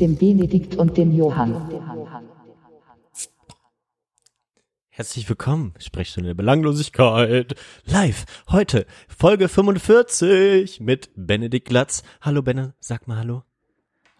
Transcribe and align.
dem 0.00 0.16
Benedikt 0.16 0.76
und 0.76 0.96
dem 0.96 1.14
Johann. 1.14 1.68
Herzlich 4.88 5.28
willkommen, 5.28 5.74
Sprechstunde 5.78 6.28
der 6.28 6.34
Belanglosigkeit. 6.34 7.54
Live, 7.84 8.24
heute, 8.48 8.86
Folge 9.08 9.48
45 9.48 10.80
mit 10.80 11.10
Benedikt 11.14 11.68
Glatz. 11.68 12.02
Hallo 12.20 12.42
Benne, 12.42 12.74
sag 12.80 13.08
mal 13.08 13.18
Hallo. 13.18 13.42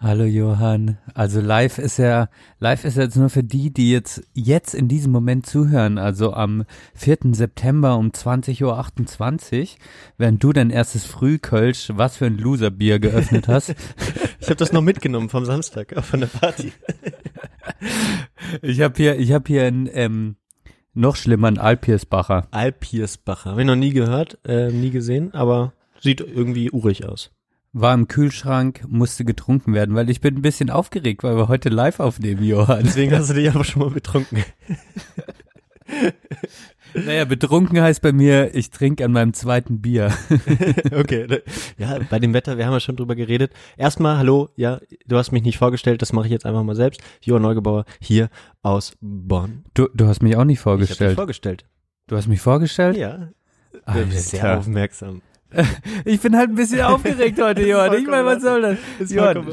Hallo 0.02 0.24
Johann. 0.24 0.96
Also 1.12 1.42
live 1.42 1.76
ist 1.76 1.98
ja, 1.98 2.30
live 2.58 2.86
ist 2.86 2.96
jetzt 2.96 3.16
nur 3.16 3.28
für 3.28 3.44
die, 3.44 3.70
die 3.70 3.90
jetzt, 3.90 4.22
jetzt 4.32 4.74
in 4.74 4.88
diesem 4.88 5.12
Moment 5.12 5.44
zuhören, 5.44 5.98
also 5.98 6.32
am 6.32 6.64
4. 6.94 7.18
September 7.32 7.98
um 7.98 8.08
20.28 8.08 9.60
Uhr, 9.60 9.68
während 10.16 10.42
du 10.42 10.54
dein 10.54 10.70
erstes 10.70 11.04
Frühkölsch, 11.04 11.92
was 11.94 12.16
für 12.16 12.24
ein 12.24 12.38
Loserbier 12.38 12.98
geöffnet 12.98 13.46
hast. 13.48 13.74
Ich 14.40 14.46
habe 14.46 14.56
das 14.56 14.72
noch 14.72 14.82
mitgenommen 14.82 15.28
vom 15.28 15.44
Samstag, 15.44 15.92
äh, 15.92 16.02
von 16.02 16.20
der 16.20 16.26
Party. 16.28 16.72
ich 18.62 18.80
habe 18.80 18.94
hier, 18.96 19.18
ich 19.18 19.32
habe 19.32 19.44
hier 19.46 19.64
ein, 19.64 19.88
ähm, 19.92 20.36
noch 20.94 21.16
schlimmer, 21.16 21.48
ein 21.48 21.58
Alpiersbacher. 21.58 22.48
Alpiersbacher, 22.50 23.50
habe 23.50 23.60
ich 23.60 23.66
noch 23.66 23.76
nie 23.76 23.92
gehört, 23.92 24.38
äh, 24.44 24.70
nie 24.70 24.90
gesehen, 24.90 25.34
aber 25.34 25.72
sieht 26.00 26.20
irgendwie 26.20 26.70
urig 26.70 27.04
aus. 27.06 27.30
War 27.72 27.94
im 27.94 28.08
Kühlschrank, 28.08 28.82
musste 28.88 29.24
getrunken 29.24 29.74
werden, 29.74 29.94
weil 29.94 30.10
ich 30.10 30.20
bin 30.20 30.36
ein 30.36 30.42
bisschen 30.42 30.70
aufgeregt, 30.70 31.22
weil 31.22 31.36
wir 31.36 31.46
heute 31.46 31.68
live 31.68 32.00
aufnehmen, 32.00 32.42
Johann. 32.42 32.82
Deswegen 32.84 33.14
hast 33.14 33.30
du 33.30 33.34
dich 33.34 33.48
aber 33.48 33.62
schon 33.62 33.82
mal 33.82 33.90
betrunken. 33.90 34.42
Naja, 36.94 37.24
betrunken 37.24 37.80
heißt 37.80 38.02
bei 38.02 38.12
mir, 38.12 38.54
ich 38.54 38.70
trinke 38.70 39.04
an 39.04 39.12
meinem 39.12 39.32
zweiten 39.32 39.80
Bier. 39.80 40.12
okay, 40.96 41.42
ja, 41.78 41.98
bei 42.08 42.18
dem 42.18 42.34
Wetter, 42.34 42.58
wir 42.58 42.66
haben 42.66 42.72
ja 42.72 42.80
schon 42.80 42.96
drüber 42.96 43.14
geredet. 43.14 43.52
Erstmal, 43.76 44.18
hallo, 44.18 44.48
ja, 44.56 44.80
du 45.06 45.16
hast 45.16 45.32
mich 45.32 45.42
nicht 45.42 45.58
vorgestellt, 45.58 46.02
das 46.02 46.12
mache 46.12 46.26
ich 46.26 46.32
jetzt 46.32 46.46
einfach 46.46 46.62
mal 46.62 46.76
selbst. 46.76 47.00
Johann 47.22 47.42
Neugebauer 47.42 47.84
hier 48.00 48.28
aus 48.62 48.92
Bonn. 49.00 49.64
Du, 49.74 49.88
du 49.94 50.06
hast 50.06 50.22
mich 50.22 50.36
auch 50.36 50.44
nicht 50.44 50.60
Ich 50.60 50.66
habe 50.66 50.78
dich 50.78 50.88
vorgestellt. 50.88 51.14
vorgestellt. 51.16 51.64
du 52.06 52.16
hast 52.16 52.26
mich 52.28 52.40
vorgestellt? 52.40 52.96
Ja, 52.96 53.28
Alter. 53.84 54.10
sehr 54.10 54.58
aufmerksam. 54.58 55.22
Ich 56.04 56.20
bin 56.20 56.36
halt 56.36 56.50
ein 56.50 56.54
bisschen 56.54 56.80
aufgeregt 56.82 57.40
heute, 57.40 57.62
Johann. 57.66 57.94
Ich 57.94 58.06
meine, 58.06 58.24
was 58.24 58.42
soll 58.42 58.62
das? 58.62 58.78
Ist 58.98 59.12
Johann. 59.12 59.46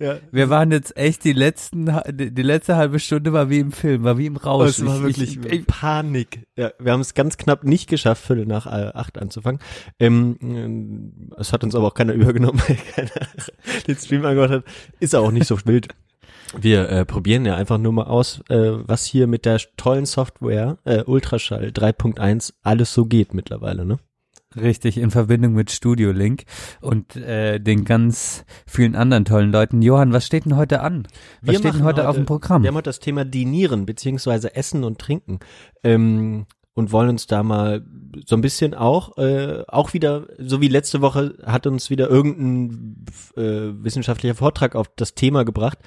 Ja. 0.00 0.16
wir 0.32 0.50
waren 0.50 0.72
jetzt 0.72 0.96
echt 0.96 1.22
die 1.24 1.32
letzten, 1.32 1.86
die 2.12 2.42
letzte 2.42 2.76
halbe 2.76 2.98
Stunde 2.98 3.32
war 3.32 3.48
wie 3.48 3.60
im 3.60 3.70
Film, 3.72 4.02
war 4.02 4.18
wie 4.18 4.26
im 4.26 4.36
Rausch. 4.36 4.70
Es 4.70 4.84
war 4.84 4.96
Ich- 4.96 5.18
wirklich 5.18 5.38
ich, 5.38 5.52
ich, 5.60 5.66
Panik. 5.66 6.40
Ja, 6.56 6.72
wir 6.80 6.92
haben 6.92 7.00
es 7.00 7.14
ganz 7.14 7.36
knapp 7.36 7.62
nicht 7.64 7.88
geschafft, 7.88 8.24
Viertel 8.26 8.44
nach 8.46 8.66
äh, 8.66 8.90
acht 8.92 9.18
anzufangen. 9.18 9.60
Ähm, 10.00 10.36
ähm, 10.42 11.30
es 11.38 11.52
hat 11.52 11.62
uns 11.62 11.74
aber 11.74 11.86
auch 11.86 11.94
keiner 11.94 12.12
übergenommen, 12.14 12.60
weil 12.66 12.76
keiner 12.94 13.26
den 13.86 13.96
Stream 13.96 14.24
angehört 14.24 14.50
hat. 14.50 14.64
Ist 14.98 15.14
auch 15.14 15.30
nicht 15.30 15.46
so 15.46 15.58
wild. 15.64 15.88
Wir 16.60 16.88
äh, 16.88 17.04
probieren 17.04 17.46
ja 17.46 17.54
einfach 17.56 17.78
nur 17.78 17.92
mal 17.92 18.04
aus, 18.04 18.40
äh, 18.48 18.72
was 18.86 19.04
hier 19.04 19.26
mit 19.26 19.44
der 19.44 19.58
tollen 19.76 20.06
Software 20.06 20.78
äh, 20.84 21.02
Ultraschall 21.04 21.68
3.1 21.68 22.52
alles 22.62 22.92
so 22.94 23.06
geht 23.06 23.32
mittlerweile, 23.34 23.84
ne? 23.84 23.98
Richtig, 24.56 24.98
in 24.98 25.10
Verbindung 25.10 25.54
mit 25.54 25.70
Studio 25.70 26.12
Link 26.12 26.44
und 26.80 27.16
äh, 27.16 27.58
den 27.58 27.84
ganz 27.84 28.44
vielen 28.66 28.94
anderen 28.94 29.24
tollen 29.24 29.50
Leuten. 29.50 29.82
Johann, 29.82 30.12
was 30.12 30.26
steht 30.26 30.44
denn 30.44 30.56
heute 30.56 30.80
an? 30.80 31.08
Was 31.40 31.52
Wir 31.52 31.58
steht 31.58 31.64
denn 31.64 31.72
machen 31.72 31.84
heute, 31.84 32.08
auf 32.08 32.16
dem 32.16 32.26
Programm? 32.26 32.62
Wir 32.62 32.68
haben 32.68 32.76
heute 32.76 32.90
das 32.90 33.00
Thema 33.00 33.24
Dinieren, 33.24 33.86
beziehungsweise 33.86 34.54
Essen 34.54 34.84
und 34.84 34.98
Trinken. 34.98 35.40
Ähm, 35.82 36.46
und 36.74 36.90
wollen 36.90 37.08
uns 37.08 37.26
da 37.26 37.42
mal 37.42 37.86
so 38.26 38.34
ein 38.36 38.40
bisschen 38.40 38.74
auch, 38.74 39.16
äh, 39.16 39.62
auch 39.68 39.94
wieder, 39.94 40.26
so 40.38 40.60
wie 40.60 40.68
letzte 40.68 41.00
Woche, 41.00 41.36
hat 41.44 41.66
uns 41.66 41.88
wieder 41.88 42.08
irgendein 42.08 43.04
äh, 43.36 43.84
wissenschaftlicher 43.84 44.34
Vortrag 44.34 44.74
auf 44.74 44.88
das 44.96 45.14
Thema 45.14 45.44
gebracht. 45.44 45.78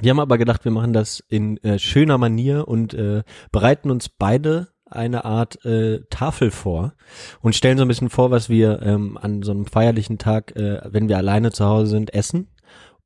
Wir 0.00 0.10
haben 0.10 0.20
aber 0.20 0.38
gedacht, 0.38 0.64
wir 0.64 0.72
machen 0.72 0.92
das 0.92 1.20
in 1.28 1.58
äh, 1.58 1.78
schöner 1.78 2.18
Manier 2.18 2.66
und 2.66 2.94
äh, 2.94 3.22
bereiten 3.52 3.90
uns 3.90 4.08
beide 4.08 4.68
eine 4.94 5.24
Art 5.24 5.64
äh, 5.64 6.00
Tafel 6.10 6.50
vor 6.50 6.94
und 7.40 7.54
stellen 7.54 7.78
so 7.78 7.84
ein 7.84 7.88
bisschen 7.88 8.10
vor, 8.10 8.30
was 8.30 8.48
wir 8.48 8.82
ähm, 8.82 9.18
an 9.20 9.42
so 9.42 9.52
einem 9.52 9.66
feierlichen 9.66 10.18
Tag, 10.18 10.56
äh, 10.56 10.80
wenn 10.84 11.08
wir 11.08 11.16
alleine 11.16 11.52
zu 11.52 11.64
Hause 11.64 11.90
sind, 11.90 12.14
essen 12.14 12.48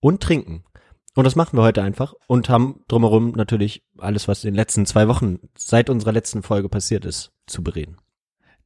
und 0.01 0.23
trinken. 0.23 0.65
Und 1.15 1.25
das 1.25 1.37
machen 1.37 1.59
wir 1.59 1.63
heute 1.63 1.83
einfach 1.83 2.15
und 2.27 2.49
haben 2.49 2.85
drumherum 2.87 3.33
natürlich 3.33 3.83
alles, 3.99 4.29
was 4.29 4.45
in 4.45 4.53
den 4.53 4.57
letzten 4.57 4.87
zwei 4.87 5.09
Wochen 5.09 5.41
seit 5.57 5.91
unserer 5.91 6.13
letzten 6.13 6.43
Folge 6.43 6.69
passiert 6.69 7.05
ist, 7.05 7.33
zu 7.47 7.63
bereden. 7.65 7.97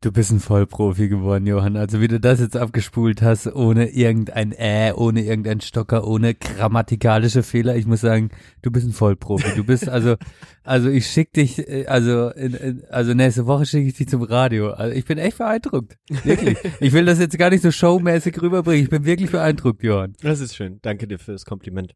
Du 0.03 0.11
bist 0.11 0.33
ein 0.33 0.41
Vollprofi 0.41 1.09
geworden, 1.09 1.47
Johann. 1.47 1.77
Also 1.77 2.01
wie 2.01 2.09
du 2.09 2.19
das 2.19 2.41
jetzt 2.41 2.57
abgespult 2.57 3.23
hast, 3.23 3.47
ohne 3.47 3.89
irgendein 3.91 4.51
Äh, 4.51 4.93
ohne 4.97 5.23
irgendein 5.23 5.61
Stocker, 5.61 6.05
ohne 6.05 6.35
grammatikalische 6.35 7.45
Fehler. 7.45 7.77
Ich 7.77 7.87
muss 7.87 8.01
sagen, 8.01 8.31
du 8.63 8.73
bist 8.73 8.85
ein 8.85 8.93
Vollprofi. 8.93 9.55
Du 9.55 9.63
bist 9.63 9.89
also, 9.89 10.17
also 10.65 10.91
ich 10.91 11.07
schick 11.07 11.33
dich, 11.33 11.61
äh, 11.69 11.87
also, 11.87 12.31
in, 12.31 12.55
in, 12.55 12.85
also 12.91 13.15
nächste 13.15 13.47
Woche 13.47 13.65
schicke 13.65 13.87
ich 13.87 13.95
dich 13.95 14.09
zum 14.09 14.25
Radio. 14.25 14.71
Also 14.73 14.93
ich 14.93 15.05
bin 15.05 15.19
echt 15.19 15.39
beeindruckt. 15.39 15.97
Wirklich. 16.25 16.59
Ich 16.81 16.93
will 16.93 17.05
das 17.05 17.21
jetzt 17.21 17.39
gar 17.39 17.51
nicht 17.51 17.63
so 17.63 17.71
showmäßig 17.71 18.43
rüberbringen. 18.43 18.83
Ich 18.83 18.91
bin 18.91 19.05
wirklich 19.05 19.31
beeindruckt, 19.31 19.85
Johann. 19.85 20.15
Das 20.21 20.41
ist 20.41 20.57
schön. 20.57 20.81
Danke 20.83 21.07
dir 21.07 21.21
fürs 21.21 21.45
Kompliment. 21.45 21.95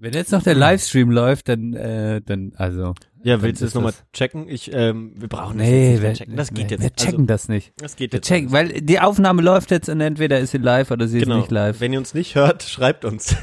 Wenn 0.00 0.12
jetzt 0.12 0.30
noch 0.30 0.44
der 0.44 0.54
Livestream 0.54 1.10
läuft, 1.10 1.48
dann, 1.48 1.74
äh, 1.74 2.20
dann, 2.24 2.52
also. 2.56 2.94
Ja, 3.24 3.42
willst 3.42 3.60
du 3.62 3.66
es 3.66 3.74
nochmal 3.74 3.90
das- 3.90 4.04
checken? 4.12 4.48
Ich, 4.48 4.72
ähm, 4.72 5.12
wir 5.16 5.26
brauchen 5.28 5.58
das 5.58 5.66
Nee, 5.66 5.90
jetzt 5.94 6.02
wir, 6.02 6.12
checken. 6.14 6.36
Das 6.36 6.48
geht 6.54 6.70
wir, 6.70 6.76
jetzt. 6.76 6.82
wir 6.84 6.92
checken 6.94 7.14
also, 7.22 7.26
das 7.26 7.48
nicht. 7.48 7.72
das 7.78 7.96
geht 7.96 8.12
Wir 8.12 8.18
jetzt. 8.18 8.28
checken, 8.28 8.52
weil 8.52 8.80
die 8.80 9.00
Aufnahme 9.00 9.42
läuft 9.42 9.72
jetzt 9.72 9.88
und 9.88 10.00
entweder 10.00 10.38
ist 10.38 10.52
sie 10.52 10.58
live 10.58 10.92
oder 10.92 11.08
sie 11.08 11.18
genau. 11.18 11.34
ist 11.38 11.40
nicht 11.42 11.50
live. 11.50 11.80
Wenn 11.80 11.92
ihr 11.92 11.98
uns 11.98 12.14
nicht 12.14 12.36
hört, 12.36 12.62
schreibt 12.62 13.04
uns. 13.04 13.34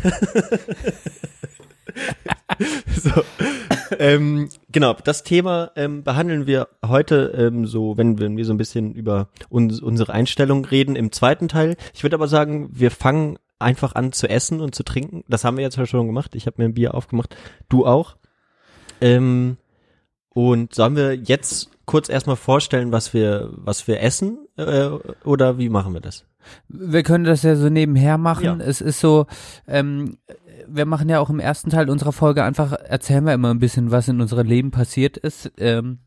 so. 3.03 3.11
ähm, 3.99 4.47
genau, 4.71 4.93
das 5.03 5.23
Thema 5.23 5.71
ähm, 5.75 6.03
behandeln 6.03 6.47
wir 6.47 6.69
heute 6.85 7.33
ähm, 7.37 7.65
so, 7.65 7.97
wenn, 7.97 8.17
wenn 8.19 8.37
wir 8.37 8.45
so 8.45 8.53
ein 8.53 8.57
bisschen 8.57 8.93
über 8.93 9.27
uns, 9.49 9.81
unsere 9.81 10.13
Einstellung 10.13 10.63
reden 10.63 10.95
im 10.95 11.11
zweiten 11.11 11.49
Teil. 11.49 11.75
Ich 11.93 12.03
würde 12.03 12.15
aber 12.15 12.29
sagen, 12.29 12.69
wir 12.71 12.91
fangen 12.91 13.37
einfach 13.59 13.95
an 13.95 14.11
zu 14.11 14.27
essen 14.29 14.61
und 14.61 14.75
zu 14.75 14.83
trinken. 14.83 15.23
Das 15.27 15.43
haben 15.43 15.57
wir 15.57 15.63
jetzt 15.63 15.79
schon 15.87 16.07
gemacht. 16.07 16.35
Ich 16.35 16.45
habe 16.45 16.61
mir 16.61 16.65
ein 16.65 16.73
Bier 16.73 16.93
aufgemacht. 16.93 17.35
Du 17.69 17.85
auch. 17.85 18.17
Ähm, 19.01 19.57
und 20.29 20.73
sollen 20.73 20.95
wir 20.95 21.15
jetzt 21.15 21.69
kurz 21.85 22.09
erstmal 22.09 22.35
vorstellen, 22.35 22.91
was 22.91 23.13
wir, 23.13 23.51
was 23.53 23.87
wir 23.87 24.01
essen? 24.01 24.47
Äh, 24.57 24.89
oder 25.23 25.57
wie 25.57 25.69
machen 25.69 25.93
wir 25.93 26.01
das? 26.01 26.25
Wir 26.67 27.03
können 27.03 27.23
das 27.23 27.43
ja 27.43 27.55
so 27.55 27.69
nebenher 27.69 28.17
machen. 28.17 28.43
Ja. 28.43 28.57
Es 28.57 28.81
ist 28.81 28.99
so, 28.99 29.25
ähm, 29.67 30.17
wir 30.67 30.85
machen 30.85 31.09
ja 31.09 31.19
auch 31.19 31.29
im 31.29 31.39
ersten 31.39 31.69
Teil 31.69 31.89
unserer 31.89 32.11
Folge 32.11 32.43
einfach, 32.43 32.73
erzählen 32.73 33.25
wir 33.25 33.33
immer 33.33 33.51
ein 33.51 33.59
bisschen, 33.59 33.91
was 33.91 34.07
in 34.07 34.21
unserem 34.21 34.47
Leben 34.47 34.71
passiert 34.71 35.17
ist, 35.17 35.51
ähm, 35.57 35.99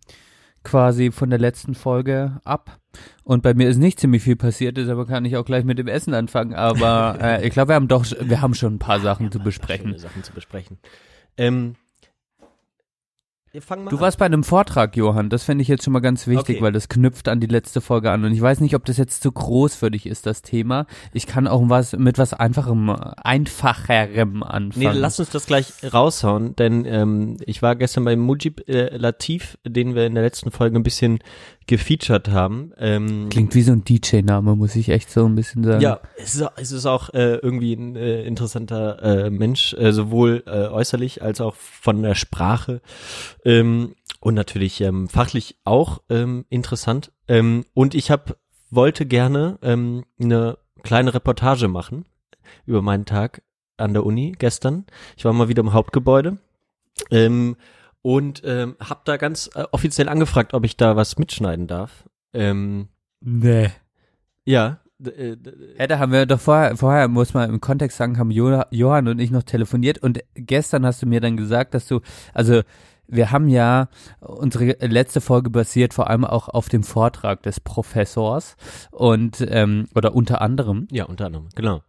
quasi 0.69 1.11
von 1.11 1.31
der 1.31 1.38
letzten 1.38 1.75
Folge 1.75 2.41
ab. 2.44 2.79
Und 3.25 3.43
bei 3.43 3.55
mir 3.55 3.69
ist 3.69 3.79
nicht 3.79 4.00
ziemlich 4.00 4.23
viel 4.23 4.37
passiert, 4.37 4.76
deshalb 4.76 5.09
kann 5.09 5.25
ich 5.25 5.37
auch 5.37 5.44
gleich 5.44 5.65
mit 5.65 5.79
dem 5.79 5.88
Essen 5.88 6.15
anfangen. 6.15 6.55
Aber 6.55 7.19
äh, 7.23 7.47
ich 7.47 7.53
glaube, 7.53 7.70
wir 7.70 7.75
haben 7.75 7.88
doch, 7.88 8.05
wir 8.20 8.41
haben 8.41 8.55
schon 8.55 8.75
ein 8.75 8.79
paar 8.79 9.00
Sachen 9.00 9.32
zu 9.32 9.38
besprechen. 9.38 9.99
Sachen 9.99 10.23
zu 10.23 10.32
besprechen. 10.32 10.79
Ähm, 11.37 11.75
fangen 13.61 13.85
mal 13.85 13.91
Du 13.91 13.97
an. 13.97 14.03
warst 14.03 14.19
bei 14.19 14.27
einem 14.27 14.45
Vortrag, 14.45 14.97
Johann. 14.97 15.31
Das 15.31 15.45
finde 15.45 15.62
ich 15.62 15.69
jetzt 15.69 15.85
schon 15.85 15.93
mal 15.93 16.00
ganz 16.00 16.27
wichtig, 16.27 16.56
Okay. 16.56 16.62
weil 16.65 16.73
das 16.73 16.89
knüpft 16.89 17.29
an 17.29 17.41
die 17.41 17.47
letzte 17.47 17.81
Folge 17.81 18.11
an. 18.11 18.25
Und 18.25 18.33
ich 18.33 18.41
weiß 18.41 18.61
nicht, 18.61 18.75
ob 18.75 18.85
das 18.85 18.97
jetzt 18.99 19.23
zu 19.23 19.33
groß 19.33 19.75
für 19.75 19.91
dich 19.91 20.06
ist, 20.06 20.27
das 20.27 20.43
Thema. 20.43 20.87
Ich 21.12 21.27
kann 21.27 21.49
auch 21.49 21.62
was 21.69 21.93
mit 21.95 22.19
was 22.19 22.35
einfacherem, 22.35 22.91
einfacherem 22.91 24.43
anfangen. 24.43 24.73
Nee, 24.93 24.99
lass 24.99 25.19
uns 25.19 25.31
das 25.31 25.47
gleich 25.47 25.73
raushauen, 25.93 26.55
denn 26.56 26.85
ähm, 26.85 27.37
ich 27.45 27.62
war 27.62 27.77
gestern 27.77 28.05
bei 28.05 28.17
Mujib 28.17 28.69
äh, 28.69 28.97
Latif, 28.97 29.59
den 29.65 29.94
wir 29.94 30.06
in 30.06 30.15
der 30.15 30.25
letzten 30.25 30.51
Folge 30.51 30.79
ein 30.79 30.83
bisschen 30.83 31.19
gefeatured 31.69 32.29
haben. 32.31 32.73
Ähm, 32.79 33.29
Klingt 33.31 33.55
wie 33.55 33.62
so 33.62 33.70
ein 33.73 33.85
DJ-Name, 33.85 34.56
muss 34.56 34.75
ich 34.75 34.88
echt 34.88 35.11
so 35.11 35.25
ein 35.26 35.37
bisschen 35.37 35.62
sagen. 35.62 35.81
Ja, 35.81 36.00
es 36.17 36.35
ist, 36.35 36.43
auch- 36.43 36.53
es 36.56 36.73
ist 36.73 36.87
auch 36.87 37.11
äh, 37.15 37.37
irgendwie 37.37 37.75
ein 37.75 37.94
äh, 37.94 38.25
interessanter 38.25 39.00
äh, 39.26 39.31
Mensch, 39.31 39.75
äh, 39.75 39.93
sowohl 39.93 40.43
äh, 40.47 40.67
äußerlich 40.67 41.23
als 41.23 41.41
auch 41.41 41.55
von 41.55 42.03
der 42.03 42.17
Sprache 42.17 42.81
ähm, 43.44 43.94
und 44.20 44.35
natürlich 44.35 44.81
ähm, 44.81 45.09
fachlich 45.09 45.56
auch 45.65 46.00
ähm, 46.11 46.44
interessant. 46.49 47.12
Ähm, 47.29 47.65
und 47.75 47.94
ich 47.94 48.11
hab, 48.11 48.37
wollte 48.70 49.06
gerne 49.06 49.59
ähm, 49.62 50.05
eine 50.20 50.59
kleine 50.82 51.15
Reportage 51.15 51.69
machen 51.69 52.05
über 52.67 52.82
meinen 52.82 53.05
Tag 53.05 53.43
an 53.76 53.93
der 53.93 54.05
Uni 54.05 54.32
gestern. 54.38 54.87
Ich 55.17 55.25
war 55.25 55.32
mal 55.32 55.49
wieder 55.49 55.62
im 55.62 55.73
Hauptgebäude. 55.73 56.38
Und 58.03 58.43
ähm, 58.45 58.77
habe 58.81 59.00
da 59.05 59.17
ganz 59.17 59.50
äh, 59.55 59.65
offiziell 59.73 60.09
angefragt, 60.09 60.55
ob 60.55 60.65
ich 60.65 60.77
da 60.77 60.97
was 60.97 61.19
mitschneiden 61.19 61.67
darf. 61.67 62.05
Ähm, 62.33 62.89
Nee. 63.21 63.71
ja, 64.45 64.79
äh, 65.05 65.37
Ja, 65.79 65.87
da 65.89 65.99
haben 65.99 66.12
wir 66.12 66.27
doch 66.27 66.41
vorher, 66.41 66.77
vorher 66.77 67.09
muss 67.09 67.35
man 67.35 67.50
im 67.50 67.61
Kontext 67.61 67.97
sagen, 67.99 68.19
haben 68.19 68.31
Jo- 68.31 68.62
Johann 68.71 69.09
und 69.09 69.19
ich 69.19 69.31
noch 69.31 69.43
telefoniert 69.43 69.99
und 69.99 70.21
gestern 70.35 70.87
hast 70.87 71.03
du 71.03 71.06
mir 71.06 71.21
dann 71.21 71.37
gesagt, 71.37 71.75
dass 71.75 71.87
du, 71.89 72.00
also 72.35 72.62
wir 73.09 73.31
haben 73.33 73.49
ja 73.49 73.89
unsere 74.21 74.77
letzte 74.87 75.21
Folge 75.21 75.51
basiert 75.51 75.94
vor 75.94 76.09
allem 76.11 76.25
auch 76.25 76.49
auf 76.49 76.69
dem 76.69 76.83
Vortrag 76.85 77.43
des 77.43 77.59
Professors 77.59 78.56
und 78.93 79.44
ähm, 79.49 79.87
oder 79.94 80.15
unter 80.15 80.41
anderem 80.43 80.87
ja, 80.91 81.05
unter 81.05 81.27
anderem, 81.27 81.49
genau. 81.55 81.81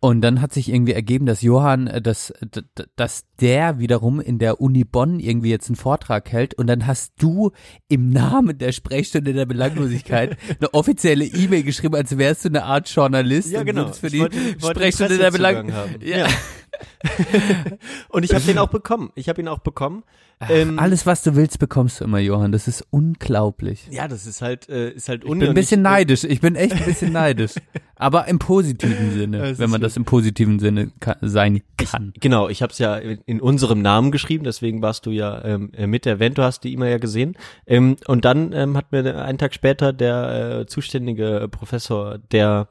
und 0.00 0.20
dann 0.22 0.40
hat 0.40 0.52
sich 0.52 0.68
irgendwie 0.72 0.92
ergeben, 0.92 1.26
dass 1.26 1.42
Johann, 1.42 1.88
äh, 1.88 2.00
dass, 2.00 2.32
d- 2.40 2.62
d- 2.78 2.84
dass 2.96 3.26
der 3.40 3.78
wiederum 3.78 4.20
in 4.20 4.38
der 4.38 4.60
Uni 4.60 4.84
Bonn 4.84 5.18
irgendwie 5.20 5.50
jetzt 5.50 5.68
einen 5.68 5.76
Vortrag 5.76 6.30
hält 6.30 6.54
und 6.54 6.66
dann 6.66 6.86
hast 6.86 7.14
du 7.18 7.50
im 7.88 8.10
Namen 8.10 8.58
der 8.58 8.72
Sprechstunde 8.72 9.32
der 9.32 9.46
Belanglosigkeit 9.46 10.36
eine 10.60 10.74
offizielle 10.74 11.24
E-Mail 11.24 11.62
geschrieben, 11.62 11.94
als 11.94 12.16
wärst 12.18 12.44
du 12.44 12.48
eine 12.50 12.64
Art 12.64 12.88
Journalist 12.88 13.54
und 13.54 13.66
würdest 13.66 14.00
für 14.00 14.06
Ich 14.08 14.12
die 14.12 14.20
wollte- 14.20 14.36
ich 14.38 14.64
Sprechstunde 14.64 15.18
der 15.18 15.30
Belanglosigkeit. 15.30 15.92
haben. 15.92 16.06
Ja. 16.06 16.28
Und 18.08 18.24
ich 18.24 18.32
habe 18.34 18.44
den 18.44 18.58
auch 18.58 18.68
bekommen. 18.68 19.10
Ich 19.14 19.28
habe 19.28 19.40
ihn 19.40 19.48
auch 19.48 19.58
bekommen. 19.58 20.02
Ähm, 20.48 20.78
Alles, 20.78 21.04
was 21.04 21.22
du 21.22 21.34
willst, 21.36 21.58
bekommst 21.58 22.00
du 22.00 22.04
immer, 22.04 22.18
Johann. 22.18 22.52
Das 22.52 22.66
ist 22.68 22.86
unglaublich. 22.90 23.86
Ja, 23.90 24.08
das 24.08 24.26
ist 24.26 24.40
halt, 24.40 24.68
äh, 24.70 24.90
ist 24.92 25.08
halt 25.08 25.24
Ich 25.24 25.30
bin 25.30 25.42
ein 25.42 25.48
und 25.48 25.54
bisschen 25.54 25.80
ich, 25.80 25.84
neidisch. 25.84 26.24
Ich 26.24 26.40
bin 26.40 26.54
echt 26.54 26.72
ein 26.74 26.84
bisschen 26.84 27.12
neidisch. 27.12 27.52
Aber 27.96 28.26
im 28.28 28.38
positiven 28.38 29.12
Sinne, 29.12 29.38
Das 29.50 29.58
wenn 29.58 29.68
man 29.68 29.80
das 29.82 29.96
im 29.98 30.04
positiven 30.06 30.58
Sinne 30.58 30.92
ka 31.00 31.16
sein 31.20 31.60
kann. 31.76 32.12
Genau, 32.20 32.48
ich 32.48 32.62
habe 32.62 32.72
es 32.72 32.78
ja 32.78 32.96
in, 32.96 33.18
in 33.30 33.40
unserem 33.40 33.80
Namen 33.80 34.10
geschrieben, 34.10 34.42
deswegen 34.42 34.82
warst 34.82 35.06
du 35.06 35.12
ja 35.12 35.44
ähm, 35.44 35.70
äh, 35.72 35.86
mit 35.86 36.04
erwähnt, 36.04 36.36
du 36.36 36.42
hast 36.42 36.64
die 36.64 36.72
E-Mail 36.72 36.90
ja 36.90 36.98
gesehen. 36.98 37.36
Ähm, 37.64 37.94
und 38.08 38.24
dann 38.24 38.52
ähm, 38.52 38.76
hat 38.76 38.90
mir 38.90 39.22
einen 39.22 39.38
Tag 39.38 39.54
später 39.54 39.92
der 39.92 40.62
äh, 40.62 40.66
zuständige 40.66 41.46
Professor, 41.48 42.18
der 42.18 42.68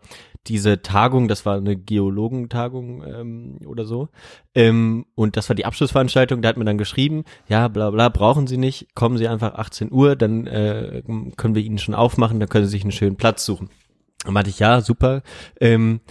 diese 0.47 0.81
Tagung, 0.81 1.29
das 1.29 1.45
war 1.45 1.55
eine 1.55 1.77
Geologentagung 1.77 3.03
ähm, 3.05 3.59
oder 3.65 3.85
so, 3.85 4.09
ähm, 4.53 5.05
und 5.15 5.37
das 5.37 5.47
war 5.47 5.55
die 5.55 5.65
Abschlussveranstaltung, 5.65 6.41
der 6.41 6.49
hat 6.49 6.57
mir 6.57 6.65
dann 6.65 6.77
geschrieben, 6.77 7.23
ja, 7.47 7.69
bla 7.69 7.89
bla, 7.91 8.09
brauchen 8.09 8.45
Sie 8.45 8.57
nicht, 8.57 8.93
kommen 8.95 9.17
Sie 9.17 9.29
einfach 9.29 9.55
18 9.55 9.93
Uhr, 9.93 10.17
dann 10.17 10.45
äh, 10.45 11.03
können 11.37 11.55
wir 11.55 11.63
Ihnen 11.63 11.77
schon 11.77 11.95
aufmachen, 11.95 12.41
dann 12.41 12.49
können 12.49 12.65
Sie 12.65 12.71
sich 12.71 12.83
einen 12.83 12.91
schönen 12.91 13.15
Platz 13.15 13.45
suchen. 13.45 13.69
Dann 14.25 14.33
meinte 14.33 14.49
ich, 14.49 14.59
ja, 14.59 14.81
super. 14.81 15.21
Ähm, 15.61 16.01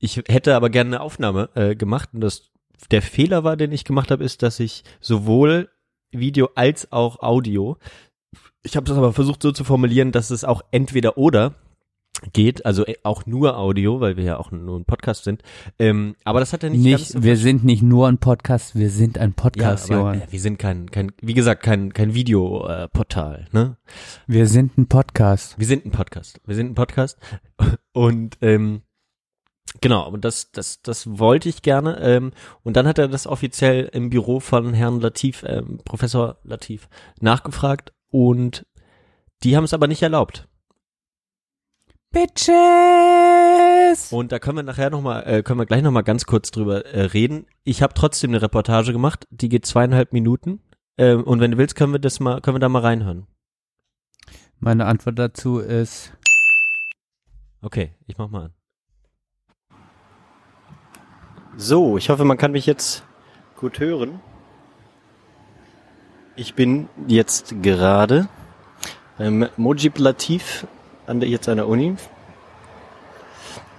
ich 0.00 0.16
hätte 0.26 0.56
aber 0.56 0.70
gerne 0.70 0.96
eine 0.96 1.00
Aufnahme 1.00 1.50
äh, 1.54 1.76
gemacht 1.76 2.08
und 2.12 2.20
das 2.22 2.51
der 2.90 3.02
Fehler 3.02 3.44
war, 3.44 3.56
den 3.56 3.72
ich 3.72 3.84
gemacht 3.84 4.10
habe, 4.10 4.24
ist, 4.24 4.42
dass 4.42 4.60
ich 4.60 4.84
sowohl 5.00 5.68
Video 6.10 6.50
als 6.54 6.92
auch 6.92 7.20
Audio, 7.20 7.78
ich 8.62 8.76
habe 8.76 8.86
das 8.86 8.96
aber 8.96 9.12
versucht 9.12 9.42
so 9.42 9.52
zu 9.52 9.64
formulieren, 9.64 10.12
dass 10.12 10.30
es 10.30 10.44
auch 10.44 10.62
entweder 10.70 11.18
oder 11.18 11.54
geht, 12.32 12.64
also 12.64 12.86
äh, 12.86 12.96
auch 13.02 13.26
nur 13.26 13.58
Audio, 13.58 14.00
weil 14.00 14.16
wir 14.16 14.24
ja 14.24 14.36
auch 14.36 14.52
nur 14.52 14.78
ein 14.78 14.84
Podcast 14.84 15.24
sind. 15.24 15.42
Ähm, 15.78 16.14
aber 16.24 16.40
das 16.40 16.52
hat 16.52 16.62
er 16.62 16.70
nicht, 16.70 16.82
Nicht, 16.82 17.08
so 17.08 17.22
wir 17.22 17.36
sind 17.36 17.64
nicht 17.64 17.82
nur 17.82 18.06
ein 18.08 18.18
Podcast, 18.18 18.76
wir 18.76 18.90
sind 18.90 19.18
ein 19.18 19.32
Podcast, 19.32 19.88
ja, 19.88 19.98
aber, 19.98 20.14
äh, 20.14 20.20
wir 20.30 20.40
sind 20.40 20.58
kein, 20.58 20.90
kein, 20.90 21.12
wie 21.20 21.34
gesagt, 21.34 21.62
kein, 21.62 21.92
kein 21.92 22.14
Videoportal, 22.14 23.46
äh, 23.50 23.56
ne? 23.56 23.76
Wir 24.26 24.46
sind 24.46 24.78
ein 24.78 24.86
Podcast. 24.86 25.58
Wir 25.58 25.66
sind 25.66 25.84
ein 25.84 25.90
Podcast. 25.90 26.40
Wir 26.46 26.54
sind 26.54 26.70
ein 26.70 26.74
Podcast. 26.74 27.18
Und 27.92 28.38
ähm, 28.40 28.82
genau, 29.80 30.08
und 30.08 30.24
das, 30.24 30.50
das, 30.52 30.82
das 30.82 31.18
wollte 31.18 31.48
ich 31.48 31.62
gerne. 31.62 31.98
Ähm, 32.00 32.32
und 32.62 32.76
dann 32.76 32.86
hat 32.86 32.98
er 32.98 33.08
das 33.08 33.26
offiziell 33.26 33.88
im 33.92 34.10
Büro 34.10 34.40
von 34.40 34.74
Herrn 34.74 35.00
Latif, 35.00 35.44
ähm, 35.46 35.80
Professor 35.84 36.38
Latif, 36.44 36.88
nachgefragt 37.20 37.92
und 38.10 38.66
die 39.42 39.56
haben 39.56 39.64
es 39.64 39.74
aber 39.74 39.88
nicht 39.88 40.02
erlaubt. 40.02 40.48
Bitches! 42.10 42.52
Und 44.12 44.32
da 44.32 44.38
können 44.38 44.58
wir 44.58 44.62
nachher 44.62 44.90
nochmal, 44.90 45.24
äh, 45.26 45.42
können 45.42 45.58
wir 45.58 45.66
gleich 45.66 45.82
nochmal 45.82 46.04
ganz 46.04 46.26
kurz 46.26 46.50
drüber 46.50 46.84
äh, 46.86 47.04
reden. 47.06 47.46
Ich 47.64 47.82
habe 47.82 47.94
trotzdem 47.94 48.30
eine 48.30 48.42
Reportage 48.42 48.92
gemacht, 48.92 49.26
die 49.30 49.48
geht 49.48 49.64
zweieinhalb 49.66 50.12
Minuten. 50.12 50.60
Ähm, 50.98 51.24
und 51.24 51.40
wenn 51.40 51.52
du 51.52 51.58
willst, 51.58 51.74
können 51.74 51.92
wir 51.92 51.98
das 51.98 52.20
mal, 52.20 52.40
können 52.42 52.56
wir 52.56 52.60
da 52.60 52.68
mal 52.68 52.82
reinhören. 52.82 53.26
Meine 54.60 54.84
Antwort 54.86 55.18
dazu 55.18 55.58
ist, 55.58 56.12
Okay, 57.62 57.94
ich 58.08 58.18
mach 58.18 58.28
mal 58.28 58.46
an. 58.46 58.54
So, 61.56 61.98
ich 61.98 62.08
hoffe, 62.08 62.24
man 62.24 62.38
kann 62.38 62.52
mich 62.52 62.64
jetzt 62.64 63.04
gut 63.56 63.78
hören. 63.78 64.20
Ich 66.34 66.54
bin 66.54 66.88
jetzt 67.06 67.62
gerade 67.62 68.28
beim 69.18 69.48
Mojib 69.58 69.98
Latif 69.98 70.66
an 71.06 71.20
der, 71.20 71.28
jetzt 71.28 71.50
an 71.50 71.58
der 71.58 71.68
Uni. 71.68 71.94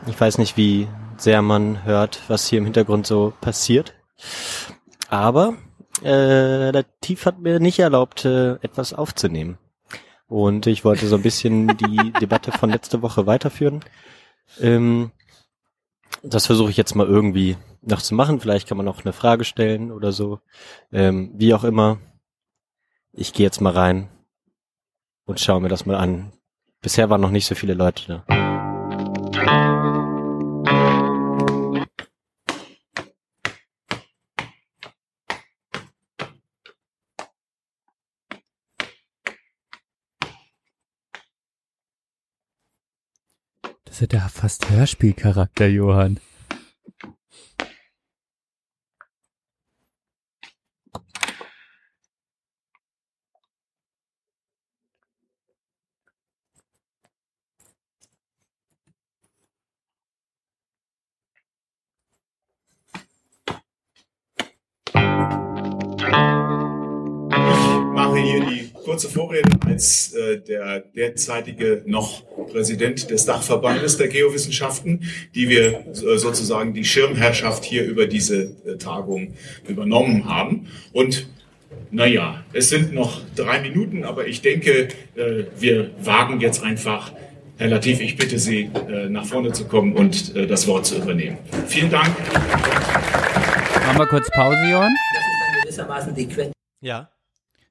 Ich 0.05 0.19
weiß 0.19 0.37
nicht, 0.37 0.55
wie 0.55 0.87
sehr 1.17 1.41
man 1.41 1.83
hört, 1.83 2.21
was 2.27 2.47
hier 2.47 2.59
im 2.59 2.65
Hintergrund 2.65 3.07
so 3.07 3.33
passiert. 3.41 3.95
Aber 5.09 5.55
äh, 6.03 6.69
Latif 6.69 7.25
hat 7.25 7.39
mir 7.39 7.59
nicht 7.59 7.79
erlaubt, 7.79 8.23
äh, 8.23 8.53
etwas 8.61 8.93
aufzunehmen. 8.93 9.57
Und 10.27 10.67
ich 10.67 10.85
wollte 10.85 11.07
so 11.07 11.15
ein 11.15 11.23
bisschen 11.23 11.75
die 11.77 12.13
Debatte 12.21 12.51
von 12.51 12.69
letzter 12.69 13.01
Woche 13.01 13.25
weiterführen. 13.25 13.83
Ähm, 14.59 15.11
das 16.23 16.45
versuche 16.45 16.71
ich 16.71 16.77
jetzt 16.77 16.95
mal 16.95 17.05
irgendwie 17.05 17.57
noch 17.81 18.01
zu 18.01 18.15
machen. 18.15 18.39
Vielleicht 18.39 18.67
kann 18.67 18.77
man 18.77 18.87
auch 18.87 19.03
eine 19.03 19.13
Frage 19.13 19.43
stellen 19.43 19.91
oder 19.91 20.11
so. 20.11 20.39
Ähm, 20.91 21.31
wie 21.35 21.53
auch 21.53 21.65
immer. 21.65 21.99
Ich 23.11 23.33
gehe 23.33 23.45
jetzt 23.45 23.61
mal 23.61 23.73
rein 23.73 24.09
und 25.25 25.39
schaue 25.39 25.61
mir 25.61 25.69
das 25.69 25.85
mal 25.85 25.97
an. 25.97 26.31
Bisher 26.81 27.09
waren 27.09 27.21
noch 27.21 27.29
nicht 27.29 27.45
so 27.45 27.55
viele 27.55 27.73
Leute 27.73 28.23
da. 28.27 28.43
Das 43.93 44.01
hat 44.01 44.13
ja 44.13 44.27
fast 44.27 44.71
Hörspielcharakter, 44.71 45.67
Johann. 45.67 46.19
Kurze 68.93 69.09
Vorrede 69.09 69.49
als 69.65 70.13
äh, 70.13 70.39
der 70.39 70.81
derzeitige 70.81 71.81
noch 71.87 72.21
Präsident 72.51 73.09
des 73.09 73.25
Dachverbandes 73.25 73.97
der 73.97 74.07
Geowissenschaften, 74.07 75.09
die 75.33 75.49
wir 75.49 75.87
äh, 75.87 75.93
sozusagen 75.93 76.75
die 76.75 76.85
Schirmherrschaft 76.85 77.65
hier 77.65 77.85
über 77.85 78.05
diese 78.05 78.43
äh, 78.43 78.77
Tagung 78.77 79.33
übernommen 79.67 80.29
haben. 80.29 80.67
Und 80.91 81.27
naja, 81.89 82.43
es 82.53 82.69
sind 82.69 82.93
noch 82.93 83.21
drei 83.35 83.61
Minuten, 83.61 84.03
aber 84.03 84.27
ich 84.27 84.43
denke, 84.43 84.89
äh, 85.15 85.45
wir 85.57 85.89
wagen 86.03 86.39
jetzt 86.39 86.61
einfach, 86.61 87.13
Herr 87.57 87.69
Latif, 87.69 87.99
ich 87.99 88.15
bitte 88.15 88.37
Sie, 88.37 88.69
äh, 88.89 89.09
nach 89.09 89.25
vorne 89.25 89.53
zu 89.53 89.65
kommen 89.65 89.95
und 89.95 90.35
äh, 90.35 90.45
das 90.45 90.67
Wort 90.67 90.85
zu 90.85 90.97
übernehmen. 90.97 91.39
Vielen 91.65 91.89
Dank. 91.89 92.11
Machen 93.87 93.97
wir 93.97 94.05
kurz 94.05 94.29
Pause, 94.29 94.61
Johann? 94.69 94.93
Das 95.15 95.23
ist 95.23 95.39
dann 95.41 95.61
gewissermaßen 95.63 96.13
die 96.15 96.27
Quelle. 96.27 96.51
Ja. 96.81 97.12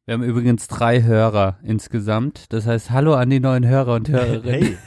Wir 0.04 0.14
haben 0.14 0.24
übrigens 0.24 0.66
drei 0.66 1.02
Hörer 1.02 1.58
insgesamt. 1.62 2.52
Das 2.52 2.66
heißt, 2.66 2.90
hallo 2.90 3.14
an 3.14 3.30
die 3.30 3.38
neuen 3.38 3.66
Hörer 3.66 3.94
und 3.94 4.08
Hörerinnen. 4.08 4.78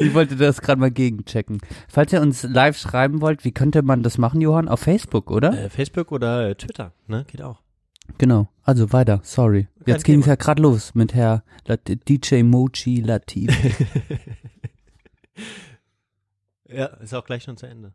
Ich 0.00 0.12
wollte 0.12 0.34
das 0.34 0.60
gerade 0.60 0.80
mal 0.80 0.90
gegenchecken. 0.90 1.60
Falls 1.88 2.12
ihr 2.12 2.20
uns 2.20 2.42
live 2.42 2.76
schreiben 2.76 3.20
wollt, 3.20 3.44
wie 3.44 3.52
könnte 3.52 3.82
man 3.82 4.02
das 4.02 4.18
machen, 4.18 4.40
Johann? 4.40 4.66
Auf 4.66 4.80
Facebook, 4.80 5.30
oder? 5.30 5.52
Äh, 5.56 5.70
Facebook 5.70 6.10
oder 6.10 6.48
äh, 6.48 6.54
Twitter, 6.56 6.92
ne? 7.06 7.24
Geht 7.28 7.42
auch. 7.42 7.62
Genau. 8.18 8.48
Also 8.64 8.92
weiter, 8.92 9.20
sorry. 9.22 9.68
Jetzt 9.86 10.02
ging 10.04 10.18
es 10.18 10.26
ja 10.26 10.34
gerade 10.34 10.60
los 10.62 10.96
mit 10.96 11.14
Herr 11.14 11.44
Lat 11.66 11.80
DJ 12.08 12.42
Mochi 12.42 13.00
Latif. 13.00 13.50
Ja, 16.70 16.86
ist 16.86 17.14
auch 17.14 17.24
gleich 17.24 17.44
schon 17.44 17.56
zu 17.56 17.66
Ende. 17.66 17.94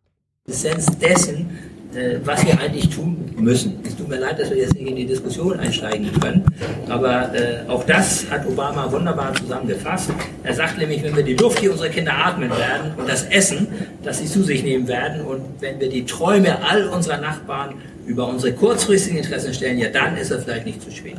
Essenz 0.49 0.87
dessen, 0.99 1.57
äh, 1.95 2.19
was 2.25 2.45
wir 2.45 2.59
eigentlich 2.59 2.89
tun 2.89 3.33
müssen. 3.37 3.79
Es 3.87 3.95
tut 3.95 4.09
mir 4.09 4.17
leid, 4.17 4.37
dass 4.37 4.49
wir 4.49 4.57
jetzt 4.57 4.73
nicht 4.73 4.89
in 4.89 4.97
die 4.97 5.05
Diskussion 5.05 5.57
einsteigen 5.57 6.11
können, 6.19 6.43
aber 6.89 7.33
äh, 7.33 7.59
auch 7.69 7.85
das 7.85 8.29
hat 8.29 8.45
Obama 8.45 8.91
wunderbar 8.91 9.33
zusammengefasst. 9.35 10.09
Er 10.43 10.53
sagt 10.53 10.77
nämlich, 10.77 11.01
wenn 11.01 11.15
wir 11.15 11.23
die 11.23 11.35
Luft, 11.35 11.61
die 11.61 11.69
unsere 11.69 11.89
Kinder 11.89 12.13
atmen 12.13 12.49
werden 12.49 12.91
und 12.97 13.07
das 13.07 13.23
Essen, 13.23 13.69
das 14.03 14.17
sie 14.17 14.25
zu 14.25 14.43
sich 14.43 14.63
nehmen 14.63 14.85
werden 14.89 15.21
und 15.21 15.43
wenn 15.61 15.79
wir 15.79 15.87
die 15.87 16.03
Träume 16.03 16.61
all 16.61 16.89
unserer 16.89 17.19
Nachbarn 17.19 17.75
über 18.05 18.27
unsere 18.27 18.51
kurzfristigen 18.51 19.19
Interessen 19.19 19.53
stellen, 19.53 19.77
ja 19.77 19.87
dann 19.91 20.17
ist 20.17 20.29
es 20.29 20.43
vielleicht 20.43 20.65
nicht 20.65 20.81
zu 20.81 20.91
spät. 20.91 21.15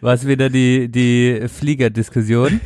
War 0.04 0.12
es 0.12 0.26
wieder 0.26 0.50
die, 0.50 0.90
die 0.90 1.48
Fliegerdiskussion? 1.48 2.60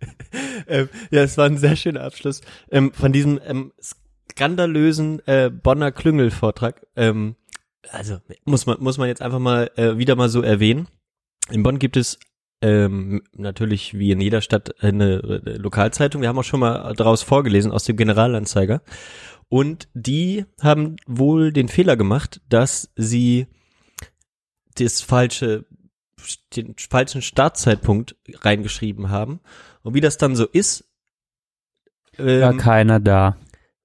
ähm, 0.66 0.88
ja, 1.10 1.20
es 1.20 1.36
war 1.36 1.44
ein 1.44 1.58
sehr 1.58 1.76
schöner 1.76 2.00
Abschluss 2.00 2.40
ähm, 2.70 2.90
von 2.94 3.12
diesem 3.12 3.38
ähm, 3.46 3.72
skandalösen 3.82 5.20
äh, 5.26 5.50
Bonner 5.50 5.92
Klüngel-Vortrag. 5.92 6.86
Ähm, 6.96 7.36
also 7.90 8.16
muss 8.46 8.64
man 8.64 8.78
muss 8.80 8.96
man 8.96 9.08
jetzt 9.08 9.20
einfach 9.20 9.40
mal 9.40 9.70
äh, 9.76 9.98
wieder 9.98 10.16
mal 10.16 10.30
so 10.30 10.40
erwähnen. 10.40 10.88
In 11.50 11.62
Bonn 11.62 11.78
gibt 11.78 11.98
es 11.98 12.18
ähm, 12.62 13.24
natürlich 13.34 13.98
wie 13.98 14.12
in 14.12 14.22
jeder 14.22 14.40
Stadt 14.40 14.82
eine, 14.82 15.20
eine 15.22 15.58
Lokalzeitung. 15.58 16.22
Wir 16.22 16.30
haben 16.30 16.38
auch 16.38 16.44
schon 16.44 16.60
mal 16.60 16.94
daraus 16.94 17.22
vorgelesen 17.22 17.72
aus 17.72 17.84
dem 17.84 17.98
Generalanzeiger. 17.98 18.80
Und 19.50 19.88
die 19.92 20.46
haben 20.62 20.96
wohl 21.06 21.52
den 21.52 21.68
Fehler 21.68 21.98
gemacht, 21.98 22.40
dass 22.48 22.90
sie 22.96 23.48
das 24.76 25.02
falsche 25.02 25.66
den 26.56 26.74
falschen 26.78 27.22
Startzeitpunkt 27.22 28.16
reingeschrieben 28.42 29.10
haben. 29.10 29.40
Und 29.82 29.94
wie 29.94 30.00
das 30.00 30.18
dann 30.18 30.36
so 30.36 30.46
ist, 30.46 30.84
ähm, 32.18 32.40
War 32.42 32.56
keiner 32.56 33.00
da. 33.00 33.36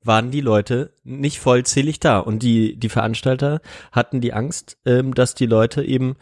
waren 0.03 0.31
die 0.31 0.41
Leute 0.41 0.93
nicht 1.03 1.39
vollzählig 1.39 1.99
da. 1.99 2.19
Und 2.19 2.39
die, 2.43 2.75
die 2.77 2.89
Veranstalter 2.89 3.61
hatten 3.91 4.21
die 4.21 4.33
Angst, 4.33 4.77
ähm, 4.85 5.13
dass 5.13 5.35
die 5.35 5.45
Leute 5.45 5.83
eben 5.83 6.15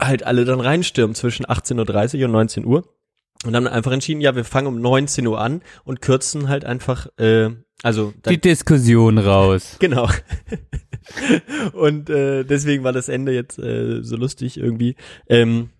halt 0.00 0.24
alle 0.24 0.44
dann 0.44 0.60
reinstürmen 0.60 1.14
zwischen 1.14 1.46
18.30 1.46 2.18
Uhr 2.20 2.24
und 2.26 2.32
19 2.32 2.64
Uhr. 2.64 2.84
Und 3.44 3.54
haben 3.54 3.66
einfach 3.66 3.92
entschieden, 3.92 4.20
ja, 4.22 4.34
wir 4.34 4.44
fangen 4.44 4.68
um 4.68 4.80
19 4.80 5.26
Uhr 5.26 5.38
an 5.40 5.62
und 5.84 6.00
kürzen 6.00 6.48
halt 6.48 6.64
einfach, 6.64 7.08
äh, 7.18 7.50
also 7.82 8.14
dann, 8.22 8.32
Die 8.32 8.40
Diskussion 8.40 9.18
raus. 9.18 9.76
Genau. 9.80 10.08
und 11.72 12.10
äh, 12.10 12.44
deswegen 12.44 12.84
war 12.84 12.92
das 12.92 13.08
Ende 13.08 13.32
jetzt 13.32 13.58
äh, 13.58 14.02
so 14.02 14.16
lustig 14.16 14.56
irgendwie. 14.56 14.96
Ähm, 15.28 15.70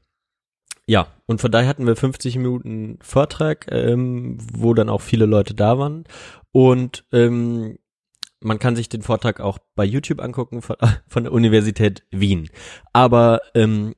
ja, 0.87 1.07
und 1.26 1.40
von 1.40 1.50
daher 1.50 1.69
hatten 1.69 1.87
wir 1.87 1.97
50 1.97 2.37
Minuten 2.37 2.99
Vortrag, 3.00 3.66
ähm, 3.71 4.37
wo 4.52 4.75
dann 4.75 4.90
auch 4.90 5.00
viele 5.00 5.26
Leute 5.26 5.54
da 5.54 5.78
waren. 5.78 6.04
Und 6.52 7.04
ähm, 7.12 7.78
man 8.40 8.59
kann 8.59 8.76
sich 8.76 8.88
den 8.90 9.02
Vortrag 9.02 9.40
auch 9.40 9.59
bei 9.75 9.85
YouTube 9.85 10.21
angucken 10.21 10.61
von, 10.62 10.76
von 11.09 11.25
der 11.25 11.33
Universität 11.33 12.04
Wien. 12.11 12.50
Aber 12.93 13.40
ähm, 13.54 13.95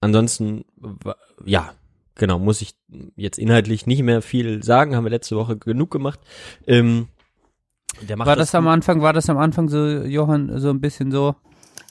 ansonsten, 0.00 0.64
ja, 1.44 1.72
genau, 2.16 2.40
muss 2.40 2.60
ich 2.60 2.74
jetzt 3.16 3.38
inhaltlich 3.38 3.86
nicht 3.86 4.02
mehr 4.02 4.20
viel 4.20 4.64
sagen. 4.64 4.96
Haben 4.96 5.04
wir 5.04 5.10
letzte 5.10 5.36
Woche 5.36 5.56
genug 5.56 5.92
gemacht. 5.92 6.20
Ähm, 6.66 7.08
War 8.16 8.36
das 8.36 8.54
am 8.54 8.64
gut. 8.64 8.72
Anfang, 8.72 9.02
war 9.02 9.12
das 9.12 9.28
am 9.28 9.38
Anfang 9.38 9.68
so, 9.68 9.78
Johann, 9.86 10.58
so 10.58 10.70
ein 10.70 10.80
bisschen 10.80 11.10
so? 11.10 11.34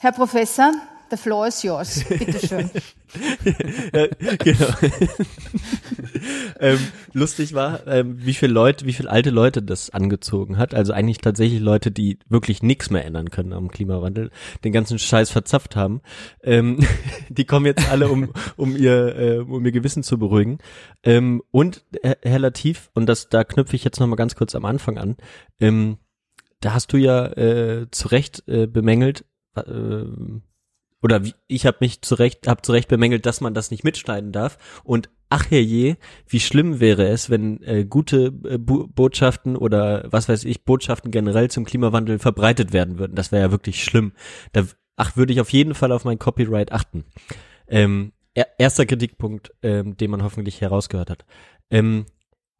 Herr 0.00 0.12
Professor, 0.12 0.72
the 1.10 1.16
floor 1.16 1.46
is 1.46 1.62
yours. 1.62 2.04
Bitte 2.08 2.46
schön. 2.46 2.70
Ja, 3.92 4.06
genau. 4.38 4.68
ähm, 6.60 6.78
lustig 7.12 7.54
war, 7.54 7.86
ähm, 7.86 8.24
wie 8.24 8.34
viele 8.34 8.52
Leute, 8.52 8.86
wie 8.86 8.92
viele 8.92 9.10
alte 9.10 9.30
Leute 9.30 9.62
das 9.62 9.90
angezogen 9.90 10.58
hat. 10.58 10.74
Also 10.74 10.92
eigentlich 10.92 11.18
tatsächlich 11.18 11.60
Leute, 11.60 11.90
die 11.90 12.18
wirklich 12.28 12.62
nichts 12.62 12.90
mehr 12.90 13.04
ändern 13.04 13.30
können 13.30 13.52
am 13.52 13.68
Klimawandel, 13.68 14.30
den 14.64 14.72
ganzen 14.72 14.98
Scheiß 14.98 15.30
verzapft 15.30 15.76
haben. 15.76 16.00
Ähm, 16.42 16.78
die 17.28 17.44
kommen 17.44 17.66
jetzt 17.66 17.90
alle, 17.90 18.08
um, 18.08 18.32
um 18.56 18.76
ihr, 18.76 19.16
äh, 19.16 19.38
um 19.38 19.64
ihr 19.64 19.72
Gewissen 19.72 20.02
zu 20.02 20.18
beruhigen. 20.18 20.58
Ähm, 21.02 21.42
und 21.50 21.84
Herr, 22.02 22.18
Herr 22.22 22.38
Latif, 22.38 22.90
und 22.94 23.06
das, 23.06 23.28
da 23.28 23.44
knüpfe 23.44 23.76
ich 23.76 23.84
jetzt 23.84 24.00
nochmal 24.00 24.16
ganz 24.16 24.36
kurz 24.36 24.54
am 24.54 24.64
Anfang 24.64 24.98
an, 24.98 25.16
ähm, 25.60 25.98
da 26.60 26.74
hast 26.74 26.92
du 26.92 26.96
ja 26.98 27.26
äh, 27.26 27.90
zu 27.90 28.08
Recht 28.08 28.46
äh, 28.46 28.66
bemängelt, 28.66 29.24
äh, 29.56 30.04
oder 31.02 31.24
wie, 31.24 31.34
ich 31.46 31.66
habe 31.66 31.78
mich 31.80 32.02
zu 32.02 32.14
Recht, 32.14 32.46
hab 32.46 32.64
zu 32.64 32.72
Recht 32.72 32.88
bemängelt, 32.88 33.26
dass 33.26 33.40
man 33.40 33.54
das 33.54 33.70
nicht 33.70 33.84
mitschneiden 33.84 34.32
darf. 34.32 34.58
Und 34.84 35.08
ach 35.28 35.50
herrje, 35.50 35.96
wie 36.26 36.40
schlimm 36.40 36.80
wäre 36.80 37.08
es, 37.08 37.30
wenn 37.30 37.62
äh, 37.62 37.84
gute 37.84 38.32
äh, 38.44 38.58
Bo 38.58 38.86
Botschaften 38.86 39.56
oder 39.56 40.04
was 40.10 40.28
weiß 40.28 40.44
ich, 40.44 40.64
Botschaften 40.64 41.10
generell 41.10 41.50
zum 41.50 41.64
Klimawandel 41.64 42.18
verbreitet 42.18 42.72
werden 42.72 42.98
würden. 42.98 43.14
Das 43.14 43.32
wäre 43.32 43.42
ja 43.42 43.50
wirklich 43.50 43.82
schlimm. 43.82 44.12
Da, 44.52 44.64
ach, 44.96 45.16
würde 45.16 45.32
ich 45.32 45.40
auf 45.40 45.50
jeden 45.50 45.74
Fall 45.74 45.92
auf 45.92 46.04
mein 46.04 46.18
Copyright 46.18 46.72
achten. 46.72 47.04
Ähm, 47.68 48.12
er, 48.34 48.48
erster 48.58 48.86
Kritikpunkt, 48.86 49.52
ähm, 49.62 49.96
den 49.96 50.10
man 50.10 50.22
hoffentlich 50.22 50.60
herausgehört 50.60 51.10
hat. 51.10 51.24
Ähm, 51.70 52.06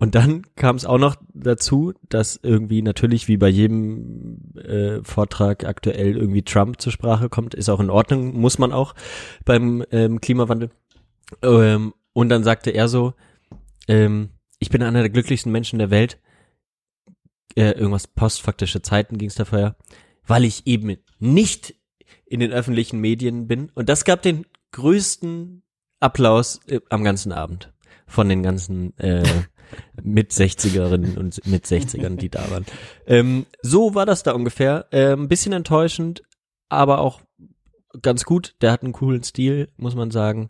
und 0.00 0.14
dann 0.14 0.46
kam 0.56 0.76
es 0.76 0.86
auch 0.86 0.98
noch 0.98 1.16
dazu, 1.34 1.92
dass 2.08 2.40
irgendwie 2.42 2.80
natürlich 2.80 3.28
wie 3.28 3.36
bei 3.36 3.50
jedem 3.50 4.54
äh, 4.56 5.04
Vortrag 5.04 5.64
aktuell 5.66 6.16
irgendwie 6.16 6.40
Trump 6.42 6.80
zur 6.80 6.90
Sprache 6.90 7.28
kommt, 7.28 7.52
ist 7.52 7.68
auch 7.68 7.80
in 7.80 7.90
Ordnung, 7.90 8.34
muss 8.40 8.58
man 8.58 8.72
auch 8.72 8.94
beim 9.44 9.84
ähm, 9.90 10.18
Klimawandel. 10.22 10.70
Ähm, 11.42 11.92
und 12.14 12.30
dann 12.30 12.44
sagte 12.44 12.70
er 12.70 12.88
so, 12.88 13.12
ähm, 13.88 14.30
ich 14.58 14.70
bin 14.70 14.82
einer 14.82 15.00
der 15.00 15.10
glücklichsten 15.10 15.52
Menschen 15.52 15.78
der 15.78 15.90
Welt. 15.90 16.18
Äh, 17.54 17.72
irgendwas 17.72 18.06
postfaktische 18.06 18.80
Zeiten 18.80 19.18
ging 19.18 19.28
es 19.28 19.34
da 19.34 19.44
vorher, 19.44 19.76
weil 20.26 20.46
ich 20.46 20.66
eben 20.66 20.96
nicht 21.18 21.74
in 22.24 22.40
den 22.40 22.52
öffentlichen 22.52 23.00
Medien 23.00 23.48
bin. 23.48 23.70
Und 23.74 23.90
das 23.90 24.06
gab 24.06 24.22
den 24.22 24.46
größten 24.72 25.62
Applaus 25.98 26.60
äh, 26.68 26.80
am 26.88 27.04
ganzen 27.04 27.32
Abend 27.32 27.70
von 28.06 28.28
den 28.28 28.42
ganzen 28.42 28.96
äh, 28.98 29.44
mit 30.02 30.32
60erinnen 30.32 31.16
und 31.16 31.46
mit 31.46 31.64
60ern, 31.64 32.16
die 32.16 32.28
da 32.28 32.50
waren. 32.50 32.66
Ähm, 33.06 33.46
so 33.62 33.94
war 33.94 34.06
das 34.06 34.22
da 34.22 34.32
ungefähr. 34.32 34.86
Äh, 34.90 35.12
ein 35.12 35.28
bisschen 35.28 35.52
enttäuschend, 35.52 36.22
aber 36.68 37.00
auch 37.00 37.20
ganz 38.02 38.24
gut. 38.24 38.54
Der 38.60 38.72
hat 38.72 38.82
einen 38.82 38.92
coolen 38.92 39.22
Stil, 39.22 39.68
muss 39.76 39.94
man 39.94 40.10
sagen. 40.10 40.48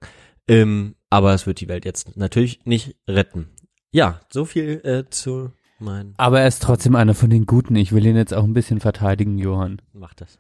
Ähm, 0.48 0.96
aber 1.10 1.34
es 1.34 1.46
wird 1.46 1.60
die 1.60 1.68
Welt 1.68 1.84
jetzt 1.84 2.16
natürlich 2.16 2.64
nicht 2.64 2.96
retten. 3.08 3.48
Ja, 3.92 4.20
so 4.32 4.44
viel 4.44 4.80
äh, 4.84 5.10
zu 5.10 5.52
meinen. 5.78 6.14
Aber 6.16 6.40
er 6.40 6.48
ist 6.48 6.62
trotzdem 6.62 6.94
einer 6.94 7.14
von 7.14 7.30
den 7.30 7.46
Guten. 7.46 7.76
Ich 7.76 7.92
will 7.92 8.06
ihn 8.06 8.16
jetzt 8.16 8.34
auch 8.34 8.44
ein 8.44 8.54
bisschen 8.54 8.80
verteidigen, 8.80 9.38
Johann. 9.38 9.82
Macht 9.92 10.20
das. 10.20 10.38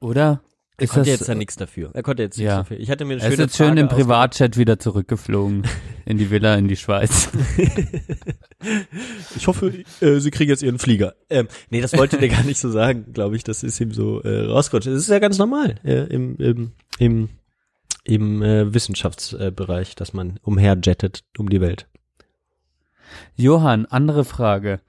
Oder? 0.00 0.42
Er 0.80 0.84
Ist 0.84 0.90
konnte 0.94 1.10
das, 1.10 1.20
jetzt 1.20 1.28
ja 1.28 1.34
nichts 1.34 1.56
dafür. 1.56 1.90
Er 1.92 2.02
konnte 2.02 2.22
jetzt 2.22 2.38
nichts 2.38 2.48
Ja. 2.50 2.56
dafür. 2.58 2.80
Ich 2.80 2.90
hatte 2.90 3.04
mir 3.04 3.12
eine 3.14 3.22
er 3.22 3.30
ist 3.32 3.38
jetzt 3.38 3.56
schön 3.58 3.76
im. 3.76 3.88
Privatchat 3.88 4.56
wieder 4.56 4.78
zurückgeflogen 4.78 5.64
in 6.06 6.16
die 6.16 6.30
Villa 6.30 6.54
in 6.56 6.68
die 6.68 6.76
Schweiz. 6.76 7.28
Ich 9.36 9.46
hoffe, 9.46 9.72
äh, 10.02 10.18
Sie 10.20 10.30
kriegen 10.30 10.50
jetzt 10.50 10.62
Ihren 10.62 10.78
Flieger. 10.78 11.14
Ähm, 11.30 11.48
nee, 11.70 11.80
das 11.80 11.96
wollte 11.96 12.18
der 12.18 12.28
gar 12.28 12.42
nicht 12.42 12.58
so 12.58 12.70
sagen, 12.70 13.12
glaube 13.14 13.36
ich. 13.36 13.42
Das 13.44 13.62
ist 13.62 13.80
ihm 13.80 13.92
so 13.92 14.20
äh, 14.22 14.44
rausgerutscht. 14.46 14.86
Das 14.88 14.94
ist 14.98 15.08
ja 15.08 15.18
ganz 15.18 15.38
normal 15.38 15.76
äh, 15.82 16.04
im, 16.12 16.36
im, 16.36 16.72
im, 16.98 17.28
im 18.04 18.42
äh, 18.42 18.74
Wissenschaftsbereich, 18.74 19.94
dass 19.94 20.12
man 20.12 20.38
umherjettet 20.42 21.24
um 21.38 21.48
die 21.48 21.62
Welt. 21.62 21.86
Johann, 23.34 23.86
andere 23.86 24.24
Frage. 24.26 24.80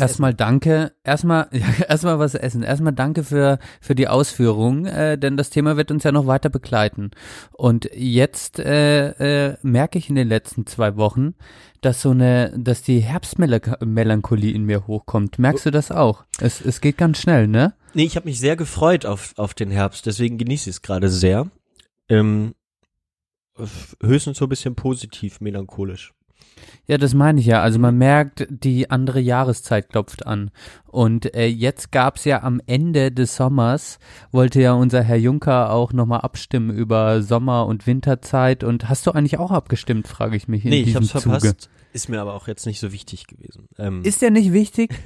Erstmal 0.00 0.34
danke, 0.34 0.92
erstmal, 1.04 1.48
ja, 1.52 1.84
erstmal 1.88 2.18
was 2.18 2.34
essen. 2.34 2.62
Erstmal 2.62 2.92
danke 2.92 3.24
für, 3.24 3.58
für 3.80 3.94
die 3.94 4.08
Ausführungen, 4.08 4.86
äh, 4.86 5.18
denn 5.18 5.36
das 5.36 5.50
Thema 5.50 5.76
wird 5.76 5.90
uns 5.90 6.04
ja 6.04 6.12
noch 6.12 6.26
weiter 6.26 6.48
begleiten. 6.48 7.10
Und 7.52 7.90
jetzt 7.94 8.58
äh, 8.58 9.50
äh, 9.50 9.56
merke 9.62 9.98
ich 9.98 10.08
in 10.08 10.16
den 10.16 10.28
letzten 10.28 10.66
zwei 10.66 10.96
Wochen, 10.96 11.34
dass 11.80 12.02
so 12.02 12.10
eine, 12.10 12.52
dass 12.56 12.82
die 12.82 13.00
Herbstmelancholie 13.00 14.52
in 14.52 14.64
mir 14.64 14.86
hochkommt. 14.86 15.38
Merkst 15.38 15.66
du 15.66 15.70
das 15.70 15.90
auch? 15.90 16.24
Es, 16.40 16.60
es 16.60 16.80
geht 16.80 16.96
ganz 16.96 17.20
schnell, 17.20 17.48
ne? 17.48 17.74
Nee, 17.94 18.04
ich 18.04 18.16
habe 18.16 18.26
mich 18.26 18.38
sehr 18.38 18.56
gefreut 18.56 19.04
auf, 19.04 19.34
auf 19.36 19.52
den 19.54 19.70
Herbst, 19.70 20.06
deswegen 20.06 20.38
genieße 20.38 20.70
ich 20.70 20.76
es 20.76 20.82
gerade 20.82 21.10
sehr. 21.10 21.50
Ähm, 22.08 22.54
höchstens 24.02 24.38
so 24.38 24.46
ein 24.46 24.48
bisschen 24.48 24.74
positiv 24.74 25.40
melancholisch. 25.40 26.12
Ja, 26.86 26.98
das 26.98 27.14
meine 27.14 27.40
ich 27.40 27.46
ja. 27.46 27.62
Also 27.62 27.78
man 27.78 27.96
merkt, 27.96 28.46
die 28.50 28.90
andere 28.90 29.20
Jahreszeit 29.20 29.88
klopft 29.88 30.26
an. 30.26 30.50
Und 30.86 31.34
äh, 31.34 31.46
jetzt 31.46 31.92
gab's 31.92 32.24
ja 32.24 32.42
am 32.42 32.60
Ende 32.66 33.12
des 33.12 33.36
Sommers, 33.36 33.98
wollte 34.32 34.60
ja 34.60 34.72
unser 34.72 35.02
Herr 35.02 35.16
Juncker 35.16 35.70
auch 35.70 35.92
nochmal 35.92 36.20
abstimmen 36.20 36.70
über 36.70 37.22
Sommer- 37.22 37.66
und 37.66 37.86
Winterzeit. 37.86 38.64
Und 38.64 38.88
hast 38.88 39.06
du 39.06 39.12
eigentlich 39.12 39.38
auch 39.38 39.52
abgestimmt, 39.52 40.08
frage 40.08 40.36
ich 40.36 40.48
mich 40.48 40.64
in 40.64 40.70
nee, 40.70 40.80
ich 40.80 40.86
diesem 40.86 41.02
hab's 41.02 41.22
verpasst. 41.22 41.62
Zuge. 41.62 41.72
Ist 41.92 42.08
mir 42.08 42.20
aber 42.20 42.34
auch 42.34 42.48
jetzt 42.48 42.64
nicht 42.64 42.80
so 42.80 42.90
wichtig 42.90 43.26
gewesen. 43.26 43.68
Ähm, 43.78 44.02
Ist 44.02 44.22
der 44.22 44.30
nicht 44.30 44.52
wichtig? 44.52 44.94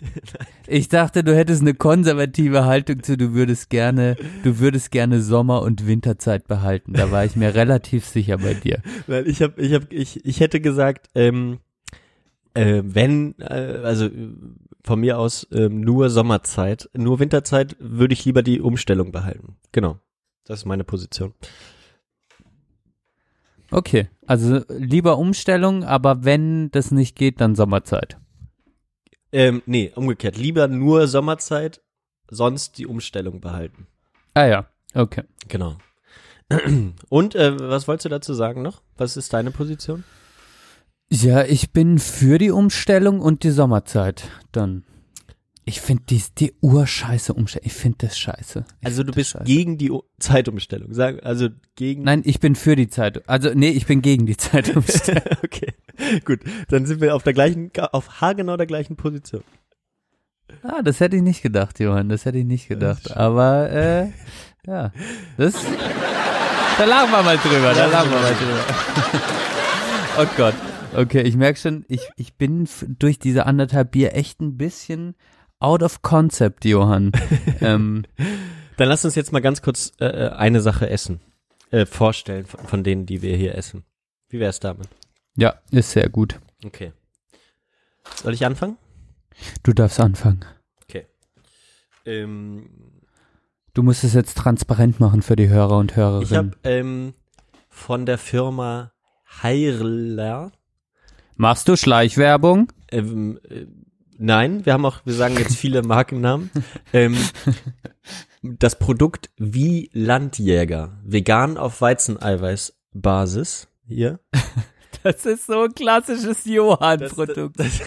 Ich 0.68 0.88
dachte, 0.88 1.22
du 1.22 1.32
hättest 1.32 1.62
eine 1.62 1.74
konservative 1.74 2.64
Haltung 2.64 3.00
zu, 3.04 3.16
du 3.16 3.34
würdest 3.34 3.70
gerne, 3.70 4.16
du 4.42 4.58
würdest 4.58 4.90
gerne 4.90 5.22
Sommer- 5.22 5.62
und 5.62 5.86
Winterzeit 5.86 6.48
behalten. 6.48 6.92
Da 6.92 7.12
war 7.12 7.24
ich 7.24 7.36
mir 7.36 7.54
relativ 7.54 8.04
sicher 8.04 8.38
bei 8.38 8.54
dir. 8.54 8.82
Weil 9.06 9.28
ich 9.28 9.42
habe, 9.42 9.62
ich 9.62 9.72
habe, 9.74 9.86
ich, 9.90 10.26
ich 10.26 10.40
hätte 10.40 10.60
gesagt, 10.60 11.08
ähm, 11.14 11.58
äh, 12.54 12.82
wenn, 12.84 13.38
äh, 13.38 13.80
also 13.84 14.10
von 14.82 14.98
mir 14.98 15.20
aus 15.20 15.46
ähm, 15.52 15.82
nur 15.82 16.10
Sommerzeit, 16.10 16.90
nur 16.94 17.20
Winterzeit 17.20 17.76
würde 17.78 18.14
ich 18.14 18.24
lieber 18.24 18.42
die 18.42 18.60
Umstellung 18.60 19.12
behalten. 19.12 19.56
Genau, 19.70 20.00
das 20.46 20.60
ist 20.60 20.64
meine 20.64 20.84
Position. 20.84 21.32
Okay, 23.70 24.08
also 24.26 24.60
lieber 24.68 25.18
Umstellung, 25.18 25.84
aber 25.84 26.24
wenn 26.24 26.70
das 26.70 26.90
nicht 26.90 27.16
geht, 27.16 27.40
dann 27.40 27.54
Sommerzeit. 27.54 28.16
Ähm, 29.32 29.62
nee, 29.66 29.92
umgekehrt. 29.94 30.36
Lieber 30.36 30.68
nur 30.68 31.08
Sommerzeit, 31.08 31.80
sonst 32.30 32.78
die 32.78 32.86
Umstellung 32.86 33.40
behalten. 33.40 33.86
Ah 34.34 34.46
ja, 34.46 34.66
okay. 34.94 35.24
Genau. 35.48 35.76
Und 37.08 37.34
äh, 37.34 37.58
was 37.58 37.88
wolltest 37.88 38.04
du 38.04 38.08
dazu 38.08 38.34
sagen 38.34 38.62
noch? 38.62 38.82
Was 38.96 39.16
ist 39.16 39.32
deine 39.32 39.50
Position? 39.50 40.04
Ja, 41.08 41.44
ich 41.44 41.72
bin 41.72 41.98
für 41.98 42.38
die 42.38 42.50
Umstellung 42.50 43.20
und 43.20 43.44
die 43.44 43.50
Sommerzeit 43.50 44.28
dann. 44.50 44.84
Ich 45.68 45.80
finde 45.80 46.04
die, 46.08 46.22
die 46.38 46.54
urscheiße 46.60 47.34
Umstellung. 47.34 47.66
Ich 47.66 47.72
finde 47.72 47.98
das 48.06 48.16
scheiße. 48.16 48.64
Ich 48.80 48.86
Also 48.86 49.02
du 49.02 49.10
bist 49.12 49.30
scheiße. 49.32 49.44
gegen 49.44 49.78
die 49.78 49.90
U 49.90 50.04
Zeitumstellung. 50.20 50.94
Sag, 50.94 51.26
also 51.26 51.48
gegen. 51.74 52.04
Nein, 52.04 52.22
ich 52.24 52.38
bin 52.38 52.54
für 52.54 52.76
die 52.76 52.86
Zeit. 52.88 53.28
Also 53.28 53.50
nee, 53.52 53.70
ich 53.70 53.84
bin 53.86 54.00
gegen 54.00 54.26
die 54.26 54.36
Zeitumstellung. 54.38 55.24
okay, 55.44 55.72
gut. 56.24 56.38
Dann 56.68 56.86
sind 56.86 57.00
wir 57.00 57.16
auf 57.16 57.24
der 57.24 57.32
gleichen, 57.32 57.72
auf 57.92 58.20
haargenau 58.20 58.56
der 58.56 58.66
gleichen 58.68 58.94
Position. 58.94 59.42
ah, 60.62 60.82
das 60.82 61.00
hätte 61.00 61.16
ich 61.16 61.22
nicht 61.22 61.42
gedacht, 61.42 61.80
Johann. 61.80 62.08
Das 62.08 62.24
hätte 62.26 62.38
ich 62.38 62.44
nicht 62.46 62.68
gedacht. 62.68 63.16
Aber 63.16 63.68
äh, 63.70 64.08
ja, 64.66 64.92
das. 65.36 65.54
Da 66.78 66.84
lachen 66.84 67.10
wir 67.10 67.22
mal 67.24 67.38
drüber. 67.38 67.74
Da 67.74 67.86
lachen 67.86 68.10
wir 68.12 68.20
mal 68.20 68.34
drüber. 68.34 68.64
oh 70.20 70.26
Gott. 70.36 70.54
Okay, 70.94 71.22
ich 71.22 71.34
merke 71.36 71.58
schon, 71.58 71.84
ich, 71.88 72.08
ich 72.16 72.34
bin 72.36 72.68
durch 73.00 73.18
diese 73.18 73.46
anderthalb 73.46 73.90
Bier 73.90 74.14
echt 74.14 74.40
ein 74.40 74.56
bisschen 74.56 75.16
out 75.60 75.82
of 75.82 76.02
concept, 76.02 76.64
Johann. 76.64 77.12
ähm, 77.60 78.04
Dann 78.76 78.88
lass 78.88 79.04
uns 79.04 79.14
jetzt 79.14 79.32
mal 79.32 79.40
ganz 79.40 79.62
kurz 79.62 79.92
äh, 80.00 80.06
äh, 80.06 80.28
eine 80.30 80.60
Sache 80.60 80.88
essen. 80.90 81.20
Äh, 81.70 81.86
vorstellen 81.86 82.46
von, 82.46 82.60
von 82.66 82.84
denen, 82.84 83.06
die 83.06 83.22
wir 83.22 83.36
hier 83.36 83.54
essen. 83.54 83.84
Wie 84.28 84.40
wär's 84.40 84.60
damit? 84.60 84.88
ja, 85.36 85.54
ist 85.70 85.90
sehr 85.90 86.08
gut. 86.08 86.40
Okay. 86.64 86.92
Soll 88.22 88.32
ich 88.34 88.46
anfangen? 88.46 88.78
Du 89.62 89.72
darfst 89.72 90.00
anfangen. 90.00 90.44
Ähm, 92.06 92.68
Du 93.74 93.82
musst 93.82 94.04
es 94.04 94.14
jetzt 94.14 94.38
transparent 94.38 95.00
machen 95.00 95.20
für 95.20 95.36
die 95.36 95.48
Hörer 95.48 95.76
und 95.76 95.90
ich 95.90 95.96
Hörerinnen. 95.98 96.34
habe 96.34 96.56
ähm, 96.62 97.14
von 97.68 98.06
der 98.06 98.16
Firma 98.16 98.92
Heirler 99.42 100.52
Machst 101.34 101.68
du 101.68 101.76
Schleichwerbung? 101.76 102.72
Ähm, 102.90 103.38
äh, 103.50 103.66
nein, 104.18 104.64
wir 104.66 104.72
haben 104.72 104.84
auch, 104.86 105.04
wir 105.04 105.14
sagen 105.14 105.36
jetzt 105.38 105.56
viele 105.56 105.82
Markennamen. 105.82 106.50
ähm, 106.92 107.16
das 108.42 108.78
Produkt 108.78 109.30
wie 109.36 109.90
Landjäger, 109.92 110.98
vegan 111.04 111.56
auf 111.58 111.80
Weizeneiweißbasis. 111.80 113.68
Hier. 113.86 114.18
Das 115.02 115.24
ist 115.24 115.46
so 115.46 115.62
ein 115.62 115.72
klassisches 115.74 116.44
Johann-Produkt. 116.46 117.60
Das, 117.60 117.80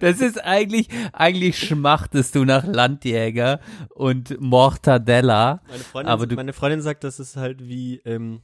Das 0.00 0.20
ist 0.20 0.42
eigentlich, 0.44 0.88
eigentlich 1.14 1.58
schmachtest 1.58 2.34
du 2.34 2.44
nach 2.44 2.66
Landjäger 2.66 3.60
und 3.94 4.38
Mortadella. 4.40 5.62
meine, 5.68 5.78
Freundin, 5.84 6.12
Aber 6.12 6.26
du- 6.26 6.36
meine 6.36 6.52
Freundin 6.52 6.82
sagt, 6.82 7.04
das 7.04 7.18
ist 7.18 7.36
halt 7.36 7.66
wie, 7.66 8.02
ähm, 8.04 8.42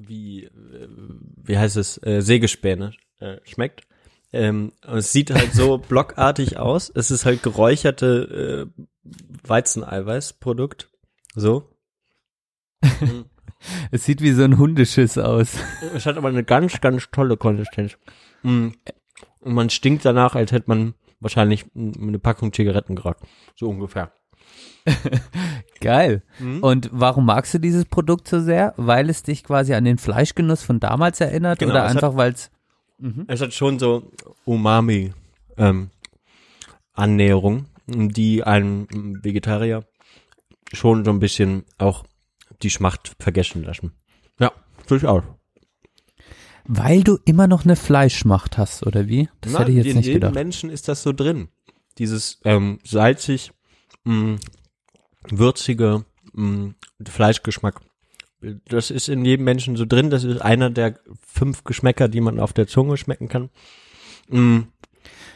wie, 0.00 0.44
äh, 0.44 0.88
wie 1.44 1.58
heißt 1.58 1.76
es, 1.76 1.98
äh, 2.02 2.22
Sägespäne 2.22 2.92
äh, 3.18 3.36
schmeckt. 3.44 3.82
Ähm, 4.32 4.72
es 4.82 5.12
sieht 5.12 5.30
halt 5.30 5.52
so 5.52 5.78
blockartig 5.88 6.56
aus. 6.56 6.90
Es 6.94 7.10
ist 7.10 7.26
halt 7.26 7.42
geräucherte 7.42 8.68
äh, 8.76 8.84
Weizeneiweißprodukt. 9.46 10.88
So. 11.34 11.68
Es 13.92 14.04
sieht 14.04 14.20
wie 14.22 14.32
so 14.32 14.42
ein 14.42 14.58
Hundeschiss 14.58 15.18
aus. 15.18 15.56
Es 15.94 16.06
hat 16.06 16.16
aber 16.16 16.28
eine 16.28 16.42
ganz, 16.42 16.80
ganz 16.80 17.08
tolle 17.12 17.36
Konsistenz. 17.36 17.96
Mm. 18.42 18.70
Und 19.38 19.54
man 19.54 19.70
stinkt 19.70 20.04
danach, 20.04 20.34
als 20.34 20.50
hätte 20.50 20.64
man 20.66 20.94
wahrscheinlich 21.20 21.66
mm, 21.72 22.08
eine 22.08 22.18
Packung 22.18 22.52
Zigaretten 22.52 22.96
geraucht. 22.96 23.18
So 23.54 23.68
ungefähr. 23.68 24.12
Geil. 25.80 26.22
Mhm. 26.40 26.60
Und 26.60 26.90
warum 26.92 27.26
magst 27.26 27.54
du 27.54 27.58
dieses 27.58 27.84
Produkt 27.84 28.26
so 28.26 28.40
sehr? 28.40 28.74
Weil 28.76 29.10
es 29.10 29.22
dich 29.22 29.44
quasi 29.44 29.74
an 29.74 29.84
den 29.84 29.98
Fleischgenuss 29.98 30.62
von 30.62 30.80
damals 30.80 31.20
erinnert 31.20 31.60
Genau, 31.60 31.72
oder 31.72 31.84
einfach 31.84 32.16
weil 32.16 32.32
es 32.32 32.50
Es 33.26 33.40
hat 33.40 33.52
schon 33.52 33.78
so 33.78 34.10
Umami 34.44 35.12
ähm, 35.56 35.90
die 37.86 38.44
einen 38.44 38.82
mm, 38.82 39.24
Vegetarier 39.24 39.84
schon 40.72 41.04
so 41.04 41.10
ein 41.10 41.18
bisschen 41.18 41.64
auch 41.78 42.04
die 42.62 42.70
Schmacht 42.70 43.16
vergessen 43.18 43.64
lassen. 43.64 43.92
Ja, 44.38 44.52
durchaus. 44.86 45.24
weil 46.64 47.02
du 47.02 47.18
immer 47.24 47.46
noch 47.48 47.64
eine 47.64 47.76
Fleischmacht 47.76 48.56
hast 48.56 48.86
oder 48.86 49.08
wie? 49.08 49.28
Das 49.40 49.52
Na, 49.52 49.60
hätte 49.60 49.72
ich 49.72 49.78
jetzt 49.78 49.86
in 49.88 49.96
nicht 49.96 50.06
jedem 50.06 50.20
gedacht. 50.20 50.34
Menschen 50.34 50.70
ist 50.70 50.86
das 50.88 51.02
so 51.02 51.12
drin. 51.12 51.48
Dieses 51.98 52.40
ähm, 52.44 52.78
salzig, 52.84 53.52
mh, 54.04 54.36
würzige 55.28 56.04
mh, 56.32 56.74
Fleischgeschmack. 57.04 57.80
Das 58.68 58.90
ist 58.90 59.08
in 59.08 59.24
jedem 59.24 59.44
Menschen 59.44 59.76
so 59.76 59.84
drin. 59.86 60.10
Das 60.10 60.24
ist 60.24 60.40
einer 60.42 60.70
der 60.70 60.98
fünf 61.26 61.64
Geschmäcker, 61.64 62.08
die 62.08 62.20
man 62.20 62.40
auf 62.40 62.52
der 62.52 62.66
Zunge 62.66 62.96
schmecken 62.96 63.28
kann. 63.28 63.50
Mh. 64.28 64.64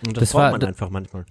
Und 0.07 0.17
das, 0.17 0.21
Das 0.21 0.33
braucht 0.33 0.43
war- 0.43 0.51
man 0.53 0.65
einfach 0.65 0.91
manchmal. 0.91 1.25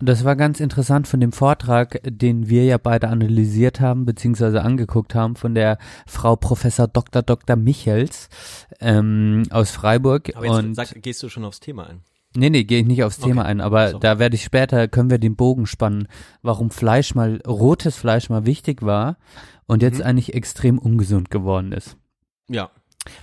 Das 0.00 0.24
war 0.24 0.36
ganz 0.36 0.60
interessant 0.60 1.08
von 1.08 1.18
dem 1.18 1.32
Vortrag, 1.32 1.98
den 2.04 2.48
wir 2.48 2.64
ja 2.64 2.78
beide 2.78 3.08
analysiert 3.08 3.80
haben, 3.80 4.04
beziehungsweise 4.06 4.62
angeguckt 4.62 5.12
haben, 5.16 5.34
von 5.34 5.56
der 5.56 5.76
Frau 6.06 6.36
Professor 6.36 6.86
Dr. 6.86 7.22
Dr. 7.22 7.56
Michels 7.56 8.28
ähm, 8.80 9.42
aus 9.50 9.72
Freiburg. 9.72 10.30
Aber 10.36 10.46
jetzt 10.46 10.54
und 10.54 10.74
sag, 10.76 11.02
gehst 11.02 11.20
du 11.24 11.28
schon 11.28 11.44
aufs 11.44 11.58
Thema 11.58 11.88
ein. 11.88 12.02
Nee, 12.36 12.50
nee, 12.50 12.62
gehe 12.62 12.78
ich 12.80 12.86
nicht 12.86 13.02
aufs 13.02 13.18
Thema 13.18 13.40
Okay. 13.42 13.50
ein, 13.50 13.60
aber 13.60 13.90
So. 13.90 13.98
da 13.98 14.20
werde 14.20 14.36
ich 14.36 14.44
später, 14.44 14.86
können 14.86 15.10
wir 15.10 15.18
den 15.18 15.34
Bogen 15.34 15.66
spannen, 15.66 16.06
warum 16.42 16.70
Fleisch 16.70 17.16
mal, 17.16 17.40
rotes 17.44 17.96
Fleisch 17.96 18.28
mal 18.30 18.46
wichtig 18.46 18.82
war 18.82 19.16
und 19.68 19.82
jetzt 19.82 19.98
Mhm. 19.98 20.04
eigentlich 20.04 20.34
extrem 20.34 20.78
ungesund 20.78 21.30
geworden 21.30 21.70
ist. 21.72 21.96
Ja. 22.48 22.70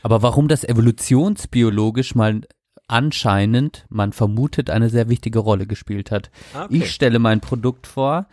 Aber 0.04 0.22
warum 0.22 0.48
das 0.48 0.64
evolutionsbiologisch 0.64 2.16
mal 2.16 2.42
anscheinend, 2.88 3.86
man 3.90 4.14
vermutet, 4.14 4.70
eine 4.70 4.90
sehr 4.90 5.10
wichtige 5.10 5.40
Rolle 5.40 5.66
gespielt 5.68 6.12
hat. 6.12 6.30
Ah, 6.54 6.66
Okay. 6.66 6.78
Ich 6.78 6.92
stelle 6.92 7.20
mein 7.20 7.42
Produkt 7.42 7.88
vor. 7.88 8.28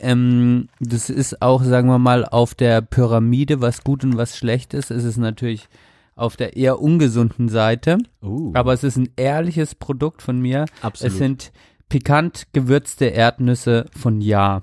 Ähm, 0.00 0.68
das 0.80 1.10
ist 1.10 1.42
auch, 1.42 1.62
sagen 1.62 1.88
wir 1.88 1.98
mal, 1.98 2.24
auf 2.24 2.54
der 2.54 2.80
Pyramide, 2.80 3.60
was 3.60 3.84
gut 3.84 4.04
und 4.04 4.16
was 4.16 4.36
schlecht 4.36 4.72
ist. 4.74 4.90
Es 4.90 5.04
ist 5.04 5.16
natürlich 5.18 5.68
auf 6.14 6.36
der 6.36 6.56
eher 6.56 6.80
ungesunden 6.80 7.48
Seite, 7.48 7.98
uh, 8.22 8.50
aber 8.54 8.72
es 8.72 8.82
ist 8.82 8.96
ein 8.96 9.10
ehrliches 9.16 9.74
Produkt 9.76 10.20
von 10.22 10.40
mir. 10.40 10.64
absolut. 10.82 11.12
Es 11.12 11.18
sind 11.18 11.52
pikant 11.88 12.46
gewürzte 12.52 13.06
Erdnüsse 13.06 13.86
von 13.96 14.20
Ja. 14.20 14.62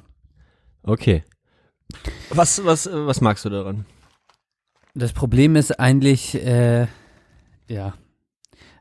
okay. 0.83 1.23
Was, 2.29 2.63
was, 2.65 2.89
was 2.91 3.21
magst 3.21 3.45
du 3.45 3.49
daran? 3.49 3.85
Das 4.93 5.13
Problem 5.13 5.55
ist 5.55 5.79
eigentlich, 5.79 6.35
äh, 6.35 6.87
ja, 7.67 7.93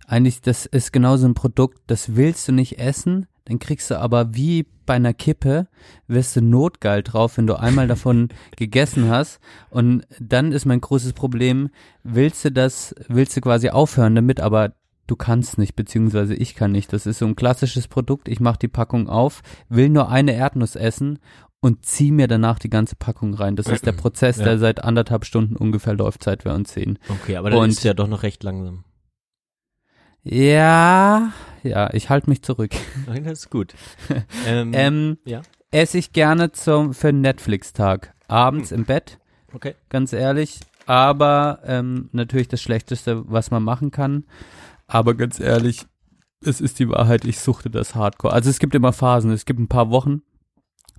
eigentlich, 0.06 0.42
das 0.42 0.66
ist 0.66 0.92
genau 0.92 1.16
so 1.16 1.26
ein 1.26 1.34
Produkt, 1.34 1.80
das 1.86 2.16
willst 2.16 2.46
du 2.48 2.52
nicht 2.52 2.78
essen, 2.78 3.26
dann 3.46 3.58
kriegst 3.58 3.90
du 3.90 3.98
aber 3.98 4.34
wie 4.34 4.66
bei 4.86 4.94
einer 4.94 5.14
Kippe, 5.14 5.66
wirst 6.06 6.36
du 6.36 6.42
notgeil 6.42 7.02
drauf, 7.02 7.36
wenn 7.36 7.46
du 7.46 7.58
einmal 7.58 7.88
davon 7.88 8.28
gegessen 8.56 9.08
hast. 9.08 9.40
Und 9.70 10.06
dann 10.20 10.52
ist 10.52 10.66
mein 10.66 10.80
großes 10.80 11.12
Problem, 11.14 11.70
willst 12.02 12.44
du 12.44 12.52
das, 12.52 12.94
willst 13.08 13.36
du 13.36 13.40
quasi 13.40 13.70
aufhören 13.70 14.14
damit, 14.14 14.40
aber 14.40 14.74
du 15.06 15.16
kannst 15.16 15.58
nicht, 15.58 15.76
beziehungsweise 15.76 16.34
ich 16.34 16.54
kann 16.54 16.72
nicht. 16.72 16.92
Das 16.92 17.06
ist 17.06 17.18
so 17.18 17.26
ein 17.26 17.36
klassisches 17.36 17.88
Produkt, 17.88 18.28
ich 18.28 18.40
mache 18.40 18.58
die 18.58 18.68
Packung 18.68 19.08
auf, 19.08 19.42
will 19.68 19.88
nur 19.88 20.08
eine 20.08 20.34
Erdnuss 20.34 20.76
essen 20.76 21.18
und 21.64 21.86
zieh 21.86 22.10
mir 22.12 22.28
danach 22.28 22.58
die 22.58 22.68
ganze 22.68 22.94
Packung 22.94 23.32
rein. 23.32 23.56
Das 23.56 23.68
ist 23.68 23.86
der 23.86 23.92
Prozess, 24.02 24.36
Ja. 24.36 24.44
der 24.44 24.58
seit 24.58 24.84
anderthalb 24.84 25.24
Stunden 25.24 25.56
ungefähr 25.56 25.94
läuft, 25.94 26.22
seit 26.22 26.44
wir 26.44 26.52
uns 26.52 26.72
sehen. 26.74 26.98
Okay, 27.08 27.36
aber 27.36 27.48
dann 27.48 27.60
Und- 27.60 27.70
ist 27.70 27.84
ja 27.84 27.94
doch 27.94 28.06
noch 28.06 28.22
recht 28.22 28.42
langsam. 28.42 28.84
Ja, 30.22 31.32
ja, 31.62 31.92
ich 31.92 32.08
halte 32.10 32.30
mich 32.30 32.42
zurück. 32.42 32.72
Nein, 33.06 33.24
das 33.24 33.40
ist 33.40 33.50
gut. 33.50 33.74
ähm, 34.46 34.72
Ähm, 34.74 35.18
ja. 35.24 35.42
esse 35.70 35.98
ich 35.98 36.12
gerne 36.12 36.52
zum, 36.52 36.94
für 36.94 37.08
einen 37.08 37.20
Netflix-Tag. 37.20 38.14
Abends 38.28 38.72
im 38.72 38.84
Bett, 38.84 39.18
Okay. 39.52 39.74
ganz 39.90 40.12
ehrlich. 40.12 40.60
Aber 40.86 41.60
ähm, 41.64 42.08
natürlich 42.12 42.48
das 42.48 42.60
Schlechteste, 42.62 43.22
was 43.30 43.50
man 43.50 43.62
machen 43.62 43.90
kann. 43.90 44.24
Aber 44.86 45.14
ganz 45.14 45.40
ehrlich, 45.40 45.86
es 46.42 46.60
ist 46.60 46.78
die 46.78 46.88
Wahrheit, 46.90 47.24
ich 47.24 47.38
suchte 47.40 47.70
das 47.70 47.94
Hardcore. 47.94 48.34
Also 48.34 48.50
es 48.50 48.58
gibt 48.58 48.74
immer 48.74 48.92
Phasen, 48.92 49.30
es 49.30 49.44
gibt 49.46 49.60
ein 49.60 49.68
paar 49.68 49.90
Wochen, 49.90 50.22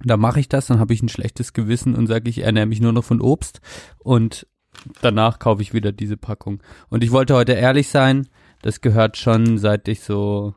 da 0.04 0.18
mache 0.18 0.40
ich 0.40 0.50
das, 0.50 0.68
dann 0.68 0.80
habe 0.80 0.94
ich 0.94 1.02
ein 1.02 1.10
schlechtes 1.10 1.54
Gewissen 1.54 1.96
und 1.96 2.08
sage, 2.08 2.30
ich 2.30 2.40
ernähre 2.40 2.66
mich 2.66 2.82
nur 2.82 2.94
noch 2.94 3.04
von 3.04 3.22
Obst 3.22 3.62
und 4.00 4.48
danach 5.02 5.40
kaufe 5.40 5.62
ich 5.62 5.74
wieder 5.74 5.92
diese 5.92 6.18
Packung. 6.18 6.62
Und 6.90 7.04
ich 7.04 7.12
wollte 7.12 7.36
heute 7.36 7.54
ehrlich 7.54 7.90
sein, 7.90 8.28
das 8.62 8.82
gehört 8.82 9.18
schon, 9.18 9.58
seit 9.58 9.88
ich 9.88 10.02
so, 10.02 10.56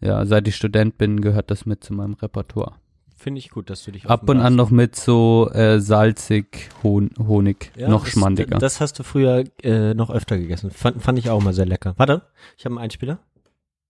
ja, 0.00 0.24
seit 0.24 0.48
ich 0.48 0.56
Student 0.56 0.98
bin, 0.98 1.20
gehört 1.20 1.50
das 1.50 1.66
mit 1.66 1.84
zu 1.84 1.92
meinem 1.94 2.14
Repertoire. 2.14 2.74
Finde 3.16 3.38
ich 3.38 3.50
gut, 3.50 3.68
dass 3.68 3.84
du 3.84 3.90
dich 3.90 4.06
Ab 4.06 4.30
und 4.30 4.40
an 4.40 4.54
noch 4.54 4.70
mit 4.70 4.96
so 4.96 5.50
äh, 5.52 5.78
salzig 5.78 6.70
Hon 6.82 7.10
Honig, 7.18 7.70
Ja, 7.76 7.88
noch 7.88 8.04
das, 8.04 8.12
schmandiger. 8.14 8.58
Das 8.58 8.80
hast 8.80 8.98
du 8.98 9.02
früher 9.02 9.44
äh, 9.62 9.92
noch 9.92 10.08
öfter 10.08 10.38
gegessen. 10.38 10.70
Fand, 10.70 11.02
fand 11.02 11.18
ich 11.18 11.28
auch 11.28 11.42
mal 11.42 11.52
sehr 11.52 11.66
lecker. 11.66 11.92
Warte, 11.98 12.22
ich 12.56 12.64
habe 12.64 12.76
einen 12.76 12.84
Einspieler. 12.84 13.18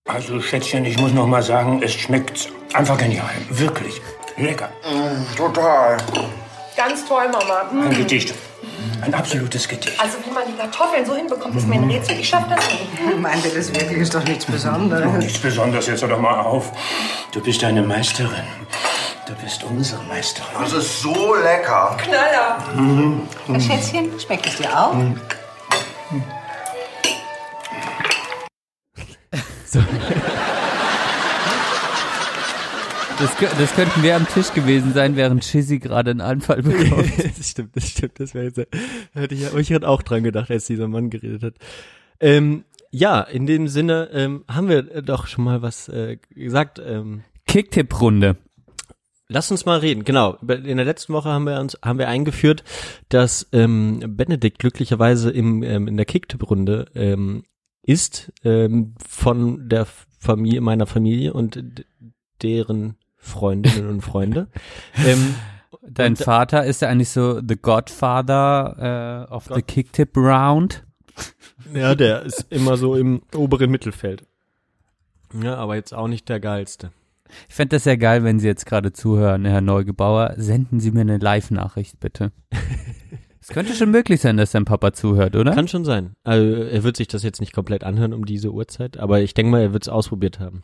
Also, 0.07 0.41
Schätzchen, 0.41 0.85
ich 0.85 0.99
muss 0.99 1.13
noch 1.13 1.29
mal 1.29 1.43
sagen, 1.43 1.81
es 1.81 1.93
schmeckt 1.93 2.51
einfach 2.75 2.99
genial. 2.99 3.31
Wirklich. 3.51 4.01
Lecker. 4.41 4.69
Total. 5.37 5.97
Ganz 6.77 7.07
toll, 7.07 7.29
Mama. 7.31 7.65
Mm. 7.73 7.83
Ein 7.89 7.97
Gedicht. 7.97 8.35
Ein 9.03 9.15
absolutes 9.15 9.67
Gedicht. 9.69 9.99
Also 10.01 10.19
wie 10.25 10.31
man 10.31 10.43
die 10.47 10.57
Kartoffeln 10.57 11.05
so 11.07 11.15
hinbekommt, 11.15 11.57
ist 11.57 11.67
mir 11.67 11.77
ein 11.77 11.91
Rätsel. 11.91 12.19
Ich 12.19 12.29
schaff 12.29 12.45
das 12.49 12.59
nicht. 12.71 13.19
Meint 13.21 13.45
ihr 13.45 13.55
das 13.55 13.69
wirklich? 13.75 13.99
Ist 13.99 14.15
doch 14.15 14.25
nichts 14.25 14.45
Besonderes. 14.45 15.13
Nichts 15.15 15.39
Besonderes, 15.39 15.87
jetzt 15.87 16.03
hör 16.03 16.09
doch 16.09 16.21
mal 16.21 16.41
auf. 16.41 16.71
Du 17.33 17.41
bist 17.41 17.63
eine 17.65 17.83
Meisterin. 17.83 18.45
Du 19.27 19.35
bist 19.43 19.63
unsere 19.65 20.03
Meisterin. 20.05 20.49
Das 20.61 20.73
ist 20.73 21.01
so 21.03 21.35
lecker. 21.37 21.97
Knaller. 22.03 22.59
Herr 23.47 23.61
Schätzchen, 23.61 24.19
schmeckt 24.21 24.47
es 24.47 24.57
dir 24.57 24.69
auch? 24.79 24.95
Das, 29.73 29.83
kö- 29.83 30.60
das 33.21 33.75
könnten 33.75 34.03
wir 34.03 34.17
am 34.17 34.27
Tisch 34.27 34.53
gewesen 34.53 34.93
sein, 34.93 35.17
während 35.17 35.45
Chizzy 35.45 35.79
gerade 35.79 36.11
einen 36.11 36.21
Anfall 36.21 36.63
bekommt. 36.63 37.13
das 37.39 37.51
stimmt, 37.51 37.77
das 37.77 37.89
stimmt. 37.89 38.19
Das 38.19 38.35
wäre 38.35 38.47
jetzt, 38.47 38.61
hätte 39.13 39.35
ich, 39.35 39.55
ich 39.55 39.71
hätte 39.71 39.89
auch 39.89 40.03
dran 40.03 40.23
gedacht, 40.23 40.51
als 40.51 40.67
dieser 40.67 40.89
Mann 40.89 41.11
geredet 41.11 41.43
hat. 41.43 41.55
Ähm, 42.21 42.65
ja, 42.91 43.21
in 43.21 43.47
dem 43.47 43.69
Sinne 43.69 44.11
ähm, 44.13 44.45
haben 44.49 44.69
wir 44.69 44.83
doch 45.03 45.27
schon 45.27 45.45
mal 45.45 45.63
was 45.63 45.89
äh, 45.89 46.19
gesagt. 46.31 46.81
Ähm, 46.85 47.23
Kicktipp-Runde. 47.47 48.37
Lass 49.29 49.51
uns 49.51 49.65
mal 49.65 49.79
reden. 49.79 50.05
Genau. 50.05 50.35
In 50.43 50.77
der 50.77 50.85
letzten 50.85 51.13
Woche 51.13 51.29
haben 51.29 51.45
wir 51.45 51.61
uns 51.61 51.79
haben 51.85 52.01
wir 52.01 52.09
eingeführt, 52.09 52.65
dass 53.11 53.47
ähm, 53.53 54.03
Benedikt 54.17 54.59
glücklicherweise 54.59 55.31
im 55.31 55.63
ähm, 55.63 55.87
in 55.87 55.97
der 55.97 56.07
Kicktipp-Runde 56.07 56.87
ähm, 56.97 57.45
ist 57.83 58.33
ähm, 58.45 58.95
von 59.09 59.69
der 59.69 59.87
Familie 60.19 60.61
meiner 60.61 60.87
Familie 60.87 61.33
und 61.33 61.85
deren 62.43 62.97
Freundinnen 63.21 63.89
und 63.89 64.01
Freunde. 64.01 64.49
ähm, 65.07 65.35
Dein 65.83 66.13
Und- 66.13 66.19
Vater 66.19 66.65
ist 66.65 66.83
ja 66.83 66.89
eigentlich 66.89 67.11
so 67.11 67.41
the 67.47 67.57
Godfather 67.57 69.27
äh, 69.29 69.33
of 69.33 69.45
the 69.45 69.55
Gott- 69.55 69.67
Kicktip 69.69 70.17
Round. 70.17 70.85
ja, 71.75 71.95
der 71.95 72.23
ist 72.25 72.47
immer 72.51 72.77
so 72.77 72.97
im 72.97 73.23
oberen 73.35 73.71
Mittelfeld. 73.71 74.25
Ja, 75.43 75.57
aber 75.57 75.77
jetzt 75.77 75.95
auch 75.95 76.09
nicht 76.09 76.29
der 76.29 76.41
geilste. 76.41 76.91
Ich 77.49 77.55
fände 77.55 77.77
das 77.77 77.85
sehr 77.85 77.97
geil, 77.97 78.25
wenn 78.25 78.41
Sie 78.41 78.49
jetzt 78.49 78.67
gerade 78.67 78.93
zuhören, 78.93 79.45
Herr 79.45 79.61
Neugebauer. 79.61 80.35
Senden 80.37 80.81
Sie 80.81 80.91
mir 80.91 81.03
eine 81.03 81.19
Live-Nachricht, 81.19 82.01
bitte. 82.01 82.33
Es 83.43 83.49
könnte 83.49 83.75
schon 83.75 83.91
möglich 83.91 84.21
sein, 84.21 84.37
dass 84.37 84.51
dein 84.51 84.67
Papa 84.67 84.93
zuhört, 84.93 85.35
oder? 85.35 85.55
Kann 85.55 85.67
schon 85.67 85.85
sein. 85.87 86.13
Also 86.25 86.45
er 86.63 86.85
wird 86.85 86.99
sich 86.99 87.09
das 87.09 87.23
jetzt 87.23 87.41
nicht 87.41 87.55
komplett 87.55 87.85
anhören 87.85 88.13
um 88.13 88.27
diese 88.27 88.53
Uhrzeit, 88.53 88.99
aber 88.99 89.23
ich 89.23 89.33
denke 89.33 89.51
mal, 89.51 89.63
er 89.63 89.73
wird 89.73 89.85
es 89.85 89.89
ausprobiert 89.89 90.39
haben. 90.41 90.63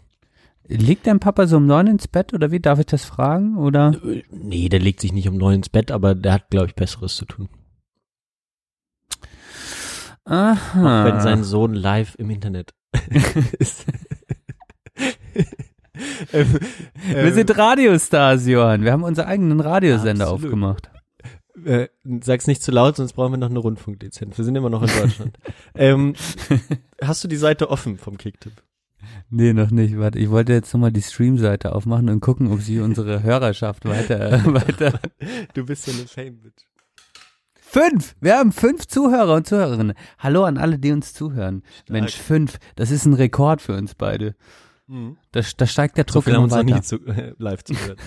Liegt 0.69 1.07
dein 1.07 1.21
Papa 1.21 1.47
so 1.47 1.59
um 1.59 1.67
neun 1.67 1.87
ins 1.87 2.09
Bett 2.09 2.35
oder 2.35 2.51
wie? 2.51 2.61
Darf 2.61 2.79
ich 2.81 2.87
das 2.87 3.05
fragen? 3.05 3.57
Oder? 3.57 3.95
Nee, 4.31 4.69
der 4.69 4.81
legt 4.81 5.01
sich 5.01 5.13
nicht 5.13 5.29
um 5.29 5.37
neun 5.37 5.55
ins 5.57 5.69
Bett, 5.69 5.91
aber 5.91 6.15
der 6.15 6.33
hat, 6.33 6.51
glaube 6.51 6.67
ich, 6.67 6.75
Besseres 6.75 7.17
zu 7.17 7.25
tun. 7.25 7.49
Aha. 10.25 11.03
Auch 11.03 11.05
wenn 11.05 11.21
sein 11.21 11.45
Sohn 11.45 11.75
live 11.75 12.17
im 12.17 12.31
Internet 12.31 12.75
ist. 13.59 13.87
ähm, 16.33 16.59
Wir 17.09 17.33
sind 17.33 17.57
Radiostars, 17.57 18.47
Johann. 18.47 18.83
Wir 18.83 18.93
haben 18.93 19.05
unseren 19.05 19.27
eigenen 19.29 19.61
Radiosender 19.61 20.25
Absolut. 20.27 20.45
aufgemacht. 20.45 20.91
äh, 21.65 21.89
sag's 22.23 22.47
nicht 22.49 22.63
zu 22.63 22.73
laut, 22.73 22.97
sonst 22.97 23.13
brauchen 23.13 23.33
wir 23.33 23.39
noch 23.39 23.51
eine 23.51 23.59
Rundfunklizenz. 23.61 24.37
Wir 24.37 24.45
sind 24.45 24.57
immer 24.57 24.71
noch 24.71 24.83
in 24.83 24.89
Deutschland. 25.01 25.39
ähm, 25.77 26.15
hast 27.01 27.23
du 27.23 27.29
die 27.29 27.37
Seite 27.37 27.71
offen 27.71 27.97
vom 27.97 28.19
Kicktipp? 28.19 28.53
Nee, 29.31 29.53
noch 29.53 29.71
nicht. 29.71 29.99
Warte, 29.99 30.19
ich 30.19 30.31
wollte 30.31 30.53
jetzt 30.53 30.73
nochmal 30.73 30.93
die 30.93 31.03
Stream-Seite 31.03 31.75
aufmachen 31.75 32.09
und 32.09 32.21
gucken, 32.21 32.51
ob 32.53 32.61
sie 32.61 32.81
unsere 32.81 33.23
Hörerschaft 33.23 33.85
weiter, 33.85 34.45
weiter. 34.55 35.01
Du 35.55 35.65
bist 35.67 35.85
so 35.85 35.93
eine 35.93 36.07
Fame-Bitch. 36.07 36.65
Fünf! 37.55 38.15
Wir 38.21 38.37
haben 38.39 38.53
fünf 38.53 38.87
Zuhörer 38.87 39.35
und 39.35 39.47
Zuhörerinnen. 39.47 39.95
Hallo 40.19 40.45
an 40.45 40.57
alle, 40.57 40.79
die 40.79 40.93
uns 40.93 41.13
zuhören. 41.13 41.63
Mensch, 41.89 42.15
fünf. 42.17 42.59
Das 42.77 42.91
ist 42.91 43.05
ein 43.07 43.13
Rekord 43.15 43.61
für 43.61 43.77
uns 43.77 43.95
beide. 43.95 44.35
Da, 45.33 45.41
da 45.57 45.67
steigt 45.67 45.97
der 45.97 46.05
So 46.09 46.15
Druck 46.15 46.25
viel 46.25 46.35
haben 46.35 46.45
immer 46.45 46.45
uns 46.45 46.53
noch 46.55 46.61
weiter. 46.61 46.77
nie 46.77 46.81
zu, 46.83 46.97
äh, 47.07 47.35
live 47.39 47.65
zugehört. 47.65 47.99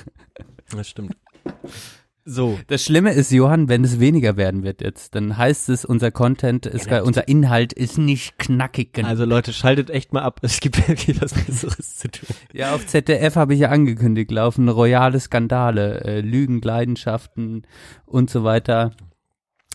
Das 0.72 0.88
stimmt. 0.88 1.16
So. 2.30 2.60
Das 2.68 2.84
Schlimme 2.84 3.12
ist, 3.12 3.32
Johann, 3.32 3.70
wenn 3.70 3.84
es 3.84 4.00
weniger 4.00 4.38
werden 4.38 4.62
wird 4.64 4.82
jetzt, 4.82 5.16
dann 5.16 5.36
heißt 5.36 5.70
es, 5.70 5.84
unser 5.84 6.12
Content 6.12 6.68
ist, 6.68 6.88
gar, 6.88 7.04
unser 7.04 7.28
Inhalt 7.28 7.74
ist 7.74 7.98
nicht 7.98 8.38
knackig 8.38 8.94
genug. 8.94 9.10
Also 9.10 9.26
Leute, 9.26 9.52
schaltet 9.52 9.90
echt 9.90 10.14
mal 10.14 10.22
ab. 10.22 10.40
Es 10.44 10.60
gibt 10.60 10.88
wirklich 10.88 11.20
was 11.22 11.34
Besseres 11.34 11.98
zu 11.98 12.10
tun. 12.10 12.36
Ja, 12.54 12.76
auf 12.76 12.86
ZDF 12.86 13.36
habe 13.36 13.56
ich 13.56 13.62
ja 13.62 13.70
angekündigt, 13.70 14.30
laufen 14.30 14.70
royale 14.70 15.20
Skandale, 15.20 16.04
äh, 16.04 16.22
Lügen, 16.22 16.62
Leidenschaften 16.62 17.64
und 18.06 18.30
so 18.30 18.44
weiter. 18.44 18.92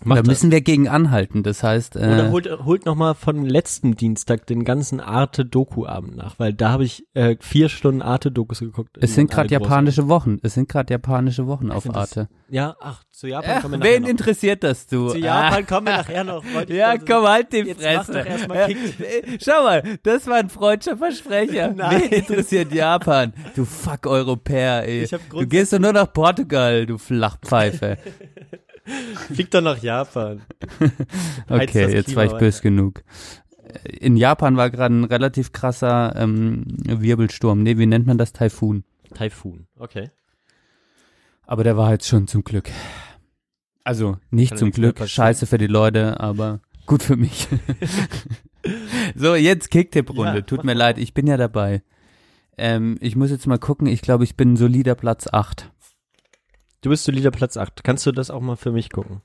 Macht 0.02 0.18
da 0.18 0.22
müssen 0.28 0.50
wir 0.50 0.60
gegen 0.60 0.88
anhalten. 0.88 1.44
Das 1.44 1.62
heißt, 1.62 1.94
Oder 1.96 2.26
äh, 2.26 2.30
holt, 2.30 2.50
holt 2.64 2.84
noch 2.84 2.96
mal 2.96 3.14
von 3.14 3.46
letzten 3.46 3.94
Dienstag 3.94 4.44
den 4.46 4.64
ganzen 4.64 5.00
Arte-Doku-Abend 5.00 6.16
nach, 6.16 6.38
weil 6.38 6.52
da 6.52 6.70
habe 6.70 6.84
ich 6.84 7.06
äh, 7.14 7.36
vier 7.40 7.68
Stunden 7.68 8.02
Arte-Dokus 8.02 8.58
geguckt. 8.58 8.98
es 9.00 9.14
sind 9.14 9.30
gerade 9.30 9.50
japanische 9.50 10.08
Wochen. 10.08 10.38
Es 10.42 10.54
sind 10.54 10.68
gerade 10.68 10.92
japanische 10.92 11.46
Wochen 11.46 11.70
auf 11.70 11.84
das- 11.84 11.94
Arte. 11.94 12.28
Ja, 12.48 12.74
ach, 12.80 13.02
zu 13.12 13.28
Japan 13.28 13.58
Äh, 13.58 13.60
kommen 13.60 13.72
wir 13.74 13.78
nachher 13.78 13.92
wen 13.94 14.02
noch. 14.02 14.08
interessiert 14.10 14.64
das 14.64 14.86
du? 14.88 15.08
Zu 15.10 15.18
Japan 15.18 15.62
Ah. 15.62 15.66
kommen 15.66 15.86
wir 15.86 15.96
nachher 15.96 16.24
noch. 16.24 16.44
Ja, 16.68 16.98
komm, 16.98 17.24
halt 17.26 17.52
die 17.52 17.58
Jetzt 17.58 17.80
mach 17.82 18.04
Fresse. 18.04 18.48
Ja, 18.48 18.66
äh, 18.68 19.38
Schau 19.42 19.62
mal, 19.62 19.82
das 20.02 20.26
war 20.26 20.34
ein 20.36 20.50
freudscher 20.50 20.96
Versprecher. 20.98 21.72
Nein. 21.76 22.02
Wen 22.02 22.10
interessiert 22.20 22.72
Japan? 22.74 23.32
Du 23.54 23.64
fuck 23.64 24.06
Europäer, 24.06 24.86
ey. 24.86 25.06
Du 25.30 25.46
gehst 25.46 25.72
doch 25.72 25.78
nur 25.78 25.92
nach 25.92 26.12
Portugal, 26.12 26.84
du 26.84 26.98
Flachpfeife. 26.98 27.96
Flieg 28.84 29.50
doch 29.50 29.62
nach 29.62 29.82
Japan. 29.82 30.42
Okay, 31.48 31.92
jetzt 31.92 32.14
war 32.16 32.24
ich 32.24 32.32
böse 32.32 32.62
genug. 32.62 33.02
In 33.84 34.16
Japan 34.16 34.56
war 34.56 34.70
gerade 34.70 34.94
ein 34.94 35.04
relativ 35.04 35.52
krasser 35.52 36.14
ähm, 36.16 36.64
Wirbelsturm. 36.86 37.62
Nee, 37.62 37.78
wie 37.78 37.86
nennt 37.86 38.06
man 38.06 38.18
das? 38.18 38.32
Taifun. 38.32 38.84
Taifun, 39.14 39.66
okay. 39.78 40.10
Aber 41.46 41.64
der 41.64 41.76
war 41.76 41.92
jetzt 41.92 42.06
schon 42.06 42.26
zum 42.26 42.44
Glück. 42.44 42.70
Also 43.84 44.16
nicht 44.30 44.50
Kann 44.50 44.58
zum 44.58 44.70
Glück. 44.70 45.06
Scheiße 45.06 45.46
für 45.46 45.58
die 45.58 45.66
Leute, 45.66 46.20
aber 46.20 46.60
gut 46.86 47.02
für 47.02 47.16
mich. 47.16 47.48
so, 49.14 49.34
jetzt 49.34 49.70
Kicktipp-Runde. 49.70 50.36
Ja, 50.36 50.40
Tut 50.42 50.64
mir 50.64 50.74
leid, 50.74 50.98
ich 50.98 51.12
bin 51.12 51.26
ja 51.26 51.36
dabei. 51.36 51.82
Ähm, 52.56 52.96
ich 53.00 53.16
muss 53.16 53.30
jetzt 53.30 53.46
mal 53.46 53.58
gucken. 53.58 53.86
Ich 53.86 54.00
glaube, 54.00 54.24
ich 54.24 54.36
bin 54.36 54.56
solider 54.56 54.94
Platz 54.94 55.26
8. 55.30 55.70
Du 56.84 56.90
bist 56.90 57.04
solider 57.04 57.30
Platz 57.30 57.56
8. 57.56 57.82
Kannst 57.82 58.04
du 58.04 58.12
das 58.12 58.30
auch 58.30 58.42
mal 58.42 58.56
für 58.56 58.70
mich 58.70 58.90
gucken? 58.90 59.22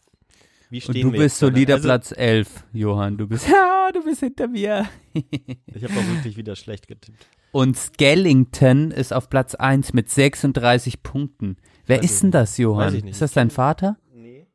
Wie 0.70 0.78
Und 0.78 0.82
stehen 0.84 1.08
du 1.08 1.12
wir 1.12 1.20
bist 1.20 1.40
solider 1.40 1.74
Also, 1.74 1.88
Platz 1.90 2.14
11, 2.16 2.64
Johann. 2.72 3.18
Du 3.18 3.28
bist, 3.28 3.48
ja, 3.52 3.90
du 3.94 4.02
bist 4.02 4.22
hinter 4.22 4.48
mir. 4.48 4.88
Ich 5.14 5.84
habe 5.84 5.94
auch 5.94 6.08
wirklich 6.16 6.38
wieder 6.38 6.56
schlecht 6.56 6.88
getippt. 6.88 7.28
Und 7.52 7.76
Skellington 7.76 8.92
ist 8.92 9.12
auf 9.12 9.30
Platz 9.30 9.56
1 9.56 9.92
mit 9.92 10.10
36 10.10 11.04
Punkten. 11.04 11.58
Wer 11.86 11.98
Weiß 11.98 12.06
ist 12.06 12.24
denn 12.24 12.32
das, 12.32 12.58
Johann? 12.58 12.86
Weiß 12.88 12.94
ich 12.94 13.04
nicht. 13.04 13.12
Ist 13.12 13.22
das 13.22 13.34
dein 13.34 13.50
Vater? 13.50 13.98
Nee. 14.14 14.48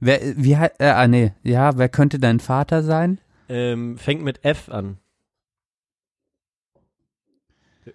Wer, 0.00 0.20
wie, 0.36 0.54
äh, 0.54 0.70
ah, 0.80 1.06
nee, 1.06 1.32
ja, 1.44 1.78
wer 1.78 1.88
könnte 1.88 2.18
dein 2.18 2.40
Vater 2.40 2.82
sein? 2.82 3.20
Ähm, 3.48 3.98
fängt 3.98 4.22
mit 4.24 4.44
F 4.44 4.68
an. 4.68 4.98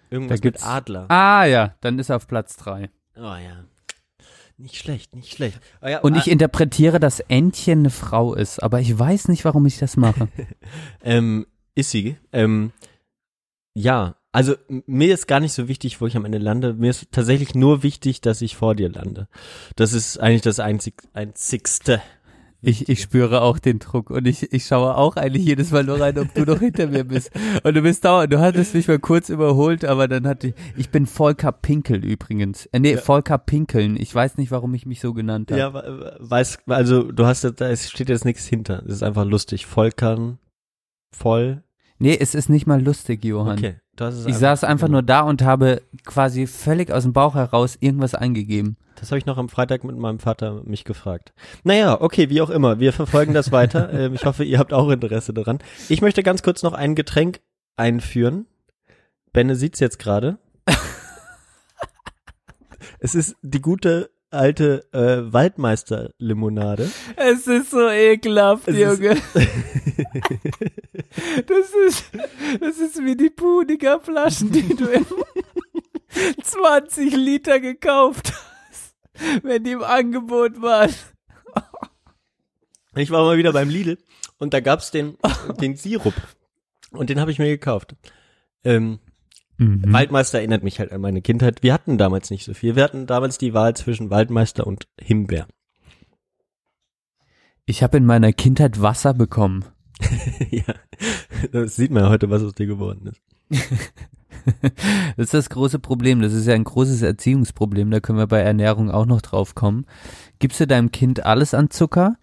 Irgendwas 0.08 0.40
Da 0.40 0.42
gibt's- 0.42 0.62
mit 0.62 0.70
Adler. 0.72 1.10
Ah, 1.10 1.44
ja, 1.44 1.74
dann 1.82 1.98
ist 1.98 2.08
er 2.08 2.16
auf 2.16 2.26
Platz 2.26 2.56
3. 2.56 2.88
Oh 3.16 3.20
ja. 3.20 3.64
Nicht 4.58 4.76
schlecht, 4.76 5.14
nicht 5.14 5.32
schlecht. 5.32 5.60
Oh, 5.82 5.86
ja, 5.86 6.00
Und 6.00 6.14
ah, 6.14 6.18
ich 6.18 6.28
interpretiere, 6.28 6.98
dass 6.98 7.20
Entchen 7.20 7.80
eine 7.80 7.90
Frau 7.90 8.34
ist, 8.34 8.62
aber 8.62 8.80
ich 8.80 8.98
weiß 8.98 9.28
nicht, 9.28 9.44
warum 9.44 9.66
ich 9.66 9.78
das 9.78 9.96
mache. 9.96 10.28
Ähm, 11.02 11.46
ist 11.74 11.90
sie. 11.90 12.16
Ähm, 12.32 12.72
ja, 13.74 14.16
also 14.32 14.54
mir 14.68 15.14
ist 15.14 15.28
gar 15.28 15.40
nicht 15.40 15.52
so 15.52 15.68
wichtig, 15.68 16.00
wo 16.00 16.06
ich 16.06 16.16
am 16.16 16.24
Ende 16.24 16.38
lande. 16.38 16.74
Mir 16.74 16.90
ist 16.90 17.12
tatsächlich 17.12 17.54
nur 17.54 17.82
wichtig, 17.82 18.20
dass 18.20 18.42
ich 18.42 18.56
vor 18.56 18.74
dir 18.74 18.88
lande. 18.88 19.28
Das 19.76 19.92
ist 19.92 20.18
eigentlich 20.18 20.42
das 20.42 20.58
einzig, 20.58 21.02
einzigste. 21.12 22.02
Ich, 22.62 22.88
ich 22.88 23.00
spüre 23.02 23.42
auch 23.42 23.58
den 23.58 23.78
Druck 23.78 24.10
und 24.10 24.26
ich, 24.26 24.52
ich 24.52 24.64
schaue 24.66 24.96
auch 24.96 25.16
eigentlich 25.16 25.44
jedes 25.44 25.70
Mal 25.70 25.84
nur 25.84 26.00
rein, 26.00 26.18
ob 26.18 26.32
du 26.34 26.42
noch 26.44 26.58
hinter 26.58 26.86
mir 26.88 27.04
bist. 27.04 27.30
Und 27.62 27.74
du 27.74 27.82
bist 27.82 28.04
dauernd, 28.04 28.32
du 28.32 28.40
hattest 28.40 28.74
mich 28.74 28.88
mal 28.88 28.98
kurz 28.98 29.28
überholt, 29.28 29.84
aber 29.84 30.08
dann 30.08 30.26
hatte 30.26 30.48
ich, 30.48 30.54
ich 30.76 30.88
bin 30.90 31.06
Volker 31.06 31.52
Pinkel 31.52 32.04
übrigens. 32.04 32.66
Äh, 32.72 32.80
nee, 32.80 32.94
Ja. 32.94 33.00
Volker 33.00 33.38
Pinkeln. 33.38 33.96
Ich 33.96 34.12
weiß 34.12 34.36
nicht, 34.38 34.50
warum 34.50 34.74
ich 34.74 34.86
mich 34.86 35.00
so 35.00 35.12
genannt 35.14 35.50
habe. 35.52 35.60
Ja, 35.60 35.74
we- 35.74 36.16
weiß, 36.18 36.58
also 36.66 37.02
du 37.12 37.26
hast 37.26 37.44
jetzt, 37.44 37.60
da 37.60 37.76
steht 37.76 38.08
jetzt 38.08 38.24
nichts 38.24 38.46
hinter. 38.46 38.82
Das 38.84 38.94
ist 38.96 39.02
einfach 39.02 39.24
lustig. 39.26 39.66
Volkern, 39.66 40.38
voll. 41.12 41.62
Nee, 41.98 42.16
es 42.18 42.34
ist 42.34 42.48
nicht 42.48 42.66
mal 42.66 42.82
lustig, 42.82 43.24
Johann. 43.24 43.58
Okay. 43.58 43.76
Ich 44.26 44.36
saß 44.36 44.64
einfach 44.64 44.88
nur 44.88 45.02
da 45.02 45.20
und 45.20 45.42
habe 45.42 45.82
quasi 46.04 46.46
völlig 46.46 46.90
aus 46.90 47.04
dem 47.04 47.12
Bauch 47.12 47.34
heraus 47.34 47.76
irgendwas 47.80 48.14
eingegeben. 48.14 48.76
Das 48.96 49.10
habe 49.10 49.18
ich 49.18 49.26
noch 49.26 49.38
am 49.38 49.48
Freitag 49.48 49.84
mit 49.84 49.96
meinem 49.96 50.18
Vater 50.18 50.62
mich 50.64 50.84
gefragt. 50.84 51.32
Naja, 51.64 52.00
okay, 52.00 52.30
wie 52.30 52.40
auch 52.40 52.50
immer. 52.50 52.80
Wir 52.80 52.92
verfolgen 52.92 53.34
das 53.34 53.52
weiter. 53.52 53.92
ähm, 53.98 54.14
ich 54.14 54.24
hoffe, 54.24 54.44
ihr 54.44 54.58
habt 54.58 54.72
auch 54.72 54.90
Interesse 54.90 55.34
daran. 55.34 55.58
Ich 55.88 56.00
möchte 56.00 56.22
ganz 56.22 56.42
kurz 56.42 56.62
noch 56.62 56.72
ein 56.72 56.94
Getränk 56.94 57.40
einführen. 57.76 58.46
Benne 59.32 59.54
sieht's 59.54 59.80
jetzt 59.80 59.98
gerade. 59.98 60.38
es 62.98 63.14
ist 63.14 63.36
die 63.42 63.60
gute 63.60 64.10
alte 64.30 64.84
äh, 64.92 65.32
Waldmeister-Limonade. 65.32 66.90
Es 67.16 67.46
ist 67.46 67.70
so 67.70 67.88
ekelhaft, 67.88 68.68
Es 68.68 68.76
Junge. 68.76 69.12
ist- 69.12 69.22
Das 71.46 71.70
ist, 71.86 72.04
das 72.60 72.78
ist 72.78 73.02
wie 73.04 73.16
die 73.16 73.30
Pudiger 73.30 74.00
Flaschen, 74.00 74.50
die 74.52 74.74
du 74.74 74.86
in 74.86 75.06
20 76.42 77.14
Liter 77.16 77.60
gekauft 77.60 78.32
hast, 78.68 78.94
wenn 79.42 79.64
die 79.64 79.72
im 79.72 79.82
Angebot 79.82 80.60
waren. 80.60 80.92
Ich 82.94 83.10
war 83.10 83.24
mal 83.24 83.36
wieder 83.36 83.52
beim 83.52 83.68
Lidl 83.68 83.98
und 84.38 84.54
da 84.54 84.60
gab's 84.60 84.90
den, 84.90 85.16
den 85.60 85.76
Sirup. 85.76 86.14
Und 86.92 87.10
den 87.10 87.20
habe 87.20 87.30
ich 87.30 87.38
mir 87.38 87.48
gekauft. 87.48 87.94
Ähm, 88.64 88.98
Mhm. 89.58 89.92
Waldmeister 89.92 90.38
erinnert 90.38 90.62
mich 90.62 90.78
halt 90.78 90.92
an 90.92 91.00
meine 91.00 91.22
Kindheit. 91.22 91.62
Wir 91.62 91.72
hatten 91.72 91.98
damals 91.98 92.30
nicht 92.30 92.44
so 92.44 92.54
viel. 92.54 92.76
Wir 92.76 92.84
hatten 92.84 93.06
damals 93.06 93.38
die 93.38 93.54
Wahl 93.54 93.74
zwischen 93.74 94.10
Waldmeister 94.10 94.66
und 94.66 94.86
Himbeer. 95.00 95.46
Ich 97.64 97.82
habe 97.82 97.96
in 97.96 98.06
meiner 98.06 98.32
Kindheit 98.32 98.80
Wasser 98.80 99.14
bekommen. 99.14 99.64
ja, 100.50 100.74
das 101.52 101.76
sieht 101.76 101.90
man 101.90 102.04
ja 102.04 102.10
heute, 102.10 102.30
was 102.30 102.42
aus 102.42 102.54
dir 102.54 102.66
geworden 102.66 103.08
ist. 103.08 103.22
Das 105.16 105.24
ist 105.24 105.34
das 105.34 105.50
große 105.50 105.80
Problem. 105.80 106.20
Das 106.20 106.32
ist 106.32 106.46
ja 106.46 106.54
ein 106.54 106.62
großes 106.62 107.02
Erziehungsproblem. 107.02 107.90
Da 107.90 107.98
können 107.98 108.18
wir 108.18 108.28
bei 108.28 108.40
Ernährung 108.40 108.92
auch 108.92 109.06
noch 109.06 109.20
drauf 109.20 109.56
kommen. 109.56 109.86
Gibst 110.38 110.60
du 110.60 110.68
deinem 110.68 110.92
Kind 110.92 111.26
alles 111.26 111.52
an 111.52 111.70
Zucker 111.70 112.16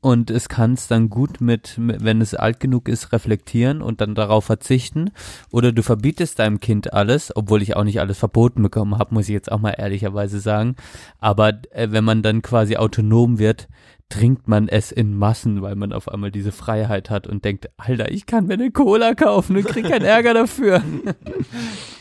und 0.00 0.30
es 0.30 0.48
kann 0.48 0.74
es 0.74 0.86
dann 0.86 1.10
gut 1.10 1.40
mit, 1.40 1.74
wenn 1.76 2.20
es 2.20 2.34
alt 2.34 2.60
genug 2.60 2.88
ist, 2.88 3.12
reflektieren 3.12 3.82
und 3.82 4.00
dann 4.00 4.14
darauf 4.14 4.44
verzichten. 4.44 5.10
Oder 5.50 5.72
du 5.72 5.82
verbietest 5.82 6.38
deinem 6.38 6.60
Kind 6.60 6.92
alles, 6.92 7.34
obwohl 7.34 7.62
ich 7.62 7.74
auch 7.74 7.82
nicht 7.82 7.98
alles 8.00 8.18
verboten 8.18 8.62
bekommen 8.62 8.96
habe, 8.98 9.14
muss 9.14 9.28
ich 9.28 9.34
jetzt 9.34 9.50
auch 9.50 9.58
mal 9.58 9.74
ehrlicherweise 9.76 10.38
sagen. 10.38 10.76
Aber 11.18 11.48
äh, 11.70 11.88
wenn 11.90 12.04
man 12.04 12.22
dann 12.22 12.42
quasi 12.42 12.76
autonom 12.76 13.40
wird, 13.40 13.68
trinkt 14.08 14.46
man 14.48 14.68
es 14.68 14.92
in 14.92 15.16
Massen, 15.16 15.62
weil 15.62 15.74
man 15.74 15.92
auf 15.92 16.08
einmal 16.08 16.30
diese 16.30 16.52
Freiheit 16.52 17.10
hat 17.10 17.26
und 17.26 17.44
denkt, 17.44 17.68
Alter, 17.76 18.10
ich 18.10 18.24
kann 18.24 18.46
mir 18.46 18.54
eine 18.54 18.70
Cola 18.70 19.14
kaufen 19.14 19.56
und 19.56 19.66
krieg 19.66 19.88
keinen 19.88 20.04
Ärger 20.04 20.32
dafür. 20.32 20.82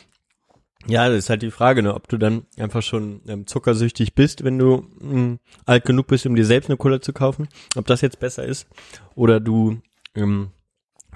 Ja, 0.87 1.09
das 1.09 1.17
ist 1.19 1.29
halt 1.29 1.41
die 1.41 1.51
Frage, 1.51 1.83
ne, 1.83 1.93
ob 1.93 2.07
du 2.07 2.17
dann 2.17 2.45
einfach 2.57 2.81
schon 2.81 3.21
ähm, 3.27 3.45
zuckersüchtig 3.45 4.15
bist, 4.15 4.43
wenn 4.43 4.57
du 4.57 4.87
mh, 4.99 5.37
alt 5.65 5.85
genug 5.85 6.07
bist, 6.07 6.25
um 6.25 6.35
dir 6.35 6.45
selbst 6.45 6.69
eine 6.69 6.77
Cola 6.77 7.01
zu 7.01 7.13
kaufen. 7.13 7.49
Ob 7.75 7.85
das 7.87 8.01
jetzt 8.01 8.19
besser 8.19 8.45
ist 8.45 8.67
oder 9.15 9.39
du 9.39 9.81
ähm, 10.15 10.51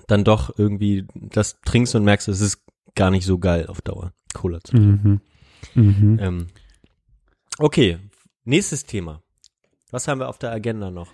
dann 0.08 0.24
doch 0.24 0.58
irgendwie 0.58 1.06
das 1.16 1.60
trinkst 1.62 1.96
und 1.96 2.04
merkst, 2.04 2.28
es 2.28 2.42
ist 2.42 2.64
gar 2.96 3.12
nicht 3.12 3.26
so 3.26 3.40
geil 3.40 3.68
auf 3.68 3.82
Dauer, 3.82 4.14
Cola 4.34 4.60
zu 4.62 4.74
trinken. 4.74 5.22
Mhm. 5.74 5.84
Mhm. 5.84 6.20
Ähm, 6.20 6.48
okay, 7.58 7.98
nächstes 8.44 8.86
Thema. 8.86 9.22
Was 9.92 10.08
haben 10.08 10.20
wir 10.20 10.30
auf 10.30 10.38
der 10.40 10.52
Agenda 10.52 10.92
noch? 10.92 11.12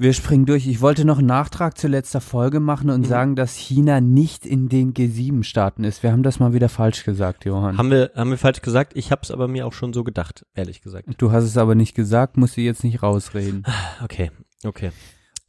Wir 0.00 0.12
springen 0.12 0.46
durch. 0.46 0.68
Ich 0.68 0.80
wollte 0.80 1.04
noch 1.04 1.18
einen 1.18 1.26
Nachtrag 1.26 1.76
zu 1.76 1.88
letzter 1.88 2.20
Folge 2.20 2.60
machen 2.60 2.88
und 2.88 3.00
Mhm. 3.00 3.04
sagen, 3.06 3.36
dass 3.36 3.56
China 3.56 4.00
nicht 4.00 4.46
in 4.46 4.68
den 4.68 4.94
G7-Staaten 4.94 5.82
ist. 5.82 6.04
Wir 6.04 6.12
haben 6.12 6.22
das 6.22 6.38
mal 6.38 6.52
wieder 6.52 6.68
falsch 6.68 7.02
gesagt, 7.04 7.44
Johann. 7.44 7.76
Haben 7.78 7.90
wir, 7.90 8.12
haben 8.14 8.30
wir 8.30 8.38
falsch 8.38 8.62
gesagt? 8.62 8.92
Ich 8.94 9.10
habe 9.10 9.22
es 9.24 9.32
aber 9.32 9.48
mir 9.48 9.66
auch 9.66 9.72
schon 9.72 9.92
so 9.92 10.04
gedacht, 10.04 10.46
ehrlich 10.54 10.82
gesagt. 10.82 11.08
du 11.18 11.32
hast 11.32 11.42
es 11.44 11.56
aber 11.56 11.74
nicht 11.74 11.94
gesagt, 11.96 12.36
musst 12.36 12.56
du 12.56 12.60
jetzt 12.60 12.84
nicht 12.84 13.02
rausreden. 13.02 13.64
Okay, 14.04 14.30
okay. 14.64 14.92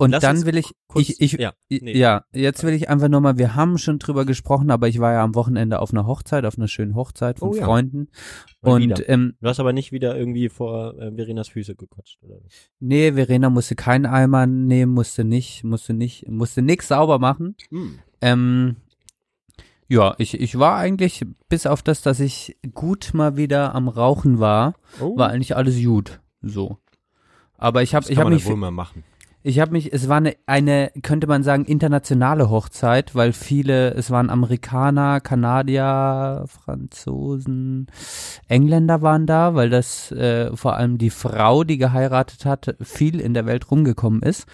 Und 0.02 0.12
Lass 0.12 0.22
dann 0.22 0.46
will 0.46 0.56
ich, 0.56 0.72
kurz- 0.88 1.10
ich, 1.10 1.20
ich, 1.20 1.34
ja, 1.34 1.52
nee. 1.70 1.98
ja, 1.98 2.24
jetzt 2.32 2.64
will 2.64 2.72
ich 2.74 2.88
einfach 2.88 3.10
nochmal, 3.10 3.38
wir 3.38 3.56
haben 3.56 3.78
schon 3.78 4.00
drüber 4.00 4.24
gesprochen, 4.26 4.72
aber 4.72 4.88
ich 4.88 5.00
war 5.00 5.12
ja 5.12 5.22
am 5.22 5.36
Wochenende 5.36 5.80
auf 5.82 5.92
einer 5.92 6.08
Hochzeit, 6.08 6.46
auf 6.46 6.58
einer 6.58 6.70
schönen 6.70 6.96
Hochzeit 6.96 7.40
von 7.40 7.50
Oh 7.50 7.54
ja. 7.54 7.66
Freunden. 7.66 8.08
Mal 8.62 8.72
Und 8.76 8.82
wieder. 8.82 9.10
ähm, 9.10 9.36
Du 9.42 9.50
hast 9.50 9.60
aber 9.60 9.74
nicht 9.74 9.92
wieder 9.92 10.16
irgendwie 10.18 10.48
vor 10.48 10.98
äh, 10.98 11.12
Verenas 11.14 11.50
Füße 11.50 11.76
gekotzt, 11.76 12.18
oder? 12.22 12.40
nee, 12.80 13.12
Verena 13.12 13.50
musste 13.50 13.76
keinen 13.76 14.06
Eimer 14.06 14.48
nehmen, 14.48 14.94
musste 14.94 15.26
nicht, 15.26 15.66
musste 15.66 15.94
nicht, 15.94 16.30
musste 16.30 16.62
nix 16.62 16.88
sauber 16.88 17.20
machen. 17.20 17.58
Ähm, 18.22 18.78
ja, 19.90 20.16
ich, 20.18 20.40
ich 20.40 20.58
war 20.58 20.78
eigentlich, 20.78 21.26
bis 21.50 21.66
auf 21.66 21.82
das, 21.84 22.02
dass 22.04 22.22
ich 22.22 22.56
gut 22.74 23.12
mal 23.14 23.36
wieder 23.36 23.76
am 23.76 23.90
Rauchen 23.90 24.40
war, 24.40 24.76
Oh. 25.02 25.18
war 25.18 25.30
eigentlich 25.30 25.58
alles 25.58 25.76
gut. 25.84 26.22
So. 26.42 26.78
Aber 27.58 27.84
ich 27.84 27.96
habe 27.96 28.10
ich 28.10 28.18
man 28.18 28.30
mich, 28.32 28.46
wohl 28.46 28.56
mal 28.56 28.72
machen. 28.72 29.04
Ich 29.42 29.60
habe 29.60 29.72
mich, 29.72 29.94
es 29.94 30.10
war 30.10 30.18
eine, 30.18 30.36
eine, 30.48 30.92
könnte 31.02 31.28
man 31.28 31.44
sagen, 31.44 31.64
internationale 31.64 32.50
Hochzeit, 32.50 33.16
weil 33.16 33.32
viele, 33.32 33.94
es 33.94 34.12
waren 34.12 34.30
Amerikaner, 34.30 35.22
Kanadier, 35.22 36.44
Franzosen, 36.48 37.88
Engländer 38.48 39.02
waren 39.02 39.26
da, 39.26 39.56
weil 39.56 39.70
das 39.70 40.12
äh, 40.12 40.56
vor 40.56 40.76
allem 40.76 40.98
die 40.98 41.10
Frau, 41.10 41.64
die 41.64 41.78
geheiratet 41.78 42.46
hat, 42.46 42.76
viel 42.82 43.22
in 43.22 43.34
der 43.34 43.46
Welt 43.46 43.72
rumgekommen 43.72 44.22
ist. 44.22 44.46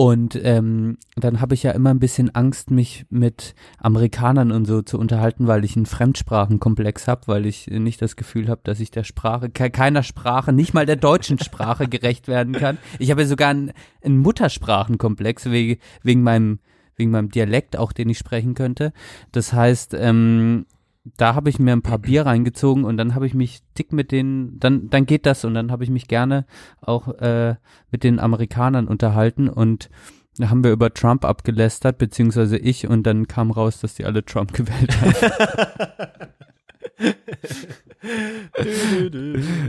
Und 0.00 0.40
ähm, 0.44 0.96
dann 1.16 1.42
habe 1.42 1.52
ich 1.52 1.62
ja 1.62 1.72
immer 1.72 1.90
ein 1.90 1.98
bisschen 1.98 2.34
Angst, 2.34 2.70
mich 2.70 3.04
mit 3.10 3.54
Amerikanern 3.76 4.50
und 4.50 4.64
so 4.64 4.80
zu 4.80 4.98
unterhalten, 4.98 5.46
weil 5.46 5.62
ich 5.62 5.76
einen 5.76 5.84
Fremdsprachenkomplex 5.84 7.06
habe, 7.06 7.26
weil 7.26 7.44
ich 7.44 7.66
nicht 7.66 8.00
das 8.00 8.16
Gefühl 8.16 8.48
habe, 8.48 8.62
dass 8.64 8.80
ich 8.80 8.90
der 8.90 9.04
Sprache, 9.04 9.50
ke 9.50 9.68
keiner 9.68 10.02
Sprache, 10.02 10.54
nicht 10.54 10.72
mal 10.72 10.86
der 10.86 10.96
deutschen 10.96 11.38
Sprache 11.38 11.86
gerecht 11.86 12.28
werden 12.28 12.54
kann. 12.54 12.78
Ich 12.98 13.10
habe 13.10 13.20
ja 13.20 13.28
sogar 13.28 13.50
einen, 13.50 13.72
einen 14.02 14.16
Muttersprachenkomplex 14.20 15.50
wegen, 15.50 15.78
wegen 16.02 16.22
meinem 16.22 16.60
wegen 16.96 17.10
meinem 17.10 17.28
Dialekt 17.28 17.76
auch, 17.76 17.92
den 17.92 18.08
ich 18.08 18.16
sprechen 18.16 18.54
könnte. 18.54 18.94
Das 19.32 19.52
heißt, 19.52 19.92
ähm, 19.98 20.64
da 21.04 21.34
habe 21.34 21.48
ich 21.50 21.58
mir 21.58 21.72
ein 21.72 21.82
paar 21.82 21.98
Bier 21.98 22.26
reingezogen 22.26 22.84
und 22.84 22.96
dann 22.96 23.14
habe 23.14 23.26
ich 23.26 23.34
mich 23.34 23.62
dick 23.78 23.92
mit 23.92 24.12
denen, 24.12 24.58
dann, 24.60 24.90
dann 24.90 25.06
geht 25.06 25.26
das 25.26 25.44
und 25.44 25.54
dann 25.54 25.72
habe 25.72 25.84
ich 25.84 25.90
mich 25.90 26.08
gerne 26.08 26.46
auch 26.80 27.08
äh, 27.20 27.56
mit 27.90 28.04
den 28.04 28.18
Amerikanern 28.18 28.86
unterhalten 28.86 29.48
und 29.48 29.88
da 30.36 30.50
haben 30.50 30.62
wir 30.62 30.72
über 30.72 30.92
Trump 30.94 31.24
abgelästert, 31.24 31.98
beziehungsweise 31.98 32.56
ich 32.56 32.86
und 32.86 33.02
dann 33.04 33.26
kam 33.28 33.50
raus, 33.50 33.80
dass 33.80 33.94
die 33.94 34.04
alle 34.04 34.24
Trump 34.24 34.52
gewählt 34.54 34.94
haben. 35.00 35.14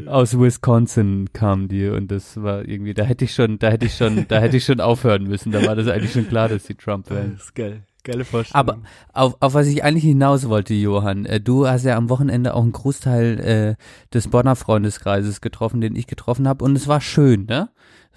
Aus 0.07 0.39
Wisconsin 0.39 1.33
kamen 1.33 1.67
die 1.67 1.87
und 1.87 2.09
das 2.11 2.41
war 2.41 2.65
irgendwie, 2.67 2.93
da 2.93 3.03
hätte 3.03 3.25
ich 3.25 3.33
schon, 3.33 3.59
da 3.59 3.69
hätte 3.69 3.85
ich 3.85 3.95
schon, 3.95 4.27
da 4.27 4.39
hätte 4.39 4.57
ich 4.57 4.65
schon 4.65 4.79
aufhören 4.79 5.23
müssen. 5.23 5.51
Da 5.51 5.65
war 5.65 5.75
das 5.75 5.87
eigentlich 5.87 6.13
schon 6.13 6.27
klar, 6.27 6.47
dass 6.47 6.63
die 6.63 6.75
Trump 6.75 7.09
wählen. 7.09 7.33
Das 7.33 7.45
ist 7.45 7.55
geil. 7.55 7.83
Geile 8.03 8.25
Vorstellung. 8.25 8.59
Aber 8.59 8.79
auf, 9.13 9.37
auf 9.39 9.53
was 9.53 9.67
ich 9.67 9.83
eigentlich 9.83 10.03
hinaus 10.03 10.49
wollte, 10.49 10.73
Johann, 10.73 11.25
äh, 11.25 11.39
du 11.39 11.67
hast 11.67 11.83
ja 11.83 11.95
am 11.97 12.09
Wochenende 12.09 12.53
auch 12.55 12.63
einen 12.63 12.71
Großteil 12.71 13.39
äh, 13.39 13.75
des 14.13 14.27
Bonner 14.29 14.55
Freundeskreises 14.55 15.39
getroffen, 15.41 15.81
den 15.81 15.95
ich 15.95 16.07
getroffen 16.07 16.47
habe 16.47 16.65
und 16.65 16.75
es 16.75 16.87
war 16.87 17.01
schön, 17.01 17.45
ne? 17.45 17.69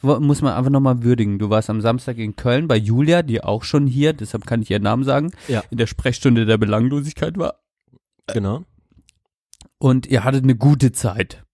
Muss 0.03 0.42
man 0.42 0.53
einfach 0.53 0.70
nochmal 0.70 1.03
würdigen. 1.03 1.38
Du 1.38 1.49
warst 1.49 1.70
am 1.70 1.81
Samstag 1.81 2.18
in 2.18 2.37
Köln 2.37 2.68
bei 2.68 2.77
Julia, 2.77 3.23
die 3.23 3.42
auch 3.42 3.62
schon 3.64 3.87
hier, 3.87 4.12
deshalb 4.12 4.47
kann 4.47 4.61
ich 4.61 4.70
ihren 4.70 4.83
Namen 4.83 5.03
sagen, 5.03 5.31
Ja. 5.49 5.62
in 5.70 5.79
der 5.79 5.87
Sprechstunde 5.87 6.44
der 6.44 6.59
Belanglosigkeit 6.59 7.38
war. 7.38 7.61
genau. 8.27 8.64
Und 9.79 10.07
ihr 10.07 10.25
hattet 10.25 10.44
eine 10.44 10.57
gute 10.57 10.92
Zeit. 10.92 11.44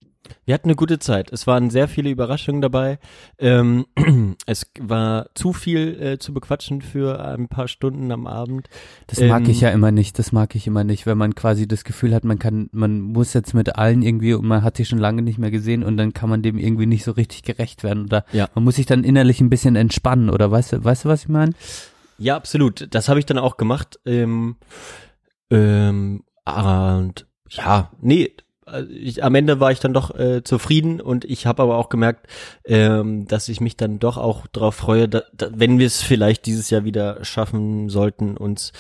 Wir 0.45 0.55
hatten 0.55 0.69
eine 0.69 0.77
gute 0.77 0.99
Zeit. 0.99 1.33
Es 1.33 1.47
waren 1.47 1.71
sehr 1.71 1.89
viele 1.89 2.11
Überraschungen 2.11 2.61
dabei. 2.61 2.99
Ähm, 3.39 3.87
es 4.47 4.67
war 4.81 5.27
zu 5.35 5.53
viel 5.53 6.01
äh, 6.01 6.19
zu 6.19 6.33
bequatschen 6.35 6.83
für 6.83 7.25
ein 7.25 7.49
paar 7.49 7.69
Stunden 7.69 8.11
am 8.13 8.27
Abend. 8.27 8.69
Das 9.07 9.21
mag 9.21 9.43
Ähm, 9.45 9.51
ich 9.51 9.61
ja 9.61 9.71
immer 9.71 9.91
nicht, 9.91 10.19
das 10.19 10.33
mag 10.33 10.55
ich 10.55 10.67
immer 10.67 10.85
nicht, 10.85 11.07
wenn 11.07 11.19
man 11.19 11.35
quasi 11.35 11.67
das 11.69 11.85
Gefühl 11.85 12.15
hat, 12.15 12.25
man 12.25 12.39
kann, 12.39 12.69
man 12.73 13.01
muss 13.01 13.33
jetzt 13.33 13.55
mit 13.55 13.77
allen 13.77 14.03
irgendwie 14.03 14.35
und 14.35 14.47
man 14.47 14.63
hat 14.63 14.77
sie 14.77 14.85
schon 14.85 14.99
lange 14.99 15.23
nicht 15.23 15.39
mehr 15.39 15.51
gesehen 15.51 15.83
und 15.83 15.97
dann 15.97 16.13
kann 16.13 16.29
man 16.31 16.43
dem 16.43 16.59
irgendwie 16.59 16.87
nicht 16.87 17.05
so 17.05 17.13
richtig 17.13 17.43
gerecht 17.43 17.83
werden 17.83 18.05
oder 18.05 18.25
Ja. 18.33 18.49
man 18.55 18.65
muss 18.65 18.77
sich 18.77 18.87
dann 18.87 19.05
innerlich 19.05 19.41
ein 19.41 19.51
bisschen 19.51 19.77
entspannen 19.77 20.31
oder 20.31 20.51
weißt 20.51 20.73
du, 20.73 20.85
weißt 20.85 21.05
du, 21.05 21.09
was 21.09 21.23
ich 21.23 21.29
meine? 21.29 21.53
Ja, 22.19 22.37
absolut. 22.37 22.89
Das 22.95 23.09
habe 23.09 23.19
ich 23.19 23.27
dann 23.27 23.39
auch 23.39 23.57
gemacht. 23.57 23.99
Ähm, 24.05 24.57
ähm, 25.51 26.23
und 26.45 27.27
ja, 27.49 27.91
nee, 28.01 28.33
ich, 28.91 29.23
am 29.25 29.35
Ende 29.35 29.61
war 29.61 29.73
ich 29.73 29.81
dann 29.81 29.93
doch 29.93 30.15
äh, 30.15 30.43
zufrieden 30.43 31.01
und 31.01 31.25
ich 31.25 31.47
habe 31.47 31.63
aber 31.63 31.77
auch 31.77 31.89
gemerkt, 31.89 32.27
ähm, 32.65 33.27
dass 33.27 33.49
ich 33.49 33.61
mich 33.61 33.77
dann 33.77 33.99
doch 33.99 34.17
auch 34.17 34.47
darauf 34.47 34.75
freue, 34.75 35.09
da, 35.09 35.23
da, 35.33 35.49
wenn 35.53 35.79
wir 35.79 35.87
es 35.87 36.03
vielleicht 36.03 36.47
dieses 36.47 36.71
Jahr 36.71 36.85
wieder 36.85 37.25
schaffen 37.25 37.89
sollten, 37.89 38.37
uns 38.37 38.73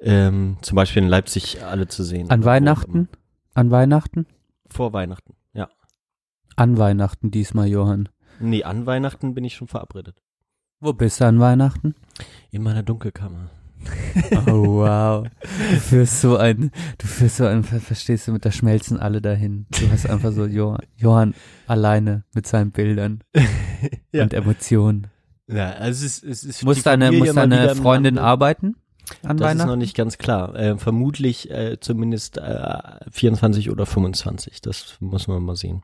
ähm, 0.00 0.58
zum 0.62 0.76
Beispiel 0.76 1.02
in 1.02 1.08
Leipzig 1.08 1.62
alle 1.62 1.88
zu 1.88 2.02
sehen. 2.02 2.30
An 2.30 2.44
Weihnachten? 2.44 3.08
An 3.54 3.70
Weihnachten? 3.70 4.26
Vor 4.70 4.92
Weihnachten, 4.92 5.34
ja. 5.52 5.68
An 6.56 6.78
Weihnachten 6.78 7.30
diesmal, 7.30 7.68
Johann. 7.68 8.08
Nee, 8.40 8.64
an 8.64 8.86
Weihnachten 8.86 9.34
bin 9.34 9.44
ich 9.44 9.54
schon 9.54 9.68
verabredet. 9.68 10.22
Wo 10.80 10.92
bist 10.92 11.20
du 11.20 11.26
an 11.26 11.40
Weihnachten? 11.40 11.94
In 12.50 12.62
meiner 12.62 12.84
Dunkelkammer. 12.84 13.50
Oh 14.46 14.78
wow. 14.82 15.26
Du 15.42 15.76
führst 15.80 16.20
so 16.20 16.36
ein, 16.36 16.70
du 16.98 17.06
führst 17.06 17.36
so 17.36 17.46
ein, 17.46 17.64
ver- 17.64 17.80
verstehst 17.80 18.26
du, 18.28 18.32
mit 18.32 18.44
da 18.44 18.50
schmelzen 18.50 18.98
alle 18.98 19.20
dahin. 19.22 19.66
Du 19.70 19.90
hast 19.90 20.08
einfach 20.08 20.32
so 20.32 20.46
Johann, 20.46 20.80
Johann 20.96 21.34
alleine 21.66 22.24
mit 22.34 22.46
seinen 22.46 22.70
Bildern 22.72 23.22
Ja. 24.12 24.24
und 24.24 24.34
Emotionen. 24.34 25.06
Ja, 25.46 25.70
also 25.72 26.04
es 26.04 26.18
ist, 26.18 26.24
es 26.24 26.44
ist 26.44 26.64
Muss 26.64 26.82
deine, 26.82 27.10
muss 27.12 27.32
deine 27.34 27.74
Freundin 27.74 28.18
arbeiten? 28.18 28.76
an 29.22 29.38
Das 29.38 29.54
ist 29.54 29.64
noch 29.64 29.76
nicht 29.76 29.96
ganz 29.96 30.18
klar. 30.18 30.54
Äh, 30.54 30.76
vermutlich 30.76 31.50
äh, 31.50 31.78
zumindest 31.80 32.36
äh, 32.36 32.78
24 33.10 33.70
oder 33.70 33.86
25. 33.86 34.60
Das 34.60 34.96
muss 35.00 35.28
man 35.28 35.42
mal 35.42 35.56
sehen. 35.56 35.82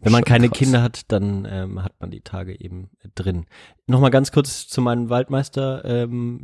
Wenn 0.00 0.10
man 0.10 0.22
Schon 0.22 0.24
keine 0.24 0.48
krass. 0.48 0.58
Kinder 0.58 0.82
hat, 0.82 1.02
dann 1.12 1.46
ähm, 1.48 1.84
hat 1.84 1.92
man 2.00 2.10
die 2.10 2.22
Tage 2.22 2.58
eben 2.60 2.90
drin. 3.14 3.46
Nochmal 3.86 4.10
ganz 4.10 4.32
kurz 4.32 4.66
zu 4.66 4.80
meinem 4.80 5.08
Waldmeister 5.08 5.84
ähm, 5.84 6.40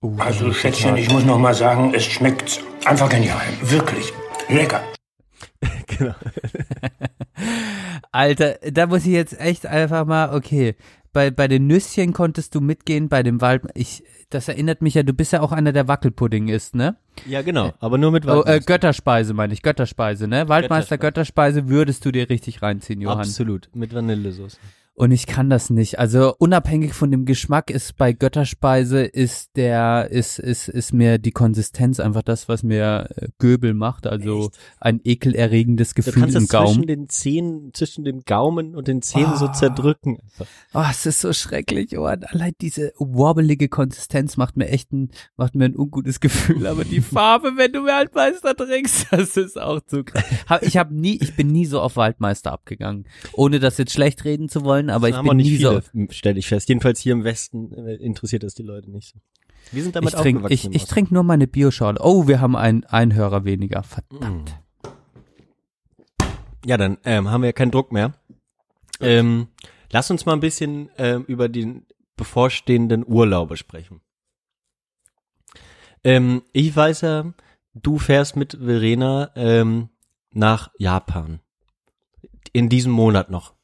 Limo. 0.00 0.22
Also, 0.22 0.52
Schätzchen, 0.52 0.96
ich 0.96 1.10
muss 1.10 1.24
noch 1.24 1.38
mal 1.38 1.54
sagen, 1.54 1.92
es 1.94 2.04
schmeckt 2.04 2.62
einfach 2.84 3.08
genial. 3.08 3.40
Wirklich. 3.62 4.12
Lecker. 4.48 4.82
genau. 5.86 6.14
Alter, 8.12 8.58
da 8.70 8.86
muss 8.86 9.04
ich 9.04 9.12
jetzt 9.12 9.38
echt 9.40 9.66
einfach 9.66 10.06
mal, 10.06 10.34
okay, 10.34 10.76
bei, 11.12 11.30
bei 11.30 11.48
den 11.48 11.66
Nüsschen 11.66 12.12
konntest 12.12 12.54
du 12.54 12.60
mitgehen, 12.60 13.08
bei 13.08 13.22
dem 13.22 13.40
Wald, 13.40 13.62
ich, 13.74 14.04
das 14.30 14.46
erinnert 14.48 14.82
mich 14.82 14.94
ja, 14.94 15.02
du 15.02 15.12
bist 15.12 15.32
ja 15.32 15.40
auch 15.40 15.52
einer, 15.52 15.72
der 15.72 15.88
Wackelpudding 15.88 16.48
isst, 16.48 16.74
ne? 16.74 16.96
Ja, 17.26 17.42
genau. 17.42 17.72
Aber 17.80 17.98
nur 17.98 18.12
mit 18.12 18.24
Oh, 18.24 18.28
äh, 18.28 18.34
Waldmeister. 18.36 18.60
Götterspeise 18.66 19.34
meine 19.34 19.52
ich, 19.52 19.62
Götterspeise, 19.62 20.28
ne? 20.28 20.48
Waldmeister 20.48 20.96
Götterspeise 20.96 21.68
würdest 21.68 22.04
du 22.04 22.12
dir 22.12 22.30
richtig 22.30 22.62
reinziehen, 22.62 23.00
Johann. 23.00 23.18
Absolut. 23.18 23.68
Mit 23.74 23.92
Vanillesoße. 23.92 24.58
Und 24.98 25.12
ich 25.12 25.26
kann 25.26 25.48
das 25.48 25.70
nicht. 25.70 25.98
Also 26.00 26.34
unabhängig 26.38 26.92
von 26.92 27.10
dem 27.12 27.24
Geschmack 27.24 27.70
ist 27.70 27.96
bei 27.96 28.12
Götterspeise 28.12 29.02
ist 29.04 29.50
der 29.56 30.10
ist 30.10 30.40
ist 30.40 30.68
ist 30.68 30.92
mir 30.92 31.18
die 31.18 31.30
Konsistenz 31.30 32.00
einfach 32.00 32.22
das, 32.22 32.48
was 32.48 32.64
mir 32.64 33.08
äh, 33.16 33.28
Göbel 33.38 33.74
macht. 33.74 34.08
Also 34.08 34.50
ein 34.80 35.00
ekelerregendes 35.04 35.94
Gefühl 35.94 36.24
im 36.24 36.32
das 36.32 36.32
zwischen 36.32 36.48
Gaumen. 36.48 36.86
den 36.88 37.08
Zähnen, 37.08 37.70
zwischen 37.74 38.04
dem 38.04 38.22
Gaumen 38.26 38.74
und 38.74 38.88
den 38.88 39.00
Zähnen 39.00 39.36
so 39.36 39.46
Ah. 39.46 39.52
zerdrücken. 39.52 40.18
Oh, 40.74 40.82
es 40.90 41.06
ist 41.06 41.20
so 41.20 41.32
schrecklich. 41.32 41.96
Oh, 41.96 42.04
allein 42.04 42.52
diese 42.60 42.92
wobbelige 42.98 43.68
Konsistenz 43.68 44.36
macht 44.36 44.56
mir 44.56 44.68
echt 44.68 44.92
ein 44.92 45.10
macht 45.36 45.54
mir 45.54 45.66
ein 45.66 45.76
ungutes 45.76 46.18
Gefühl. 46.18 46.66
Aber 46.66 46.84
die 46.84 47.00
Farbe, 47.02 47.52
wenn 47.56 47.72
du 47.72 47.84
Waldmeister 47.84 48.56
trinkst, 48.56 49.06
das 49.12 49.36
ist 49.36 49.60
auch 49.60 49.80
zu 49.86 50.02
krass. 50.02 50.24
Ich 50.62 50.76
habe 50.76 50.92
nie, 50.92 51.18
ich 51.22 51.36
bin 51.36 51.46
nie 51.52 51.66
so 51.66 51.80
auf 51.80 51.94
Waldmeister 51.96 52.50
abgegangen, 52.52 53.04
ohne 53.32 53.60
das 53.60 53.78
jetzt 53.78 53.92
schlecht 53.92 54.24
reden 54.24 54.48
zu 54.48 54.64
wollen. 54.64 54.87
Aber 54.90 55.08
Das 55.10 55.20
ich 55.20 55.28
bin 55.28 55.36
nicht 55.36 55.50
nie 55.50 55.56
so. 55.58 55.80
viele, 55.80 56.12
stelle 56.12 56.38
ich 56.38 56.46
fest. 56.48 56.68
Jedenfalls 56.68 57.00
hier 57.00 57.12
im 57.12 57.24
Westen 57.24 57.72
äh, 57.72 57.94
interessiert 57.96 58.42
das 58.42 58.54
die 58.54 58.62
Leute 58.62 58.90
nicht 58.90 59.08
so. 59.12 59.18
Wir 59.72 59.82
sind 59.82 59.96
damit 59.96 60.14
Ich 60.14 60.20
trinke 60.20 60.38
aufgewachsen 60.44 60.70
ich, 60.70 60.76
ich 60.76 60.82
Osten. 60.82 60.94
trink 60.94 61.10
nur 61.10 61.22
meine 61.24 61.46
Bioschale. 61.46 61.98
Oh, 62.00 62.26
wir 62.26 62.40
haben 62.40 62.56
einen 62.56 62.84
Einhörer 62.84 63.44
weniger. 63.44 63.82
Verdammt. 63.82 64.58
Ja, 66.64 66.76
dann 66.76 66.98
ähm, 67.04 67.30
haben 67.30 67.42
wir 67.42 67.48
ja 67.48 67.52
keinen 67.52 67.70
Druck 67.70 67.92
mehr. 67.92 68.14
Ähm, 69.00 69.48
lass 69.92 70.10
uns 70.10 70.26
mal 70.26 70.32
ein 70.32 70.40
bisschen 70.40 70.90
ähm, 70.98 71.24
über 71.26 71.48
den 71.48 71.86
bevorstehenden 72.16 73.04
Urlaube 73.06 73.56
sprechen. 73.56 74.00
Ähm, 76.04 76.42
ich 76.52 76.74
weiß 76.74 77.02
ja, 77.02 77.32
du 77.74 77.98
fährst 77.98 78.36
mit 78.36 78.54
Verena 78.60 79.30
ähm, 79.36 79.88
nach 80.32 80.70
Japan. 80.78 81.40
In 82.52 82.68
diesem 82.68 82.92
Monat 82.92 83.30
noch. 83.30 83.54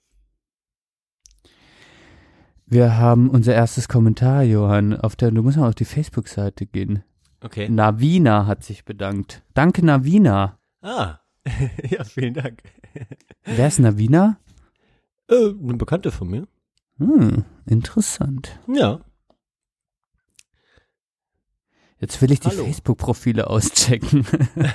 Wir 2.67 2.97
haben 2.97 3.31
unser 3.31 3.55
erstes 3.55 3.89
Kommentar, 3.89 4.43
Johann. 4.43 4.97
Auf 4.97 5.17
der, 5.17 5.31
du 5.31 5.43
musst 5.43 5.59
mal 5.59 5.69
auf 5.69 5.75
die 5.75 5.85
Facebook-Seite 5.85 6.67
gehen. 6.67 7.03
Okay. 7.41 7.69
Navina 7.69 8.47
hat 8.47 8.65
sich 8.65 8.85
bedankt. 8.85 9.43
Danke, 9.53 9.85
Navina. 9.85 10.59
Ah, 10.81 11.19
ja, 11.91 12.05
vielen 12.05 12.35
Dank. 12.35 12.63
Wer 13.45 13.69
ist 13.69 13.81
Navina? 13.81 14.39
Äh, 15.29 15.51
eine 15.51 15.75
Bekannte 15.75 16.11
von 16.11 16.29
mir. 16.29 16.47
Hm, 16.99 17.45
interessant. 17.67 18.59
Ja. 18.67 19.01
Jetzt 21.99 22.21
will 22.21 22.33
ich 22.33 22.41
die. 22.41 22.51
Facebook-Profile 22.51 23.47
auschecken. 23.49 24.27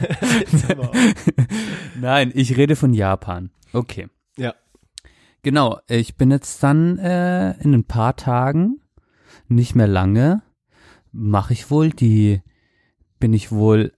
Nein, 1.99 2.32
ich 2.34 2.58
rede 2.58 2.75
von 2.75 2.93
Japan. 2.93 3.52
Okay. 3.73 4.10
Genau, 5.41 5.80
ich 5.88 6.15
bin 6.15 6.32
jetzt 6.32 6.62
dann 6.63 6.97
äh, 6.97 7.58
in 7.62 7.73
ein 7.73 7.86
paar 7.86 8.15
Tagen, 8.15 8.82
nicht 9.47 9.75
mehr 9.75 9.88
lange, 9.88 10.41
mache 11.12 11.54
ich 11.54 11.71
wohl 11.71 11.91
die, 11.91 12.41
bin 13.19 13.34
ich 13.34 13.52
wohl 13.52 13.93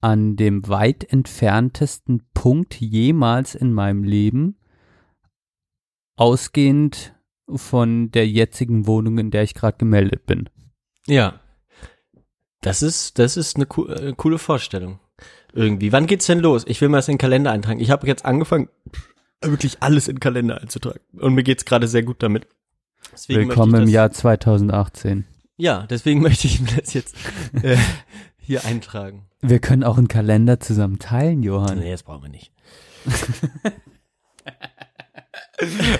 an 0.00 0.36
dem 0.36 0.66
weit 0.68 1.04
entferntesten 1.04 2.22
Punkt 2.32 2.80
jemals 2.80 3.54
in 3.54 3.72
meinem 3.72 4.02
Leben, 4.02 4.56
ausgehend 6.16 7.14
von 7.54 8.10
der 8.10 8.26
jetzigen 8.26 8.86
Wohnung, 8.86 9.18
in 9.18 9.30
der 9.30 9.42
ich 9.42 9.54
gerade 9.54 9.76
gemeldet 9.76 10.26
bin. 10.26 10.48
Ja. 11.06 11.40
Das 12.62 12.82
ist, 12.82 13.18
das 13.18 13.36
ist 13.36 13.56
eine 13.56 13.66
co 13.66 13.86
äh, 13.86 14.12
coole 14.16 14.38
Vorstellung. 14.38 15.00
Irgendwie. 15.52 15.92
Wann 15.92 16.06
geht's 16.06 16.26
denn 16.26 16.38
los? 16.38 16.64
Ich 16.66 16.80
will 16.80 16.88
mal 16.88 16.98
das 16.98 17.08
in 17.08 17.14
den 17.14 17.18
Kalender 17.18 17.50
eintragen. 17.50 17.80
Ich 17.80 17.90
habe 17.90 18.06
jetzt 18.06 18.24
angefangen, 18.24 18.68
wirklich 19.42 19.78
alles 19.80 20.08
in 20.08 20.20
Kalender 20.20 20.60
einzutragen. 20.60 21.00
Und 21.18 21.34
mir 21.34 21.42
geht's 21.42 21.64
gerade 21.64 21.88
sehr 21.88 22.02
gut 22.02 22.22
damit. 22.22 22.46
Deswegen 23.12 23.48
Willkommen 23.48 23.72
möchte 23.72 23.82
im 23.82 23.88
das, 23.88 23.94
Jahr 23.94 24.10
2018. 24.10 25.24
Ja, 25.56 25.86
deswegen 25.88 26.20
möchte 26.22 26.46
ich 26.46 26.60
mir 26.60 26.80
das 26.80 26.94
jetzt 26.94 27.16
äh, 27.62 27.76
hier 28.38 28.64
eintragen. 28.64 29.26
Wir 29.40 29.58
können 29.58 29.84
auch 29.84 29.96
einen 29.96 30.08
Kalender 30.08 30.60
zusammen 30.60 30.98
teilen, 30.98 31.42
Johann. 31.42 31.78
Nee, 31.78 31.92
das 31.92 32.02
brauchen 32.02 32.22
wir 32.24 32.30
nicht. 32.30 32.52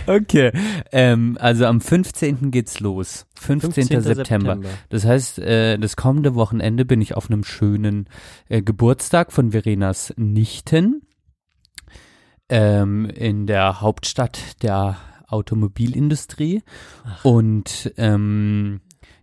Okay, 0.06 0.52
ähm, 0.90 1.36
also 1.38 1.66
am 1.66 1.82
15. 1.82 2.50
geht's 2.50 2.80
los. 2.80 3.26
15. 3.38 3.72
15. 3.72 4.00
September. 4.00 4.54
September. 4.54 4.68
Das 4.88 5.04
heißt, 5.04 5.38
äh, 5.40 5.78
das 5.78 5.96
kommende 5.96 6.34
Wochenende 6.34 6.86
bin 6.86 7.02
ich 7.02 7.14
auf 7.14 7.30
einem 7.30 7.44
schönen 7.44 8.08
äh, 8.48 8.62
Geburtstag 8.62 9.32
von 9.32 9.52
Verenas 9.52 10.14
Nichten 10.16 11.02
ähm, 12.50 13.06
in 13.06 13.46
der 13.46 13.80
Hauptstadt 13.80 14.62
der 14.62 14.98
Automobilindustrie. 15.28 16.62
Und 17.22 17.92
ähm, 17.96 18.80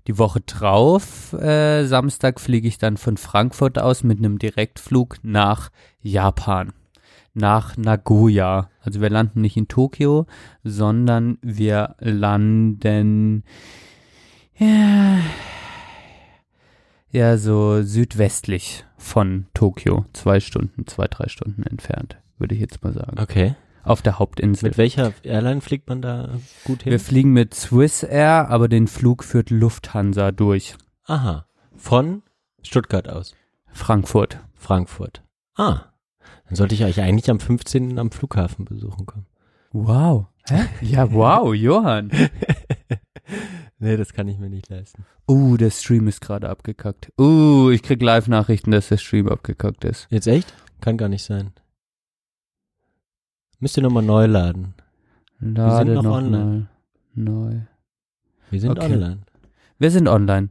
die 0.08 0.18
Woche 0.18 0.40
drauf, 0.40 1.34
äh, 1.34 1.86
Samstag, 1.86 2.40
fliege 2.40 2.68
ich 2.68 2.80
dann 2.80 2.98
von 2.98 3.18
Frankfurt 3.18 3.78
aus 3.78 4.04
mit 4.04 4.18
einem 4.18 4.40
Direktflug 4.40 5.18
nach 5.22 5.70
Japan 6.02 6.74
nach 7.38 7.78
Nagoya. 7.78 8.70
Also 8.82 9.00
wir 9.00 9.10
landen 9.12 9.42
nicht 9.42 9.58
in 9.58 9.68
Tokio, 9.68 10.26
sondern 10.64 11.38
wir 11.42 11.96
landen 12.00 13.44
ja, 14.58 15.20
ja 17.12 17.38
so 17.38 17.84
südwestlich 17.84 18.86
von 18.98 19.46
Tokio. 19.54 20.06
Zwei 20.14 20.40
Stunden, 20.40 20.88
zwei, 20.88 21.08
drei 21.08 21.30
Stunden 21.30 21.62
entfernt, 21.64 22.18
würde 22.38 22.56
ich 22.56 22.62
jetzt 22.62 22.84
mal 22.84 22.94
sagen. 22.94 23.20
Okay. 23.20 23.56
Auf 23.84 24.02
der 24.02 24.20
Hauptinsel. 24.20 24.70
Mit 24.70 24.78
welcher 24.78 25.14
Airline 25.24 25.62
fliegt 25.62 25.88
man 25.88 26.02
da 26.02 26.40
gut 26.66 26.84
hin? 26.84 26.92
wir 26.92 27.00
fliegen 27.00 27.32
mit 27.32 27.54
Swiss 27.54 28.04
Air, 28.04 28.50
aber 28.50 28.68
den 28.68 28.88
Flug 28.88 29.24
führt 29.24 29.50
Lufthansa 29.50 30.32
durch. 30.32 30.76
Aha. 31.06 31.46
Von 31.76 32.22
Stuttgart 32.64 33.08
aus. 33.08 33.34
Frankfurt. 33.72 34.40
Frankfurt. 34.56 35.24
Ah. 35.56 35.86
Dann 36.48 36.56
sollte 36.56 36.76
ich 36.76 36.84
euch 36.84 37.00
eigentlich 37.00 37.30
am 37.30 37.40
15. 37.40 37.98
am 37.98 38.12
Flughafen 38.12 38.66
besuchen 38.66 39.06
kommen. 39.06 39.26
Wow. 39.72 40.26
Hä? 40.50 40.66
Ja, 40.82 41.12
wow, 41.12 41.54
Johann. 41.54 42.12
Nee, 43.80 43.96
das 43.96 44.14
kann 44.14 44.28
ich 44.28 44.40
mir 44.40 44.50
nicht 44.50 44.70
leisten. 44.70 45.06
Uh, 45.30 45.56
der 45.56 45.70
Stream 45.70 46.08
ist 46.08 46.22
gerade 46.22 46.50
abgekackt. 46.50 47.12
Uh, 47.20 47.70
ich 47.70 47.84
krieg 47.84 48.02
Live-Nachrichten, 48.02 48.72
dass 48.72 48.88
der 48.88 48.98
Stream 48.98 49.28
abgekackt 49.28 49.84
ist. 49.84 50.08
Jetzt 50.10 50.28
echt? 50.28 50.52
Kann 50.82 50.98
gar 50.98 51.10
nicht 51.10 51.24
sein. 51.24 51.52
Müsst 53.60 53.78
ihr 53.78 53.84
nochmal 53.84 54.04
neu 54.04 54.26
laden. 54.26 54.74
Lade 55.40 55.94
noch 55.94 56.04
noch 56.04 56.16
online. 56.18 56.46
mal 56.46 56.68
neu. 57.16 57.60
Wir 58.50 58.62
sind 58.62 58.72
Okay. 58.72 58.94
online. 58.94 59.22
Wir 59.80 59.92
sind 59.92 60.08
online. 60.08 60.50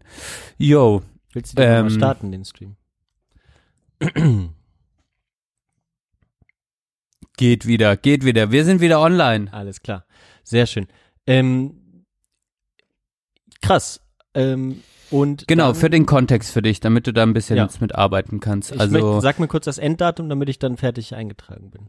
Yo, 0.58 1.02
Willst 1.32 1.52
du 1.52 1.56
den 1.62 1.70
Ähm, 1.70 1.82
mal 1.86 1.90
starten, 1.90 2.32
den 2.32 2.44
Stream? 2.44 2.76
geht 7.36 7.66
wieder, 7.66 7.96
geht 7.96 8.24
wieder. 8.24 8.50
Wir 8.50 8.64
sind 8.64 8.80
wieder 8.80 9.00
online. 9.00 9.52
Alles 9.52 9.82
klar. 9.82 10.04
Sehr 10.44 10.66
schön. 10.66 10.86
Ähm, 11.26 12.04
krass. 13.60 14.00
Ähm, 14.34 14.82
und 15.10 15.46
Genau, 15.48 15.66
dann, 15.72 15.74
für 15.74 15.90
den 15.90 16.06
Kontext 16.06 16.52
für 16.52 16.62
dich, 16.62 16.80
damit 16.80 17.06
du 17.06 17.12
da 17.12 17.22
ein 17.22 17.32
bisschen 17.32 17.56
Ja. 17.56 17.64
jetzt 17.64 17.80
mitarbeiten 17.80 18.40
kannst. 18.40 18.72
Also, 18.78 18.92
möchte, 18.92 19.20
sag 19.20 19.38
mir 19.38 19.48
kurz 19.48 19.64
das 19.66 19.78
Enddatum, 19.78 20.28
damit 20.28 20.48
ich 20.48 20.58
dann 20.58 20.76
fertig 20.76 21.14
eingetragen 21.14 21.70
bin. 21.70 21.88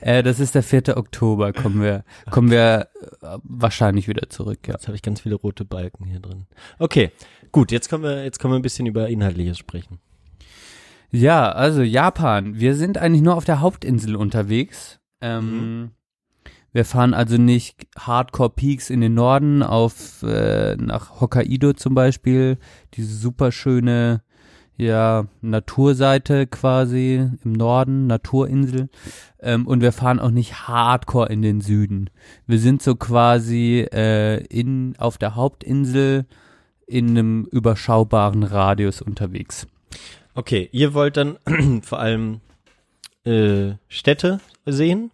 Äh, 0.00 0.22
das 0.22 0.40
ist 0.40 0.54
der 0.54 0.62
4. 0.62 0.96
Oktober, 0.96 1.52
kommen 1.52 1.82
wir, 1.82 2.04
kommen 2.30 2.50
wir 2.50 2.88
äh, 3.22 3.38
wahrscheinlich 3.42 4.08
wieder 4.08 4.28
zurück, 4.28 4.66
ja. 4.66 4.74
Jetzt 4.74 4.86
habe 4.86 4.96
ich 4.96 5.02
ganz 5.02 5.20
viele 5.20 5.34
rote 5.34 5.64
Balken 5.64 6.04
hier 6.06 6.20
drin. 6.20 6.46
Okay, 6.78 7.10
gut, 7.52 7.70
jetzt 7.72 7.88
können 7.88 8.02
wir, 8.02 8.24
jetzt 8.24 8.38
können 8.38 8.52
wir 8.52 8.58
ein 8.58 8.62
bisschen 8.62 8.86
über 8.86 9.08
Inhaltliches 9.08 9.58
sprechen. 9.58 9.98
Ja, 11.10 11.52
also 11.52 11.82
Japan. 11.82 12.58
Wir 12.58 12.74
sind 12.74 12.98
eigentlich 12.98 13.22
nur 13.22 13.36
auf 13.36 13.44
der 13.44 13.60
Hauptinsel 13.60 14.16
unterwegs. 14.16 14.98
Ähm, 15.20 15.92
Wir 16.72 16.84
fahren 16.84 17.14
also 17.14 17.36
nicht 17.36 17.86
Hardcore 17.96 18.50
Peaks 18.50 18.90
in 18.90 19.00
den 19.00 19.14
Norden 19.14 19.62
auf 19.62 20.24
äh, 20.24 20.74
nach 20.74 21.20
Hokkaido 21.20 21.72
zum 21.74 21.94
Beispiel, 21.94 22.58
diese 22.94 23.14
super 23.14 23.52
schöne 23.52 24.23
ja 24.76 25.26
Naturseite 25.40 26.46
quasi 26.46 27.28
im 27.44 27.52
Norden, 27.52 28.06
Naturinsel. 28.06 28.88
Ähm, 29.40 29.66
und 29.66 29.80
wir 29.80 29.92
fahren 29.92 30.20
auch 30.20 30.30
nicht 30.30 30.66
Hardcore 30.68 31.28
in 31.28 31.42
den 31.42 31.60
Süden. 31.60 32.10
Wir 32.46 32.58
sind 32.58 32.82
so 32.82 32.94
quasi 32.96 33.86
äh, 33.92 34.44
in 34.46 34.94
auf 34.98 35.18
der 35.18 35.36
Hauptinsel 35.36 36.26
in 36.86 37.10
einem 37.10 37.44
überschaubaren 37.50 38.42
Radius 38.42 39.00
unterwegs. 39.00 39.66
Okay, 40.34 40.68
ihr 40.72 40.94
wollt 40.94 41.16
dann 41.16 41.38
vor 41.82 42.00
allem 42.00 42.40
äh, 43.24 43.74
Städte 43.88 44.40
sehen? 44.66 45.10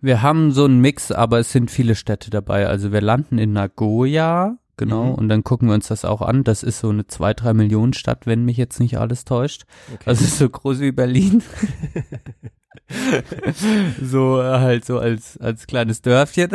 Wir 0.00 0.22
haben 0.22 0.52
so 0.52 0.64
einen 0.64 0.80
Mix, 0.80 1.10
aber 1.10 1.40
es 1.40 1.50
sind 1.50 1.70
viele 1.70 1.96
Städte 1.96 2.30
dabei. 2.30 2.68
Also 2.68 2.92
wir 2.92 3.00
landen 3.00 3.38
in 3.38 3.52
Nagoya, 3.52 4.58
genau, 4.78 5.04
Mhm. 5.10 5.14
und 5.14 5.28
dann 5.28 5.44
gucken 5.44 5.68
wir 5.68 5.74
uns 5.74 5.88
das 5.88 6.04
auch 6.06 6.22
an. 6.22 6.44
Das 6.44 6.62
ist 6.62 6.78
so 6.78 6.88
eine 6.88 7.06
zwei, 7.06 7.34
drei 7.34 7.52
Millionen 7.52 7.92
Stadt, 7.92 8.24
wenn 8.26 8.44
mich 8.44 8.56
jetzt 8.56 8.80
nicht 8.80 8.98
alles 8.98 9.24
täuscht. 9.24 9.64
Okay. 9.92 10.02
Das 10.06 10.20
ist 10.22 10.38
so 10.38 10.48
groß 10.48 10.80
wie 10.80 10.92
Berlin. 10.92 11.42
so 14.02 14.40
äh, 14.40 14.58
halt 14.60 14.84
so 14.84 14.98
als, 14.98 15.36
als 15.38 15.66
kleines 15.66 16.02
Dörfchen. 16.02 16.50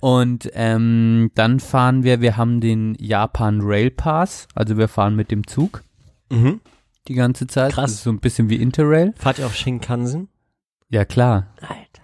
Und 0.00 0.50
ähm, 0.54 1.30
dann 1.34 1.60
fahren 1.60 2.02
wir, 2.02 2.20
wir 2.20 2.36
haben 2.36 2.60
den 2.60 2.94
Japan 2.98 3.60
Rail 3.62 3.90
Pass, 3.90 4.48
also 4.54 4.76
wir 4.76 4.88
fahren 4.88 5.14
mit 5.16 5.30
dem 5.30 5.46
Zug 5.46 5.82
Mhm. 6.30 6.60
die 7.08 7.14
ganze 7.14 7.46
Zeit. 7.46 7.72
Krass. 7.72 7.84
Das 7.90 7.92
ist 7.98 8.02
so 8.04 8.10
ein 8.10 8.20
bisschen 8.20 8.48
wie 8.48 8.56
Interrail. 8.56 9.12
Fahrt 9.16 9.38
ihr 9.38 9.46
auf 9.46 9.54
Shinkansen? 9.54 10.28
Ja, 10.88 11.04
klar. 11.04 11.48
Alter. 11.60 12.02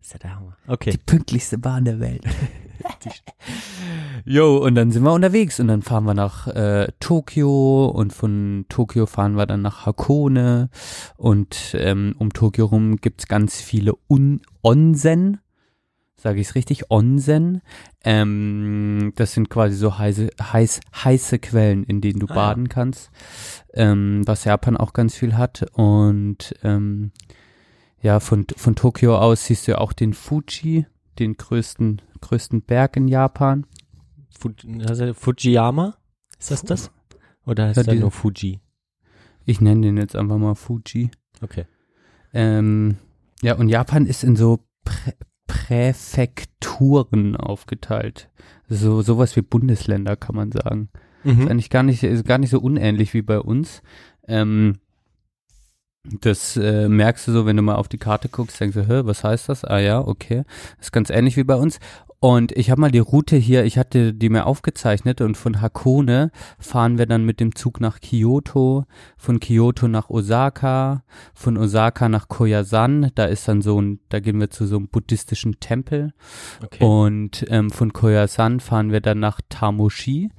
Ist 0.00 0.12
ja 0.14 0.18
der 0.18 0.34
Hammer. 0.36 0.56
Okay. 0.66 0.90
Die 0.90 0.98
pünktlichste 0.98 1.58
Bahn 1.58 1.84
der 1.84 2.00
Welt. 2.00 2.24
Jo, 4.24 4.58
und 4.58 4.74
dann 4.74 4.90
sind 4.90 5.02
wir 5.02 5.12
unterwegs 5.12 5.58
und 5.60 5.68
dann 5.68 5.82
fahren 5.82 6.04
wir 6.04 6.14
nach 6.14 6.46
äh, 6.48 6.88
Tokio 7.00 7.86
und 7.86 8.12
von 8.12 8.66
Tokio 8.68 9.06
fahren 9.06 9.36
wir 9.36 9.46
dann 9.46 9.62
nach 9.62 9.86
Hakone 9.86 10.70
und 11.16 11.74
ähm, 11.78 12.14
um 12.18 12.32
Tokio 12.32 12.66
rum 12.66 12.96
gibt's 12.96 13.26
ganz 13.26 13.60
viele 13.60 13.94
Un 14.08 14.40
Onsen, 14.62 15.38
sage 16.16 16.40
ich 16.40 16.48
es 16.48 16.54
richtig, 16.54 16.90
Onsen. 16.90 17.62
Ähm, 18.04 19.12
das 19.16 19.32
sind 19.32 19.50
quasi 19.50 19.74
so 19.74 19.98
heiße, 19.98 20.30
heiß, 20.40 20.80
heiße 21.04 21.38
Quellen, 21.40 21.82
in 21.84 22.00
denen 22.00 22.20
du 22.20 22.26
Ah, 22.26 22.30
ja. 22.30 22.34
baden 22.36 22.68
kannst, 22.68 23.10
ähm, 23.74 24.22
was 24.24 24.44
Japan 24.44 24.76
auch 24.76 24.92
ganz 24.92 25.14
viel 25.16 25.36
hat 25.36 25.66
und 25.72 26.54
ähm, 26.62 27.10
ja, 28.00 28.18
von, 28.20 28.46
von 28.56 28.74
Tokio 28.74 29.16
aus 29.16 29.46
siehst 29.46 29.66
du 29.66 29.72
ja 29.72 29.78
auch 29.78 29.92
den 29.92 30.12
Fuji, 30.12 30.86
den 31.20 31.34
größten, 31.36 32.02
größten 32.22 32.62
Berg 32.62 32.96
in 32.96 33.08
Japan. 33.08 33.66
Fu 34.38 34.50
Fujiyama? 35.14 35.94
Ist 36.38 36.50
das 36.50 36.62
das? 36.62 36.90
Oder 37.44 37.66
heißt 37.66 37.76
Ja, 37.76 37.82
der 37.82 37.94
nur 37.96 38.10
Fuji? 38.10 38.60
Ich 39.44 39.60
nenne 39.60 39.82
den 39.82 39.96
jetzt 39.98 40.16
einfach 40.16 40.38
mal 40.38 40.54
Fuji. 40.54 41.10
Okay. 41.42 41.66
Ähm, 42.32 42.96
ja, 43.42 43.54
und 43.56 43.68
Japan 43.68 44.06
ist 44.06 44.24
in 44.24 44.36
so 44.36 44.60
Prä 44.84 45.12
Präfekturen 45.46 47.36
aufgeteilt. 47.36 48.30
So 48.68 49.02
sowas 49.02 49.36
wie 49.36 49.42
Bundesländer 49.42 50.16
kann 50.16 50.34
man 50.36 50.50
sagen. 50.52 50.88
Ist 51.24 51.36
Mhm. 51.36 51.48
eigentlich 51.48 51.70
gar 51.70 51.82
nicht, 51.82 52.02
ist 52.02 52.24
gar 52.24 52.38
nicht 52.38 52.50
so 52.50 52.58
unähnlich 52.60 53.12
wie 53.14 53.22
bei 53.22 53.38
uns. 53.38 53.82
Ähm, 54.26 54.78
das 56.04 56.56
äh, 56.56 56.88
merkst 56.88 57.28
du 57.28 57.32
so, 57.32 57.46
wenn 57.46 57.56
du 57.56 57.62
mal 57.62 57.76
auf 57.76 57.88
die 57.88 57.98
Karte 57.98 58.28
guckst, 58.28 58.58
denkst 58.60 58.74
du, 58.74 58.88
hä, 58.88 59.02
was 59.04 59.22
heißt 59.22 59.48
das? 59.48 59.64
Ah 59.64 59.78
ja, 59.78 60.00
okay. 60.00 60.44
ist 60.80 60.92
ganz 60.92 61.10
ähnlich 61.10 61.36
wie 61.36 61.44
bei 61.44 61.54
uns. 61.56 61.78
Und 62.22 62.52
ich 62.52 62.70
habe 62.70 62.80
mal 62.80 62.92
die 62.92 63.00
Route 63.00 63.34
hier, 63.34 63.64
ich 63.64 63.78
hatte 63.78 64.14
die 64.14 64.28
mir 64.28 64.46
aufgezeichnet 64.46 65.20
und 65.20 65.36
von 65.36 65.60
Hakone 65.60 66.30
fahren 66.56 66.96
wir 66.96 67.06
dann 67.06 67.24
mit 67.24 67.40
dem 67.40 67.56
Zug 67.56 67.80
nach 67.80 67.98
Kyoto, 67.98 68.84
von 69.16 69.40
Kyoto 69.40 69.88
nach 69.88 70.08
Osaka, 70.08 71.02
von 71.34 71.56
Osaka 71.56 72.08
nach 72.08 72.28
Koyasan, 72.28 73.10
da 73.16 73.24
ist 73.24 73.48
dann 73.48 73.60
so 73.60 73.82
ein, 73.82 73.98
da 74.08 74.20
gehen 74.20 74.38
wir 74.38 74.50
zu 74.50 74.66
so 74.66 74.76
einem 74.76 74.86
buddhistischen 74.86 75.58
Tempel 75.58 76.12
Okay. 76.62 76.84
und 76.84 77.44
ähm, 77.48 77.70
von 77.72 77.92
Koyasan 77.92 78.60
fahren 78.60 78.92
wir 78.92 79.00
dann 79.00 79.18
nach 79.18 79.40
Tamoshi. 79.48 80.30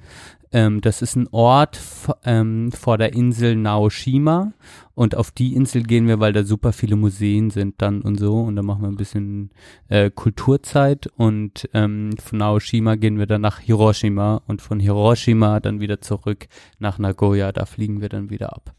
Ähm, 0.54 0.80
das 0.80 1.02
ist 1.02 1.16
ein 1.16 1.26
Ort 1.32 1.80
ähm, 2.24 2.70
vor 2.70 2.96
der 2.96 3.12
Insel 3.12 3.56
Naoshima. 3.56 4.52
Und 4.94 5.16
auf 5.16 5.32
die 5.32 5.52
Insel 5.54 5.82
gehen 5.82 6.06
wir, 6.06 6.20
weil 6.20 6.32
da 6.32 6.44
super 6.44 6.72
viele 6.72 6.94
Museen 6.94 7.50
sind 7.50 7.82
dann 7.82 8.02
und 8.02 8.20
so. 8.20 8.40
Und 8.40 8.54
da 8.54 8.62
machen 8.62 8.82
wir 8.82 8.88
ein 8.88 8.96
bisschen 8.96 9.50
äh, 9.88 10.10
Kulturzeit. 10.10 11.08
Und 11.16 11.68
ähm, 11.74 12.12
von 12.22 12.38
Naoshima 12.38 12.94
gehen 12.94 13.18
wir 13.18 13.26
dann 13.26 13.40
nach 13.40 13.58
Hiroshima. 13.58 14.42
Und 14.46 14.62
von 14.62 14.78
Hiroshima 14.78 15.58
dann 15.58 15.80
wieder 15.80 16.00
zurück 16.00 16.46
nach 16.78 16.98
Nagoya. 16.98 17.50
Da 17.50 17.66
fliegen 17.66 18.00
wir 18.00 18.08
dann 18.08 18.30
wieder 18.30 18.54
ab. 18.54 18.72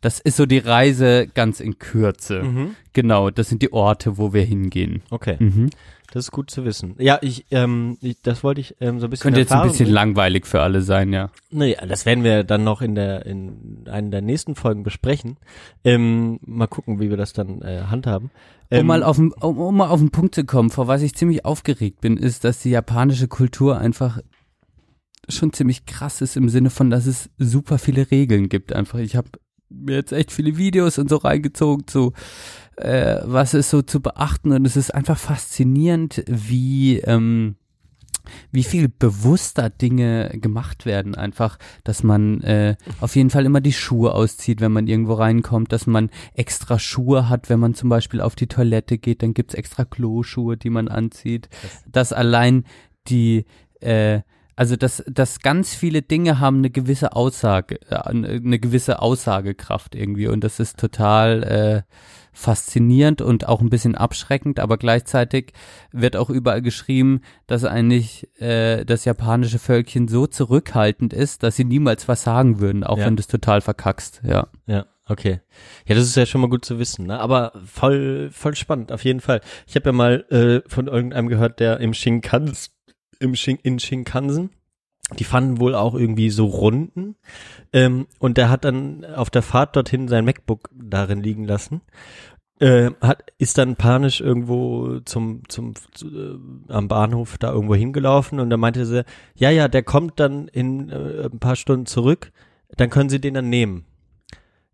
Das 0.00 0.18
ist 0.18 0.36
so 0.36 0.46
die 0.46 0.58
Reise 0.58 1.28
ganz 1.32 1.60
in 1.60 1.78
Kürze. 1.78 2.42
Mhm. 2.42 2.74
Genau, 2.92 3.30
das 3.30 3.48
sind 3.48 3.62
die 3.62 3.72
Orte, 3.72 4.18
wo 4.18 4.32
wir 4.32 4.42
hingehen. 4.42 5.02
Okay. 5.10 5.36
Mhm. 5.38 5.70
Das 6.12 6.24
ist 6.24 6.30
gut 6.32 6.50
zu 6.50 6.64
wissen. 6.64 6.96
Ja, 6.98 7.18
ich, 7.22 7.46
ähm, 7.52 7.96
ich 8.00 8.20
das 8.20 8.42
wollte 8.42 8.60
ich 8.60 8.76
ähm, 8.80 8.98
so 8.98 9.06
ein 9.06 9.10
bisschen. 9.10 9.22
Könnte 9.22 9.40
jetzt 9.40 9.52
ein 9.52 9.62
bisschen 9.62 9.86
bringen. 9.86 9.94
langweilig 9.94 10.46
für 10.46 10.60
alle 10.60 10.82
sein, 10.82 11.12
ja. 11.12 11.30
Naja, 11.50 11.86
das 11.86 12.04
werden 12.04 12.24
wir 12.24 12.42
dann 12.42 12.64
noch 12.64 12.82
in 12.82 12.94
der 12.96 13.26
in 13.26 13.84
einer 13.88 14.10
der 14.10 14.22
nächsten 14.22 14.56
Folgen 14.56 14.82
besprechen. 14.82 15.36
Ähm, 15.84 16.40
mal 16.44 16.66
gucken, 16.66 16.98
wie 17.00 17.10
wir 17.10 17.16
das 17.16 17.32
dann 17.32 17.62
äh, 17.62 17.82
handhaben. 17.88 18.30
Ähm, 18.70 18.80
Um 18.80 18.86
mal 18.86 19.02
auf 19.02 19.16
den, 19.16 19.32
um, 19.32 19.58
um 19.58 19.76
mal 19.76 19.88
auf 19.88 20.00
den 20.00 20.10
Punkt 20.10 20.34
zu 20.34 20.44
kommen, 20.44 20.70
vor 20.70 20.88
was 20.88 21.02
ich 21.02 21.14
ziemlich 21.14 21.44
aufgeregt 21.44 22.00
bin, 22.00 22.16
ist, 22.16 22.44
dass 22.44 22.60
die 22.60 22.70
japanische 22.70 23.28
Kultur 23.28 23.78
einfach 23.78 24.18
schon 25.28 25.52
ziemlich 25.52 25.86
krass 25.86 26.20
ist 26.20 26.36
im 26.36 26.48
Sinne 26.48 26.70
von, 26.70 26.90
dass 26.90 27.06
es 27.06 27.30
super 27.38 27.78
viele 27.78 28.10
Regeln 28.10 28.48
gibt. 28.48 28.72
Einfach, 28.72 28.98
ich 28.98 29.16
habe 29.16 29.28
mir 29.68 29.96
jetzt 29.96 30.12
echt 30.12 30.32
viele 30.32 30.56
Videos 30.56 30.98
und 30.98 31.08
so 31.08 31.16
reingezogen 31.16 31.86
zu, 31.86 32.12
äh, 32.80 33.20
was 33.24 33.54
ist 33.54 33.70
so 33.70 33.82
zu 33.82 34.00
beachten 34.00 34.52
und 34.52 34.66
es 34.66 34.76
ist 34.76 34.94
einfach 34.94 35.18
faszinierend, 35.18 36.24
wie 36.26 36.98
ähm, 37.00 37.56
wie 38.52 38.64
viel 38.64 38.88
bewusster 38.88 39.70
Dinge 39.70 40.30
gemacht 40.34 40.86
werden. 40.86 41.14
Einfach, 41.14 41.58
dass 41.84 42.02
man 42.02 42.40
äh, 42.42 42.76
auf 43.00 43.16
jeden 43.16 43.30
Fall 43.30 43.44
immer 43.44 43.60
die 43.60 43.72
Schuhe 43.72 44.14
auszieht, 44.14 44.60
wenn 44.60 44.72
man 44.72 44.86
irgendwo 44.86 45.14
reinkommt, 45.14 45.72
dass 45.72 45.86
man 45.86 46.10
extra 46.34 46.78
Schuhe 46.78 47.28
hat, 47.28 47.48
wenn 47.48 47.60
man 47.60 47.74
zum 47.74 47.88
Beispiel 47.88 48.20
auf 48.20 48.36
die 48.36 48.46
Toilette 48.46 48.98
geht, 48.98 49.22
dann 49.22 49.34
gibt's 49.34 49.54
extra 49.54 49.84
Kloschuhe, 49.84 50.56
die 50.56 50.70
man 50.70 50.88
anzieht. 50.88 51.48
Dass 51.90 52.12
allein 52.12 52.64
die 53.08 53.46
äh, 53.80 54.20
also 54.60 54.76
dass, 54.76 55.02
dass 55.06 55.40
ganz 55.40 55.74
viele 55.74 56.02
Dinge 56.02 56.38
haben 56.38 56.58
eine 56.58 56.68
gewisse 56.68 57.16
Aussage, 57.16 57.80
äh, 57.88 57.94
eine 57.94 58.58
gewisse 58.58 59.00
Aussagekraft 59.00 59.94
irgendwie 59.94 60.28
und 60.28 60.44
das 60.44 60.60
ist 60.60 60.78
total 60.78 61.42
äh, 61.42 61.82
faszinierend 62.40 63.20
und 63.20 63.46
auch 63.46 63.60
ein 63.60 63.68
bisschen 63.70 63.94
abschreckend, 63.94 64.58
aber 64.58 64.78
gleichzeitig 64.78 65.52
wird 65.92 66.16
auch 66.16 66.30
überall 66.30 66.62
geschrieben, 66.62 67.20
dass 67.46 67.64
eigentlich 67.64 68.28
äh, 68.40 68.84
das 68.84 69.04
japanische 69.04 69.58
Völkchen 69.58 70.08
so 70.08 70.26
zurückhaltend 70.26 71.12
ist, 71.12 71.42
dass 71.42 71.56
sie 71.56 71.64
niemals 71.64 72.08
was 72.08 72.22
sagen 72.22 72.58
würden, 72.60 72.82
auch 72.82 72.98
Ja. 72.98 73.06
wenn 73.06 73.16
du 73.16 73.20
es 73.20 73.26
total 73.28 73.60
verkackst, 73.60 74.22
ja. 74.24 74.48
Ja, 74.66 74.86
okay. 75.06 75.40
Ja, 75.86 75.94
das 75.94 76.04
ist 76.04 76.16
ja 76.16 76.24
schon 76.26 76.40
mal 76.40 76.50
gut 76.50 76.64
zu 76.64 76.78
wissen, 76.78 77.06
ne? 77.06 77.20
Aber 77.20 77.52
voll, 77.66 78.30
voll 78.32 78.54
spannend, 78.56 78.90
auf 78.90 79.04
jeden 79.04 79.20
Fall. 79.20 79.42
Ich 79.66 79.74
habe 79.76 79.90
ja 79.90 79.92
mal 79.92 80.24
äh, 80.30 80.68
von 80.68 80.86
irgendeinem 80.86 81.28
gehört, 81.28 81.60
der 81.60 81.78
im 81.80 81.92
Shinkansen, 81.92 82.72
im 83.18 83.34
Shin, 83.34 83.58
in 83.62 83.78
Shinkansen, 83.78 84.50
die 85.18 85.24
fanden 85.24 85.58
wohl 85.58 85.74
auch 85.74 85.94
irgendwie 85.94 86.30
so 86.30 86.46
Runden. 86.46 87.16
Ähm, 87.72 88.06
und 88.20 88.38
der 88.38 88.48
hat 88.48 88.64
dann 88.64 89.04
auf 89.04 89.28
der 89.28 89.42
Fahrt 89.42 89.74
dorthin 89.74 90.06
sein 90.06 90.24
MacBook 90.24 90.70
darin 90.72 91.20
liegen 91.20 91.44
lassen. 91.44 91.80
Äh, 92.60 92.90
hat, 93.00 93.32
ist 93.38 93.56
dann 93.56 93.76
panisch 93.76 94.20
irgendwo 94.20 95.00
zum, 95.06 95.48
zum, 95.48 95.72
zu, 95.92 96.06
äh, 96.08 96.38
am 96.68 96.88
Bahnhof 96.88 97.38
da 97.38 97.52
irgendwo 97.52 97.74
hingelaufen 97.74 98.38
und 98.38 98.50
da 98.50 98.58
meinte 98.58 98.84
sie, 98.84 99.04
ja, 99.34 99.48
ja, 99.48 99.66
der 99.66 99.82
kommt 99.82 100.20
dann 100.20 100.46
in 100.46 100.90
äh, 100.90 101.24
ein 101.32 101.38
paar 101.38 101.56
Stunden 101.56 101.86
zurück, 101.86 102.32
dann 102.76 102.90
können 102.90 103.08
Sie 103.08 103.18
den 103.18 103.32
dann 103.32 103.48
nehmen. 103.48 103.86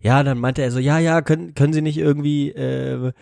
Ja, 0.00 0.24
dann 0.24 0.38
meinte 0.38 0.62
er 0.62 0.72
so, 0.72 0.80
ja, 0.80 0.98
ja, 0.98 1.22
können, 1.22 1.54
können 1.54 1.72
Sie 1.72 1.80
nicht 1.80 1.98
irgendwie 1.98 2.50
äh, 2.50 3.12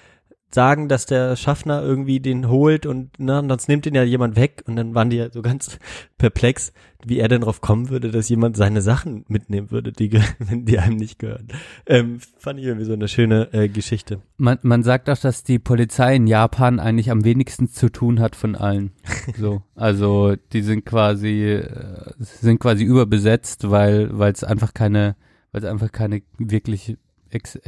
sagen, 0.55 0.89
dass 0.89 1.07
der 1.07 1.37
Schaffner 1.37 1.83
irgendwie 1.83 2.21
den 2.21 2.49
holt 2.49 2.87
und 2.87 3.11
na, 3.19 3.43
sonst 3.47 3.69
nimmt 3.69 3.85
den 3.85 3.95
ja 3.95 4.03
jemand 4.03 4.37
weg 4.37 4.63
und 4.67 4.77
dann 4.77 4.95
waren 4.95 5.11
die 5.11 5.17
ja 5.17 5.31
so 5.31 5.43
ganz 5.43 5.79
perplex, 6.19 6.73
wie 7.05 7.19
er 7.19 7.29
denn 7.29 7.43
drauf 7.43 7.61
kommen 7.61 7.91
würde, 7.91 8.11
dass 8.11 8.29
jemand 8.29 8.57
seine 8.57 8.81
Sachen 8.81 9.25
mitnehmen 9.29 9.71
würde, 9.71 9.93
die, 9.93 10.09
die 10.51 10.79
einem 10.79 10.97
nicht 10.97 11.19
gehören. 11.19 11.49
Ähm, 11.87 12.21
fand 12.39 12.59
ich 12.59 12.67
irgendwie 12.67 12.87
so 12.87 12.95
eine 12.95 13.09
schöne 13.09 13.53
äh, 13.53 13.69
Geschichte. 13.69 14.23
Man, 14.37 14.59
man 14.63 14.83
sagt 14.83 15.11
auch, 15.11 15.19
dass 15.19 15.45
die 15.45 15.59
Polizei 15.59 16.17
in 16.17 16.27
Japan 16.27 16.81
eigentlich 16.81 17.11
am 17.11 17.25
wenigsten 17.25 17.69
zu 17.69 17.91
tun 17.91 18.21
hat 18.21 18.37
von 18.37 18.55
allen. 18.55 18.93
So, 19.39 19.63
also 19.75 20.37
die 20.53 20.61
sind 20.61 20.85
quasi 20.85 21.45
äh, 21.45 22.13
sind 22.19 22.61
quasi 22.61 22.85
überbesetzt, 22.85 23.71
weil 23.71 24.17
weil 24.17 24.33
es 24.33 24.45
einfach 24.45 24.75
keine 24.75 25.17
weil 25.51 25.63
es 25.65 25.69
einfach 25.69 25.91
keine 25.93 26.23
wirklich 26.39 26.97
ex, 27.31 27.59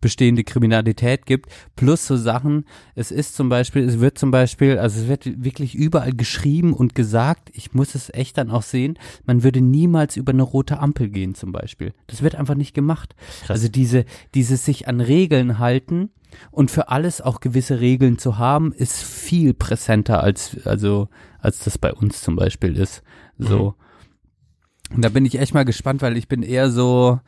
bestehende 0.00 0.44
Kriminalität 0.44 1.26
gibt, 1.26 1.50
plus 1.74 2.06
so 2.06 2.16
Sachen, 2.16 2.64
es 2.94 3.10
ist 3.10 3.34
zum 3.34 3.48
Beispiel, 3.48 3.82
es 3.84 4.00
wird 4.00 4.18
zum 4.18 4.30
Beispiel, 4.30 4.78
also 4.78 5.00
es 5.00 5.08
wird 5.08 5.44
wirklich 5.44 5.74
überall 5.74 6.12
geschrieben 6.12 6.72
und 6.72 6.94
gesagt, 6.94 7.50
ich 7.52 7.74
muss 7.74 7.94
es 7.94 8.12
echt 8.12 8.38
dann 8.38 8.50
auch 8.50 8.62
sehen, 8.62 8.98
man 9.24 9.42
würde 9.42 9.60
niemals 9.60 10.16
über 10.16 10.32
eine 10.32 10.42
rote 10.42 10.78
Ampel 10.78 11.08
gehen 11.08 11.34
zum 11.34 11.52
Beispiel. 11.52 11.92
Das 12.06 12.22
wird 12.22 12.34
einfach 12.34 12.54
nicht 12.54 12.74
gemacht. 12.74 13.14
Also 13.48 13.68
diese, 13.68 14.04
dieses 14.34 14.64
sich 14.64 14.88
an 14.88 15.00
Regeln 15.00 15.58
halten 15.58 16.10
und 16.50 16.70
für 16.70 16.88
alles 16.88 17.20
auch 17.20 17.40
gewisse 17.40 17.80
Regeln 17.80 18.18
zu 18.18 18.38
haben, 18.38 18.72
ist 18.72 19.02
viel 19.02 19.54
präsenter 19.54 20.22
als, 20.22 20.66
also, 20.66 21.08
als 21.38 21.60
das 21.60 21.78
bei 21.78 21.92
uns 21.92 22.20
zum 22.20 22.36
Beispiel 22.36 22.76
ist. 22.76 23.02
So. 23.38 23.74
Und 24.94 25.04
da 25.04 25.08
bin 25.08 25.24
ich 25.24 25.38
echt 25.38 25.54
mal 25.54 25.64
gespannt, 25.64 26.02
weil 26.02 26.16
ich 26.16 26.28
bin 26.28 26.42
eher 26.42 26.70
so, 26.70 27.20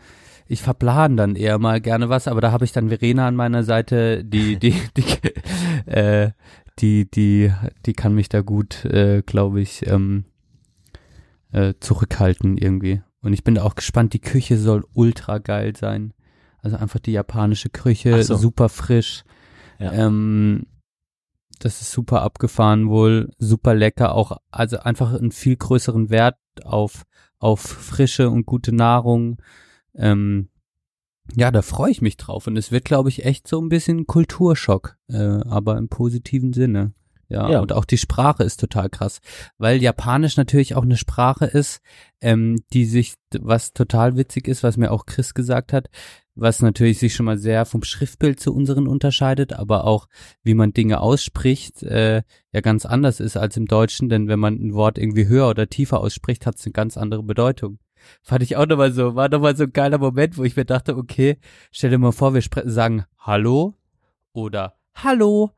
ich 0.49 0.62
verplan 0.62 1.16
dann 1.16 1.36
eher 1.36 1.59
mal 1.59 1.80
gerne 1.80 2.09
was, 2.09 2.26
aber 2.26 2.40
da 2.40 2.51
habe 2.53 2.64
ich 2.64 2.72
dann 2.72 2.88
Verena 2.88 3.28
an 3.28 3.36
meiner 3.36 3.62
Seite, 3.62 4.24
die, 4.24 4.57
die, 4.59 4.74
die, 4.96 5.90
äh, 5.90 6.30
die, 6.78 7.11
die, 7.11 7.53
die 7.86 7.92
kann 7.92 8.14
mich 8.14 8.28
da 8.28 8.40
gut, 8.40 8.84
äh, 8.84 9.22
glaube 9.22 9.61
ich, 9.61 9.86
ähm, 9.86 10.24
äh, 11.53 11.74
zurückhalten 11.80 12.57
irgendwie. 12.57 13.03
Und 13.20 13.32
ich 13.32 13.44
bin 13.44 13.57
da 13.57 13.62
auch 13.62 13.74
gespannt, 13.74 14.12
die 14.14 14.20
Küche 14.20 14.57
soll 14.57 14.84
ultra 14.94 15.38
geil 15.38 15.76
sein. 15.76 16.14
Also 16.61 16.76
einfach 16.76 17.01
die 17.01 17.12
japanische 17.12 17.68
Küche, 17.68 18.22
so. 18.22 18.36
super 18.36 18.68
frisch. 18.68 19.24
Ja. 19.78 19.92
Ähm, 19.92 20.66
das 21.59 21.80
ist 21.80 21.90
super 21.90 22.22
abgefahren 22.22 22.88
wohl, 22.88 23.30
super 23.38 23.74
lecker, 23.74 24.14
auch 24.14 24.36
also 24.51 24.78
einfach 24.78 25.12
einen 25.12 25.32
viel 25.32 25.57
größeren 25.57 26.09
Wert 26.11 26.36
auf 26.64 27.05
auf 27.40 27.61
frische 27.61 28.30
und 28.30 28.46
gute 28.46 28.74
Nahrung. 28.74 29.40
Ähm, 29.99 30.49
ja, 31.36 31.51
da 31.51 31.62
freue 31.62 31.90
ich 31.90 32.01
mich 32.01 32.16
drauf 32.16 32.46
und 32.46 32.57
es 32.57 32.72
wird, 32.72 32.84
glaube 32.84 33.11
ich, 33.11 33.24
echt 33.24 33.46
so 33.49 33.61
ein 33.61 33.68
bisschen 33.68 34.07
Kulturschock, 34.07 34.96
äh, 35.09 35.16
aber 35.16 35.76
im 35.76 35.88
positiven 35.88 36.53
Sinne. 36.53 36.94
Ja, 37.30 37.51
Ja. 37.51 37.61
und 37.61 37.74
auch 37.74 37.84
die 37.84 37.99
Sprache 37.99 38.42
ist 38.42 38.59
total 38.59 38.88
krass, 38.88 39.20
weil 39.59 39.82
Japanisch 39.82 40.38
natürlich 40.38 40.74
auch 40.74 40.82
eine 40.84 40.96
Sprache 40.96 41.44
ist, 41.44 41.80
ähm, 42.22 42.57
die 42.72 42.86
sich, 42.86 43.14
was 43.38 43.74
total 43.74 44.16
witzig 44.16 44.49
ist, 44.49 44.62
was 44.62 44.78
mir 44.78 44.90
auch 44.90 45.05
Chris 45.05 45.34
gesagt 45.34 45.74
hat, 45.74 45.90
was 46.34 46.62
natürlich 46.62 46.99
sich 46.99 47.14
schon 47.14 47.26
mal 47.26 47.36
sehr 47.36 47.66
vom 47.66 47.82
Schriftbild 47.82 48.40
zu 48.40 48.55
unseren 48.55 48.88
unterscheidet, 48.88 49.53
aber 49.53 49.84
auch 49.84 50.07
wie 50.42 50.55
man 50.55 50.72
Dinge 50.72 51.01
ausspricht, 51.01 51.82
äh, 51.82 52.22
ja 52.53 52.61
ganz 52.62 52.86
anders 52.86 53.20
ist 53.20 53.36
als 53.36 53.59
im 53.59 53.66
Deutschen, 53.66 54.09
denn 54.09 54.28
wenn 54.28 54.38
man 54.40 54.55
ein 54.55 54.72
Wort 54.72 54.96
irgendwie 54.96 55.26
höher 55.26 55.51
oder 55.51 55.68
tiefer 55.68 56.01
ausspricht, 56.01 56.46
hat 56.46 56.57
es 56.57 56.64
eine 56.64 56.72
ganz 56.72 56.96
andere 56.96 57.22
Bedeutung. 57.22 57.78
Fand 58.22 58.42
ich 58.42 58.56
auch 58.56 58.66
nochmal 58.66 58.92
so, 58.92 59.14
war 59.14 59.28
nochmal 59.28 59.56
so 59.56 59.64
ein 59.64 59.72
geiler 59.72 59.98
Moment, 59.98 60.38
wo 60.38 60.44
ich 60.44 60.56
mir 60.56 60.64
dachte, 60.64 60.96
okay, 60.96 61.38
stell 61.70 61.90
dir 61.90 61.98
mal 61.98 62.12
vor, 62.12 62.34
wir 62.34 62.42
sagen 62.64 63.04
Hallo 63.18 63.74
oder 64.32 64.74
Hallo. 64.94 65.52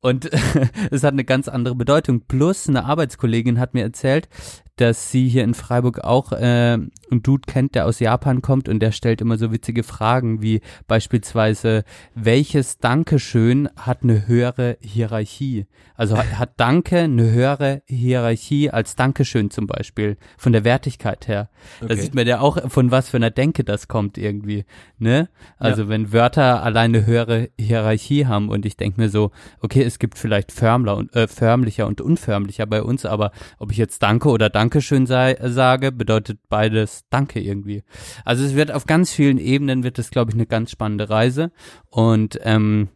Und 0.00 0.30
es 0.90 1.04
hat 1.04 1.12
eine 1.12 1.24
ganz 1.24 1.48
andere 1.48 1.74
Bedeutung. 1.74 2.22
Plus 2.26 2.68
eine 2.68 2.84
Arbeitskollegin 2.84 3.60
hat 3.60 3.72
mir 3.74 3.82
erzählt, 3.82 4.28
dass 4.76 5.10
sie 5.10 5.28
hier 5.28 5.44
in 5.44 5.54
Freiburg 5.54 6.02
auch 6.02 6.32
äh, 6.32 6.36
einen 6.36 7.22
Dude 7.22 7.42
kennt, 7.46 7.74
der 7.74 7.86
aus 7.86 8.00
Japan 8.00 8.40
kommt 8.40 8.68
und 8.68 8.80
der 8.80 8.92
stellt 8.92 9.20
immer 9.20 9.36
so 9.36 9.52
witzige 9.52 9.82
Fragen 9.82 10.40
wie 10.40 10.60
beispielsweise, 10.86 11.84
welches 12.14 12.78
Dankeschön 12.78 13.68
hat 13.76 14.02
eine 14.02 14.26
höhere 14.26 14.78
Hierarchie? 14.80 15.66
Also 15.94 16.16
hat, 16.16 16.38
hat 16.38 16.52
Danke 16.56 17.00
eine 17.00 17.30
höhere 17.30 17.82
Hierarchie 17.86 18.70
als 18.70 18.96
Dankeschön 18.96 19.50
zum 19.50 19.66
Beispiel, 19.66 20.16
von 20.38 20.52
der 20.52 20.64
Wertigkeit 20.64 21.28
her. 21.28 21.50
Da 21.80 21.86
Okay. 21.86 21.96
sieht 22.00 22.14
man 22.14 22.26
ja 22.26 22.40
auch, 22.40 22.70
von 22.70 22.90
was 22.90 23.10
für 23.10 23.18
einer 23.18 23.30
Denke 23.30 23.64
das 23.64 23.88
kommt 23.88 24.16
irgendwie, 24.16 24.64
ne? 24.98 25.28
Also 25.58 25.88
wenn 25.88 26.12
Wörter 26.12 26.62
alleine 26.62 27.04
höhere 27.04 27.50
Hierarchie 27.58 28.26
haben 28.26 28.48
und 28.48 28.64
ich 28.64 28.76
denke 28.76 29.00
mir 29.00 29.10
so, 29.10 29.30
okay, 29.60 29.82
es 29.82 29.98
gibt 29.98 30.18
vielleicht 30.18 30.50
förmler 30.50 30.96
und 30.96 31.14
äh, 31.14 31.28
förmlicher 31.28 31.86
und 31.86 32.00
unförmlicher 32.00 32.66
bei 32.66 32.82
uns, 32.82 33.04
aber 33.04 33.32
ob 33.58 33.70
ich 33.70 33.76
jetzt 33.76 34.02
Danke 34.02 34.30
oder 34.30 34.48
Dankeschön 34.72 35.04
sei, 35.04 35.36
sage, 35.38 35.92
bedeutet 35.92 36.38
beides 36.48 37.04
Danke 37.10 37.40
irgendwie. 37.40 37.82
Also 38.24 38.42
es 38.42 38.54
wird 38.54 38.72
auf 38.72 38.86
ganz 38.86 39.12
vielen 39.12 39.36
Ebenen 39.36 39.82
wird 39.82 39.98
es, 39.98 40.10
glaube 40.10 40.30
ich, 40.30 40.34
eine 40.34 40.46
ganz 40.46 40.70
spannende 40.70 41.10
Reise 41.10 41.52
und 41.90 42.38
ähm, 42.42 42.88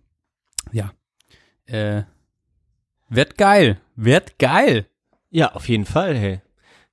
ja, 0.72 0.90
äh, 1.66 2.04
wird 3.10 3.36
geil, 3.36 3.78
wird 3.94 4.38
geil. 4.38 4.86
Ja, 5.28 5.52
auf 5.52 5.68
jeden 5.68 5.84
Fall, 5.84 6.16
hey. 6.16 6.40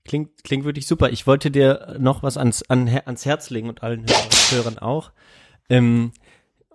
Klingt, 0.04 0.44
klingt 0.44 0.66
wirklich 0.66 0.86
super. 0.86 1.12
Ich 1.12 1.28
wollte 1.28 1.50
dir 1.50 1.96
noch 1.98 2.22
was 2.22 2.36
ans, 2.36 2.64
an, 2.64 2.90
ans 2.90 3.26
Herz 3.26 3.52
legen 3.52 3.70
und 3.70 3.84
allen 3.84 4.06
Hörern 4.50 4.80
auch. 4.80 5.14
Ähm, 5.70 6.12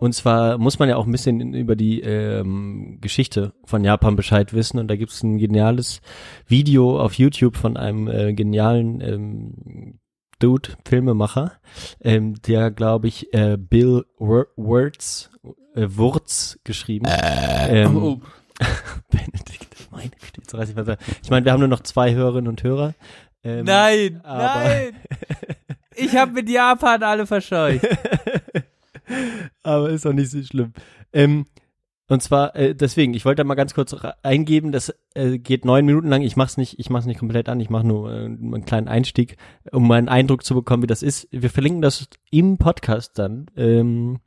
und 0.00 0.14
zwar 0.14 0.58
muss 0.58 0.78
man 0.78 0.88
ja 0.88 0.96
auch 0.96 1.06
ein 1.06 1.12
bisschen 1.12 1.54
über 1.54 1.76
die 1.76 2.00
ähm, 2.00 2.98
Geschichte 3.00 3.52
von 3.64 3.84
Japan 3.84 4.16
Bescheid 4.16 4.52
wissen. 4.52 4.78
Und 4.78 4.88
da 4.88 4.96
gibt's 4.96 5.22
ein 5.22 5.38
geniales 5.38 6.00
Video 6.46 7.00
auf 7.00 7.14
YouTube 7.14 7.56
von 7.56 7.76
einem 7.76 8.08
äh, 8.08 8.32
genialen 8.32 9.00
ähm, 9.00 9.98
Dude, 10.38 10.70
Filmemacher, 10.86 11.52
ähm, 12.00 12.40
der, 12.42 12.70
glaube 12.70 13.08
ich, 13.08 13.34
äh, 13.34 13.56
Bill 13.58 14.04
Wur 14.18 14.46
Wurz, 14.54 15.30
äh, 15.74 15.86
Wurz 15.88 16.60
geschrieben. 16.62 17.06
ähm, 17.08 17.96
oh. 17.96 18.20
Benedikt, 19.10 19.88
meine 19.90 20.10
Güte, 20.10 20.40
jetzt 20.40 20.54
reiß 20.54 20.68
ich 20.68 20.76
sagen. 20.76 20.96
Ich 21.22 21.30
meine, 21.30 21.44
wir 21.44 21.52
haben 21.52 21.60
nur 21.60 21.68
noch 21.68 21.82
zwei 21.82 22.14
Hörerinnen 22.14 22.48
und 22.48 22.62
Hörer. 22.62 22.94
Ähm, 23.42 23.64
Nein, 23.64 24.20
nein. 24.24 24.96
Ich 26.00 26.14
habe 26.14 26.30
mit 26.30 26.48
Japan 26.48 27.02
alle 27.02 27.26
verscheucht. 27.26 27.84
aber 29.62 29.90
ist 29.90 30.06
auch 30.06 30.12
nicht 30.12 30.30
so 30.30 30.42
schlimm. 30.42 30.72
Ähm, 31.12 31.46
und 32.10 32.22
zwar, 32.22 32.56
äh, 32.56 32.74
deswegen, 32.74 33.12
ich 33.12 33.26
wollte 33.26 33.42
da 33.42 33.44
mal 33.44 33.54
ganz 33.54 33.74
kurz 33.74 33.94
eingeben, 34.22 34.72
das 34.72 34.94
äh, 35.14 35.38
geht 35.38 35.66
neun 35.66 35.84
Minuten 35.84 36.08
lang, 36.08 36.22
ich 36.22 36.36
mach's 36.36 36.56
nicht, 36.56 36.78
ich 36.78 36.88
mach's 36.88 37.04
nicht 37.04 37.18
komplett 37.18 37.50
an, 37.50 37.60
ich 37.60 37.68
mache 37.68 37.86
nur 37.86 38.10
äh, 38.10 38.24
einen 38.24 38.64
kleinen 38.64 38.88
Einstieg, 38.88 39.36
um 39.72 39.86
mal 39.86 39.98
einen 39.98 40.08
Eindruck 40.08 40.42
zu 40.42 40.54
bekommen, 40.54 40.82
wie 40.82 40.86
das 40.88 41.02
ist. 41.02 41.28
Wir 41.30 41.50
verlinken 41.50 41.82
das 41.82 42.08
im 42.30 42.56
Podcast 42.56 43.18
dann, 43.18 43.50
ähm, 43.56 44.20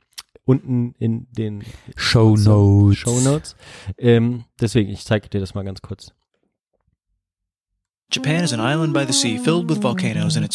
unten 0.44 0.94
in 0.98 1.26
den 1.32 1.64
Show 1.96 2.36
Notes. 2.36 2.98
Show 2.98 3.20
Notes. 3.20 3.56
Ähm, 3.98 4.44
deswegen, 4.60 4.90
ich 4.90 5.04
zeige 5.04 5.28
dir 5.28 5.40
das 5.40 5.54
mal 5.54 5.64
ganz 5.64 5.82
kurz. 5.82 6.12
Japan 8.12 8.44
is 8.44 8.52
an 8.52 8.60
island 8.60 8.92
by 8.92 9.04
the 9.06 9.12
sea 9.12 9.38
filled 9.38 9.68
with 9.68 9.78
volcanoes 9.78 10.36
and 10.36 10.44
it's 10.44 10.54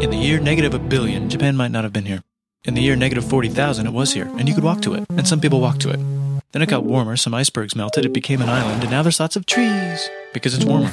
In 0.00 0.10
the 0.10 0.16
year 0.16 0.38
negative 0.38 0.74
a 0.74 0.78
billion, 0.78 1.28
Japan 1.28 1.56
might 1.56 1.72
not 1.72 1.82
have 1.82 1.92
been 1.92 2.04
here. 2.04 2.22
In 2.64 2.74
the 2.74 2.80
year 2.80 2.94
negative 2.94 3.24
40,000, 3.28 3.84
it 3.84 3.92
was 3.92 4.12
here, 4.12 4.30
and 4.38 4.48
you 4.48 4.54
could 4.54 4.62
walk 4.62 4.80
to 4.82 4.94
it, 4.94 5.04
and 5.10 5.26
some 5.26 5.40
people 5.40 5.60
walked 5.60 5.80
to 5.80 5.90
it. 5.90 5.98
Then 6.52 6.62
it 6.62 6.68
got 6.68 6.84
warmer, 6.84 7.16
some 7.16 7.34
icebergs 7.34 7.74
melted, 7.74 8.04
it 8.04 8.12
became 8.12 8.40
an 8.40 8.48
island, 8.48 8.82
and 8.82 8.92
now 8.92 9.02
there's 9.02 9.18
lots 9.18 9.34
of 9.34 9.44
trees 9.44 10.08
because 10.32 10.54
it's 10.54 10.64
warmer. 10.64 10.92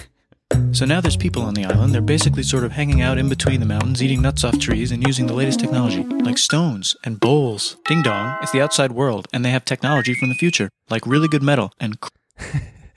So 0.71 0.85
now 0.85 1.01
there's 1.01 1.17
people 1.17 1.43
on 1.43 1.53
the 1.53 1.65
island. 1.65 1.93
They're 1.93 2.01
basically 2.01 2.41
sort 2.41 2.63
of 2.63 2.71
hanging 2.71 3.01
out 3.01 3.19
in 3.19 3.29
between 3.29 3.59
the 3.59 3.67
mountains, 3.67 4.01
eating 4.01 4.23
nuts 4.23 4.43
off 4.43 4.57
trees, 4.57 4.91
and 4.91 5.05
using 5.05 5.27
the 5.27 5.33
latest 5.33 5.59
technology, 5.59 6.03
like 6.03 6.39
stones 6.39 6.95
and 7.03 7.19
bowls. 7.19 7.77
Ding 7.85 8.01
dong, 8.01 8.37
it's 8.41 8.53
the 8.53 8.61
outside 8.61 8.91
world, 8.91 9.27
and 9.31 9.45
they 9.45 9.51
have 9.51 9.65
technology 9.65 10.15
from 10.15 10.29
the 10.29 10.35
future, 10.35 10.69
like 10.89 11.05
really 11.05 11.27
good 11.27 11.43
metal 11.43 11.71
and 11.79 11.99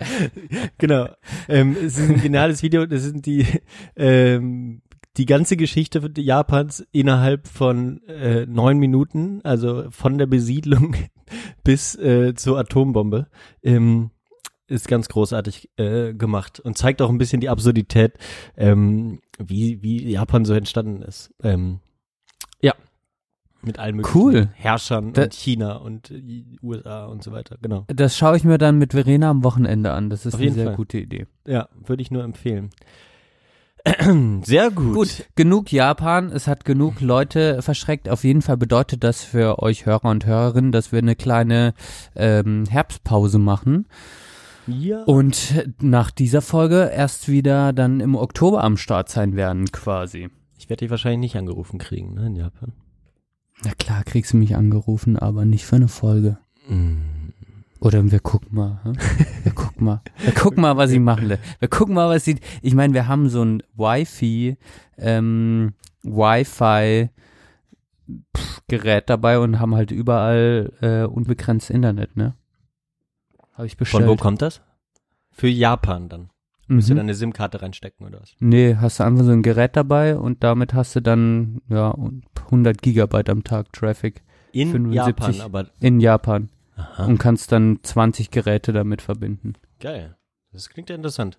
Genau. 0.78 1.08
Ähm, 1.48 1.76
es 1.76 1.98
ist 1.98 2.08
ein 2.10 2.20
geniales 2.22 2.62
Video. 2.62 2.86
Das 2.86 3.02
sind 3.02 3.26
die 3.26 3.46
ähm, 3.96 4.80
die 5.18 5.26
ganze 5.26 5.56
Geschichte 5.56 6.10
Japans 6.16 6.86
innerhalb 6.92 7.48
von 7.48 8.02
äh, 8.04 8.46
neun 8.46 8.78
Minuten, 8.78 9.40
also 9.42 9.90
von 9.90 10.16
der 10.16 10.26
Besiedlung 10.26 10.94
bis 11.64 11.96
äh, 11.96 12.34
zur 12.34 12.58
Atombombe, 12.58 13.26
ähm, 13.62 14.12
ist 14.68 14.86
ganz 14.86 15.08
großartig 15.08 15.70
äh, 15.76 16.14
gemacht 16.14 16.60
und 16.60 16.78
zeigt 16.78 17.02
auch 17.02 17.08
ein 17.10 17.18
bisschen 17.18 17.40
die 17.40 17.48
Absurdität, 17.48 18.14
ähm, 18.56 19.20
wie 19.38 19.82
wie 19.82 20.08
Japan 20.10 20.44
so 20.44 20.54
entstanden 20.54 21.02
ist. 21.02 21.34
Ähm, 21.42 21.80
ja. 22.60 22.74
Mit 23.62 23.80
allen 23.80 23.96
möglichen 23.96 24.20
Cool. 24.20 24.48
Herrschern 24.54 25.14
Da- 25.14 25.24
und 25.24 25.34
China 25.34 25.76
und 25.76 26.12
äh, 26.12 26.44
USA 26.62 27.06
und 27.06 27.24
so 27.24 27.32
weiter. 27.32 27.56
Genau. 27.60 27.86
Das 27.88 28.16
schaue 28.16 28.36
ich 28.36 28.44
mir 28.44 28.58
dann 28.58 28.78
mit 28.78 28.92
Verena 28.92 29.30
am 29.30 29.42
Wochenende 29.42 29.92
an. 29.92 30.10
Das 30.10 30.26
ist 30.26 30.36
eine 30.36 30.52
sehr 30.52 30.66
Fall. 30.66 30.76
gute 30.76 30.98
Idee. 30.98 31.26
Ja, 31.44 31.68
würde 31.74 32.02
ich 32.02 32.12
nur 32.12 32.22
empfehlen. 32.22 32.70
Sehr 34.44 34.70
gut. 34.70 34.94
Gut, 34.94 35.24
genug 35.34 35.72
Japan. 35.72 36.30
Es 36.32 36.46
hat 36.46 36.64
genug 36.64 37.00
Leute 37.00 37.62
verschreckt. 37.62 38.08
Auf 38.08 38.24
jeden 38.24 38.42
Fall 38.42 38.56
bedeutet 38.56 39.04
das 39.04 39.22
für 39.22 39.62
euch 39.62 39.86
Hörer 39.86 40.10
und 40.10 40.26
Hörerinnen, 40.26 40.72
dass 40.72 40.92
wir 40.92 40.98
eine 40.98 41.16
kleine 41.16 41.74
ähm, 42.14 42.64
Herbstpause 42.68 43.38
machen. 43.38 43.86
Ja. 44.66 45.02
Und 45.04 45.66
nach 45.80 46.10
dieser 46.10 46.42
Folge 46.42 46.90
erst 46.94 47.28
wieder 47.28 47.72
dann 47.72 48.00
im 48.00 48.14
Oktober 48.14 48.62
am 48.62 48.76
Start 48.76 49.08
sein 49.08 49.34
werden, 49.34 49.66
quasi. 49.72 50.28
Ich 50.58 50.68
werde 50.68 50.80
dich 50.80 50.90
wahrscheinlich 50.90 51.20
nicht 51.20 51.36
angerufen 51.36 51.78
kriegen, 51.78 52.14
ne, 52.14 52.26
in 52.26 52.36
Japan. 52.36 52.72
Na 53.64 53.72
klar, 53.72 54.04
kriegst 54.04 54.34
du 54.34 54.36
mich 54.36 54.56
angerufen, 54.56 55.16
aber 55.18 55.44
nicht 55.44 55.64
für 55.64 55.76
eine 55.76 55.88
Folge. 55.88 56.38
Oder 57.80 58.10
wir 58.10 58.20
gucken 58.20 58.48
mal, 58.56 58.80
hä? 58.84 58.92
wir 59.44 59.52
gucken 59.52 59.84
mal, 59.84 60.02
wir 60.18 60.32
gucken 60.34 60.62
mal, 60.62 60.76
was 60.76 60.90
ich 60.90 60.98
machen. 61.00 61.28
Wir 61.60 61.68
gucken 61.68 61.94
mal, 61.94 62.08
was 62.08 62.24
sie, 62.24 62.38
ich 62.62 62.74
meine, 62.74 62.92
wir 62.94 63.06
haben 63.08 63.28
so 63.28 63.42
ein 63.44 63.62
Wi-Fi, 63.76 64.56
ähm, 64.96 65.74
Wi-Fi 66.02 67.10
pff, 68.36 68.62
Gerät 68.68 69.08
dabei 69.08 69.38
und 69.38 69.60
haben 69.60 69.74
halt 69.74 69.90
überall 69.92 70.72
äh, 70.80 71.04
unbegrenzt 71.04 71.70
Internet, 71.70 72.16
ne? 72.16 72.34
Habe 73.54 73.66
ich 73.66 73.76
bestellt. 73.76 74.04
Von 74.04 74.10
wo 74.10 74.16
kommt 74.16 74.42
das? 74.42 74.60
Für 75.30 75.48
Japan 75.48 76.08
dann. 76.08 76.30
Müsst 76.66 76.88
ihr 76.90 76.94
Mhm. 76.94 76.98
dann 76.98 77.06
eine 77.06 77.14
SIM-Karte 77.14 77.62
reinstecken 77.62 78.06
oder 78.06 78.20
was? 78.20 78.34
Nee, 78.40 78.76
hast 78.76 79.00
du 79.00 79.04
einfach 79.04 79.24
so 79.24 79.30
ein 79.30 79.42
Gerät 79.42 79.74
dabei 79.76 80.16
und 80.18 80.44
damit 80.44 80.74
hast 80.74 80.94
du 80.96 81.00
dann 81.00 81.62
ja 81.68 81.96
100 82.46 82.82
Gigabyte 82.82 83.30
am 83.30 83.42
Tag 83.44 83.72
Traffic 83.72 84.22
In 84.52 84.70
75 84.72 85.06
Japan, 85.06 85.40
aber 85.40 85.66
in 85.80 86.00
Japan 86.00 86.50
aha, 86.78 87.04
und 87.04 87.18
kannst 87.18 87.52
dann 87.52 87.80
20 87.82 88.30
Geräte 88.30 88.72
damit 88.72 89.02
verbinden. 89.02 89.54
geil. 89.80 90.16
Das 90.50 90.70
klingt 90.70 90.88
ja 90.88 90.96
interessant. 90.96 91.38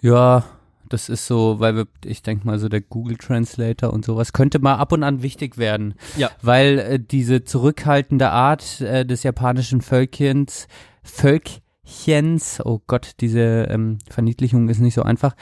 Ja, 0.00 0.44
das 0.88 1.08
ist 1.08 1.26
so, 1.26 1.60
weil 1.60 1.76
wir, 1.76 1.86
ich 2.04 2.22
denke 2.22 2.46
mal 2.46 2.58
so 2.58 2.68
der 2.68 2.80
Google 2.80 3.16
Translator 3.16 3.92
und 3.92 4.04
sowas 4.04 4.32
könnte 4.32 4.58
mal 4.58 4.76
ab 4.76 4.92
und 4.92 5.02
an 5.02 5.22
wichtig 5.22 5.58
werden. 5.58 5.94
Ja. 6.16 6.30
Weil 6.42 6.78
äh, 6.78 7.00
diese 7.00 7.44
zurückhaltende 7.44 8.30
Art 8.30 8.80
äh, 8.80 9.04
des 9.04 9.22
japanischen 9.24 9.80
Völkchens, 9.80 10.68
Völkchens, 11.02 12.60
oh 12.64 12.80
Gott, 12.86 13.12
diese 13.20 13.66
ähm, 13.68 13.98
Verniedlichung 14.08 14.68
ist 14.68 14.78
nicht 14.78 14.94
so 14.94 15.02
einfach, 15.02 15.34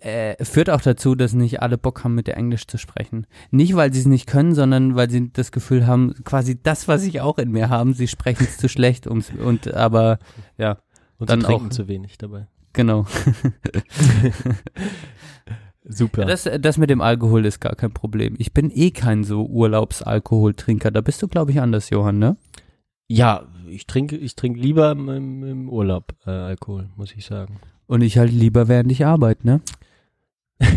äh, 0.00 0.44
führt 0.44 0.70
auch 0.70 0.80
dazu, 0.80 1.14
dass 1.14 1.32
nicht 1.34 1.62
alle 1.62 1.78
Bock 1.78 2.04
haben, 2.04 2.14
mit 2.14 2.26
der 2.26 2.36
Englisch 2.36 2.66
zu 2.66 2.78
sprechen. 2.78 3.26
Nicht, 3.50 3.74
weil 3.76 3.92
sie 3.92 4.00
es 4.00 4.06
nicht 4.06 4.26
können, 4.26 4.54
sondern 4.54 4.94
weil 4.96 5.10
sie 5.10 5.32
das 5.32 5.52
Gefühl 5.52 5.86
haben, 5.86 6.14
quasi 6.24 6.60
das, 6.62 6.88
was 6.88 7.04
ich 7.04 7.20
auch 7.20 7.38
in 7.38 7.50
mir 7.50 7.68
haben, 7.68 7.94
sie 7.94 8.08
sprechen 8.08 8.44
es 8.48 8.56
zu 8.58 8.68
schlecht 8.68 9.06
ums, 9.06 9.30
und 9.30 9.72
aber 9.74 10.18
ja, 10.58 10.78
Und 11.18 11.30
Dann 11.30 11.40
sie 11.40 11.46
trinken 11.46 11.66
auch- 11.66 11.70
zu 11.70 11.88
wenig 11.88 12.18
dabei. 12.18 12.46
genau. 12.72 13.06
Super. 15.84 16.24
Das, 16.26 16.48
das 16.60 16.76
mit 16.78 16.90
dem 16.90 17.00
Alkohol 17.00 17.46
ist 17.46 17.60
gar 17.60 17.74
kein 17.74 17.92
Problem. 17.92 18.34
Ich 18.38 18.52
bin 18.52 18.70
eh 18.72 18.90
kein 18.90 19.24
so 19.24 19.44
Urlaubsalkoholtrinker. 19.46 20.90
Da 20.90 21.00
bist 21.00 21.22
du, 21.22 21.28
glaube 21.28 21.50
ich, 21.52 21.60
anders, 21.60 21.90
Johann, 21.90 22.18
ne? 22.18 22.36
ja, 23.08 23.46
ich 23.68 23.86
trinke, 23.88 24.16
ich 24.16 24.36
trinke 24.36 24.60
lieber 24.60 24.92
im, 24.92 25.08
im, 25.08 25.42
im 25.44 25.68
Urlaub 25.68 26.14
äh, 26.26 26.30
Alkohol, 26.30 26.90
muss 26.96 27.12
ich 27.12 27.24
sagen. 27.26 27.58
Und 27.90 28.02
ich 28.02 28.18
halt 28.18 28.30
lieber, 28.30 28.68
während 28.68 28.92
ich 28.92 29.04
arbeite, 29.04 29.44
ne? 29.44 29.60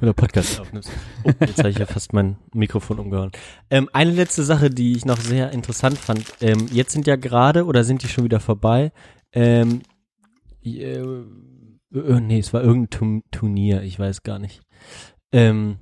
Oder 0.00 0.14
Podcast 0.14 0.58
aufnimmst. 0.58 0.90
Oh, 1.24 1.32
jetzt 1.40 1.58
habe 1.58 1.68
ich 1.68 1.76
ja 1.76 1.84
fast 1.84 2.14
mein 2.14 2.38
Mikrofon 2.54 2.98
umgehauen. 2.98 3.32
Ähm, 3.68 3.90
eine 3.92 4.10
letzte 4.10 4.42
Sache, 4.42 4.70
die 4.70 4.96
ich 4.96 5.04
noch 5.04 5.20
sehr 5.20 5.52
interessant 5.52 5.98
fand. 5.98 6.24
Ähm, 6.40 6.68
jetzt 6.72 6.92
sind 6.92 7.06
ja 7.06 7.16
gerade, 7.16 7.66
oder 7.66 7.84
sind 7.84 8.02
die 8.02 8.08
schon 8.08 8.24
wieder 8.24 8.40
vorbei, 8.40 8.92
ähm, 9.34 9.82
äh, 10.64 11.02
äh, 11.02 11.22
nee, 11.92 12.38
es 12.38 12.54
war 12.54 12.62
irgendein 12.62 13.22
Turnier, 13.30 13.82
ich 13.82 13.98
weiß 13.98 14.22
gar 14.22 14.38
nicht. 14.38 14.62
Ähm, 15.32 15.80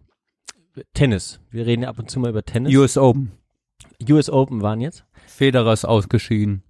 Tennis. 0.94 1.38
Wir 1.52 1.64
reden 1.64 1.84
ja 1.84 1.90
ab 1.90 2.00
und 2.00 2.10
zu 2.10 2.18
mal 2.18 2.30
über 2.30 2.44
Tennis. 2.44 2.74
US 2.74 2.98
Open. 2.98 3.30
US 4.10 4.28
Open 4.30 4.62
waren 4.62 4.80
jetzt. 4.80 5.04
Federer 5.28 5.74
ist 5.74 5.84
ausgeschieden. 5.84 6.64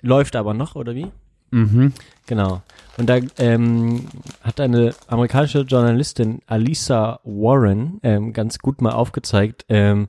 Läuft 0.00 0.36
aber 0.36 0.54
noch, 0.54 0.74
oder 0.74 0.94
wie? 0.94 1.08
Mhm. 1.50 1.92
Genau. 2.26 2.62
Und 2.96 3.08
da 3.08 3.18
ähm, 3.38 4.06
hat 4.40 4.60
eine 4.60 4.94
amerikanische 5.08 5.60
Journalistin, 5.60 6.40
Alisa 6.46 7.20
Warren, 7.24 7.98
ähm, 8.02 8.32
ganz 8.32 8.58
gut 8.58 8.80
mal 8.80 8.92
aufgezeigt, 8.92 9.64
ähm, 9.68 10.08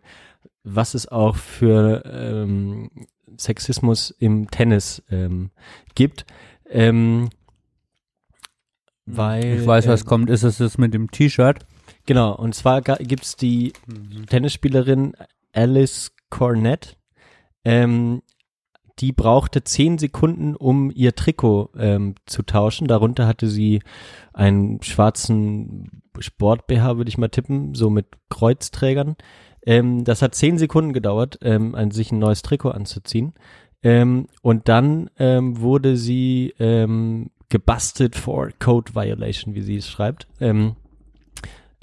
was 0.64 0.94
es 0.94 1.08
auch 1.08 1.36
für 1.36 2.04
ähm, 2.06 2.90
Sexismus 3.38 4.12
im 4.12 4.50
Tennis 4.50 5.04
ähm, 5.12 5.50
gibt. 5.96 6.26
Ähm, 6.70 7.30
weil, 9.06 9.60
Ich 9.60 9.68
weiß, 9.68 9.88
was 9.88 10.02
ähm, 10.02 10.08
kommt. 10.08 10.30
Ist 10.30 10.44
es 10.44 10.58
das 10.58 10.78
mit 10.78 10.94
dem 10.94 11.12
T-Shirt? 11.12 11.66
Genau, 12.06 12.36
und 12.36 12.56
zwar 12.56 12.82
ga- 12.82 12.98
gibt's 13.00 13.36
die 13.36 13.74
Tennisspielerin 14.30 15.14
Alice 15.54 16.12
Cornett, 16.30 16.98
ähm, 17.64 18.22
die 19.00 19.12
brauchte 19.12 19.64
zehn 19.64 19.98
Sekunden, 19.98 20.56
um 20.56 20.92
ihr 20.94 21.16
Trikot 21.16 21.70
ähm, 21.78 22.16
zu 22.26 22.44
tauschen. 22.44 22.88
Darunter 22.88 23.28
hatte 23.28 23.48
sie 23.48 23.82
einen 24.34 24.82
schwarzen 24.82 26.02
Sport-BH, 26.18 26.98
würde 26.98 27.10
ich 27.10 27.18
mal 27.18 27.30
tippen, 27.30 27.76
so 27.76 27.90
mit 27.90 28.08
Kreuzträgern. 28.30 29.16
Ähm, 29.66 30.04
das 30.04 30.22
hat 30.22 30.36
zehn 30.36 30.58
Sekunden 30.58 30.94
gedauert, 30.94 31.40
ähm, 31.42 31.76
an 31.76 31.92
sich 31.92 32.12
ein 32.12 32.20
neues 32.20 32.42
Trikot 32.42 32.70
anzuziehen. 32.70 33.34
Ähm, 33.84 34.28
und 34.42 34.70
dann 34.70 35.10
ähm, 35.20 35.60
wurde 35.60 35.98
sie 35.98 36.54
ähm, 36.60 37.32
gebastelt 37.50 38.16
for 38.16 38.50
Code 38.60 38.96
Violation, 38.96 39.56
wie 39.56 39.62
sie 39.62 39.78
es 39.78 39.90
schreibt. 39.90 40.28
Ähm, 40.40 40.76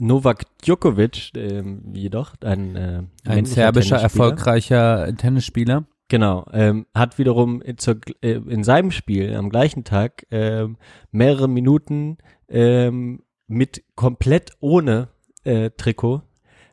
Novak 0.01 0.45
Djokovic 0.63 1.31
ähm, 1.37 1.93
jedoch, 1.93 2.35
ein, 2.43 2.75
äh, 2.75 3.03
Ein 3.25 3.45
serbischer, 3.45 3.99
erfolgreicher 3.99 5.15
Tennisspieler. 5.17 5.85
Genau, 6.13 6.45
ähm, 6.53 6.85
hat 6.95 7.17
wiederum 7.17 7.63
in, 7.63 7.79
zur, 7.79 7.97
äh, 8.21 8.33
in 8.33 8.65
seinem 8.65 8.91
Spiel 8.91 9.35
am 9.35 9.49
gleichen 9.49 9.83
Tag 9.83 10.27
ähm, 10.31 10.77
mehrere 11.11 11.49
Minuten 11.49 12.19
ähm, 12.51 13.23
mit 13.47 13.83
komplett 13.95 14.51
ohne 14.61 15.09
äh, 15.45 15.71
Trikot 15.71 16.21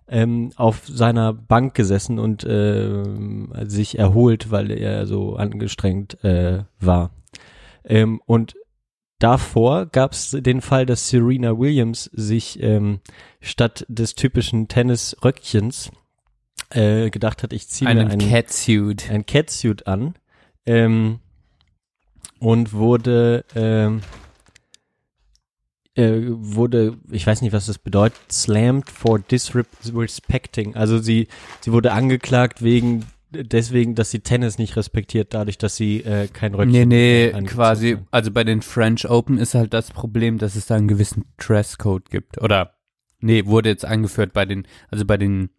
ähm, 0.09 0.51
auf 0.57 0.85
seiner 0.85 1.31
Bank 1.31 1.73
gesessen 1.73 2.19
und 2.19 2.45
ähm, 2.49 3.53
sich 3.63 3.97
erholt, 3.97 4.51
weil 4.51 4.71
er 4.71 5.05
so 5.05 5.37
angestrengt 5.37 6.21
äh, 6.21 6.65
war. 6.81 7.11
Ähm, 7.85 8.19
und 8.25 8.55
davor 9.19 9.85
gab 9.85 10.11
es 10.11 10.31
den 10.31 10.59
Fall, 10.59 10.85
dass 10.85 11.07
Serena 11.07 11.57
Williams 11.57 12.09
sich 12.11 12.61
ähm, 12.61 12.99
statt 13.39 13.85
des 13.87 14.15
typischen 14.15 14.67
Tennisröckchens 14.67 15.91
äh, 16.71 17.09
gedacht 17.09 17.43
hat, 17.43 17.53
ich 17.53 17.67
ziehe 17.67 17.93
mir 17.93 18.01
Einen 18.07 18.19
Catsuit. 18.29 19.09
ein 19.09 19.25
Catsuit 19.25 19.87
an 19.87 20.15
ähm, 20.65 21.19
und 22.39 22.73
wurde 22.73 23.43
ähm, 23.55 24.01
äh, 25.95 26.21
wurde, 26.29 26.97
ich 27.11 27.25
weiß 27.25 27.41
nicht, 27.41 27.51
was 27.53 27.65
das 27.65 27.77
bedeutet, 27.79 28.17
slammed 28.31 28.89
for 28.89 29.19
disrespecting. 29.19 30.75
Also 30.75 30.99
sie, 30.99 31.27
sie 31.61 31.71
wurde 31.71 31.91
angeklagt 31.91 32.61
wegen 32.63 33.05
deswegen, 33.31 33.95
dass 33.95 34.09
sie 34.11 34.21
Tennis 34.21 34.57
nicht 34.57 34.75
respektiert, 34.75 35.33
dadurch, 35.33 35.57
dass 35.57 35.75
sie 35.75 36.01
äh, 36.01 36.27
kein 36.27 36.53
Röckchen 36.55 36.71
Nee, 36.71 36.85
nee, 36.85 37.25
angezogen 37.33 37.45
quasi, 37.47 37.91
hat. 37.93 37.99
also 38.11 38.31
bei 38.31 38.43
den 38.43 38.61
French 38.61 39.07
Open 39.09 39.37
ist 39.37 39.53
halt 39.55 39.73
das 39.73 39.91
Problem, 39.91 40.37
dass 40.37 40.55
es 40.55 40.65
da 40.67 40.75
einen 40.75 40.87
gewissen 40.87 41.25
Dresscode 41.37 42.09
gibt. 42.09 42.41
Oder, 42.41 42.73
nee, 43.19 43.45
wurde 43.45 43.69
jetzt 43.69 43.85
eingeführt 43.85 44.33
bei 44.33 44.45
den, 44.45 44.65
also 44.89 45.05
bei 45.05 45.17
den, 45.17 45.49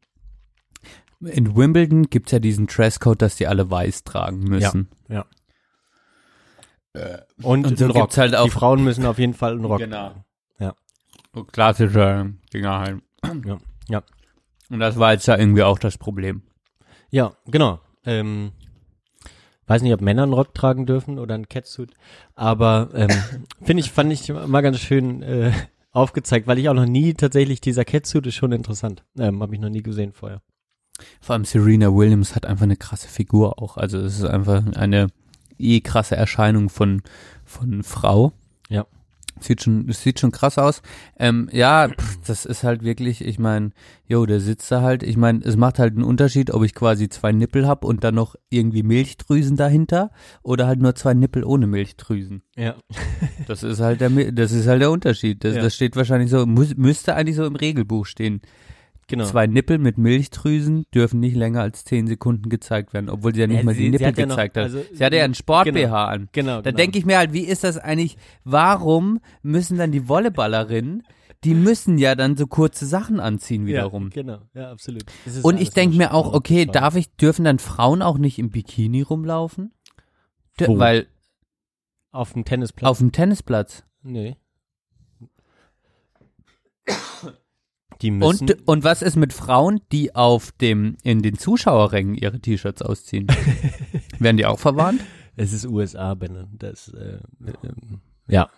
in 1.20 1.54
Wimbledon 1.56 2.04
gibt's 2.10 2.32
ja 2.32 2.38
diesen 2.38 2.66
Dresscode, 2.66 3.20
dass 3.22 3.36
die 3.36 3.46
alle 3.46 3.70
weiß 3.70 4.04
tragen 4.04 4.40
müssen. 4.40 4.88
Ja. 5.08 5.24
Und, 7.42 7.66
Und 7.66 7.78
so 7.78 7.88
gibt's 7.88 8.18
halt 8.18 8.34
auch- 8.34 8.44
Die 8.44 8.50
Frauen 8.50 8.82
müssen 8.82 9.06
auf 9.06 9.18
jeden 9.18 9.34
Fall 9.34 9.52
einen 9.52 9.64
Rock. 9.64 9.78
Genau. 9.78 10.12
Ja. 10.58 10.74
So 11.32 11.44
klassische 11.44 12.34
Dinger 12.52 12.78
halt. 12.80 13.02
Ja. 13.46 13.58
Ja. 13.88 14.02
Und 14.70 14.80
das 14.80 14.98
war 14.98 15.12
jetzt 15.12 15.26
ja 15.26 15.36
irgendwie 15.36 15.62
auch 15.62 15.78
das 15.78 15.98
Problem. 15.98 16.42
Ja, 17.10 17.32
genau. 17.46 17.80
Ähm, 18.04 18.52
weiß 19.66 19.82
nicht, 19.82 19.92
ob 19.94 20.00
Männer 20.00 20.24
einen 20.24 20.32
Rock 20.32 20.52
tragen 20.54 20.86
dürfen 20.86 21.18
oder 21.18 21.34
einen 21.34 21.48
Catsuit, 21.48 21.92
aber 22.34 22.88
ähm, 22.94 23.08
finde 23.62 23.80
ich, 23.82 23.90
fand 23.92 24.12
ich 24.12 24.28
mal 24.32 24.60
ganz 24.62 24.78
schön 24.80 25.22
äh, 25.22 25.52
aufgezeigt, 25.92 26.46
weil 26.48 26.58
ich 26.58 26.68
auch 26.68 26.74
noch 26.74 26.86
nie 26.86 27.14
tatsächlich 27.14 27.60
dieser 27.60 27.84
Catsuit 27.84 28.26
ist 28.26 28.34
schon 28.34 28.52
interessant. 28.52 29.04
Ähm, 29.18 29.42
Habe 29.42 29.54
ich 29.54 29.60
noch 29.60 29.68
nie 29.70 29.82
gesehen 29.82 30.12
vorher. 30.12 30.40
Vor 31.20 31.34
allem 31.34 31.44
Serena 31.44 31.94
Williams 31.94 32.34
hat 32.34 32.46
einfach 32.46 32.64
eine 32.64 32.76
krasse 32.76 33.08
Figur 33.08 33.62
auch. 33.62 33.76
Also 33.76 33.98
es 33.98 34.18
ist 34.18 34.24
einfach 34.24 34.62
eine 34.76 35.08
eh 35.58 35.80
krasse 35.80 36.16
Erscheinung 36.16 36.68
von, 36.70 37.02
von 37.44 37.82
Frau. 37.82 38.32
Ja. 38.68 38.86
Sieht 39.42 39.62
schon, 39.62 39.90
sieht 39.90 40.20
schon 40.20 40.32
krass 40.32 40.58
aus. 40.58 40.82
Ähm, 41.18 41.48
ja, 41.50 41.88
pff, 41.88 42.18
das 42.26 42.44
ist 42.44 42.62
halt 42.62 42.82
wirklich, 42.84 43.24
ich 43.24 43.38
meine, 43.38 43.70
jo, 44.06 44.26
der 44.26 44.38
sitzt 44.38 44.70
da 44.70 44.82
halt. 44.82 45.02
Ich 45.02 45.16
meine, 45.16 45.40
es 45.42 45.56
macht 45.56 45.78
halt 45.78 45.94
einen 45.94 46.04
Unterschied, 46.04 46.50
ob 46.50 46.62
ich 46.62 46.74
quasi 46.74 47.08
zwei 47.08 47.32
Nippel 47.32 47.66
hab 47.66 47.82
und 47.84 48.04
dann 48.04 48.14
noch 48.16 48.34
irgendwie 48.50 48.82
Milchdrüsen 48.82 49.56
dahinter 49.56 50.10
oder 50.42 50.66
halt 50.66 50.80
nur 50.80 50.94
zwei 50.94 51.14
Nippel 51.14 51.44
ohne 51.44 51.66
Milchdrüsen. 51.66 52.42
Ja. 52.56 52.74
Das 53.46 53.62
ist 53.62 53.80
halt 53.80 54.00
der, 54.00 54.10
das 54.32 54.52
ist 54.52 54.66
halt 54.68 54.82
der 54.82 54.90
Unterschied. 54.90 55.42
Das, 55.42 55.56
Ja. 55.56 55.62
das 55.62 55.74
steht 55.74 55.96
wahrscheinlich 55.96 56.30
so, 56.30 56.44
muss, 56.46 56.76
müsste 56.76 57.16
eigentlich 57.16 57.36
so 57.36 57.44
im 57.46 57.56
Regelbuch 57.56 58.06
stehen. 58.06 58.42
Genau. 59.10 59.24
Zwei 59.24 59.46
Nippel 59.48 59.78
mit 59.78 59.98
Milchdrüsen 59.98 60.84
dürfen 60.94 61.18
nicht 61.20 61.34
länger 61.34 61.62
als 61.62 61.84
zehn 61.84 62.06
Sekunden 62.06 62.48
gezeigt 62.48 62.94
werden, 62.94 63.10
obwohl 63.10 63.34
sie 63.34 63.40
ja 63.40 63.46
nicht 63.48 63.58
Ja, 63.58 63.64
mal 63.64 63.74
sie- 63.74 63.82
die 63.82 63.90
Nippel 63.90 64.06
hat 64.06 64.18
ja 64.18 64.24
noch- 64.26 64.36
gezeigt 64.36 64.56
hat. 64.56 64.62
also- 64.64 64.82
sie 64.92 65.04
hatte 65.04 65.16
ja 65.16 65.24
einen 65.24 65.34
Sport-BH 65.34 65.72
Genau. 65.72 65.94
an. 65.96 66.28
Genau, 66.32 66.56
Da 66.56 66.70
genau. 66.70 66.76
denke 66.76 66.98
ich 66.98 67.04
mir 67.06 67.18
halt, 67.18 67.32
wie 67.32 67.40
ist 67.44 67.64
das 67.64 67.76
eigentlich, 67.76 68.16
warum 68.44 69.18
müssen 69.42 69.78
dann 69.78 69.90
die 69.90 70.08
Volleyballerinnen, 70.08 71.02
die 71.42 71.54
müssen 71.54 71.98
ja 71.98 72.14
dann 72.14 72.36
so 72.36 72.46
kurze 72.46 72.86
Sachen 72.86 73.18
anziehen 73.18 73.66
wiederum. 73.66 74.04
Ja, 74.04 74.22
genau, 74.22 74.38
ja, 74.54 74.70
absolut. 74.70 75.04
Und 75.42 75.60
ich 75.60 75.70
denke 75.70 75.96
mir 75.96 76.14
auch, 76.14 76.32
okay, 76.32 76.66
darf 76.66 76.94
ich, 76.96 77.10
dürfen 77.16 77.44
dann 77.44 77.58
Frauen 77.58 78.02
auch 78.02 78.16
nicht 78.18 78.38
im 78.38 78.50
Bikini 78.50 79.02
rumlaufen? 79.02 79.72
D 80.60 80.68
Wo? 80.68 80.78
Weil 80.78 81.06
auf 82.12 82.34
dem 82.34 82.44
Tennisplatz? 82.44 82.88
auf 82.90 82.98
dem 82.98 83.10
Tennisplatz. 83.10 83.82
nee. 84.02 84.36
Die 88.02 88.10
müssen. 88.10 88.48
Und, 88.50 88.68
und 88.68 88.84
was 88.84 89.02
ist 89.02 89.16
mit 89.16 89.32
Frauen, 89.32 89.80
die 89.92 90.14
auf 90.14 90.52
dem, 90.52 90.96
in 91.02 91.22
den 91.22 91.38
Zuschauerrängen 91.38 92.14
ihre 92.14 92.40
T-Shirts 92.40 92.82
ausziehen? 92.82 93.26
Werden 94.18 94.36
die 94.36 94.46
auch 94.46 94.58
verwarnt? 94.58 95.00
es 95.36 95.52
ist 95.52 95.66
USA, 95.66 96.14
Benne. 96.14 96.48
Das, 96.52 96.88
äh, 96.88 97.18
ähm, 97.40 98.00
ja, 98.28 98.50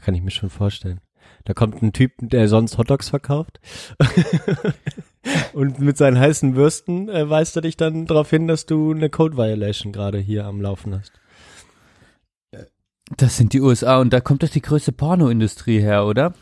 kann 0.00 0.14
ich 0.14 0.22
mir 0.22 0.30
schon 0.30 0.50
vorstellen. 0.50 1.00
Da 1.44 1.54
kommt 1.54 1.82
ein 1.82 1.92
Typ, 1.92 2.12
der 2.18 2.48
sonst 2.48 2.76
Hotdogs 2.78 3.08
verkauft. 3.08 3.60
Und 5.52 5.80
mit 5.80 5.96
seinen 5.96 6.18
heißen 6.18 6.54
Würsten 6.56 7.08
äh, 7.08 7.28
weist 7.28 7.56
er 7.56 7.62
dich 7.62 7.76
dann 7.76 8.06
darauf 8.06 8.30
hin, 8.30 8.46
dass 8.46 8.66
du 8.66 8.92
eine 8.92 9.10
Code 9.10 9.36
Violation 9.36 9.92
gerade 9.92 10.18
hier 10.18 10.44
am 10.44 10.60
Laufen 10.60 10.94
hast. 10.94 11.12
Das 13.16 13.38
sind 13.38 13.54
die 13.54 13.62
USA 13.62 14.00
und 14.00 14.12
da 14.12 14.20
kommt 14.20 14.42
doch 14.42 14.50
die 14.50 14.60
größte 14.60 14.92
Pornoindustrie 14.92 15.80
her, 15.80 16.04
oder? 16.04 16.34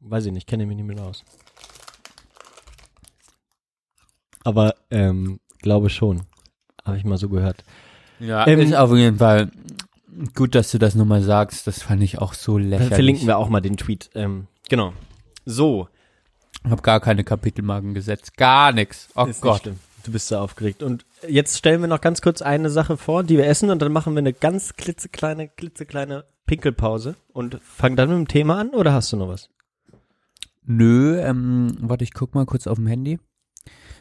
Weiß 0.00 0.26
ich 0.26 0.32
nicht, 0.32 0.46
kenne 0.46 0.66
mich 0.66 0.76
nicht 0.76 0.86
mehr 0.86 1.04
aus. 1.04 1.24
Aber 4.44 4.74
ähm, 4.90 5.40
glaube 5.60 5.90
schon. 5.90 6.22
Habe 6.84 6.96
ich 6.96 7.04
mal 7.04 7.18
so 7.18 7.28
gehört. 7.28 7.64
Ja, 8.18 8.46
Ähm, 8.46 8.60
ist 8.60 8.74
auf 8.74 8.94
jeden 8.94 9.18
Fall 9.18 9.50
gut, 10.34 10.54
dass 10.54 10.70
du 10.70 10.78
das 10.78 10.94
nochmal 10.94 11.22
sagst. 11.22 11.66
Das 11.66 11.82
fand 11.82 12.02
ich 12.02 12.18
auch 12.18 12.34
so 12.34 12.58
Dann 12.58 12.70
lächerlich. 12.70 12.94
verlinken 12.94 13.26
wir 13.26 13.38
auch 13.38 13.48
mal 13.48 13.60
den 13.60 13.76
Tweet. 13.76 14.10
Ähm, 14.14 14.46
genau. 14.68 14.92
So. 15.44 15.88
Hab 16.68 16.82
gar 16.82 17.00
keine 17.00 17.24
Kapitelmarken 17.24 17.94
gesetzt. 17.94 18.36
Gar 18.36 18.72
nichts. 18.72 19.08
Oh 19.16 19.24
Ist 19.24 19.40
Gott. 19.40 19.70
Du 20.04 20.10
bist 20.12 20.28
so 20.28 20.36
aufgeregt. 20.38 20.82
Und 20.82 21.04
jetzt 21.28 21.56
stellen 21.58 21.80
wir 21.80 21.88
noch 21.88 22.00
ganz 22.00 22.22
kurz 22.22 22.42
eine 22.42 22.70
Sache 22.70 22.96
vor, 22.96 23.22
die 23.22 23.36
wir 23.36 23.46
essen 23.46 23.70
und 23.70 23.80
dann 23.80 23.92
machen 23.92 24.14
wir 24.14 24.18
eine 24.18 24.32
ganz 24.32 24.74
klitzekleine, 24.74 25.48
klitzekleine 25.48 26.24
Pinkelpause 26.46 27.14
und 27.32 27.60
fangen 27.62 27.94
dann 27.96 28.08
mit 28.08 28.18
dem 28.18 28.28
Thema 28.28 28.58
an 28.58 28.70
oder 28.70 28.92
hast 28.92 29.12
du 29.12 29.16
noch 29.16 29.28
was? 29.28 29.48
Nö, 30.64 31.18
ähm, 31.20 31.76
warte, 31.80 32.04
ich 32.04 32.12
guck 32.14 32.34
mal 32.34 32.46
kurz 32.46 32.66
auf 32.66 32.76
dem 32.76 32.86
Handy. 32.88 33.18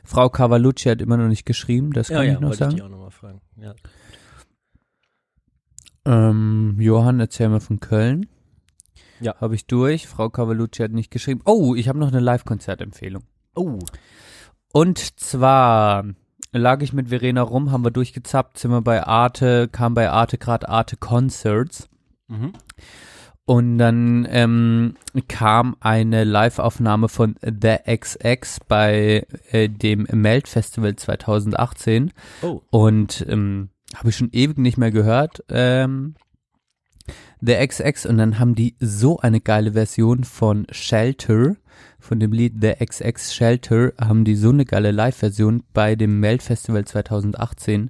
Frau 0.03 0.29
Cavalucci 0.29 0.89
hat 0.89 1.01
immer 1.01 1.17
noch 1.17 1.27
nicht 1.27 1.45
geschrieben, 1.45 1.93
das 1.93 2.09
kann 2.09 2.25
ich 2.25 2.33
noch 2.33 2.41
wollte 2.41 2.57
sagen. 2.57 2.75
ich 2.75 2.81
auch 2.81 2.89
nochmal 2.89 3.11
fragen. 3.11 3.41
Ja. 3.55 3.75
Ähm, 6.05 6.77
Johann, 6.79 7.19
erzähl 7.19 7.49
mal 7.49 7.59
von 7.59 7.79
Köln. 7.79 8.27
Ja. 9.19 9.35
Habe 9.39 9.53
ich 9.55 9.67
durch. 9.67 10.07
Frau 10.07 10.29
Cavalucci 10.29 10.81
hat 10.81 10.91
nicht 10.91 11.11
geschrieben. 11.11 11.41
Oh, 11.45 11.75
ich 11.75 11.87
habe 11.87 11.99
noch 11.99 12.07
eine 12.07 12.19
Live-Konzertempfehlung. 12.19 13.23
Oh. 13.55 13.77
Und 14.73 15.19
zwar 15.19 16.05
lag 16.51 16.81
ich 16.81 16.93
mit 16.93 17.09
Verena 17.09 17.41
rum, 17.41 17.71
haben 17.71 17.85
wir 17.85 17.91
durchgezappt, 17.91 18.57
sind 18.57 18.71
wir 18.71 18.81
bei 18.81 19.03
Arte, 19.03 19.67
kam 19.67 19.93
bei 19.93 20.09
Arte 20.09 20.37
gerade 20.37 20.67
Arte 20.69 20.97
Concerts. 20.97 21.87
Mhm. 22.27 22.53
Und 23.45 23.79
dann 23.79 24.27
ähm, 24.29 24.95
kam 25.27 25.75
eine 25.79 26.23
Live-Aufnahme 26.23 27.09
von 27.09 27.35
The 27.41 27.77
XX 27.87 28.59
bei 28.67 29.25
äh, 29.51 29.67
dem 29.67 30.07
Melt 30.11 30.47
Festival 30.47 30.95
2018. 30.95 32.13
Oh. 32.43 32.61
Und 32.69 33.25
ähm, 33.27 33.69
habe 33.95 34.09
ich 34.09 34.15
schon 34.15 34.29
ewig 34.31 34.57
nicht 34.57 34.77
mehr 34.77 34.91
gehört. 34.91 35.43
Ähm, 35.49 36.15
The 37.43 37.55
XX 37.55 38.05
und 38.05 38.17
dann 38.19 38.37
haben 38.37 38.53
die 38.53 38.75
so 38.79 39.17
eine 39.17 39.41
geile 39.41 39.73
Version 39.73 40.23
von 40.23 40.67
Shelter, 40.69 41.55
von 41.99 42.19
dem 42.19 42.31
Lied 42.31 42.53
The 42.61 42.73
XX 42.85 43.33
Shelter, 43.33 43.93
haben 43.99 44.25
die 44.25 44.35
so 44.35 44.49
eine 44.49 44.63
geile 44.63 44.91
Live-Version 44.91 45.63
bei 45.73 45.95
dem 45.95 46.19
Melt 46.19 46.43
Festival 46.43 46.85
2018 46.85 47.89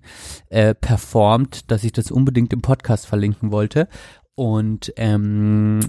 äh, 0.50 0.74
performt, 0.74 1.70
dass 1.70 1.84
ich 1.84 1.92
das 1.92 2.12
unbedingt 2.12 2.54
im 2.54 2.62
Podcast 2.62 3.06
verlinken 3.06 3.52
wollte. 3.52 3.90
Und 4.36 4.94
ähm, 4.96 5.80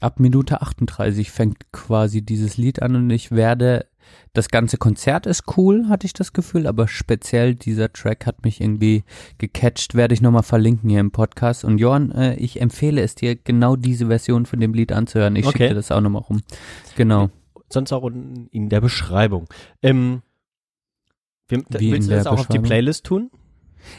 ab 0.00 0.20
Minute 0.20 0.60
38 0.60 1.30
fängt 1.30 1.72
quasi 1.72 2.22
dieses 2.22 2.56
Lied 2.56 2.82
an 2.82 2.94
und 2.96 3.10
ich 3.10 3.30
werde, 3.32 3.86
das 4.34 4.48
ganze 4.50 4.76
Konzert 4.76 5.26
ist 5.26 5.44
cool, 5.56 5.88
hatte 5.88 6.06
ich 6.06 6.12
das 6.12 6.32
Gefühl, 6.32 6.66
aber 6.66 6.86
speziell 6.88 7.54
dieser 7.54 7.92
Track 7.92 8.26
hat 8.26 8.44
mich 8.44 8.60
irgendwie 8.60 9.02
gecatcht, 9.38 9.94
werde 9.94 10.14
ich 10.14 10.20
nochmal 10.20 10.42
verlinken 10.42 10.90
hier 10.90 11.00
im 11.00 11.10
Podcast. 11.10 11.64
Und 11.64 11.78
Johann, 11.78 12.12
äh, 12.12 12.34
ich 12.36 12.60
empfehle 12.60 13.00
es 13.00 13.14
dir, 13.14 13.34
genau 13.34 13.74
diese 13.76 14.06
Version 14.06 14.46
von 14.46 14.60
dem 14.60 14.74
Lied 14.74 14.92
anzuhören. 14.92 15.34
Ich 15.36 15.46
Okay. 15.46 15.64
schicke 15.64 15.74
das 15.74 15.90
auch 15.90 16.00
nochmal 16.00 16.22
rum. 16.22 16.42
Genau. 16.96 17.30
Sonst 17.68 17.92
auch 17.92 18.02
unten 18.02 18.46
in 18.52 18.68
der 18.68 18.80
Beschreibung. 18.80 19.46
Ähm, 19.82 20.22
wir, 21.48 21.64
willst 21.70 22.08
du 22.10 22.14
das 22.14 22.26
auch 22.26 22.38
auf 22.40 22.48
die? 22.48 22.58
Playlist 22.58 23.06
tun? 23.06 23.30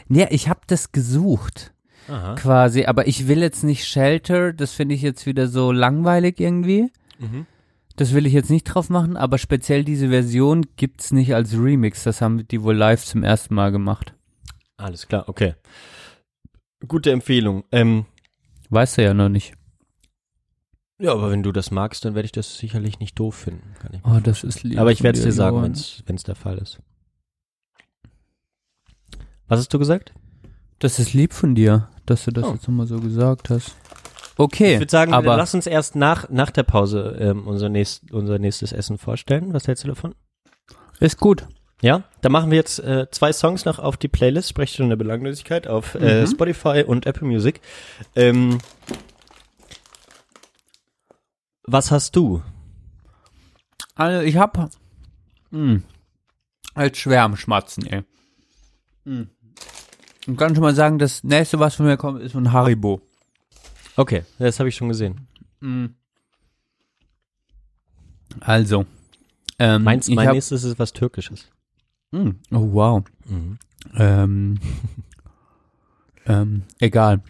Ja, 0.08 0.26
ich 0.30 0.48
habe 0.48 0.60
das 0.66 0.92
gesucht. 0.92 1.74
Aha. 2.08 2.34
Quasi, 2.36 2.84
aber 2.86 3.06
ich 3.06 3.28
will 3.28 3.40
jetzt 3.40 3.64
nicht 3.64 3.86
Shelter, 3.86 4.52
das 4.52 4.72
finde 4.72 4.94
ich 4.94 5.02
jetzt 5.02 5.26
wieder 5.26 5.46
so 5.48 5.72
langweilig 5.72 6.40
irgendwie. 6.40 6.90
Mhm. 7.18 7.46
Das 7.96 8.14
will 8.14 8.26
ich 8.26 8.32
jetzt 8.32 8.50
nicht 8.50 8.64
drauf 8.64 8.90
machen, 8.90 9.16
aber 9.16 9.38
speziell 9.38 9.84
diese 9.84 10.08
Version 10.08 10.64
gibt's 10.76 11.10
nicht 11.12 11.34
als 11.34 11.52
Remix. 11.54 12.04
Das 12.04 12.20
haben 12.20 12.46
die 12.46 12.62
wohl 12.62 12.76
live 12.76 13.04
zum 13.04 13.24
ersten 13.24 13.54
Mal 13.54 13.72
gemacht. 13.72 14.14
Alles 14.76 15.08
klar, 15.08 15.28
okay. 15.28 15.54
Gute 16.86 17.10
Empfehlung. 17.10 17.64
Ähm, 17.72 18.06
Weißt 18.70 18.98
du 18.98 19.02
ja 19.02 19.14
noch 19.14 19.28
nicht. 19.28 19.54
ja, 21.00 21.10
aber 21.12 21.30
wenn 21.30 21.42
du 21.42 21.50
das 21.52 21.70
magst, 21.72 22.04
dann 22.04 22.14
werde 22.14 22.26
ich 22.26 22.32
das 22.32 22.56
sicherlich 22.58 23.00
nicht 23.00 23.18
doof 23.18 23.34
finden. 23.34 23.74
Kann 23.80 23.92
ich 23.94 24.04
mir 24.04 24.16
Oh, 24.16 24.20
das 24.20 24.44
ist 24.44 24.62
lieb. 24.62 24.78
Aber 24.78 24.92
ich 24.92 25.02
werde 25.02 25.18
es 25.18 25.24
dir 25.24 25.32
sagen, 25.32 25.60
wenn 25.62 26.16
es 26.16 26.22
der 26.22 26.36
Fall 26.36 26.58
ist. 26.58 26.78
Was 29.48 29.58
hast 29.60 29.74
du 29.74 29.78
gesagt? 29.78 30.14
Das 30.78 30.98
ist 31.00 31.14
lieb 31.14 31.32
von 31.32 31.54
dir, 31.56 31.88
dass 32.10 32.24
du 32.24 32.30
das 32.32 32.44
Oh. 32.44 32.52
jetzt 32.54 32.66
nochmal 32.68 32.86
so 32.86 32.98
gesagt 33.00 33.50
hast. 33.50 33.76
Okay, 34.36 34.74
ich 34.74 34.80
würde 34.80 34.90
sagen, 34.90 35.14
aber 35.14 35.36
lass 35.36 35.54
uns 35.54 35.66
erst 35.66 35.96
nach, 35.96 36.28
nach 36.28 36.50
der 36.52 36.62
Pause 36.62 37.16
ähm, 37.18 37.46
unser, 37.48 37.68
nächst, 37.68 38.12
unser 38.12 38.38
nächstes 38.38 38.72
Essen 38.72 38.96
vorstellen. 38.98 39.52
Was 39.52 39.66
hältst 39.66 39.84
du 39.84 39.88
davon? 39.88 40.14
ist 41.00 41.18
gut. 41.18 41.46
Ja, 41.80 42.02
dann 42.22 42.32
machen 42.32 42.50
wir 42.50 42.56
jetzt 42.58 42.80
äh, 42.80 43.06
zwei 43.10 43.32
Songs 43.32 43.64
noch 43.64 43.78
auf 43.78 43.96
die 43.96 44.08
Playlist, 44.08 44.48
Sprechstunde 44.48 44.96
der 44.96 45.04
Belanglosigkeit 45.04 45.68
auf 45.68 45.94
äh, 45.94 46.22
Mhm. 46.22 46.26
Spotify 46.26 46.84
und 46.86 47.06
Apple 47.06 47.26
Music. 47.26 47.60
Ähm, 48.16 48.58
was 51.64 51.90
hast 51.90 52.16
du? 52.16 52.42
Also 53.94 54.22
ich 54.24 54.36
hab 54.36 54.70
mh, 55.50 55.80
halt 56.74 56.96
schwer 56.96 57.22
am 57.22 57.36
Schmatzen, 57.36 57.86
ey. 57.86 58.02
Hm. 59.04 59.30
Und 60.28 60.36
kann 60.36 60.54
schon 60.54 60.62
mal 60.62 60.74
sagen, 60.74 60.98
das 60.98 61.24
nächste, 61.24 61.58
was 61.58 61.74
von 61.74 61.86
mir 61.86 61.96
kommt, 61.96 62.20
ist 62.22 62.32
von 62.32 62.52
Haribo. 62.52 63.00
Okay, 63.96 64.22
das 64.38 64.60
habe 64.60 64.68
ich 64.68 64.76
schon 64.76 64.88
gesehen. 64.88 65.26
Mhm. 65.60 65.94
Also, 68.40 68.84
ähm, 69.58 69.82
Meins, 69.84 70.08
mein 70.08 70.26
hab- 70.28 70.34
nächstes 70.34 70.64
ist 70.64 70.78
was 70.78 70.92
Türkisches. 70.92 71.48
Mm, 72.12 72.30
Oh, 72.52 72.68
wow. 72.72 73.02
Mhm. 73.26 73.58
Ähm, 73.96 74.60
ähm, 76.26 76.62
egal. 76.78 77.22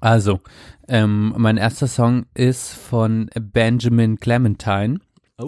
Also, 0.00 0.40
ähm, 0.88 1.34
mein 1.36 1.56
erster 1.56 1.86
Song 1.86 2.26
ist 2.34 2.72
von 2.72 3.30
Benjamin 3.40 4.18
Clementine. 4.18 4.98
Oh. 5.38 5.46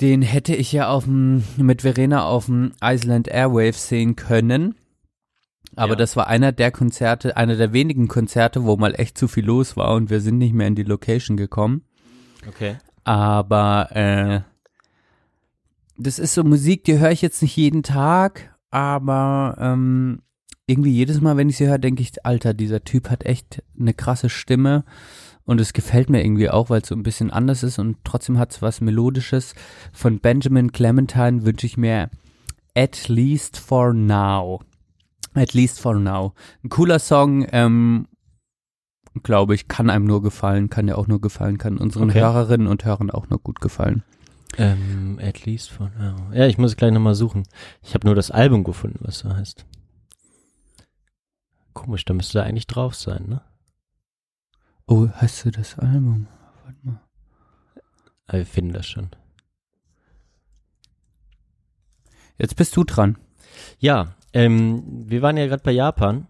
Den 0.00 0.22
hätte 0.22 0.54
ich 0.54 0.72
ja 0.72 0.88
auf 0.88 1.04
dem, 1.04 1.44
mit 1.56 1.82
Verena 1.82 2.24
auf 2.24 2.46
dem 2.46 2.72
Iceland 2.82 3.28
Airwaves 3.28 3.88
sehen 3.88 4.16
können. 4.16 4.74
Aber 5.76 5.92
Ja. 5.92 5.96
das 5.96 6.16
war 6.16 6.26
einer 6.26 6.52
der 6.52 6.70
Konzerte, 6.72 7.36
einer 7.36 7.56
der 7.56 7.72
wenigen 7.72 8.08
Konzerte, 8.08 8.64
wo 8.64 8.76
mal 8.76 8.94
echt 8.98 9.16
zu 9.16 9.28
viel 9.28 9.44
los 9.44 9.76
war 9.76 9.94
und 9.94 10.10
wir 10.10 10.20
sind 10.20 10.38
nicht 10.38 10.52
mehr 10.54 10.66
in 10.66 10.74
die 10.74 10.82
Location 10.82 11.36
gekommen. 11.36 11.82
Okay. 12.48 12.76
Aber 13.04 13.88
äh, 13.94 14.40
das 15.96 16.18
ist 16.18 16.34
so 16.34 16.44
Musik, 16.44 16.84
die 16.84 16.98
höre 16.98 17.10
ich 17.10 17.22
jetzt 17.22 17.42
nicht 17.42 17.56
jeden 17.56 17.82
Tag, 17.82 18.54
aber 18.70 19.56
ähm, 19.58 20.22
irgendwie 20.66 20.92
jedes 20.92 21.20
Mal, 21.20 21.36
wenn 21.36 21.48
ich 21.48 21.56
sie 21.56 21.66
höre, 21.68 21.78
denke 21.78 22.02
ich, 22.02 22.24
Alter, 22.24 22.54
dieser 22.54 22.84
Typ 22.84 23.10
hat 23.10 23.24
echt 23.24 23.62
eine 23.78 23.92
krasse 23.94 24.28
Stimme 24.30 24.84
und 25.44 25.60
es 25.60 25.72
gefällt 25.72 26.10
mir 26.10 26.22
irgendwie 26.24 26.48
auch, 26.50 26.70
weil 26.70 26.80
es 26.82 26.88
so 26.88 26.94
ein 26.94 27.02
bisschen 27.02 27.30
anders 27.30 27.62
ist 27.62 27.78
und 27.78 27.96
trotzdem 28.04 28.38
hat 28.38 28.52
es 28.52 28.62
was 28.62 28.80
Melodisches. 28.80 29.54
Von 29.92 30.20
Benjamin 30.20 30.72
Clementine 30.72 31.44
wünsche 31.44 31.66
ich 31.66 31.76
mir 31.76 32.08
At 32.74 33.08
Least 33.08 33.58
for 33.58 33.92
Now. 33.92 34.60
At 35.34 35.54
Least 35.54 35.80
for 35.80 35.94
Now. 35.94 36.34
Ein 36.64 36.70
cooler 36.70 36.98
Song, 36.98 37.46
ähm, 37.52 38.08
glaube 39.22 39.54
ich, 39.54 39.68
kann 39.68 39.90
einem 39.90 40.04
nur 40.06 40.22
gefallen, 40.22 40.70
kann 40.70 40.88
ja 40.88 40.96
auch 40.96 41.06
nur 41.06 41.20
gefallen, 41.20 41.58
kann 41.58 41.78
unseren 41.78 42.10
Okay. 42.10 42.20
Hörerinnen 42.20 42.66
und 42.66 42.84
Hörern 42.84 43.10
auch 43.10 43.28
nur 43.28 43.38
gut 43.38 43.60
gefallen. 43.60 44.02
Ähm, 44.58 45.18
at 45.22 45.44
least 45.46 45.70
for 45.70 45.90
now. 45.98 46.32
Ja, 46.32 46.46
ich 46.46 46.58
muss 46.58 46.76
gleich 46.76 46.92
nochmal 46.92 47.14
suchen. 47.14 47.44
Ich 47.82 47.94
habe 47.94 48.06
nur 48.06 48.16
das 48.16 48.30
Album 48.30 48.64
gefunden, 48.64 48.98
was 49.02 49.20
so 49.20 49.30
heißt. 49.34 49.64
Komisch, 51.72 52.04
da 52.04 52.14
müsste 52.14 52.38
da 52.38 52.44
eigentlich 52.44 52.66
drauf 52.66 52.94
sein, 52.96 53.26
ne? 53.28 53.42
Oh, 54.86 55.08
hast 55.14 55.44
du 55.44 55.52
das 55.52 55.78
Album? 55.78 56.26
Warte 56.64 56.78
mal. 56.82 57.00
Aber 58.26 58.38
wir 58.38 58.46
finden 58.46 58.72
das 58.72 58.88
schon. 58.88 59.10
Jetzt 62.38 62.56
bist 62.56 62.76
du 62.76 62.82
dran. 62.82 63.18
Ja, 63.78 64.14
ähm, 64.32 64.82
wir 65.08 65.22
waren 65.22 65.36
ja 65.36 65.46
gerade 65.46 65.62
bei 65.62 65.72
Japan. 65.72 66.26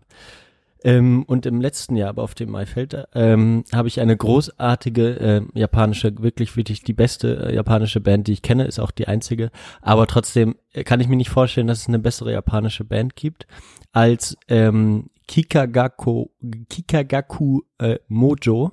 Ähm, 0.82 1.24
und 1.24 1.44
im 1.44 1.60
letzten 1.60 1.94
Jahr, 1.94 2.08
aber 2.08 2.22
auf 2.22 2.34
dem 2.34 2.50
Maifeld, 2.50 2.96
ähm, 3.14 3.64
habe 3.72 3.88
ich 3.88 4.00
eine 4.00 4.16
großartige 4.16 5.20
äh, 5.20 5.42
japanische, 5.58 6.22
wirklich 6.22 6.56
wirklich 6.56 6.82
die 6.82 6.94
beste 6.94 7.48
äh, 7.48 7.54
japanische 7.54 8.00
Band, 8.00 8.28
die 8.28 8.32
ich 8.32 8.42
kenne, 8.42 8.64
ist 8.64 8.78
auch 8.78 8.90
die 8.90 9.06
einzige. 9.06 9.50
Aber 9.82 10.06
trotzdem 10.06 10.56
äh, 10.72 10.82
kann 10.82 11.00
ich 11.00 11.08
mir 11.08 11.16
nicht 11.16 11.28
vorstellen, 11.28 11.66
dass 11.66 11.80
es 11.80 11.88
eine 11.88 11.98
bessere 11.98 12.32
japanische 12.32 12.84
Band 12.84 13.14
gibt 13.14 13.46
als 13.92 14.38
ähm, 14.48 15.10
Kikagaku, 15.28 16.28
Kikagaku 16.68 17.60
äh, 17.78 17.98
Mojo. 18.08 18.72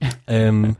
ähm, 0.26 0.76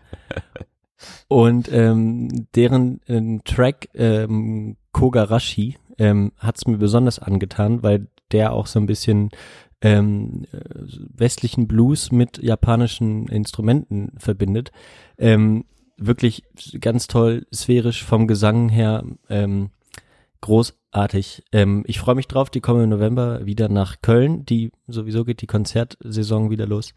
und 1.28 1.70
ähm, 1.70 2.46
deren 2.54 3.00
ähm, 3.06 3.42
Track 3.44 3.88
ähm, 3.94 4.76
Kogarashi 4.92 5.76
ähm, 6.00 6.32
hat 6.38 6.56
es 6.56 6.66
mir 6.66 6.78
besonders 6.78 7.18
angetan, 7.18 7.82
weil 7.82 8.08
der 8.32 8.52
auch 8.52 8.66
so 8.66 8.80
ein 8.80 8.86
bisschen 8.86 9.30
ähm, 9.82 10.46
äh, 10.52 10.58
westlichen 11.14 11.68
Blues 11.68 12.10
mit 12.10 12.42
japanischen 12.42 13.28
Instrumenten 13.28 14.12
verbindet. 14.16 14.72
Ähm, 15.18 15.66
wirklich 15.98 16.44
ganz 16.80 17.06
toll, 17.06 17.46
sphärisch 17.54 18.02
vom 18.02 18.26
Gesang 18.26 18.70
her, 18.70 19.04
ähm, 19.28 19.70
großartig. 20.90 21.44
Ähm, 21.52 21.84
ich 21.86 21.98
freue 21.98 22.14
mich 22.14 22.28
drauf, 22.28 22.50
die 22.50 22.60
kommen 22.60 22.84
im 22.84 22.90
November 22.90 23.46
wieder 23.46 23.68
nach 23.68 24.00
Köln. 24.02 24.44
Die 24.44 24.72
sowieso 24.86 25.24
geht 25.24 25.42
die 25.42 25.46
Konzertsaison 25.46 26.50
wieder 26.50 26.66
los. 26.66 26.94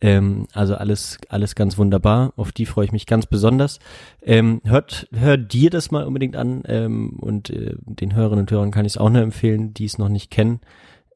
Ähm, 0.00 0.46
also 0.52 0.74
alles, 0.74 1.18
alles 1.28 1.54
ganz 1.54 1.78
wunderbar. 1.78 2.32
Auf 2.36 2.52
die 2.52 2.66
freue 2.66 2.84
ich 2.84 2.92
mich 2.92 3.06
ganz 3.06 3.26
besonders. 3.26 3.78
Ähm, 4.22 4.60
hört, 4.64 5.08
hör 5.12 5.36
dir 5.36 5.70
das 5.70 5.90
mal 5.90 6.04
unbedingt 6.04 6.36
an 6.36 6.62
ähm, 6.66 7.18
und 7.20 7.50
äh, 7.50 7.76
den 7.84 8.14
Hörerinnen 8.14 8.44
und 8.44 8.50
Hörern 8.50 8.70
kann 8.70 8.84
ich 8.84 8.92
es 8.92 8.98
auch 8.98 9.10
nur 9.10 9.22
empfehlen, 9.22 9.74
die 9.74 9.84
es 9.84 9.98
noch 9.98 10.08
nicht 10.08 10.30
kennen. 10.30 10.60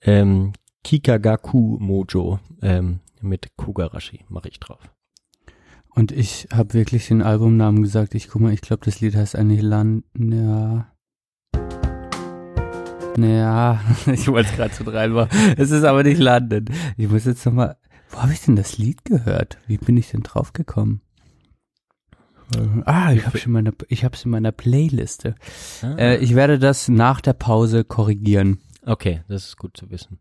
Ähm, 0.03 0.53
Kikagaku 0.85 1.79
Mojo 1.81 2.39
ähm, 2.63 3.01
mit 3.21 3.57
Kugarashi 3.57 4.25
mache 4.29 4.49
ich 4.49 4.61
drauf. 4.61 4.91
Und 5.91 6.13
ich 6.13 6.49
habe 6.53 6.75
wirklich 6.75 7.09
den 7.09 7.23
Albumnamen 7.23 7.83
gesagt. 7.83 8.15
Ich 8.15 8.29
guck 8.29 8.43
mal, 8.43 8.53
ich 8.53 8.61
glaube, 8.61 8.85
das 8.85 9.01
Lied 9.01 9.17
heißt 9.17 9.35
eigentlich 9.35 9.63
Land. 9.63 10.05
Ja. 13.19 13.81
Ich 14.07 14.29
wollte 14.29 14.51
es 14.51 14.57
gerade 14.57 14.75
so 14.75 14.85
reinmachen. 14.85 15.31
Es 15.57 15.71
ist 15.71 15.85
aber 15.85 16.03
nicht 16.03 16.19
London. 16.21 16.67
Ich 16.97 17.09
muss 17.09 17.25
jetzt 17.25 17.45
nochmal. 17.47 17.77
Wo 18.11 18.23
habe 18.23 18.33
ich 18.33 18.41
denn 18.43 18.57
das 18.57 18.79
Lied 18.79 19.05
gehört? 19.05 19.59
Wie 19.67 19.79
bin 19.79 19.97
ich 19.97 20.11
denn 20.11 20.23
draufgekommen? 20.23 21.01
Ah, 22.85 23.13
ich 23.13 23.27
habe 23.27 23.39
schon 23.39 23.53
meine, 23.53 23.73
ich 23.89 24.05
habe 24.05 24.15
es 24.15 24.25
in 24.25 24.31
meiner 24.31 24.53
Playliste. 24.53 25.35
Ah. 25.83 25.97
Äh, 25.97 26.17
ich 26.19 26.37
werde 26.37 26.61
das 26.61 26.87
nach 26.89 27.21
der 27.21 27.33
Pause 27.33 27.83
korrigieren. 27.83 28.61
Okay, 28.85 29.23
das 29.27 29.47
ist 29.47 29.57
gut 29.57 29.77
zu 29.77 29.91
wissen. 29.91 30.21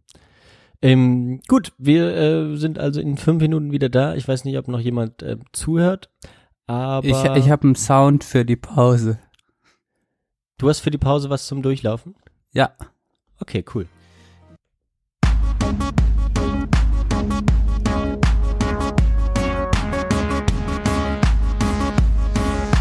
Ähm, 0.82 1.40
gut, 1.48 1.74
wir 1.78 2.16
äh, 2.16 2.56
sind 2.58 2.80
also 2.80 3.00
in 3.00 3.18
fünf 3.18 3.42
Minuten 3.42 3.72
wieder 3.72 3.90
da. 3.90 4.16
Ich 4.16 4.28
weiß 4.28 4.44
nicht, 4.46 4.58
ob 4.58 4.68
noch 4.68 4.80
jemand 4.80 5.22
äh, 5.22 5.38
zuhört, 5.54 6.10
aber 6.66 7.06
Ich, 7.08 7.44
ich 7.46 7.52
habe 7.52 7.64
einen 7.66 7.76
Sound 7.76 8.24
für 8.24 8.44
die 8.44 8.56
Pause. 8.56 9.20
du 10.58 10.68
hast 10.68 10.80
für 10.80 10.92
die 10.92 10.98
Pause 10.98 11.30
was 11.30 11.46
zum 11.46 11.62
Durchlaufen? 11.62 12.16
Ja. 12.56 12.72
Okay, 13.42 13.66
cool. 13.74 13.86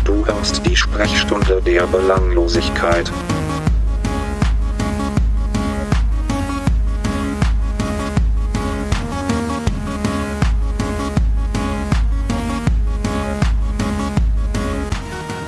Du 0.04 0.24
hörst 0.24 0.64
die 0.64 0.76
Sprechstunde 0.76 1.60
der 1.60 1.88
Belanglosigkeit. 1.88 3.10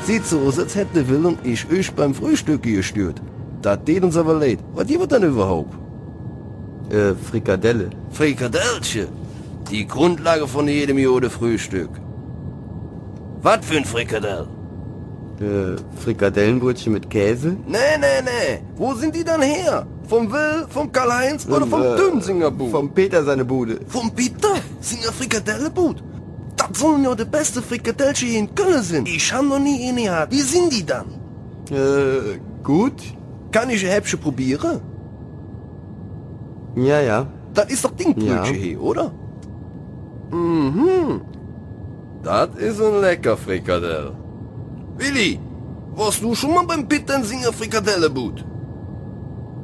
Sieht 0.03 0.27
so 0.27 0.41
aus, 0.41 0.59
als 0.59 0.74
hätte 0.74 1.09
Will 1.09 1.27
und 1.27 1.47
ich 1.47 1.70
euch 1.70 1.93
beim 1.93 2.12
Frühstück 2.12 2.64
gestört. 2.64 3.22
Das 3.62 3.78
tät 3.84 4.02
uns 4.02 4.16
aber 4.16 4.34
leid. 4.34 4.59
Was 4.74 4.86
gibt 4.86 5.11
denn 5.11 5.22
überhaupt? 5.22 5.74
Äh, 6.90 7.14
Frikadelle. 7.14 7.90
Frikadellchen? 8.11 9.09
Die 9.70 9.86
Grundlage 9.86 10.46
von 10.46 10.68
jedem 10.68 10.98
Jode 10.98 11.28
Frühstück. 11.30 11.90
Was 13.42 13.64
für 13.66 13.78
ein 13.78 13.84
Frikadell? 13.84 14.46
Äh, 15.40 15.76
Frikadellenbrötchen 16.02 16.92
mit 16.92 17.11
Käse? 17.11 17.57
Nee, 17.66 17.78
nee, 18.00 18.22
nee. 18.24 18.62
Wo 18.76 18.94
sind 18.94 19.14
die 19.14 19.24
dann 19.24 19.42
her? 19.42 19.86
Vom 20.09 20.30
Will, 20.32 20.66
vom 20.68 20.90
Karl-Heinz 20.90 21.46
oder 21.48 21.66
vom 21.66 21.82
äh, 21.82 21.96
Dünsinger 21.96 22.50
Bud? 22.50 22.70
Vom 22.70 22.90
Peter 22.94 23.24
seine 23.24 23.44
Bude. 23.44 23.80
Vom 23.88 24.11
Peter? 24.12 24.54
Singer 24.80 25.12
Frikadellebud? 25.12 26.02
Das 26.57 26.78
sollen 26.78 27.04
ja 27.04 27.14
die 27.14 27.24
beste 27.24 27.61
Frikadellchen 27.61 28.28
hier 28.28 28.38
in 28.38 28.54
Köln 28.54 28.82
sein. 28.82 29.04
Ich 29.07 29.32
hab 29.32 29.42
noch 29.44 29.59
nie 29.59 29.88
eine 29.88 30.02
gehabt. 30.02 30.32
Wie 30.32 30.40
sind 30.40 30.72
die 30.72 30.86
dann? 30.86 31.07
Äh, 31.70 32.38
gut. 32.62 32.94
Kann 33.57 33.70
ich 33.70 33.82
ein 33.86 33.90
Häppchen 33.90 34.20
probieren? 34.20 34.82
Ja, 36.74 37.00
ja. 37.00 37.26
Das 37.54 37.70
ist 37.72 37.82
doch 37.86 37.92
Dingbrötchen 37.92 38.54
Ja. 38.57 38.62
hier, 38.64 38.82
oder? 38.82 39.12
Mhm. 40.30 41.22
Das 42.22 42.50
ist 42.57 42.82
ein 42.82 43.00
lecker 43.00 43.34
Frikadell. 43.38 44.12
Willi, 44.98 45.40
warst 45.94 46.22
du 46.22 46.34
schon 46.34 46.52
mal 46.52 46.66
beim 46.66 46.86
Pittensinger 46.86 47.50
Frikadellebut? 47.50 48.44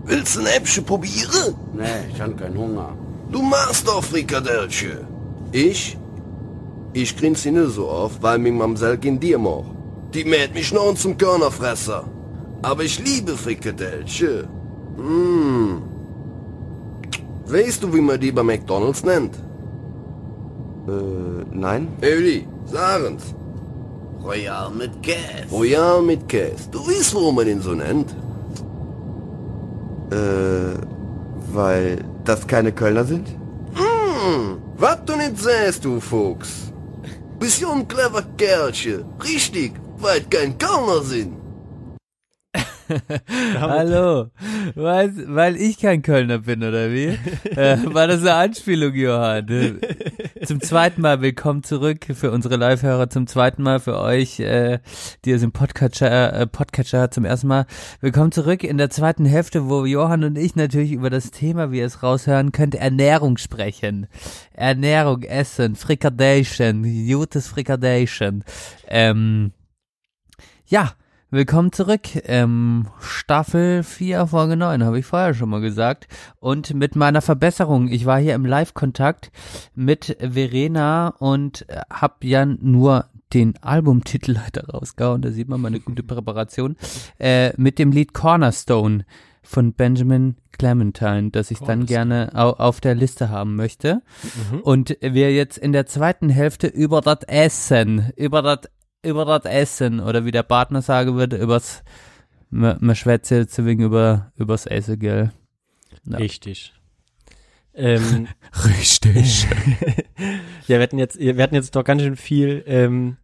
Willst 0.07 0.37
du 0.37 0.41
ein 0.41 0.47
Häppchen 0.47 0.85
probieren? 0.85 1.55
Nee, 1.75 1.85
ich 2.15 2.19
hab 2.19 2.35
keinen 2.39 2.57
Hunger. 2.57 2.97
Du 3.31 3.43
machst 3.43 3.87
doch 3.87 4.03
Frikadellchen. 4.03 5.01
Ich? 5.53 5.99
Ich 6.95 7.15
grinse 7.15 7.51
nicht 7.51 7.75
so 7.75 7.91
oft, 7.91 8.23
weil 8.23 8.39
mich 8.39 8.55
Mamsell 8.55 8.99
in 9.05 9.21
dir 9.21 9.39
macht. 9.39 9.67
Die 10.15 10.25
mäht 10.25 10.55
mich 10.55 10.73
noch 10.73 10.95
zum 10.95 11.19
Körnerfresser. 11.19 12.05
Aber 12.63 12.85
ich 12.85 12.99
liebe 12.99 13.37
Frikadellchen. 13.37 14.49
Mmh. 14.97 15.83
Weißt 17.47 17.83
du, 17.83 17.93
wie 17.93 18.01
man 18.01 18.21
die 18.21 18.33
bei 18.33 18.43
McDonalds 18.43 19.05
nennt? 19.05 19.35
Äh, 20.89 21.45
nein? 21.51 21.89
Öli, 22.03 22.47
sagen's. 22.67 23.35
Royal 24.23 24.71
mit 24.71 25.03
Käse. 25.03 25.51
Royal 25.51 26.03
mit 26.03 26.29
Käse. 26.29 26.69
Du 26.71 26.79
weißt, 26.87 27.15
warum 27.15 27.35
man 27.35 27.47
den 27.47 27.61
so 27.61 27.73
nennt? 27.73 28.15
Äh, 30.13 30.79
weil 31.53 32.05
das 32.25 32.47
keine 32.47 32.71
Kölner 32.73 33.05
sind? 33.05 33.29
Hm, 33.75 34.59
was 34.77 35.05
du 35.05 35.17
nicht 35.17 35.39
sähst, 35.39 35.85
du 35.85 36.01
Fuchs. 36.01 36.73
Bist 37.41 37.61
ja 37.61 37.73
ein 37.73 37.89
clever 37.89 38.23
Kerlchen. 38.37 39.05
Richtig, 39.25 39.73
weil 39.99 40.21
kein 40.31 40.57
Kölner 40.59 41.03
sind. 41.03 41.42
Hallo, 43.61 44.31
weil, 44.75 45.13
weil 45.29 45.57
ich 45.57 45.79
kein 45.79 46.03
Kölner 46.03 46.41
bin, 46.41 46.63
oder 46.63 46.91
wie? 46.91 47.19
äh, 47.51 47.79
war 47.85 48.07
das 48.07 48.21
eine 48.21 48.35
Anspielung, 48.35 48.95
Johann? 48.95 49.81
Zum 50.45 50.61
zweiten 50.61 51.01
Mal 51.01 51.21
willkommen 51.21 51.63
zurück 51.63 52.07
für 52.15 52.31
unsere 52.31 52.57
Live-Hörer, 52.57 53.09
zum 53.11 53.27
zweiten 53.27 53.63
Mal 53.63 53.81
für 53.81 53.99
euch, 53.99 54.41
äh, 54.41 54.81
die 55.25 55.33
es 55.33 55.43
im 55.43 55.53
Podcatcher, 55.53 56.33
äh, 56.33 56.47
Podcatcher 56.47 57.01
hat 57.01 57.15
zum 57.15 57.25
ersten 57.25 57.49
Mal. 57.49 57.67
Willkommen 58.01 58.33
zurück 58.33 58.65
in 58.65 58.79
der 58.79 58.91
zweiten 58.91 59.25
Hälfte, 59.25 59.69
wo 59.69 59.85
Johann 59.85 60.25
und 60.25 60.37
ich 60.37 60.57
natürlich 60.57 60.93
über 60.93 61.11
das 61.11 61.31
Thema, 61.31 61.71
wie 61.71 61.79
ihr 61.79 61.87
es 61.87 62.03
raushören 62.03 62.53
könnt, 62.53 62.75
Ernährung 62.75 63.39
sprechen. 63.39 64.07
Ernährung, 64.53 65.23
Essen, 65.23 65.77
Frikadation, 65.77 66.83
gutes 67.07 67.49
Frikadation. 67.49 68.45
Ähm, 68.89 69.53
ja, 70.67 70.93
Willkommen 71.35 71.73
zurück. 71.73 72.03
Ähm, 72.27 72.89
Staffel 73.01 73.83
4, 73.85 74.27
Folge 74.27 74.55
9, 74.55 74.85
habe 74.85 74.99
ich 74.99 75.07
vorher 75.07 75.33
schon 75.33 75.49
mal 75.49 75.63
gesagt. 75.63 76.07
Und 76.41 76.75
mit 76.75 76.95
meiner 76.95 77.23
Verbesserung, 77.23 77.89
ich 77.89 78.05
war 78.05 78.21
hier 78.21 78.35
im 78.35 78.45
Live-Kontakt 78.45 79.33
mit 79.75 80.15
Verena 80.21 81.09
und 81.09 81.67
äh, 81.71 81.81
hab 81.89 82.23
ja 82.23 82.45
nur 82.45 83.07
den 83.33 83.55
Albumtitel 83.63 84.33
leider 84.45 84.69
rausgehauen, 84.69 85.23
da 85.23 85.31
sieht 85.31 85.49
man 85.49 85.63
meine 85.63 85.81
gute 85.81 86.03
Präparation, 86.03 86.77
äh, 87.19 87.55
mit 87.57 87.79
dem 87.79 87.93
Lied 87.93 88.13
Cornerstone 88.13 89.07
von 89.43 89.73
Benjamin 89.73 90.37
Clementine, 90.59 91.31
das 91.31 91.51
ich 91.51 91.61
dann 91.61 91.87
gerne 91.87 92.33
au 92.35 92.51
auf 92.51 92.83
der 92.83 92.95
Liste 92.95 93.31
haben 93.31 93.57
möchte. 93.57 94.03
Mhm. 94.51 94.61
Und 94.61 94.99
wir 95.01 95.33
jetzt 95.33 95.57
in 95.57 95.73
der 95.73 95.87
zweiten 95.87 96.29
Hälfte 96.29 96.67
über 96.67 97.01
das 97.01 97.23
Essen, 97.27 98.13
über 98.17 98.43
das 98.43 98.69
über 99.03 99.25
das 99.25 99.45
Essen 99.45 100.01
oder 100.01 100.25
wie 100.25 100.31
der 100.31 100.43
Partner 100.43 100.83
sagen 100.83 101.15
würde, 101.17 101.37
übers 101.37 101.83
man, 102.51 102.77
man 102.81 102.95
schwätzt 102.95 103.31
jetzt 103.31 103.59
ein 103.59 103.67
wenig 103.67 103.87
über 103.87 104.31
übers 104.37 104.67
Essen, 104.67 104.99
gell? 104.99 105.33
Ja. 106.05 106.19
Richtig. 106.19 106.75
Ähm, 107.75 108.29
Richtig. 108.65 109.47
ja, 110.69 110.77
wir 110.77 110.83
hatten 110.83 110.99
jetzt, 110.99 111.19
wir 111.19 111.43
hatten 111.43 111.55
jetzt 111.55 111.75
doch 111.75 111.85
ganz 111.85 112.03
schön 112.03 112.17
viel, 112.17 112.63
ähm, 112.67 113.17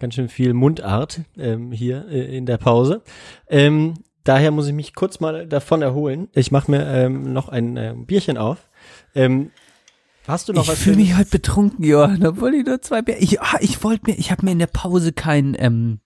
ganz 0.00 0.14
schön 0.14 0.28
viel 0.28 0.54
Mundart 0.54 1.20
ähm, 1.36 1.72
hier 1.72 2.06
äh, 2.08 2.36
in 2.36 2.46
der 2.46 2.56
Pause. 2.56 3.02
Ähm, 3.48 3.94
daher 4.24 4.50
muss 4.50 4.68
ich 4.68 4.74
mich 4.74 4.94
kurz 4.94 5.20
mal 5.20 5.46
davon 5.46 5.82
erholen. 5.82 6.28
Ich 6.32 6.50
mache 6.50 6.70
mir 6.70 6.86
ähm, 6.86 7.32
noch 7.32 7.48
ein 7.48 7.76
äh, 7.76 7.94
Bierchen 7.94 8.38
auf. 8.38 8.70
Ähm, 9.14 9.50
Hast 10.26 10.48
du 10.48 10.52
noch 10.52 10.62
ich 10.62 10.68
was 10.68 10.78
fühle 10.78 10.96
mich 10.96 11.16
heute 11.16 11.30
betrunken, 11.30 11.84
Johann, 11.84 12.24
obwohl 12.24 12.54
ich 12.54 12.64
nur 12.64 12.80
zwei 12.80 13.02
Bier. 13.02 13.20
Ich, 13.20 13.40
ah, 13.40 13.58
ich 13.60 13.82
wollte 13.82 14.10
mir, 14.10 14.18
ich 14.18 14.30
habe 14.30 14.44
mir 14.44 14.52
in 14.52 14.60
der 14.60 14.68
Pause 14.68 15.12
kein, 15.12 15.56
ähm, 15.58 16.00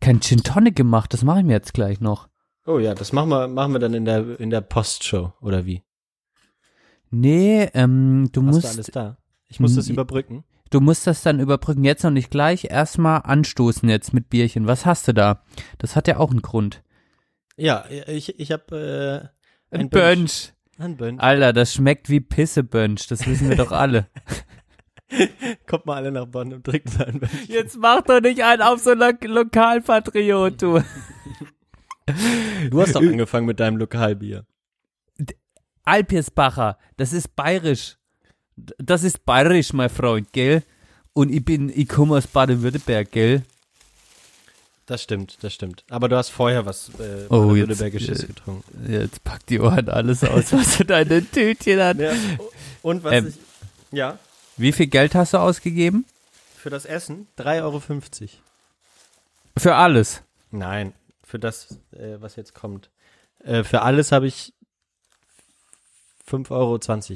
kein 0.00 0.20
Gin 0.20 0.42
Tonic 0.42 0.74
gemacht. 0.74 1.12
Das 1.12 1.22
mache 1.22 1.40
ich 1.40 1.44
mir 1.44 1.52
jetzt 1.52 1.72
gleich 1.74 2.00
noch. 2.00 2.28
Oh 2.66 2.78
ja, 2.78 2.94
das 2.94 3.12
machen 3.12 3.28
wir, 3.28 3.48
machen 3.48 3.72
wir 3.72 3.78
dann 3.78 3.94
in 3.94 4.04
der, 4.04 4.40
in 4.40 4.50
der 4.50 4.60
Postshow, 4.60 5.32
oder 5.40 5.66
wie? 5.66 5.82
Nee, 7.10 7.68
ähm, 7.74 8.28
du 8.32 8.42
Hast 8.46 8.54
musst. 8.54 8.64
du 8.64 8.68
alles 8.68 8.86
da? 8.88 9.16
Ich 9.48 9.60
muss 9.60 9.74
das 9.74 9.88
überbrücken. 9.88 10.44
Du 10.70 10.80
musst 10.80 11.06
das 11.06 11.22
dann 11.22 11.40
überbrücken. 11.40 11.84
Jetzt 11.84 12.04
noch 12.04 12.12
nicht 12.12 12.30
gleich. 12.30 12.66
Erstmal 12.66 13.22
anstoßen 13.24 13.88
jetzt 13.88 14.14
mit 14.14 14.30
Bierchen. 14.30 14.68
Was 14.68 14.86
hast 14.86 15.08
du 15.08 15.14
da? 15.14 15.42
Das 15.78 15.96
hat 15.96 16.06
ja 16.06 16.18
auch 16.18 16.30
einen 16.30 16.42
Grund. 16.42 16.82
Ja, 17.56 17.84
ich, 18.06 18.38
ich 18.38 18.52
habe 18.52 19.32
äh, 19.72 19.76
Ein 19.76 19.90
Bönsch. 19.90 20.50
Ein 20.50 20.59
Bönsch. 20.96 21.22
Alter, 21.22 21.52
das 21.52 21.74
schmeckt 21.74 22.08
wie 22.08 22.20
Pissebönsch. 22.20 23.06
Das 23.06 23.26
wissen 23.26 23.48
wir 23.48 23.56
doch 23.56 23.72
alle. 23.72 24.06
Kommt 25.66 25.86
mal 25.86 25.96
alle 25.96 26.12
nach 26.12 26.26
Bonn 26.26 26.52
und 26.52 26.64
trinkt 26.64 26.98
mal 26.98 27.08
ein 27.08 27.20
Bönsch. 27.20 27.48
Jetzt 27.48 27.76
mach 27.78 28.02
doch 28.02 28.20
nicht 28.20 28.42
einen 28.42 28.62
auf 28.62 28.80
so 28.80 28.94
Lo 28.94 29.10
Lokalpatriot, 29.22 30.62
du. 30.62 30.82
Du 32.70 32.80
hast 32.80 32.94
doch 32.94 33.02
angefangen 33.02 33.46
mit 33.46 33.60
deinem 33.60 33.76
Lokalbier. 33.76 34.46
Alpirsbacher, 35.84 36.78
das 36.96 37.12
ist 37.12 37.34
bayerisch. 37.36 37.96
Das 38.78 39.04
ist 39.04 39.24
bayerisch, 39.24 39.72
mein 39.72 39.90
Freund, 39.90 40.32
gell? 40.32 40.62
Und 41.12 41.30
ich 41.30 41.44
bin, 41.44 41.68
ich 41.68 41.88
komme 41.88 42.16
aus 42.16 42.26
Baden-Württemberg, 42.26 43.10
gell? 43.10 43.42
Das 44.90 45.04
stimmt, 45.04 45.38
das 45.42 45.54
stimmt. 45.54 45.84
Aber 45.88 46.08
du 46.08 46.16
hast 46.16 46.30
vorher 46.30 46.66
was 46.66 46.88
äh, 46.98 47.26
Oh, 47.28 47.54
jetzt, 47.54 47.80
äh, 47.80 47.90
getrunken. 47.90 48.92
Jetzt 48.92 49.22
packt 49.22 49.48
die 49.48 49.60
Ohren 49.60 49.88
alles 49.88 50.24
aus, 50.24 50.52
was 50.52 50.80
in 50.80 50.88
deinen 50.88 51.30
Tütchen 51.30 51.78
hat. 51.80 51.96
Ja, 51.98 52.12
und 52.82 53.04
was 53.04 53.12
Ähm, 53.12 53.28
ich, 53.28 53.36
ja, 53.96 54.18
Wie 54.56 54.72
viel 54.72 54.88
Geld 54.88 55.14
hast 55.14 55.32
du 55.32 55.38
ausgegeben? 55.38 56.06
für 56.56 56.70
das 56.70 56.86
Essen 56.86 57.28
3,50 57.38 57.62
Euro. 57.62 57.80
Für 59.56 59.76
alles. 59.76 60.24
Nein, 60.50 60.92
für 61.22 61.38
das, 61.38 61.78
äh, 61.92 62.16
was 62.18 62.34
jetzt 62.34 62.56
kommt. 62.56 62.90
Äh, 63.44 63.62
für 63.62 63.82
alles 63.82 64.10
habe 64.10 64.26
ich 64.26 64.52
5,20 66.28 66.50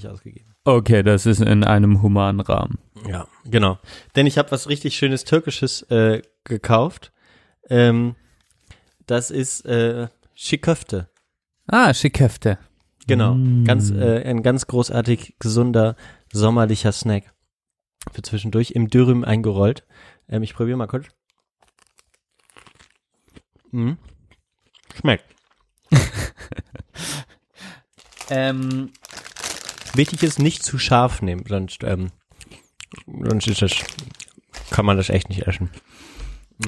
Euro 0.05 0.13
ausgegeben. 0.15 0.55
Okay, 0.63 1.03
das 1.03 1.27
ist 1.27 1.41
in 1.41 1.65
einem 1.65 2.03
humanen 2.03 2.41
Rahmen. 2.41 2.79
Ja, 3.09 3.27
genau. 3.45 3.81
Denn 4.15 4.27
ich 4.29 4.39
habe 4.39 4.53
was 4.53 4.69
richtig 4.69 4.97
schönes 4.97 5.25
Türkisches 5.25 5.83
äh, 5.91 6.23
gekauft. 6.45 7.11
Ähm, 7.69 8.17
das 9.07 9.31
ist 9.31 9.65
äh, 9.67 10.09
Schiköfte. 10.35 11.09
Ah, 11.67 11.93
Schiköfte. 11.95 12.59
Genau. 13.07 13.35
Mm. 13.35 13.65
Ganz, 13.65 13.91
äh, 13.91 14.23
ein 14.25 14.43
ganz 14.43 14.67
großartig 14.67 15.37
gesunder, 15.39 15.97
sommerlicher 16.33 16.93
Snack. 16.93 17.33
Für 18.13 18.23
zwischendurch 18.23 18.73
im 18.73 18.89
Dürüm 18.89 19.25
eingerollt. 19.25 19.87
Ähm, 20.29 20.43
ich 20.43 20.55
probiere 20.55 20.77
mal 20.77 20.87
kurz. 20.87 21.07
Mhm. 23.71 23.99
Schmeckt. 24.95 25.25
Ähm, 28.31 28.91
Wichtig 29.95 30.23
ist, 30.23 30.39
nicht 30.39 30.65
zu 30.65 30.79
scharf 30.79 31.23
nehmen, 31.23 31.45
sonst, 31.47 31.85
ähm, 31.85 32.11
sonst 33.07 33.47
ist 33.47 33.63
das, 33.63 33.73
kann 34.71 34.85
man 34.85 34.97
das 34.97 35.09
echt 35.09 35.29
nicht 35.29 35.47
essen. 35.47 35.71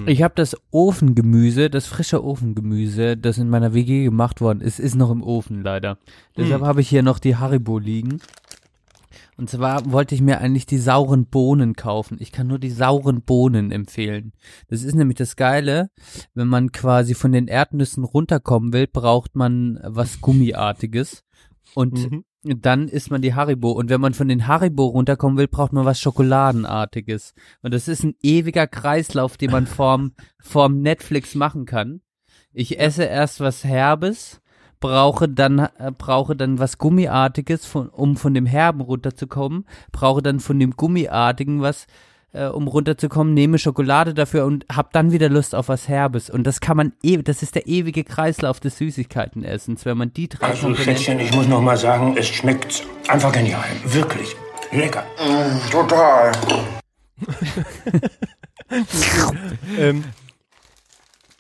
Ich 0.07 0.23
habe 0.23 0.35
das 0.35 0.57
Ofengemüse, 0.73 1.71
das 1.71 1.87
frische 1.87 2.25
Ofengemüse, 2.25 3.17
das 3.17 3.39
in 3.39 3.49
meiner 3.49 3.73
WG 3.73 4.05
gemacht 4.05 4.41
worden 4.41 4.61
ist, 4.61 4.81
ist 4.81 4.97
noch 4.97 5.11
im 5.11 5.23
Ofen 5.23 5.63
leider. 5.63 5.99
Deshalb 6.37 6.63
habe 6.63 6.81
ich 6.81 6.89
hier 6.89 7.03
noch 7.03 7.19
die 7.19 7.37
Haribo 7.37 7.79
liegen. 7.79 8.19
Und 9.37 9.51
zwar 9.51 9.93
wollte 9.93 10.15
ich 10.15 10.23
mir 10.23 10.41
eigentlich 10.41 10.65
die 10.67 10.79
sauren 10.79 11.27
Bohnen 11.27 11.75
kaufen. 11.75 12.17
Ich 12.21 12.33
kann 12.33 12.47
nur 12.47 12.59
die 12.59 12.71
sauren 12.71 13.21
Bohnen 13.23 13.71
empfehlen. 13.71 14.33
Das 14.69 14.83
ist 14.83 14.95
nämlich 14.95 15.19
das 15.19 15.37
Geile, 15.37 15.91
wenn 16.35 16.49
man 16.49 16.73
quasi 16.73 17.15
von 17.15 17.33
den 17.33 17.47
Erdnüssen 17.47 18.03
runterkommen 18.05 18.73
will, 18.73 18.87
braucht 18.87 19.37
man 19.37 19.79
was 19.85 20.21
Gummiartiges. 20.21 21.23
Und 21.75 22.11
Mhm. 22.11 22.25
Dann 22.55 22.89
isst 22.89 23.11
man 23.11 23.23
die 23.23 23.35
Haribo. 23.35 23.73
Und 23.73 23.91
wenn 23.91 24.01
man 24.01 24.15
von 24.15 24.29
den 24.29 24.47
Haribo 24.47 24.87
runterkommen 24.87 25.39
will, 25.39 25.49
braucht 25.49 25.73
man 25.73 25.85
was 25.85 26.01
Schokoladenartiges. 26.01 27.35
Und 27.63 27.75
das 27.75 27.89
ist 27.89 28.05
ein 28.05 28.15
ewiger 28.23 28.67
Kreislauf, 28.67 29.37
den 29.37 29.51
man 29.51 29.67
vorm, 29.67 30.13
vorm 30.41 30.81
Netflix 30.81 31.35
machen 31.35 31.67
kann. 31.67 32.01
Ich 32.53 32.79
esse 32.79 33.05
erst 33.05 33.41
was 33.41 33.65
Herbes, 33.65 34.41
brauche 34.81 35.29
dann, 35.29 35.59
äh, 35.59 35.93
brauche 35.97 36.37
dann 36.37 36.59
was 36.59 36.79
Gummiartiges, 36.79 37.67
von, 37.67 37.89
um 37.89 38.17
von 38.17 38.35
dem 38.35 38.47
Herben 38.47 38.81
runterzukommen, 38.81 39.67
brauche 39.93 40.23
dann 40.23 40.41
von 40.41 40.59
dem 40.59 40.73
Gummiartigen 40.73 41.61
was, 41.61 41.87
äh, 42.37 42.47
um 42.49 42.69
runterzukommen, 42.69 43.35
nehme 43.35 43.59
Schokolade 43.59 44.15
dafür 44.15 44.45
und 44.45 44.67
hab 44.75 44.93
dann 44.93 45.13
wieder 45.13 45.29
Lust 45.29 45.55
auf 45.55 45.69
was 45.69 45.89
Herbes. 45.89 46.31
Und 46.31 46.45
das 46.45 46.61
kann 46.61 46.77
man, 46.77 46.93
e 47.03 47.17
das 47.19 47.43
ist 47.43 47.55
der 47.55 47.67
ewige 47.67 48.05
Kreislauf 48.05 48.61
des 48.61 48.79
Süßigkeitenessens, 48.79 49.85
wenn 49.85 49.97
man 49.99 50.13
die 50.13 50.29
drei 50.29 50.49
Also, 50.49 50.75
Schätzchen, 50.75 51.19
ich 51.21 51.33
muss 51.35 51.49
noch 51.49 51.61
mal 51.63 51.77
sagen, 51.77 52.15
es 52.19 52.27
schmeckt 52.29 52.85
einfach 53.09 53.33
genial. 53.33 53.65
Wirklich. 53.85 54.37
Lecker. 54.73 55.05
Total. 55.71 56.33
ähm, 59.79 60.05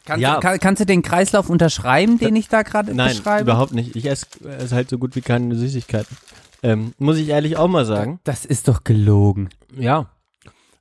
Kannst, 0.04 0.22
Ja. 0.22 0.34
du, 0.36 0.40
kann, 0.40 0.58
kannst 0.60 0.80
du 0.80 0.86
den 0.86 1.02
Kreislauf 1.02 1.50
unterschreiben, 1.50 2.18
den 2.18 2.36
ich 2.36 2.48
da 2.48 2.62
gerade 2.62 2.94
Nein, 2.94 3.08
beschreibe? 3.16 3.42
überhaupt 3.42 3.72
nicht. 3.74 3.96
Ich 3.96 4.06
esse, 4.06 4.26
esse 4.44 4.74
halt 4.74 4.88
so 4.88 4.98
gut 4.98 5.16
wie 5.16 5.20
keine 5.20 5.56
Süßigkeiten. 5.56 6.16
Ähm, 6.62 6.92
muss 6.98 7.16
ich 7.18 7.28
ehrlich 7.28 7.56
auch 7.56 7.66
mal 7.66 7.84
sagen. 7.84 8.20
Das 8.22 8.44
ist 8.44 8.68
doch 8.68 8.84
gelogen. 8.84 9.48
Ja. 9.76 10.06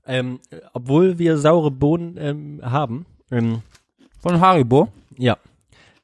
Ähm, 0.07 0.39
obwohl 0.73 1.17
wir 1.17 1.37
saure 1.37 1.71
Bohnen 1.71 2.15
ähm, 2.19 2.59
haben, 2.63 3.05
ähm, 3.31 3.61
Von 4.19 4.39
Haribo? 4.39 4.89
ja, 5.17 5.37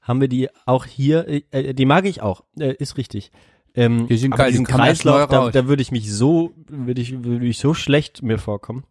haben 0.01 0.21
wir 0.21 0.27
die 0.27 0.49
auch 0.65 0.85
hier, 0.85 1.27
äh, 1.27 1.43
äh, 1.51 1.73
die 1.73 1.85
mag 1.85 2.05
ich 2.05 2.21
auch, 2.21 2.43
äh, 2.59 2.73
ist 2.73 2.97
richtig. 2.97 3.31
Ähm, 3.73 4.07
Die 4.07 4.17
sind 4.17 4.35
geil, 4.35 4.47
die 4.47 4.57
diesen 4.57 4.63
neu 4.63 4.77
Kreislauf, 4.77 5.29
da, 5.29 5.49
da 5.49 5.67
würde 5.67 5.81
ich 5.81 5.91
mich 5.91 6.11
so, 6.11 6.51
würde 6.67 7.01
ich, 7.01 7.23
würde 7.23 7.45
ich 7.45 7.59
so 7.59 7.73
schlecht 7.73 8.21
mir 8.21 8.37
vorkommen. 8.37 8.83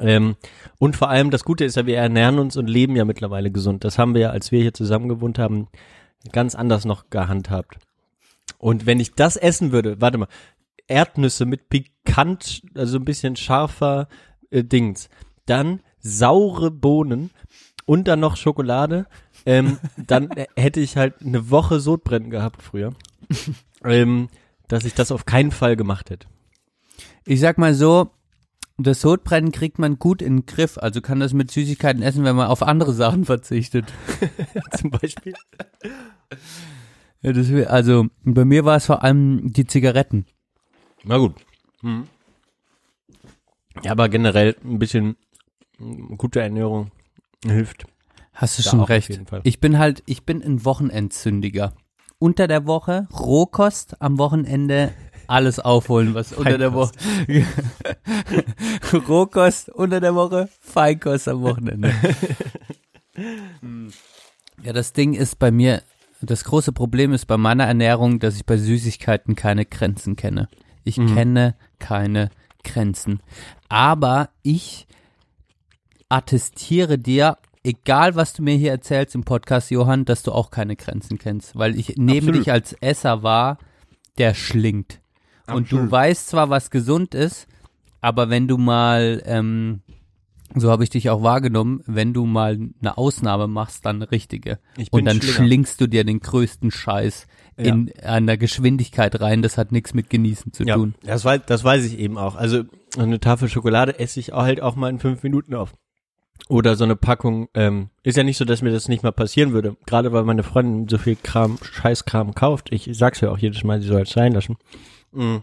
Ähm, 0.00 0.36
und 0.78 0.96
vor 0.96 1.08
allem 1.10 1.30
das 1.30 1.44
Gute 1.44 1.64
ist 1.64 1.76
ja, 1.76 1.86
wir 1.86 1.96
ernähren 1.96 2.38
uns 2.38 2.56
und 2.56 2.68
leben 2.68 2.96
ja 2.96 3.04
mittlerweile 3.04 3.50
gesund. 3.50 3.84
Das 3.84 3.98
haben 3.98 4.14
wir 4.14 4.22
ja, 4.22 4.30
als 4.30 4.50
wir 4.50 4.60
hier 4.60 4.74
zusammen 4.74 5.08
gewohnt 5.08 5.38
haben, 5.38 5.68
ganz 6.32 6.54
anders 6.54 6.84
noch 6.84 7.10
gehandhabt. 7.10 7.78
Und 8.58 8.86
wenn 8.86 8.98
ich 8.98 9.14
das 9.14 9.36
essen 9.36 9.72
würde, 9.72 10.00
warte 10.00 10.18
mal, 10.18 10.28
Erdnüsse 10.86 11.46
mit 11.46 11.68
pikant, 11.68 12.62
also 12.74 12.98
ein 12.98 13.04
bisschen 13.04 13.36
scharfer 13.36 14.08
äh, 14.54 14.64
Dings, 14.64 15.08
dann 15.46 15.80
saure 16.00 16.70
Bohnen 16.70 17.30
und 17.86 18.08
dann 18.08 18.20
noch 18.20 18.36
Schokolade, 18.36 19.06
ähm, 19.44 19.78
dann 19.96 20.30
hätte 20.56 20.80
ich 20.80 20.96
halt 20.96 21.20
eine 21.20 21.50
Woche 21.50 21.80
Sodbrennen 21.80 22.30
gehabt 22.30 22.62
früher, 22.62 22.94
ähm, 23.84 24.28
dass 24.68 24.84
ich 24.84 24.94
das 24.94 25.12
auf 25.12 25.26
keinen 25.26 25.50
Fall 25.50 25.76
gemacht 25.76 26.10
hätte. 26.10 26.28
Ich 27.26 27.40
sag 27.40 27.58
mal 27.58 27.74
so, 27.74 28.10
das 28.76 29.00
Sodbrennen 29.00 29.52
kriegt 29.52 29.78
man 29.78 29.98
gut 29.98 30.20
in 30.20 30.38
den 30.38 30.46
Griff, 30.46 30.78
also 30.78 31.00
kann 31.00 31.20
das 31.20 31.32
mit 31.32 31.50
Süßigkeiten 31.50 32.02
essen, 32.02 32.24
wenn 32.24 32.36
man 32.36 32.48
auf 32.48 32.62
andere 32.62 32.92
Sachen 32.92 33.24
verzichtet. 33.24 33.92
Zum 34.78 34.90
Beispiel. 34.90 35.34
Ja, 37.22 37.32
das, 37.32 37.50
also 37.68 38.06
bei 38.24 38.44
mir 38.44 38.64
war 38.64 38.76
es 38.76 38.86
vor 38.86 39.02
allem 39.02 39.52
die 39.52 39.66
Zigaretten. 39.66 40.26
Na 41.04 41.18
gut. 41.18 41.34
Mhm. 41.82 42.08
Ja, 43.82 43.90
aber 43.92 44.08
generell 44.08 44.56
ein 44.64 44.78
bisschen 44.78 45.16
mm, 45.78 46.14
gute 46.16 46.40
Ernährung 46.40 46.90
hilft. 47.44 47.86
Hast 48.32 48.58
du 48.58 48.62
schon 48.62 48.80
recht. 48.80 49.20
Ich 49.44 49.60
bin 49.60 49.78
halt, 49.78 50.02
ich 50.06 50.24
bin 50.24 50.42
ein 50.42 50.64
Wochenendsündiger. 50.64 51.74
Unter 52.18 52.46
der 52.48 52.66
Woche 52.66 53.06
Rohkost, 53.12 54.00
am 54.00 54.18
Wochenende 54.18 54.92
alles 55.26 55.58
aufholen, 55.60 56.14
was 56.14 56.32
unter 56.32 56.58
der 56.58 56.72
Woche. 56.74 56.92
Rohkost 59.08 59.68
unter 59.70 60.00
der 60.00 60.14
Woche, 60.14 60.48
Feinkost 60.60 61.28
am 61.28 61.42
Wochenende. 61.42 61.92
Ja, 64.62 64.72
das 64.72 64.92
Ding 64.92 65.14
ist 65.14 65.38
bei 65.38 65.50
mir, 65.50 65.82
das 66.20 66.44
große 66.44 66.72
Problem 66.72 67.12
ist 67.12 67.26
bei 67.26 67.36
meiner 67.36 67.64
Ernährung, 67.64 68.18
dass 68.18 68.36
ich 68.36 68.46
bei 68.46 68.56
Süßigkeiten 68.56 69.34
keine 69.34 69.64
Grenzen 69.66 70.16
kenne. 70.16 70.48
Ich 70.84 70.96
Mhm. 70.98 71.14
kenne 71.14 71.54
keine 71.78 72.28
Grenzen. 72.28 72.43
Aber 73.68 74.30
ich 74.42 74.86
attestiere 76.08 76.98
dir, 76.98 77.38
egal 77.62 78.14
was 78.14 78.34
du 78.34 78.42
mir 78.42 78.56
hier 78.56 78.70
erzählst 78.70 79.14
im 79.14 79.24
Podcast, 79.24 79.70
Johann, 79.70 80.04
dass 80.04 80.22
du 80.22 80.32
auch 80.32 80.50
keine 80.50 80.76
Grenzen 80.76 81.18
kennst, 81.18 81.56
weil 81.58 81.78
ich 81.78 81.94
neben 81.96 82.28
Absolut. 82.28 82.34
dich 82.36 82.52
als 82.52 82.72
Esser 82.74 83.22
war, 83.22 83.58
der 84.18 84.34
schlingt. 84.34 85.00
Und 85.46 85.72
du 85.72 85.76
Absolut. 85.76 85.90
weißt 85.90 86.28
zwar, 86.28 86.50
was 86.50 86.70
gesund 86.70 87.14
ist, 87.14 87.46
aber 88.00 88.30
wenn 88.30 88.48
du 88.48 88.58
mal, 88.58 89.22
ähm, 89.26 89.80
so 90.54 90.70
habe 90.70 90.84
ich 90.84 90.90
dich 90.90 91.10
auch 91.10 91.22
wahrgenommen, 91.22 91.82
wenn 91.86 92.12
du 92.12 92.26
mal 92.26 92.58
eine 92.80 92.98
Ausnahme 92.98 93.48
machst, 93.48 93.84
dann 93.86 93.96
eine 93.96 94.10
richtige. 94.10 94.58
Und 94.90 95.04
dann 95.06 95.20
Schlinger. 95.20 95.34
schlingst 95.34 95.80
du 95.80 95.86
dir 95.86 96.04
den 96.04 96.20
größten 96.20 96.70
Scheiß 96.70 97.26
in 97.56 97.92
einer 98.02 98.36
Geschwindigkeit 98.36 99.20
rein. 99.20 99.42
Das 99.42 99.56
hat 99.58 99.72
nichts 99.72 99.94
mit 99.94 100.10
Genießen 100.10 100.52
zu 100.52 100.64
Ja, 100.64 100.74
tun. 100.76 100.94
das, 101.02 101.24
weiß, 101.24 101.42
das 101.46 101.64
weiß 101.64 101.84
ich 101.84 101.98
eben 101.98 102.18
auch. 102.18 102.34
Also 102.36 102.62
eine 102.98 103.20
Tafel 103.20 103.48
Schokolade 103.48 103.98
esse 103.98 104.20
ich 104.20 104.32
halt 104.32 104.60
auch 104.60 104.76
mal 104.76 104.88
in 104.90 104.98
fünf 104.98 105.22
Minuten 105.22 105.54
auf. 105.54 105.72
Oder 106.48 106.76
so 106.76 106.84
eine 106.84 106.96
Packung, 106.96 107.48
ähm, 107.54 107.88
ist 108.02 108.16
ja 108.16 108.24
nicht 108.24 108.36
so, 108.36 108.44
dass 108.44 108.60
mir 108.60 108.70
das 108.72 108.88
nicht 108.88 109.02
mal 109.02 109.12
passieren 109.12 109.52
würde. 109.52 109.76
Gerade 109.86 110.12
weil 110.12 110.24
meine 110.24 110.42
Freundin 110.42 110.88
so 110.88 110.98
viel 110.98 111.16
Kram, 111.16 111.58
Scheißkram 111.62 112.34
kauft. 112.34 112.70
Ich 112.72 112.88
sag's 112.92 113.20
ja 113.20 113.30
auch 113.30 113.38
jedes 113.38 113.62
Mal, 113.64 113.80
sie 113.80 113.88
soll 113.88 114.02
es 114.02 114.10
sein 114.10 114.32
lassen. 114.32 114.56
Mm. 115.12 115.36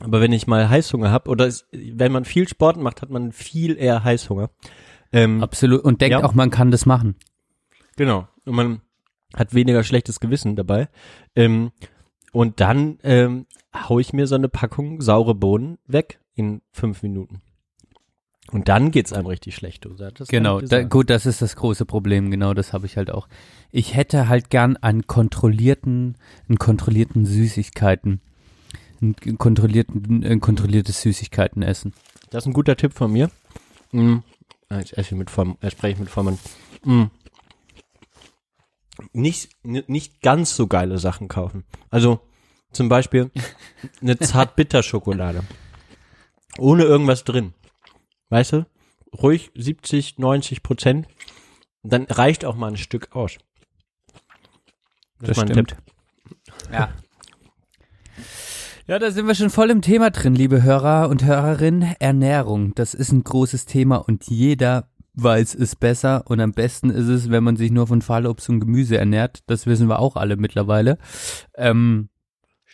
Aber 0.00 0.20
wenn 0.20 0.32
ich 0.32 0.46
mal 0.46 0.68
Heißhunger 0.68 1.10
hab 1.10 1.28
oder 1.28 1.46
es, 1.46 1.66
wenn 1.72 2.12
man 2.12 2.24
viel 2.24 2.48
Sport 2.48 2.76
macht, 2.78 3.02
hat 3.02 3.10
man 3.10 3.32
viel 3.32 3.76
eher 3.78 4.02
Heißhunger. 4.02 4.50
Ähm, 5.12 5.42
Absolut. 5.42 5.82
Und 5.84 6.00
denkt 6.00 6.12
Ja. 6.18 6.24
auch, 6.24 6.34
man 6.34 6.50
kann 6.50 6.70
das 6.70 6.86
machen. 6.86 7.16
Genau. 7.96 8.26
Und 8.44 8.54
man 8.54 8.80
hat 9.34 9.54
weniger 9.54 9.82
schlechtes 9.84 10.20
Gewissen 10.20 10.56
dabei. 10.56 10.88
Ähm, 11.36 11.72
und 12.32 12.60
dann 12.60 12.98
ähm, 13.02 13.46
hau 13.74 13.98
ich 13.98 14.12
mir 14.12 14.26
so 14.26 14.34
eine 14.34 14.48
Packung 14.48 15.00
saure 15.00 15.34
Bohnen 15.34 15.78
weg 15.86 16.20
in 16.34 16.62
fünf 16.72 17.02
Minuten. 17.02 17.42
Und 18.52 18.68
dann 18.68 18.90
geht's 18.90 19.12
einem 19.12 19.26
richtig 19.26 19.54
schlecht. 19.54 19.84
Du 19.84 19.94
sagtest 19.94 20.30
Genau, 20.30 20.60
da, 20.60 20.82
gut, 20.82 21.08
das 21.08 21.26
ist 21.26 21.40
das 21.40 21.54
große 21.54 21.86
Problem. 21.86 22.30
Genau, 22.30 22.52
das 22.52 22.72
habe 22.72 22.86
ich 22.86 22.96
halt 22.96 23.10
auch. 23.10 23.28
Ich 23.70 23.94
hätte 23.94 24.28
halt 24.28 24.50
gern 24.50 24.76
einen 24.76 25.06
kontrollierten, 25.06 26.16
einen 26.48 26.58
kontrollierten 26.58 27.26
Süßigkeiten, 27.26 28.20
einen 29.00 29.38
kontrollierten, 29.38 30.24
ein 30.24 30.40
kontrolliertes 30.40 31.00
Süßigkeiten 31.02 31.62
essen. 31.62 31.92
Das 32.30 32.44
ist 32.44 32.48
ein 32.48 32.52
guter 32.52 32.76
Tipp 32.76 32.92
von 32.92 33.12
mir. 33.12 33.30
Mm. 33.92 34.18
Ah, 34.68 34.78
Jetzt 34.78 34.92
esse 34.92 35.14
ich 35.14 35.18
mit 35.18 35.30
Form, 35.30 35.56
äh, 35.60 35.70
spreche 35.70 35.94
ich 35.94 36.00
mit 36.00 36.10
Formen. 36.10 36.38
Mm. 36.84 37.04
Nicht, 39.12 39.50
nicht 39.64 40.20
ganz 40.20 40.54
so 40.54 40.66
geile 40.66 40.98
Sachen 40.98 41.28
kaufen. 41.28 41.64
Also 41.90 42.20
zum 42.72 42.88
Beispiel 42.88 43.30
eine 44.00 44.18
Zartbitterschokolade. 44.18 45.42
Ohne 46.58 46.84
irgendwas 46.84 47.24
drin. 47.24 47.54
Weißt 48.28 48.52
du? 48.52 48.66
Ruhig 49.12 49.50
70, 49.54 50.18
90 50.18 50.62
Prozent. 50.62 51.06
Dann 51.82 52.04
reicht 52.04 52.44
auch 52.44 52.56
mal 52.56 52.68
ein 52.68 52.76
Stück 52.76 53.14
aus. 53.16 53.38
Das 55.20 55.36
mein 55.36 55.48
stimmt. 55.48 55.70
Tipp. 55.70 55.78
Ja. 56.72 56.90
Ja, 58.86 58.98
da 58.98 59.10
sind 59.10 59.26
wir 59.26 59.34
schon 59.34 59.50
voll 59.50 59.70
im 59.70 59.82
Thema 59.82 60.10
drin, 60.10 60.34
liebe 60.34 60.62
Hörer 60.62 61.08
und 61.08 61.24
Hörerinnen. 61.24 61.94
Ernährung, 62.00 62.74
das 62.74 62.92
ist 62.94 63.12
ein 63.12 63.22
großes 63.22 63.66
Thema 63.66 63.96
und 63.96 64.26
jeder 64.26 64.88
weiß 65.22 65.54
es 65.54 65.76
besser 65.76 66.24
und 66.26 66.40
am 66.40 66.52
besten 66.52 66.90
ist 66.90 67.08
es, 67.08 67.30
wenn 67.30 67.44
man 67.44 67.56
sich 67.56 67.70
nur 67.70 67.86
von 67.86 68.02
Fallobst 68.02 68.48
und 68.48 68.60
Gemüse 68.60 68.98
ernährt. 68.98 69.40
Das 69.46 69.66
wissen 69.66 69.88
wir 69.88 69.98
auch 69.98 70.16
alle 70.16 70.36
mittlerweile. 70.36 70.98
Ähm, 71.56 72.08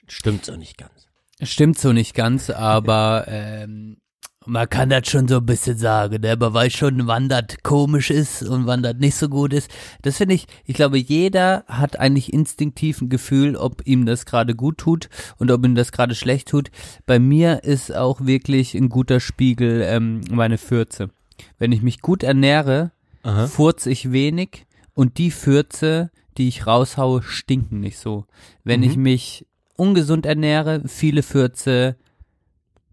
Stimmt 0.09 0.45
so 0.45 0.57
nicht 0.57 0.79
ganz. 0.79 1.09
Stimmt 1.43 1.79
so 1.79 1.93
nicht 1.93 2.15
ganz, 2.15 2.49
aber 2.49 3.25
ähm, 3.29 3.99
man 4.47 4.69
kann 4.69 4.89
das 4.89 5.09
schon 5.09 5.29
so 5.29 5.39
ein 5.39 5.47
bisschen 5.47 5.77
sagen, 5.77 6.21
ne? 6.21 6.37
man 6.37 6.55
weiß 6.55 6.73
schon, 6.73 7.07
wann 7.07 7.29
das 7.29 7.45
komisch 7.63 8.11
ist 8.11 8.43
und 8.43 8.67
wann 8.67 8.83
das 8.83 8.95
nicht 8.95 9.17
so 9.17 9.29
gut 9.29 9.53
ist. 9.53 9.71
Das 10.03 10.17
finde 10.17 10.37
ich, 10.37 10.47
ich 10.65 10.75
glaube, 10.75 10.99
jeder 10.99 11.65
hat 11.67 11.99
eigentlich 11.99 12.33
instinktiv 12.33 13.01
ein 13.01 13.09
Gefühl, 13.09 13.57
ob 13.57 13.83
ihm 13.87 14.07
das 14.07 14.25
gerade 14.25 14.55
gut 14.55 14.79
tut 14.79 15.09
und 15.39 15.51
ob 15.51 15.65
ihm 15.65 15.75
das 15.75 15.93
gerade 15.93 16.15
schlecht 16.15 16.49
tut. 16.49 16.71
Bei 17.05 17.19
mir 17.19 17.65
ist 17.65 17.95
auch 17.95 18.21
wirklich 18.23 18.75
ein 18.75 18.89
guter 18.89 19.21
Spiegel 19.21 19.83
ähm, 19.85 20.21
meine 20.31 20.59
Fürze. 20.59 21.11
Wenn 21.59 21.73
ich 21.73 21.83
mich 21.83 22.01
gut 22.01 22.23
ernähre, 22.23 22.93
Aha. 23.23 23.47
furze 23.47 23.91
ich 23.91 24.13
wenig 24.13 24.67
und 24.95 25.19
die 25.19 25.31
Fürze, 25.31 26.11
die 26.39 26.49
ich 26.49 26.67
raushaue, 26.67 27.23
stinken 27.23 27.81
nicht 27.81 27.99
so. 27.99 28.27
Wenn 28.65 28.81
Mhm. 28.81 28.87
ich 28.87 28.97
mich 28.97 29.47
ungesund 29.77 30.27
ernähre, 30.27 30.83
viele 30.87 31.23
Fürze, 31.23 31.97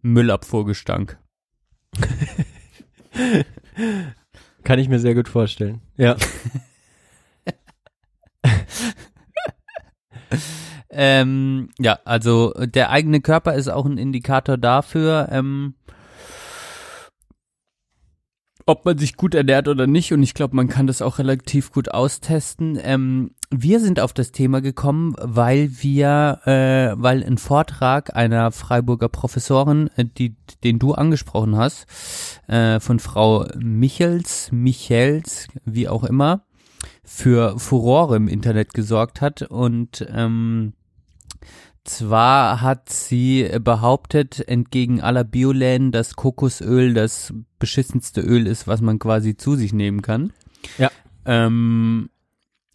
Müllabfuhrgestank. 0.01 1.17
Kann 4.63 4.79
ich 4.79 4.89
mir 4.89 4.99
sehr 4.99 5.15
gut 5.15 5.27
vorstellen. 5.29 5.81
Ja. 5.97 6.15
Ähm, 10.95 11.69
ja, 11.79 11.97
also 12.05 12.53
der 12.59 12.91
eigene 12.91 13.19
Körper 13.19 13.55
ist 13.55 13.67
auch 13.67 13.85
ein 13.87 13.97
Indikator 13.97 14.57
dafür, 14.57 15.27
ähm, 15.31 15.73
ob 18.65 18.85
man 18.85 18.97
sich 18.97 19.17
gut 19.17 19.35
ernährt 19.35 19.67
oder 19.67 19.87
nicht. 19.87 20.13
Und 20.13 20.23
ich 20.23 20.33
glaube, 20.33 20.55
man 20.55 20.67
kann 20.67 20.87
das 20.87 21.01
auch 21.01 21.19
relativ 21.19 21.71
gut 21.71 21.91
austesten. 21.91 22.79
Ähm, 22.81 23.31
wir 23.49 23.79
sind 23.79 23.99
auf 23.99 24.13
das 24.13 24.31
Thema 24.31 24.61
gekommen, 24.61 25.15
weil 25.19 25.69
wir, 25.81 26.39
äh, 26.45 27.01
weil 27.01 27.23
ein 27.23 27.37
Vortrag 27.37 28.15
einer 28.15 28.51
Freiburger 28.51 29.09
Professorin, 29.09 29.89
äh, 29.95 30.05
die, 30.05 30.35
den 30.63 30.79
du 30.79 30.93
angesprochen 30.93 31.57
hast, 31.57 31.85
äh, 32.47 32.79
von 32.79 32.99
Frau 32.99 33.45
Michels, 33.57 34.51
Michels, 34.51 35.47
wie 35.65 35.87
auch 35.87 36.03
immer, 36.03 36.45
für 37.03 37.59
Furore 37.59 38.15
im 38.15 38.27
Internet 38.27 38.73
gesorgt 38.73 39.21
hat 39.21 39.43
und 39.43 40.05
ähm, 40.09 40.73
zwar 41.83 42.61
hat 42.61 42.89
sie 42.89 43.49
behauptet, 43.61 44.47
entgegen 44.47 45.01
aller 45.01 45.23
Bioläden, 45.23 45.91
dass 45.91 46.15
Kokosöl 46.15 46.93
das 46.93 47.33
beschissenste 47.59 48.21
Öl 48.21 48.47
ist, 48.47 48.67
was 48.67 48.81
man 48.81 48.99
quasi 48.99 49.35
zu 49.35 49.55
sich 49.55 49.73
nehmen 49.73 50.01
kann. 50.01 50.31
Ja. 50.77 50.89
Ähm, 51.25 52.09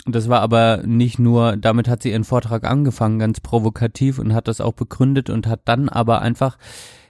das 0.07 0.29
war 0.29 0.41
aber 0.41 0.83
nicht 0.87 1.19
nur, 1.19 1.57
damit 1.57 1.89
hat 1.89 2.03
sie 2.03 2.11
ihren 2.11 2.25
Vortrag 2.25 2.65
angefangen, 2.65 3.19
ganz 3.19 3.41
provokativ 3.41 4.19
und 4.19 4.35
hat 4.35 4.49
das 4.49 4.61
auch 4.61 4.73
begründet 4.73 5.29
und 5.29 5.47
hat 5.47 5.61
dann 5.67 5.89
aber 5.89 6.23
einfach 6.23 6.57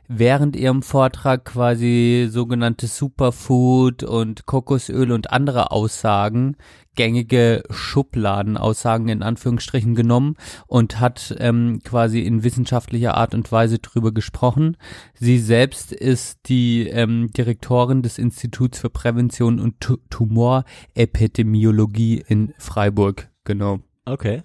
während 0.08 0.56
ihrem 0.56 0.82
Vortrag 0.82 1.44
quasi 1.44 2.26
sogenanntes 2.30 2.96
Superfood 2.96 4.02
und 4.02 4.46
Kokosöl 4.46 5.12
und 5.12 5.30
andere 5.30 5.70
Aussagen, 5.70 6.56
gängige 6.94 7.62
Schubladenaussagen 7.70 9.08
in 9.08 9.22
Anführungsstrichen 9.22 9.94
genommen 9.94 10.34
und 10.66 10.98
hat 10.98 11.36
ähm, 11.38 11.78
quasi 11.84 12.22
in 12.22 12.42
wissenschaftlicher 12.42 13.14
Art 13.16 13.34
und 13.34 13.52
Weise 13.52 13.78
drüber 13.78 14.10
gesprochen. 14.12 14.76
Sie 15.14 15.38
selbst 15.38 15.92
ist 15.92 16.48
die 16.48 16.88
ähm, 16.88 17.30
Direktorin 17.36 18.02
des 18.02 18.18
Instituts 18.18 18.80
für 18.80 18.90
Prävention 18.90 19.60
und 19.60 19.78
Tu- 19.78 19.98
Tumorepidemiologie 20.10 22.24
in 22.26 22.52
Freiburg, 22.58 23.28
genau 23.44 23.78
Okay. 24.04 24.42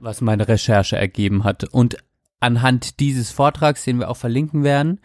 was 0.00 0.20
meine 0.22 0.48
Recherche 0.48 0.96
ergeben 0.96 1.44
hat. 1.44 1.62
Und 1.64 1.98
anhand 2.40 3.00
dieses 3.00 3.30
Vortrags, 3.30 3.84
den 3.84 3.98
wir 3.98 4.10
auch 4.10 4.16
verlinken 4.16 4.64
werden, 4.64 5.00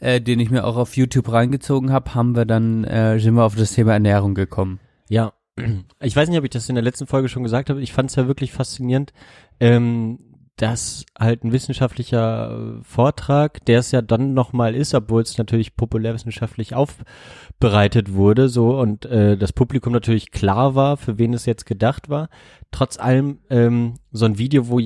äh, 0.00 0.20
den 0.20 0.38
ich 0.38 0.50
mir 0.50 0.64
auch 0.64 0.76
auf 0.76 0.96
YouTube 0.96 1.32
reingezogen 1.32 1.90
habe, 1.90 2.14
haben 2.14 2.36
wir 2.36 2.44
dann 2.44 2.84
äh, 2.84 3.18
sind 3.18 3.34
wir 3.34 3.44
auf 3.44 3.56
das 3.56 3.72
Thema 3.72 3.94
Ernährung 3.94 4.34
gekommen. 4.34 4.80
Ja. 5.08 5.32
Ich 6.00 6.14
weiß 6.14 6.28
nicht, 6.28 6.38
ob 6.38 6.44
ich 6.44 6.50
das 6.50 6.68
in 6.68 6.74
der 6.74 6.84
letzten 6.84 7.06
Folge 7.06 7.30
schon 7.30 7.42
gesagt 7.42 7.70
habe. 7.70 7.80
Ich 7.80 7.94
fand 7.94 8.10
es 8.10 8.16
ja 8.16 8.26
wirklich 8.26 8.52
faszinierend, 8.52 9.14
ähm, 9.58 10.18
dass 10.56 11.04
halt 11.18 11.42
ein 11.42 11.52
wissenschaftlicher 11.52 12.78
äh, 12.78 12.84
Vortrag, 12.84 13.64
der 13.64 13.80
es 13.80 13.90
ja 13.90 14.02
dann 14.02 14.34
nochmal 14.34 14.74
ist, 14.74 14.94
obwohl 14.94 15.22
es 15.22 15.38
natürlich 15.38 15.76
populärwissenschaftlich 15.76 16.74
aufbereitet 16.74 18.12
wurde, 18.12 18.48
so 18.48 18.78
und 18.78 19.06
äh, 19.06 19.36
das 19.36 19.52
Publikum 19.52 19.92
natürlich 19.92 20.30
klar 20.30 20.74
war, 20.74 20.96
für 20.96 21.18
wen 21.18 21.32
es 21.32 21.46
jetzt 21.46 21.66
gedacht 21.66 22.08
war. 22.08 22.28
Trotz 22.70 22.98
allem 22.98 23.38
ähm, 23.50 23.94
so 24.12 24.26
ein 24.26 24.38
Video, 24.38 24.68
wo 24.68 24.78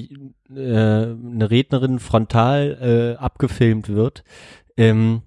äh, 0.54 0.60
eine 0.60 1.50
Rednerin 1.50 1.98
frontal 1.98 3.16
äh, 3.18 3.22
abgefilmt 3.22 3.88
wird, 3.88 4.24
ähm, 4.76 5.22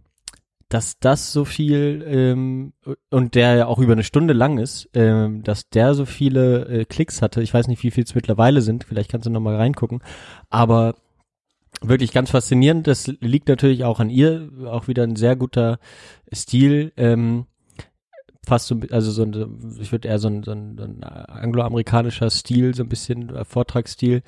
dass 0.70 1.00
das 1.00 1.34
so 1.34 1.44
viel 1.44 2.04
ähm, 2.08 2.74
und 3.10 3.36
der 3.36 3.56
ja 3.56 3.66
auch 3.68 3.80
über 3.80 3.92
eine 3.94 4.04
Stunde 4.04 4.34
lang 4.34 4.58
ist, 4.58 4.90
ähm, 4.94 5.44
dass 5.44 5.70
der 5.70 5.94
so 5.94 6.06
viele 6.06 6.66
äh, 6.68 6.86
Klicks 6.86 7.22
hatte. 7.22 7.42
Ich 7.42 7.54
weiß 7.54 7.68
nicht, 7.68 7.84
wie 7.84 7.92
viel 7.92 8.06
es 8.06 8.16
mittlerweile 8.16 8.62
sind. 8.62 8.86
Vielleicht 8.86 9.12
kannst 9.12 9.26
du 9.26 9.32
noch 9.32 9.42
mal 9.42 9.58
reingucken. 9.58 10.02
Aber 10.50 10.96
wirklich 11.82 12.14
ganz 12.14 12.32
faszinierend. 12.32 12.88
Das 12.88 13.08
liegt 13.08 13.50
natürlich 13.50 13.84
auch 13.84 14.00
an 14.00 14.10
ihr. 14.10 14.50
Auch 14.66 14.88
wieder 14.88 15.04
ein 15.04 15.18
sehr 15.18 15.36
guter 15.36 15.80
Stil. 16.34 16.94
Ähm, 16.96 17.48
fast 18.46 18.68
so, 18.68 18.80
also 18.92 19.12
so 19.12 19.24
ein, 19.24 19.78
ich 19.80 19.92
würde 19.92 20.08
eher 20.08 20.20
so 20.20 20.28
ein, 20.28 20.44
so 20.44 20.52
ein, 20.52 20.78
so 20.78 20.84
ein 20.84 21.04
angloamerikanischer 21.04 22.30
Stil, 22.30 22.74
so 22.76 22.84
ein 22.84 22.90
bisschen 22.90 23.36
äh, 23.36 23.46
Vortragsstil. 23.46 24.24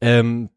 Ähm, 0.00 0.50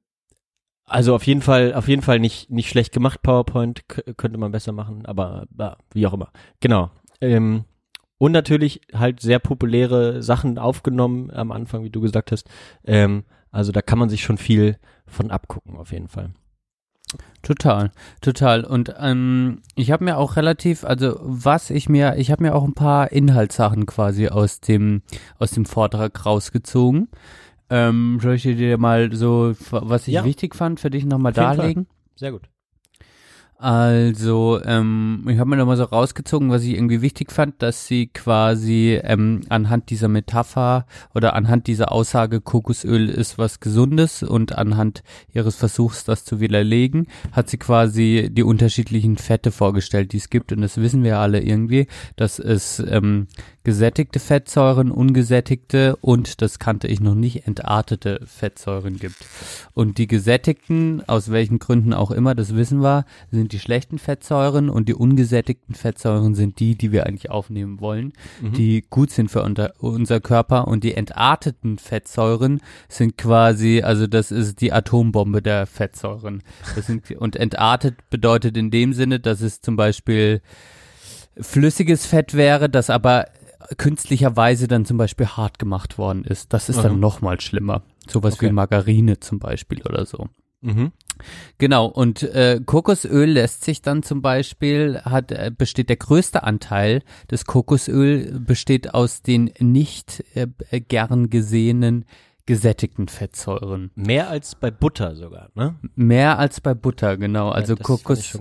also 0.85 1.15
auf 1.15 1.25
jeden 1.25 1.41
Fall, 1.41 1.73
auf 1.73 1.87
jeden 1.87 2.01
Fall 2.01 2.19
nicht, 2.19 2.49
nicht 2.49 2.69
schlecht 2.69 2.91
gemacht, 2.91 3.21
PowerPoint, 3.21 3.87
könnte 4.17 4.37
man 4.37 4.51
besser 4.51 4.73
machen, 4.73 5.05
aber 5.05 5.45
ja, 5.57 5.77
wie 5.93 6.05
auch 6.05 6.13
immer. 6.13 6.31
Genau. 6.59 6.91
Ähm, 7.21 7.65
und 8.17 8.33
natürlich 8.33 8.81
halt 8.93 9.19
sehr 9.21 9.39
populäre 9.39 10.21
Sachen 10.21 10.59
aufgenommen 10.59 11.31
am 11.31 11.51
Anfang, 11.51 11.83
wie 11.83 11.89
du 11.89 12.01
gesagt 12.01 12.31
hast. 12.31 12.49
Ähm, 12.85 13.23
also 13.51 13.71
da 13.71 13.81
kann 13.81 13.99
man 13.99 14.09
sich 14.09 14.21
schon 14.23 14.37
viel 14.37 14.77
von 15.07 15.31
abgucken, 15.31 15.77
auf 15.77 15.91
jeden 15.91 16.07
Fall. 16.07 16.31
Total, 17.41 17.91
total. 18.21 18.63
Und 18.63 18.93
ähm, 18.99 19.61
ich 19.75 19.91
habe 19.91 20.03
mir 20.03 20.17
auch 20.17 20.35
relativ, 20.35 20.85
also 20.85 21.17
was 21.21 21.69
ich 21.69 21.89
mir, 21.89 22.15
ich 22.17 22.31
habe 22.31 22.43
mir 22.43 22.55
auch 22.55 22.63
ein 22.63 22.73
paar 22.73 23.11
Inhaltssachen 23.11 23.85
quasi 23.85 24.27
aus 24.27 24.61
dem 24.61 25.01
aus 25.39 25.51
dem 25.51 25.65
Vortrag 25.65 26.25
rausgezogen. 26.25 27.09
Ähm, 27.71 28.19
soll 28.21 28.35
ich 28.35 28.43
dir 28.43 28.77
mal 28.77 29.13
so, 29.13 29.55
was 29.71 30.07
ich 30.07 30.13
Ja. 30.13 30.25
wichtig 30.25 30.55
fand, 30.55 30.79
für 30.81 30.89
dich 30.89 31.05
nochmal 31.05 31.31
jeden 31.31 31.47
Fall. 31.47 31.57
darlegen? 31.57 31.87
Sehr 32.15 32.31
gut. 32.33 32.49
Also, 33.61 34.59
ähm, 34.65 35.23
ich 35.29 35.37
habe 35.37 35.51
mir 35.51 35.55
nochmal 35.55 35.77
so 35.77 35.83
rausgezogen, 35.83 36.49
was 36.49 36.63
ich 36.63 36.73
irgendwie 36.73 37.03
wichtig 37.03 37.31
fand, 37.31 37.61
dass 37.61 37.85
sie 37.85 38.07
quasi 38.07 38.99
ähm, 39.03 39.41
anhand 39.49 39.91
dieser 39.91 40.07
Metapher 40.07 40.87
oder 41.13 41.35
anhand 41.35 41.67
dieser 41.67 41.91
Aussage, 41.91 42.41
Kokosöl 42.41 43.07
ist 43.07 43.37
was 43.37 43.59
Gesundes 43.59 44.23
und 44.23 44.57
anhand 44.57 45.03
ihres 45.31 45.57
Versuchs, 45.57 46.05
das 46.05 46.25
zu 46.25 46.39
widerlegen, 46.39 47.05
hat 47.33 47.51
sie 47.51 47.59
quasi 47.59 48.29
die 48.31 48.41
unterschiedlichen 48.41 49.17
Fette 49.17 49.51
vorgestellt, 49.51 50.13
die 50.13 50.17
es 50.17 50.31
gibt. 50.31 50.51
Und 50.51 50.61
das 50.61 50.77
wissen 50.77 51.03
wir 51.03 51.19
alle 51.19 51.39
irgendwie, 51.39 51.85
dass 52.15 52.39
es 52.39 52.79
ähm, 52.79 53.27
gesättigte 53.63 54.19
Fettsäuren, 54.19 54.89
ungesättigte 54.89 55.97
und, 55.97 56.41
das 56.41 56.57
kannte 56.57 56.87
ich 56.87 56.99
noch 56.99 57.13
nicht, 57.13 57.45
entartete 57.45 58.21
Fettsäuren 58.25 58.97
gibt. 58.97 59.17
Und 59.73 59.99
die 59.99 60.07
gesättigten, 60.07 61.07
aus 61.07 61.29
welchen 61.29 61.59
Gründen 61.59 61.93
auch 61.93 62.09
immer, 62.09 62.33
das 62.33 62.55
wissen 62.55 62.81
wir, 62.81 63.05
sind 63.29 63.50
die 63.51 63.59
schlechten 63.59 63.99
Fettsäuren 63.99 64.69
und 64.69 64.87
die 64.89 64.93
ungesättigten 64.95 65.75
Fettsäuren 65.75 66.33
sind 66.35 66.59
die, 66.59 66.75
die 66.75 66.91
wir 66.91 67.05
eigentlich 67.05 67.29
aufnehmen 67.29 67.79
wollen, 67.79 68.13
Mhm. 68.41 68.53
die 68.53 68.85
gut 68.89 69.11
sind 69.11 69.29
für 69.29 69.43
unter, 69.43 69.73
unser 69.79 70.19
Körper 70.19 70.67
und 70.67 70.83
die 70.83 70.93
entarteten 70.95 71.77
Fettsäuren 71.77 72.61
sind 72.89 73.17
quasi, 73.17 73.81
also 73.83 74.07
das 74.07 74.31
ist 74.31 74.61
die 74.61 74.71
Atombombe 74.73 75.41
der 75.41 75.65
Fettsäuren. 75.67 76.43
Sind, 76.81 77.09
und 77.11 77.35
entartet 77.35 77.95
bedeutet 78.09 78.57
in 78.57 78.71
dem 78.71 78.93
Sinne, 78.93 79.19
dass 79.19 79.41
es 79.41 79.61
zum 79.61 79.75
Beispiel 79.75 80.41
flüssiges 81.39 82.05
Fett 82.05 82.33
wäre, 82.33 82.69
das 82.69 82.89
aber 82.89 83.25
künstlicherweise 83.77 84.67
dann 84.67 84.85
zum 84.85 84.97
Beispiel 84.97 85.27
hart 85.27 85.59
gemacht 85.59 85.97
worden 85.97 86.23
ist. 86.25 86.51
Das 86.53 86.67
ist 86.69 86.83
dann 86.83 86.99
noch 86.99 87.21
mal 87.21 87.39
schlimmer. 87.39 87.83
Sowas 88.07 88.33
Okay. 88.33 88.47
wie 88.47 88.51
Margarine 88.51 89.19
zum 89.19 89.39
Beispiel 89.39 89.81
oder 89.83 90.05
so. 90.05 90.27
Mhm. 90.61 90.91
Genau, 91.57 91.85
und 91.85 92.23
äh, 92.23 92.59
Kokosöl 92.65 93.29
lässt 93.29 93.63
sich 93.63 93.81
dann 93.81 94.03
zum 94.03 94.21
Beispiel, 94.21 95.01
hat, 95.03 95.31
äh, 95.31 95.51
besteht 95.55 95.89
der 95.89 95.97
größte 95.97 96.43
Anteil 96.43 97.03
des 97.29 97.45
Kokosöl 97.45 98.39
besteht 98.39 98.93
aus 98.93 99.21
den 99.21 99.51
nicht 99.59 100.23
äh, 100.35 100.47
äh, 100.69 100.79
gern 100.79 101.29
gesehenen 101.29 102.05
gesättigten 102.45 103.07
Fettsäuren. 103.07 103.91
Mehr 103.95 104.29
als 104.29 104.55
bei 104.55 104.71
Butter 104.71 105.15
sogar, 105.15 105.49
ne? 105.55 105.75
Mehr 105.95 106.39
als 106.39 106.59
bei 106.59 106.73
Butter, 106.73 107.17
genau. 107.17 107.49
Also 107.49 107.75
ich 107.75 107.83
Kokos. 107.83 108.37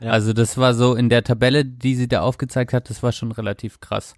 Ja. 0.00 0.12
Also 0.12 0.32
das 0.32 0.56
war 0.56 0.72
so 0.74 0.94
in 0.94 1.08
der 1.08 1.24
Tabelle, 1.24 1.64
die 1.64 1.94
sie 1.94 2.08
da 2.08 2.20
aufgezeigt 2.20 2.72
hat, 2.72 2.88
das 2.88 3.02
war 3.02 3.12
schon 3.12 3.32
relativ 3.32 3.80
krass. 3.80 4.14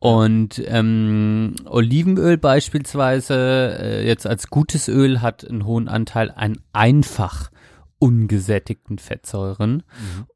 Und 0.00 0.62
ähm, 0.66 1.54
Olivenöl 1.64 2.38
beispielsweise, 2.38 3.78
äh, 3.80 4.06
jetzt 4.06 4.26
als 4.26 4.48
gutes 4.48 4.88
Öl, 4.88 5.22
hat 5.22 5.48
einen 5.48 5.64
hohen 5.64 5.88
Anteil 5.88 6.32
an 6.34 6.58
einfach 6.72 7.50
ungesättigten 7.98 8.98
Fettsäuren. 8.98 9.82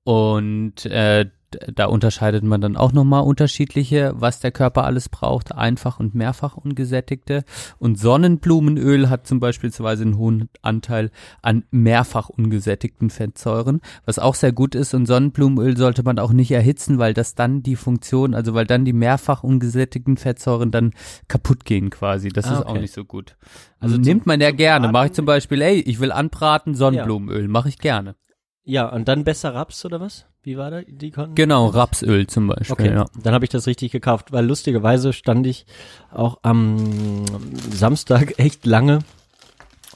Und 0.02 0.84
äh, 0.86 1.30
da 1.74 1.86
unterscheidet 1.86 2.44
man 2.44 2.60
dann 2.60 2.76
auch 2.76 2.92
nochmal 2.92 3.22
unterschiedliche, 3.22 4.12
was 4.14 4.40
der 4.40 4.52
Körper 4.52 4.84
alles 4.84 5.08
braucht, 5.08 5.54
einfach 5.54 6.00
und 6.00 6.14
mehrfach 6.14 6.56
ungesättigte. 6.56 7.44
Und 7.78 7.98
Sonnenblumenöl 7.98 9.10
hat 9.10 9.26
zum 9.26 9.40
beispielsweise 9.40 10.02
einen 10.04 10.16
hohen 10.18 10.48
Anteil 10.62 11.10
an 11.42 11.64
mehrfach 11.70 12.28
ungesättigten 12.28 13.10
Fettsäuren, 13.10 13.80
was 14.04 14.18
auch 14.18 14.34
sehr 14.34 14.52
gut 14.52 14.74
ist. 14.74 14.94
Und 14.94 15.06
Sonnenblumenöl 15.06 15.76
sollte 15.76 16.02
man 16.02 16.18
auch 16.18 16.32
nicht 16.32 16.50
erhitzen, 16.50 16.98
weil 16.98 17.14
das 17.14 17.34
dann 17.34 17.62
die 17.62 17.76
Funktion, 17.76 18.34
also 18.34 18.54
weil 18.54 18.66
dann 18.66 18.84
die 18.84 18.92
mehrfach 18.92 19.42
ungesättigten 19.42 20.16
Fettsäuren 20.16 20.70
dann 20.70 20.92
kaputt 21.28 21.64
gehen 21.64 21.90
quasi. 21.90 22.28
Das 22.30 22.46
Ah, 22.46 22.54
ist 22.54 22.60
okay. 22.60 22.68
auch 22.70 22.80
nicht 22.80 22.94
so 22.94 23.04
gut. 23.04 23.36
Also 23.80 23.94
Also 23.94 23.96
zum- 23.96 24.02
nimmt 24.04 24.26
man 24.26 24.40
ja 24.40 24.50
gerne. 24.52 24.90
Mache 24.92 25.06
ich 25.06 25.12
zum 25.12 25.26
Beispiel, 25.26 25.60
ey, 25.62 25.80
ich 25.80 26.00
will 26.00 26.12
anbraten, 26.12 26.74
Sonnenblumenöl, 26.74 27.48
mache 27.48 27.68
ich 27.68 27.78
gerne. 27.78 28.16
Ja, 28.64 28.88
und 28.88 29.08
dann 29.08 29.24
besser 29.24 29.54
Raps 29.54 29.84
oder 29.84 30.00
was? 30.00 30.26
Wie 30.44 30.56
war 30.56 30.70
da 30.70 30.82
die 30.82 31.10
Kon 31.12 31.34
Genau, 31.34 31.66
Rapsöl 31.66 32.26
zum 32.26 32.48
Beispiel. 32.48 32.72
Okay, 32.72 32.92
Ja. 32.94 33.04
dann 33.22 33.32
habe 33.34 33.44
ich 33.44 33.50
das 33.50 33.66
richtig 33.66 33.92
gekauft, 33.92 34.32
weil 34.32 34.44
lustigerweise 34.44 35.12
stand 35.12 35.46
ich 35.46 35.66
auch 36.10 36.40
am 36.42 37.24
Samstag 37.70 38.34
echt 38.38 38.66
lange 38.66 39.00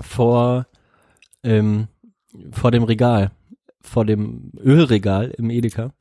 vor 0.01 0.67
ähm, 1.43 1.89
vor 2.53 2.71
dem 2.71 2.83
Regal, 2.85 3.31
vor 3.81 4.05
dem 4.05 4.53
Ölregal 4.59 5.31
im 5.39 5.51
Edeka 5.51 5.93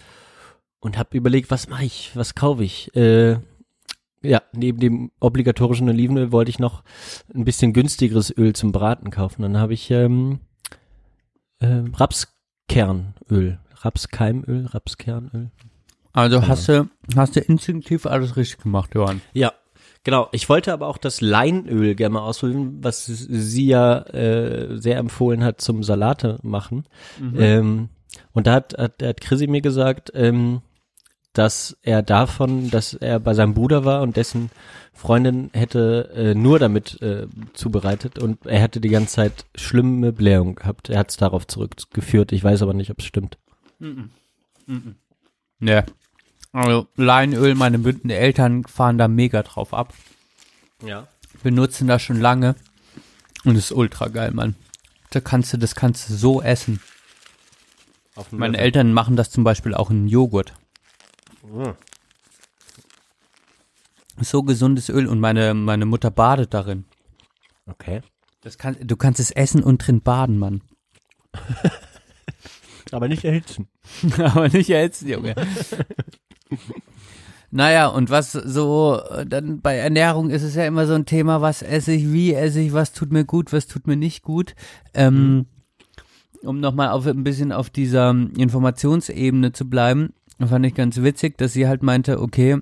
und 0.80 0.98
habe 0.98 1.18
überlegt, 1.18 1.50
was 1.50 1.70
mache 1.70 1.86
ich, 1.86 2.12
was 2.14 2.36
kaufe 2.36 2.64
ich? 2.64 2.94
Äh, 2.96 3.38
ja, 4.22 4.42
neben 4.54 4.80
dem 4.80 5.12
obligatorischen 5.20 5.88
Olivenöl 5.90 6.32
wollte 6.32 6.50
ich 6.50 6.60
noch 6.60 6.84
ein 7.34 7.46
bisschen 7.46 7.74
günstigeres 7.74 8.36
Öl 8.38 8.54
zum 8.54 8.72
Braten 8.72 9.12
kaufen. 9.12 9.44
Dann 9.44 9.58
habe 9.58 9.74
ich 9.74 9.90
ähm, 9.92 10.40
äh, 11.60 11.84
Rapskernöl, 11.94 13.60
Rapskeimöl, 13.86 14.66
Rapskernöl. 14.66 15.52
Also 16.14 16.38
Genau. 16.40 16.48
hast 16.48 16.70
du, 16.70 16.90
hast 17.16 17.36
du 17.36 17.42
instinktiv 17.42 18.06
alles 18.06 18.38
richtig 18.38 18.64
gemacht, 18.64 18.96
Johann. 18.96 19.22
Ja, 19.34 19.54
genau. 20.04 20.30
Ich 20.32 20.48
wollte 20.50 20.74
aber 20.74 20.88
auch 20.88 20.98
das 20.98 21.22
Leinöl 21.22 21.94
gerne 21.96 22.14
mal 22.14 22.22
ausprobieren, 22.22 22.78
was 22.82 23.06
sie 23.06 23.68
ja 23.68 24.00
äh, 24.08 24.78
sehr 24.78 24.98
empfohlen 24.98 25.44
hat 25.44 25.62
zum 25.62 25.84
Salate 25.84 26.40
machen. 26.42 26.86
Mhm. 27.20 27.36
Ähm, 27.38 27.90
und 28.32 28.48
da 28.48 28.54
hat, 28.54 28.78
hat, 28.78 29.04
hat 29.04 29.22
Chrissy 29.22 29.48
mir 29.48 29.62
gesagt, 29.62 30.12
ähm, 30.16 30.62
dass 31.34 31.78
er 31.82 32.02
davon, 32.02 32.72
dass 32.72 32.94
er 32.94 33.20
bei 33.20 33.34
seinem 33.34 33.54
Bruder 33.54 33.84
war 33.84 34.02
und 34.02 34.16
dessen 34.16 34.50
Freundin 34.94 35.50
hätte 35.52 36.12
äh, 36.16 36.34
nur 36.34 36.60
damit 36.60 37.02
äh, 37.02 37.28
zubereitet 37.54 38.20
und 38.20 38.46
er 38.46 38.60
hätte 38.60 38.80
die 38.80 38.88
ganze 38.90 39.16
Zeit 39.16 39.46
schlimme 39.54 40.14
Blähung 40.14 40.56
gehabt. 40.56 40.90
Er 40.90 41.00
hat 41.00 41.10
es 41.10 41.18
darauf 41.18 41.46
zurückgeführt. 41.46 42.32
Ich 42.32 42.42
weiß 42.42 42.62
aber 42.62 42.74
nicht, 42.74 42.90
ob 42.90 43.00
es 43.00 43.06
stimmt. 43.06 43.38
Mhm. 43.80 44.10
Mhm. 44.66 44.96
Ja. 45.60 45.86
Also 46.52 46.88
Leinöl, 46.96 47.56
meine 47.56 47.80
Bünden 47.80 48.10
Eltern 48.10 48.64
fahren 48.64 48.98
da 48.98 49.08
mega 49.08 49.44
drauf 49.44 49.74
ab. 49.74 49.94
Ja. 50.84 51.08
Benutzen 51.44 51.88
das 51.88 52.02
schon 52.02 52.20
lange. 52.20 52.56
Und 53.44 53.56
ist 53.56 53.72
ultra 53.72 54.08
geil, 54.08 54.32
Mann. 54.32 54.56
Da 55.12 55.20
kannst 55.20 55.54
du, 55.54 55.58
das 55.58 55.76
kannst 55.76 56.10
du 56.10 56.14
so 56.14 56.42
essen. 56.42 56.82
Meine 58.32 58.54
Löffel. 58.54 58.66
Eltern 58.66 58.94
machen 58.94 59.16
das 59.16 59.30
zum 59.30 59.44
Beispiel 59.44 59.74
auch 59.74 59.92
in 59.92 60.08
Joghurt. 60.08 60.54
Mhm. 61.44 61.76
So 64.22 64.44
gesundes 64.44 64.90
Öl 64.90 65.08
und 65.08 65.20
meine, 65.20 65.54
meine 65.54 65.86
Mutter 65.86 66.10
badet 66.10 66.54
darin. 66.54 66.86
Okay. 67.66 68.02
Das 68.42 68.58
kann, 68.58 68.78
du 68.80 68.96
kannst 68.96 69.20
es 69.20 69.32
essen 69.32 69.62
und 69.64 69.80
drin 69.80 70.02
baden, 70.02 70.38
Mann. 70.38 70.62
Aber 72.92 73.08
nicht 73.08 73.24
erhitzen. 73.24 73.68
Aber 74.18 74.50
nicht 74.50 74.70
erhitzen, 74.70 75.08
Junge. 75.10 75.36
naja, 77.52 77.88
und 77.88 78.10
was 78.10 78.32
so, 78.34 79.02
dann 79.28 79.62
bei 79.62 79.76
Ernährung 79.78 80.30
ist 80.30 80.44
es 80.44 80.56
ja 80.56 80.66
immer 80.66 80.88
so 80.88 80.94
ein 80.94 81.06
Thema, 81.06 81.42
was 81.42 81.62
esse 81.62 81.94
ich, 81.94 82.12
wie 82.12 82.34
esse 82.34 82.60
ich, 82.62 82.74
was 82.74 82.92
tut 82.92 83.12
mir 83.12 83.26
gut, 83.26 83.54
was 83.54 83.68
tut 83.68 83.88
mir 83.88 83.96
nicht 83.96 84.24
gut. 84.24 84.56
Ähm, 84.94 85.46
Um 86.44 86.60
nochmal 86.60 86.90
auf 86.90 87.08
ein 87.08 87.24
bisschen 87.24 87.52
auf 87.52 87.70
dieser 87.70 88.12
Informationsebene 88.12 89.52
zu 89.52 89.70
bleiben, 89.70 90.14
fand 90.46 90.66
ich 90.66 90.76
ganz 90.76 91.02
witzig, 91.02 91.38
dass 91.38 91.54
sie 91.54 91.68
halt 91.68 91.82
meinte, 91.82 92.22
okay, 92.22 92.58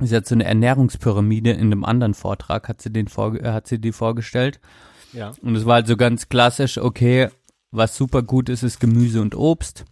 sie 0.00 0.16
hat 0.16 0.26
so 0.26 0.34
eine 0.34 0.44
Ernährungspyramide 0.44 1.50
in 1.50 1.72
einem 1.72 1.84
anderen 1.84 2.14
Vortrag, 2.14 2.68
hat 2.68 2.80
sie 2.80 2.90
den 2.90 3.06
äh, 3.06 3.50
hat 3.50 3.66
sie 3.66 3.78
die 3.78 3.92
vorgestellt. 3.92 4.60
Ja. 5.12 5.32
Und 5.42 5.56
es 5.56 5.64
war 5.64 5.76
halt 5.76 5.86
so 5.86 5.96
ganz 5.96 6.28
klassisch, 6.28 6.78
okay, 6.78 7.28
was 7.70 7.96
super 7.96 8.22
gut 8.22 8.48
ist, 8.48 8.62
ist 8.62 8.80
Gemüse 8.80 9.20
und 9.20 9.34
Obst. 9.34 9.84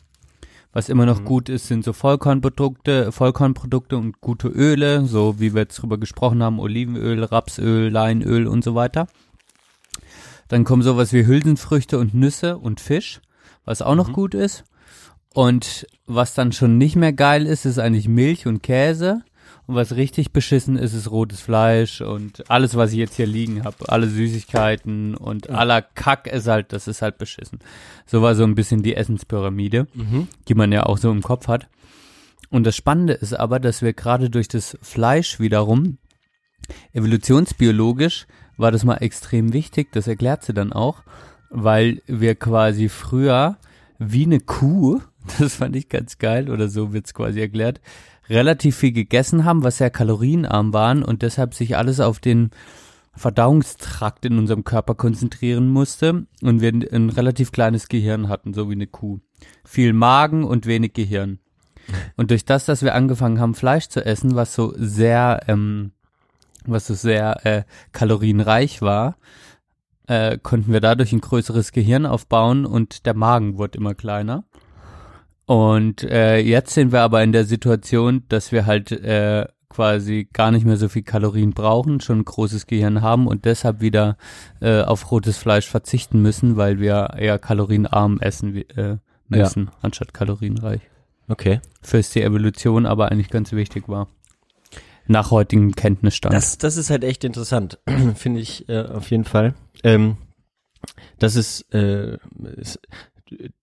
Was 0.72 0.90
immer 0.90 1.06
noch 1.06 1.24
gut 1.24 1.48
ist, 1.48 1.68
sind 1.68 1.84
so 1.84 1.94
Vollkornprodukte, 1.94 3.10
Vollkornprodukte 3.10 3.96
und 3.96 4.20
gute 4.20 4.48
Öle, 4.48 5.06
so 5.06 5.40
wie 5.40 5.54
wir 5.54 5.62
jetzt 5.62 5.76
drüber 5.76 5.96
gesprochen 5.96 6.42
haben, 6.42 6.58
Olivenöl, 6.58 7.24
Rapsöl, 7.24 7.88
Leinöl 7.88 8.46
und 8.46 8.62
so 8.62 8.74
weiter. 8.74 9.06
Dann 10.48 10.64
kommen 10.64 10.82
sowas 10.82 11.12
wie 11.14 11.26
Hülsenfrüchte 11.26 11.98
und 11.98 12.12
Nüsse 12.14 12.58
und 12.58 12.80
Fisch, 12.80 13.20
was 13.64 13.80
auch 13.80 13.94
noch 13.94 14.12
gut 14.12 14.34
ist. 14.34 14.64
Und 15.32 15.86
was 16.06 16.34
dann 16.34 16.52
schon 16.52 16.78
nicht 16.78 16.96
mehr 16.96 17.12
geil 17.12 17.46
ist, 17.46 17.64
ist 17.64 17.78
eigentlich 17.78 18.08
Milch 18.08 18.46
und 18.46 18.62
Käse. 18.62 19.22
Und 19.66 19.74
was 19.74 19.96
richtig 19.96 20.32
beschissen 20.32 20.76
ist, 20.76 20.94
ist 20.94 21.10
rotes 21.10 21.40
Fleisch 21.40 22.00
und 22.00 22.48
alles, 22.50 22.76
was 22.76 22.92
ich 22.92 22.98
jetzt 22.98 23.16
hier 23.16 23.26
liegen 23.26 23.64
habe. 23.64 23.76
Alle 23.88 24.06
Süßigkeiten 24.08 25.16
und 25.16 25.50
aller 25.50 25.82
Kack 25.82 26.28
ist 26.28 26.46
halt, 26.46 26.72
das 26.72 26.86
ist 26.86 27.02
halt 27.02 27.18
beschissen. 27.18 27.58
So 28.06 28.22
war 28.22 28.34
so 28.36 28.44
ein 28.44 28.54
bisschen 28.54 28.82
die 28.84 28.94
Essenspyramide, 28.94 29.88
Mhm. 29.92 30.28
die 30.48 30.54
man 30.54 30.70
ja 30.70 30.84
auch 30.84 30.98
so 30.98 31.10
im 31.10 31.22
Kopf 31.22 31.48
hat. 31.48 31.68
Und 32.48 32.64
das 32.64 32.76
Spannende 32.76 33.14
ist 33.14 33.34
aber, 33.34 33.58
dass 33.58 33.82
wir 33.82 33.92
gerade 33.92 34.30
durch 34.30 34.46
das 34.46 34.78
Fleisch 34.82 35.40
wiederum, 35.40 35.98
evolutionsbiologisch, 36.92 38.26
war 38.56 38.70
das 38.72 38.84
mal 38.84 38.96
extrem 38.98 39.52
wichtig, 39.52 39.92
das 39.92 40.06
erklärt 40.06 40.44
sie 40.44 40.54
dann 40.54 40.72
auch, 40.72 41.02
weil 41.50 42.02
wir 42.06 42.34
quasi 42.34 42.88
früher 42.88 43.58
wie 43.98 44.24
eine 44.24 44.40
Kuh, 44.40 45.00
das 45.38 45.56
fand 45.56 45.76
ich 45.76 45.88
ganz 45.88 46.18
geil, 46.18 46.50
oder 46.50 46.68
so 46.68 46.92
wird's 46.92 47.14
quasi 47.14 47.40
erklärt, 47.40 47.80
relativ 48.28 48.76
viel 48.76 48.92
gegessen 48.92 49.44
haben, 49.44 49.62
was 49.62 49.78
sehr 49.78 49.90
kalorienarm 49.90 50.72
waren 50.72 51.02
und 51.02 51.22
deshalb 51.22 51.54
sich 51.54 51.76
alles 51.76 52.00
auf 52.00 52.18
den 52.18 52.50
Verdauungstrakt 53.14 54.26
in 54.26 54.38
unserem 54.38 54.64
Körper 54.64 54.94
konzentrieren 54.94 55.68
musste 55.68 56.26
und 56.42 56.60
wir 56.60 56.70
ein, 56.70 57.08
relativ 57.08 57.50
kleines 57.50 57.88
Gehirn 57.88 58.28
hatten, 58.28 58.52
so 58.52 58.68
wie 58.68 58.74
eine 58.74 58.86
Kuh. 58.86 59.20
Viel 59.64 59.94
Magen 59.94 60.44
und 60.44 60.66
wenig 60.66 60.92
Gehirn. 60.92 61.38
Und 62.16 62.30
durch 62.30 62.44
das, 62.44 62.66
dass 62.66 62.82
wir 62.82 62.94
angefangen 62.94 63.40
haben, 63.40 63.54
Fleisch 63.54 63.88
zu 63.88 64.04
essen, 64.04 64.34
was 64.34 64.54
so 64.54 64.74
sehr, 64.76 65.40
ähm, 65.48 65.92
was 66.66 66.86
so 66.86 66.94
sehr 66.94 67.46
äh, 67.46 67.62
kalorienreich 67.92 68.82
war, 68.82 69.16
äh, 70.08 70.38
konnten 70.38 70.72
wir 70.72 70.80
dadurch 70.80 71.12
ein 71.12 71.20
größeres 71.20 71.72
Gehirn 71.72 72.06
aufbauen 72.06 72.66
und 72.66 73.06
der 73.06 73.14
Magen 73.14 73.56
wurde 73.56 73.78
immer 73.78 73.94
kleiner. 73.94 74.44
Und 75.46 76.02
äh, 76.02 76.38
jetzt 76.38 76.74
sind 76.74 76.92
wir 76.92 77.00
aber 77.02 77.22
in 77.22 77.32
der 77.32 77.44
Situation, 77.44 78.24
dass 78.28 78.50
wir 78.52 78.66
halt 78.66 78.90
äh, 78.92 79.46
quasi 79.68 80.28
gar 80.32 80.50
nicht 80.50 80.66
mehr 80.66 80.76
so 80.76 80.88
viel 80.88 81.02
Kalorien 81.02 81.52
brauchen, 81.52 82.00
schon 82.00 82.20
ein 82.20 82.24
großes 82.24 82.66
Gehirn 82.66 83.00
haben 83.02 83.26
und 83.28 83.44
deshalb 83.44 83.80
wieder 83.80 84.16
äh, 84.60 84.82
auf 84.82 85.10
rotes 85.10 85.36
Fleisch 85.38 85.68
verzichten 85.68 86.20
müssen, 86.20 86.56
weil 86.56 86.80
wir 86.80 87.14
eher 87.16 87.38
kalorienarm 87.38 88.18
essen 88.20 88.56
äh, 88.76 88.96
müssen, 89.28 89.70
anstatt 89.82 90.14
kalorienreich. 90.14 90.80
Okay. 91.28 91.60
Fürs 91.82 92.10
die 92.10 92.22
Evolution 92.22 92.86
aber 92.86 93.10
eigentlich 93.10 93.30
ganz 93.30 93.52
wichtig 93.52 93.88
war. 93.88 94.08
Nach 95.08 95.30
heutigem 95.30 95.74
Kenntnisstand. 95.76 96.34
Das, 96.34 96.58
das 96.58 96.76
ist 96.76 96.90
halt 96.90 97.04
echt 97.04 97.22
interessant, 97.22 97.78
finde 98.16 98.40
ich 98.40 98.68
äh, 98.68 98.82
auf 98.82 99.10
jeden 99.10 99.24
Fall. 99.24 99.54
Ähm, 99.84 100.16
das 101.18 101.36
ist, 101.36 101.72
äh, 101.74 102.18
ist 102.56 102.80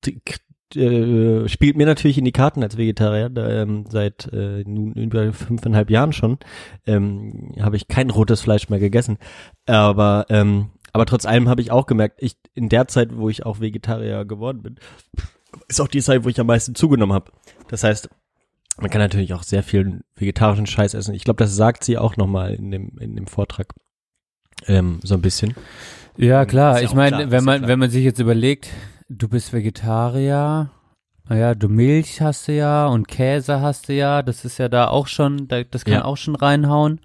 k- 0.05 0.37
äh, 0.75 1.47
spielt 1.47 1.77
mir 1.77 1.85
natürlich 1.85 2.17
in 2.17 2.25
die 2.25 2.31
Karten 2.31 2.63
als 2.63 2.77
Vegetarier. 2.77 3.31
Ähm, 3.37 3.85
seit 3.89 4.31
äh, 4.33 4.63
nun 4.65 4.93
über 4.93 5.31
fünfeinhalb 5.33 5.89
Jahren 5.89 6.13
schon 6.13 6.37
ähm, 6.85 7.53
habe 7.59 7.75
ich 7.75 7.87
kein 7.87 8.09
rotes 8.09 8.41
Fleisch 8.41 8.69
mehr 8.69 8.79
gegessen. 8.79 9.17
Aber 9.65 10.25
ähm, 10.29 10.69
aber 10.93 11.07
trotz 11.07 11.25
allem 11.25 11.49
habe 11.49 11.61
ich 11.61 11.71
auch 11.71 11.87
gemerkt, 11.87 12.21
ich 12.21 12.37
in 12.53 12.69
der 12.69 12.87
Zeit, 12.87 13.09
wo 13.15 13.27
ich 13.27 13.45
auch 13.45 13.59
Vegetarier 13.59 14.25
geworden 14.25 14.61
bin, 14.61 14.75
ist 15.67 15.81
auch 15.81 15.87
die 15.87 16.01
Zeit, 16.01 16.23
wo 16.23 16.29
ich 16.29 16.39
am 16.39 16.47
meisten 16.47 16.75
zugenommen 16.75 17.13
habe. 17.13 17.31
Das 17.67 17.83
heißt, 17.83 18.09
man 18.79 18.89
kann 18.89 19.01
natürlich 19.01 19.33
auch 19.33 19.43
sehr 19.43 19.63
viel 19.63 20.01
vegetarischen 20.15 20.67
Scheiß 20.67 20.93
essen. 20.93 21.15
Ich 21.15 21.23
glaube, 21.23 21.43
das 21.43 21.55
sagt 21.55 21.83
sie 21.83 21.97
auch 21.97 22.15
nochmal 22.15 22.53
in 22.53 22.71
dem, 22.71 22.97
in 22.99 23.15
dem 23.15 23.27
Vortrag. 23.27 23.73
Ähm, 24.67 24.99
so 25.03 25.15
ein 25.15 25.21
bisschen. 25.21 25.55
Ja, 26.17 26.45
klar. 26.45 26.77
Ja 26.77 26.85
ich 26.85 26.93
meine, 26.93 27.31
wenn 27.31 27.39
ja 27.39 27.41
man, 27.41 27.57
klar. 27.59 27.69
wenn 27.69 27.79
man 27.79 27.89
sich 27.89 28.03
jetzt 28.03 28.19
überlegt, 28.19 28.69
du 29.17 29.27
bist 29.27 29.53
Vegetarier, 29.53 30.69
naja, 31.29 31.55
du 31.55 31.69
Milch 31.69 32.21
hast 32.21 32.47
du 32.47 32.53
ja 32.53 32.87
und 32.87 33.07
Käse 33.07 33.61
hast 33.61 33.87
du 33.89 33.93
ja, 33.93 34.21
das 34.21 34.43
ist 34.45 34.57
ja 34.57 34.67
da 34.69 34.87
auch 34.87 35.07
schon, 35.07 35.47
da, 35.47 35.63
das 35.63 35.85
kann 35.85 35.93
Ja. 35.93 36.05
auch 36.05 36.17
schon 36.17 36.35
reinhauen. 36.35 36.99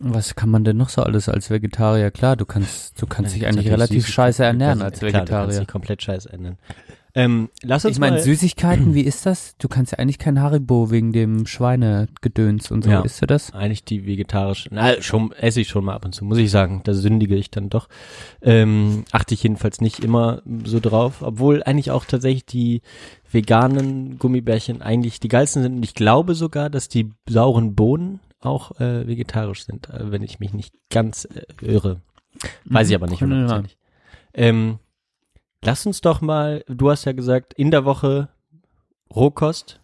Was 0.00 0.36
kann 0.36 0.48
man 0.48 0.62
denn 0.62 0.76
noch 0.76 0.90
so 0.90 1.02
alles 1.02 1.28
als 1.28 1.50
Vegetarier? 1.50 2.12
Klar, 2.12 2.36
du 2.36 2.46
kannst, 2.46 3.02
du 3.02 3.06
kannst 3.06 3.34
dich 3.34 3.46
eigentlich 3.46 3.68
relativ 3.70 4.06
scheiße 4.06 4.44
ernähren 4.44 4.80
als 4.80 5.00
klar, 5.00 5.10
du 5.10 5.16
kannst 5.18 5.30
Vegetarier. 5.32 5.58
dich 5.58 5.68
komplett 5.68 6.02
scheiße 6.02 6.30
ernähren. 6.32 6.58
Ähm, 7.18 7.48
lass 7.62 7.84
uns 7.84 7.96
Ich 7.96 8.00
meine, 8.00 8.20
Süßigkeiten, 8.20 8.94
wie 8.94 9.00
ist 9.00 9.26
das? 9.26 9.56
Du 9.58 9.66
kannst 9.66 9.90
ja 9.90 9.98
eigentlich 9.98 10.20
kein 10.20 10.40
Haribo 10.40 10.92
wegen 10.92 11.12
dem 11.12 11.48
Schweinegedöns 11.48 12.70
und 12.70 12.84
so. 12.84 12.90
Ja. 12.90 13.00
Isst 13.00 13.20
du 13.20 13.26
das? 13.26 13.52
Eigentlich 13.52 13.82
die 13.82 14.06
vegetarischen, 14.06 14.70
na, 14.76 15.02
schon, 15.02 15.32
esse 15.32 15.60
ich 15.60 15.68
schon 15.68 15.84
mal 15.84 15.96
ab 15.96 16.04
und 16.04 16.14
zu, 16.14 16.24
muss 16.24 16.38
ich 16.38 16.48
sagen. 16.48 16.80
Da 16.84 16.94
sündige 16.94 17.34
ich 17.34 17.50
dann 17.50 17.70
doch. 17.70 17.88
Ähm, 18.40 19.02
achte 19.10 19.34
ich 19.34 19.42
jedenfalls 19.42 19.80
nicht 19.80 19.98
immer 19.98 20.42
so 20.62 20.78
drauf, 20.78 21.22
obwohl 21.22 21.64
eigentlich 21.64 21.90
auch 21.90 22.04
tatsächlich 22.04 22.46
die 22.46 22.82
veganen 23.32 24.20
Gummibärchen 24.20 24.80
eigentlich 24.80 25.18
die 25.18 25.26
geilsten 25.26 25.64
sind. 25.64 25.74
Und 25.74 25.82
ich 25.82 25.96
glaube 25.96 26.36
sogar, 26.36 26.70
dass 26.70 26.88
die 26.88 27.10
sauren 27.28 27.74
Bohnen 27.74 28.20
auch 28.40 28.78
äh, 28.80 29.08
vegetarisch 29.08 29.64
sind, 29.64 29.90
äh, 29.90 30.12
wenn 30.12 30.22
ich 30.22 30.38
mich 30.38 30.52
nicht 30.52 30.72
ganz 30.88 31.24
äh, 31.24 31.42
irre. 31.66 32.00
Weiß 32.64 32.86
Mhm, 32.86 32.90
ich 32.90 32.94
aber 32.94 33.06
nicht 33.08 33.22
hundertprozentig. 33.22 33.76
Ähm, 34.34 34.78
lass 35.62 35.86
uns 35.86 36.00
doch 36.00 36.20
mal, 36.20 36.64
du 36.68 36.90
hast 36.90 37.04
ja 37.04 37.12
gesagt, 37.12 37.54
in 37.54 37.70
der 37.70 37.84
Woche 37.84 38.28
Rohkost. 39.14 39.80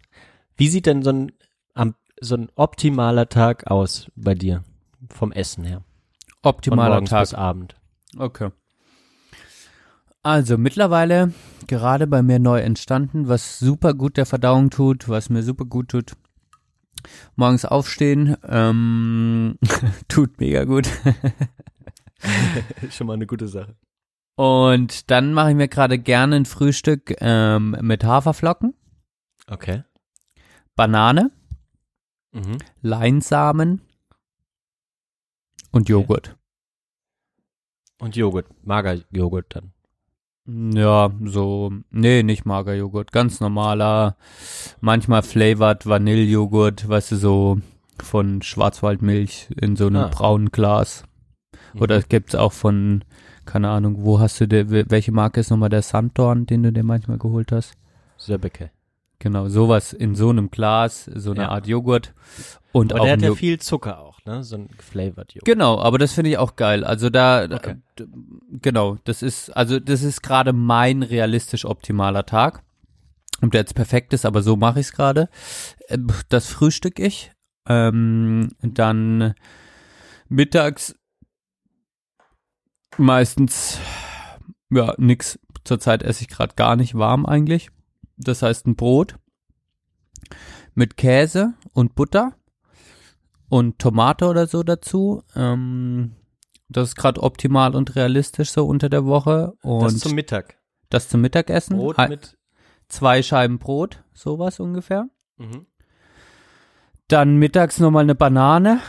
Wie 0.57 0.69
sieht 0.69 0.87
denn 0.87 1.03
so 1.03 1.11
ein, 1.11 1.33
am, 1.75 1.95
so 2.21 2.37
ein 2.37 2.49
optimaler 2.55 3.29
Tag 3.29 3.71
aus 3.71 4.11
bei 4.15 4.35
dir? 4.35 4.65
Vom 5.11 5.33
Essen 5.33 5.65
her. 5.65 5.83
Optimaler 6.43 7.05
Tag. 7.05 7.23
bis 7.23 7.35
Abend. 7.35 7.77
Okay. 8.17 8.51
Also 10.23 10.57
mittlerweile 10.57 11.35
gerade 11.67 12.07
bei 12.07 12.23
mir 12.23 12.39
neu 12.39 12.61
entstanden, 12.61 13.29
was 13.29 13.59
super 13.59 13.93
gut 13.93 14.17
der 14.17 14.27
Verdauung 14.27 14.71
tut, 14.71 15.09
was 15.09 15.29
mir 15.29 15.43
super 15.43 15.67
gut 15.67 15.89
tut. 15.89 16.13
Morgens 17.37 17.67
aufstehen, 17.67 18.37
ähm, 18.49 19.59
tut 20.09 20.41
mega 20.41 20.65
gut. 20.65 20.89
Schon 22.91 23.07
mal 23.07 23.15
eine 23.15 23.27
gute 23.27 23.49
Sache. 23.49 23.75
Und 24.37 25.11
dann 25.11 25.33
mache 25.33 25.51
ich 25.51 25.57
mir 25.57 25.69
gerade 25.69 25.99
gerne 25.99 26.37
ein 26.37 26.45
Frühstück 26.47 27.15
ähm, 27.21 27.77
mit 27.81 28.05
Haferflocken, 28.05 28.75
Okay. 29.49 29.85
Banane, 30.75 31.31
Mhm. 32.33 32.59
Leinsamen 32.83 33.81
und 35.71 35.89
Joghurt. 35.89 36.37
Und 38.01 38.17
Joghurt. 38.17 38.47
Magerjoghurt 38.65 39.55
dann. 39.55 39.73
Ja, 40.77 41.11
so, 41.25 41.73
nee, 41.91 42.23
nicht 42.23 42.45
Magerjoghurt, 42.45 43.13
ganz 43.13 43.39
normaler, 43.41 44.17
manchmal 44.81 45.23
flavored 45.23 45.87
Vanillejoghurt, 45.87 46.89
weißt 46.89 47.13
du, 47.13 47.17
so 47.17 47.59
von 48.03 48.43
Schwarzwaldmilch 48.43 49.49
in 49.61 49.77
so 49.77 49.87
einem 49.87 50.03
Ah. 50.05 50.09
braunen 50.09 50.51
Glas. 50.51 51.05
Oder 51.79 51.97
es 51.97 52.09
gibt's 52.09 52.35
auch 52.35 52.53
von, 52.53 53.05
keine 53.45 53.69
Ahnung, 53.71 53.97
wo 54.05 54.21
hast 54.21 54.41
du 54.41 54.49
der, 54.49 54.71
welche 54.91 55.13
Marke 55.13 55.41
ist 55.41 55.51
nochmal 55.51 55.69
der 55.69 55.83
Sanddorn, 55.83 56.47
den 56.47 56.63
du 56.63 56.73
dir 56.73 56.83
manchmal 56.85 57.19
geholt 57.19 57.53
hast? 57.53 57.75
Sörbecke. 58.17 58.71
Genau, 59.21 59.49
sowas 59.49 59.93
in 59.93 60.15
so 60.15 60.29
einem 60.31 60.51
Glas, 60.51 61.05
so 61.15 61.31
eine 61.31 61.43
Ja. 61.43 61.49
Art 61.51 61.67
Joghurt. 61.67 62.13
Und 62.73 62.93
Aber 62.93 63.01
auch 63.03 63.05
der 63.05 63.13
hat 63.15 63.23
ja 63.23 63.29
Jo- 63.29 63.35
viel 63.35 63.59
Zucker 63.61 64.01
auch, 64.01 64.19
ne? 64.27 64.43
So 64.45 64.57
ein 64.57 64.69
flavored 64.79 65.33
Joghurt. 65.33 65.45
Genau, 65.47 65.79
aber 65.81 65.99
das 65.99 66.13
finde 66.13 66.31
ich 66.31 66.39
auch 66.39 66.57
geil. 66.57 66.85
Also 66.85 67.09
da, 67.09 67.45
Okay. 67.45 67.77
d- 67.99 68.07
genau, 68.61 68.99
das 69.05 69.23
ist, 69.23 69.51
also 69.57 69.79
das 69.81 70.03
ist 70.03 70.23
gerade 70.23 70.53
mein 70.53 71.03
realistisch 71.03 71.65
optimaler 71.65 72.27
Tag. 72.27 72.63
Ob 73.43 73.51
der 73.53 73.61
jetzt 73.61 73.75
perfekt 73.75 74.13
ist, 74.13 74.27
aber 74.27 74.43
so 74.43 74.57
mache 74.57 74.81
ich 74.81 74.87
es 74.89 74.93
gerade. 74.93 75.29
Äh, 75.89 75.99
Das 76.29 76.49
frühstück 76.49 76.99
ich. 76.99 77.31
Ähm, 77.67 78.51
dann 78.63 79.35
mittags 80.29 80.95
meistens, 82.99 83.79
ja, 84.71 84.95
nix. 84.99 85.39
Zurzeit 85.65 86.03
esse 86.03 86.23
ich 86.23 86.29
gerade 86.29 86.55
gar 86.55 86.77
nicht 86.77 86.95
warm 86.95 87.25
eigentlich. 87.25 87.71
Das 88.17 88.43
heißt 88.43 88.67
ein 88.67 88.77
Brot 88.77 89.17
mit 90.75 90.97
Käse 90.97 91.55
und 91.73 91.95
Butter 91.95 92.35
und 93.49 93.79
Tomate 93.79 94.27
oder 94.27 94.47
so 94.47 94.63
dazu. 94.63 95.23
Ähm, 95.35 96.13
das 96.69 96.89
ist 96.89 96.97
gerade 96.97 97.23
optimal 97.23 97.75
und 97.75 97.95
realistisch 97.97 98.51
so 98.51 98.67
unter 98.67 98.89
der 98.89 99.05
Woche. 99.05 99.55
Und 99.63 99.85
das 99.85 99.99
zum 99.99 100.15
Mittag. 100.15 100.59
das 100.91 101.09
zum 101.09 101.21
Mittagessen. 101.21 101.77
Brot 101.77 101.97
mit. 102.09 102.37
zwei 102.89 103.23
Scheiben 103.23 103.59
Brot, 103.59 104.03
sowas 104.13 104.61
ungefähr. 104.61 105.09
Mhm. 105.37 105.67
Dann 107.09 107.37
mittags 107.37 107.79
nochmal 107.79 108.05
eine 108.05 108.15
Banane. 108.15 108.81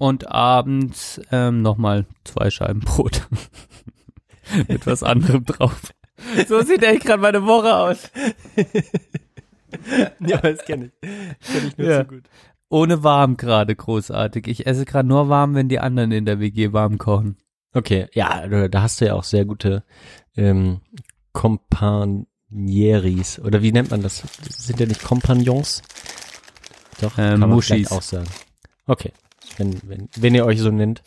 Und 0.00 0.28
abends 0.30 1.20
ähm, 1.30 1.60
nochmal 1.60 2.06
zwei 2.24 2.48
Scheiben 2.50 2.80
Brot. 2.80 3.28
Mit 4.68 4.86
was 4.86 5.02
anderem 5.02 5.44
drauf. 5.44 5.92
So 6.48 6.62
sieht 6.62 6.82
echt 6.82 7.04
gerade 7.04 7.20
meine 7.20 7.44
Woche 7.44 7.76
aus. 7.76 8.10
ja, 10.26 10.38
das 10.38 10.64
kenne 10.64 10.86
ich. 10.86 10.92
Kenne 11.46 11.66
ich 11.68 11.76
nur 11.78 11.88
Ja. 11.88 12.00
zu 12.00 12.06
gut. 12.14 12.22
Ohne 12.70 13.02
warm 13.02 13.36
gerade 13.36 13.76
großartig. 13.76 14.46
Ich 14.46 14.66
esse 14.66 14.86
gerade 14.86 15.06
nur 15.06 15.28
warm, 15.28 15.54
wenn 15.54 15.68
die 15.68 15.80
anderen 15.80 16.12
in 16.12 16.24
der 16.24 16.40
WG 16.40 16.72
warm 16.72 16.96
kochen. 16.98 17.36
Okay, 17.74 18.06
ja, 18.14 18.48
da 18.68 18.82
hast 18.82 19.00
du 19.00 19.06
ja 19.06 19.14
auch 19.14 19.24
sehr 19.24 19.44
gute 19.44 19.84
ähm, 20.36 20.80
Companieris. 21.32 23.38
Oder 23.40 23.60
wie 23.62 23.72
nennt 23.72 23.90
man 23.90 24.00
das? 24.02 24.22
Sind 24.48 24.80
ja 24.80 24.86
nicht 24.86 25.02
Kompagnons? 25.04 25.82
Doch, 27.02 27.18
Ähm, 27.18 27.32
kann 27.32 27.40
man 27.40 27.50
Muschis. 27.50 27.68
vielleicht 27.88 27.92
auch 27.92 28.02
sagen. 28.02 28.28
Okay, 28.86 29.12
wenn, 29.56 29.80
wenn, 29.86 30.08
wenn 30.16 30.34
ihr 30.34 30.46
euch 30.46 30.60
so 30.60 30.70
nennt, 30.70 31.02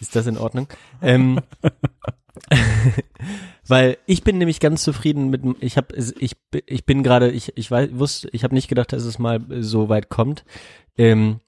ist 0.00 0.16
das 0.16 0.26
in 0.26 0.38
Ordnung. 0.38 0.68
Ähm, 1.02 1.40
weil 3.68 3.96
ich 4.06 4.22
bin 4.24 4.38
nämlich 4.38 4.60
ganz 4.60 4.82
zufrieden 4.82 5.30
mit 5.30 5.42
ich 5.60 5.76
habe 5.76 5.94
ich 5.96 6.36
ich 6.66 6.84
bin 6.84 7.02
gerade 7.02 7.30
ich 7.30 7.56
ich 7.56 7.70
weiß 7.70 7.90
wusste 7.92 8.28
ich 8.32 8.44
habe 8.44 8.54
nicht 8.54 8.68
gedacht, 8.68 8.92
dass 8.92 9.04
es 9.04 9.18
mal 9.18 9.40
so 9.60 9.88
weit 9.88 10.08
kommt. 10.08 10.44
Ähm, 10.96 11.40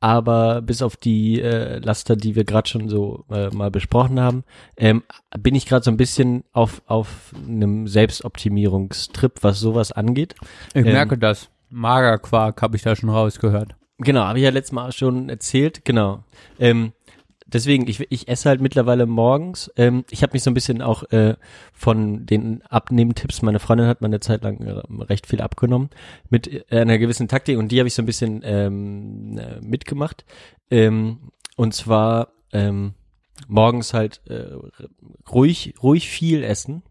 aber 0.00 0.60
bis 0.60 0.82
auf 0.82 0.96
die 0.96 1.40
äh, 1.40 1.78
Laster, 1.78 2.14
die 2.14 2.34
wir 2.34 2.44
gerade 2.44 2.68
schon 2.68 2.90
so 2.90 3.24
äh, 3.30 3.48
mal 3.50 3.70
besprochen 3.70 4.20
haben, 4.20 4.44
ähm, 4.76 5.02
bin 5.38 5.54
ich 5.54 5.64
gerade 5.64 5.82
so 5.82 5.90
ein 5.90 5.96
bisschen 5.96 6.44
auf 6.52 6.82
auf 6.86 7.32
einem 7.34 7.86
Selbstoptimierungstrip, 7.86 9.42
was 9.42 9.60
sowas 9.60 9.92
angeht. 9.92 10.34
Ich 10.74 10.84
Ähm, 10.84 10.92
merke 10.92 11.16
das. 11.16 11.48
Magerquark 11.70 12.60
habe 12.60 12.76
ich 12.76 12.82
da 12.82 12.94
schon 12.94 13.08
rausgehört. 13.08 13.74
Genau, 13.98 14.22
habe 14.22 14.38
ich 14.38 14.44
ja 14.44 14.50
letztes 14.50 14.72
Mal 14.72 14.92
schon 14.92 15.28
erzählt, 15.28 15.84
genau. 15.84 16.24
Ähm, 16.58 16.92
deswegen, 17.46 17.88
ich, 17.88 18.04
ich 18.10 18.28
esse 18.28 18.48
halt 18.48 18.60
mittlerweile 18.60 19.06
morgens. 19.06 19.70
Ähm, 19.76 20.04
ich 20.10 20.22
habe 20.22 20.32
mich 20.32 20.42
so 20.42 20.50
ein 20.50 20.54
bisschen 20.54 20.82
auch 20.82 21.04
äh, 21.10 21.36
von 21.72 22.26
den 22.26 22.62
Abnehmtipps, 22.62 23.42
meine 23.42 23.60
Freundin 23.60 23.86
hat 23.86 24.00
mal 24.00 24.08
eine 24.08 24.20
Zeit 24.20 24.42
lang 24.42 24.60
äh, 24.60 24.82
recht 25.04 25.26
viel 25.26 25.40
abgenommen, 25.40 25.90
mit 26.28 26.48
äh, 26.72 26.80
einer 26.80 26.98
gewissen 26.98 27.28
Taktik 27.28 27.58
und 27.58 27.70
die 27.70 27.78
habe 27.78 27.86
ich 27.86 27.94
so 27.94 28.02
ein 28.02 28.06
bisschen 28.06 28.42
ähm, 28.44 29.38
äh, 29.38 29.60
mitgemacht. 29.60 30.24
Ähm, 30.70 31.30
und 31.56 31.72
zwar 31.72 32.32
ähm, 32.52 32.94
morgens 33.46 33.94
halt 33.94 34.20
äh, 34.28 34.56
ruhig, 35.30 35.74
ruhig 35.82 36.08
viel 36.08 36.42
essen. 36.42 36.82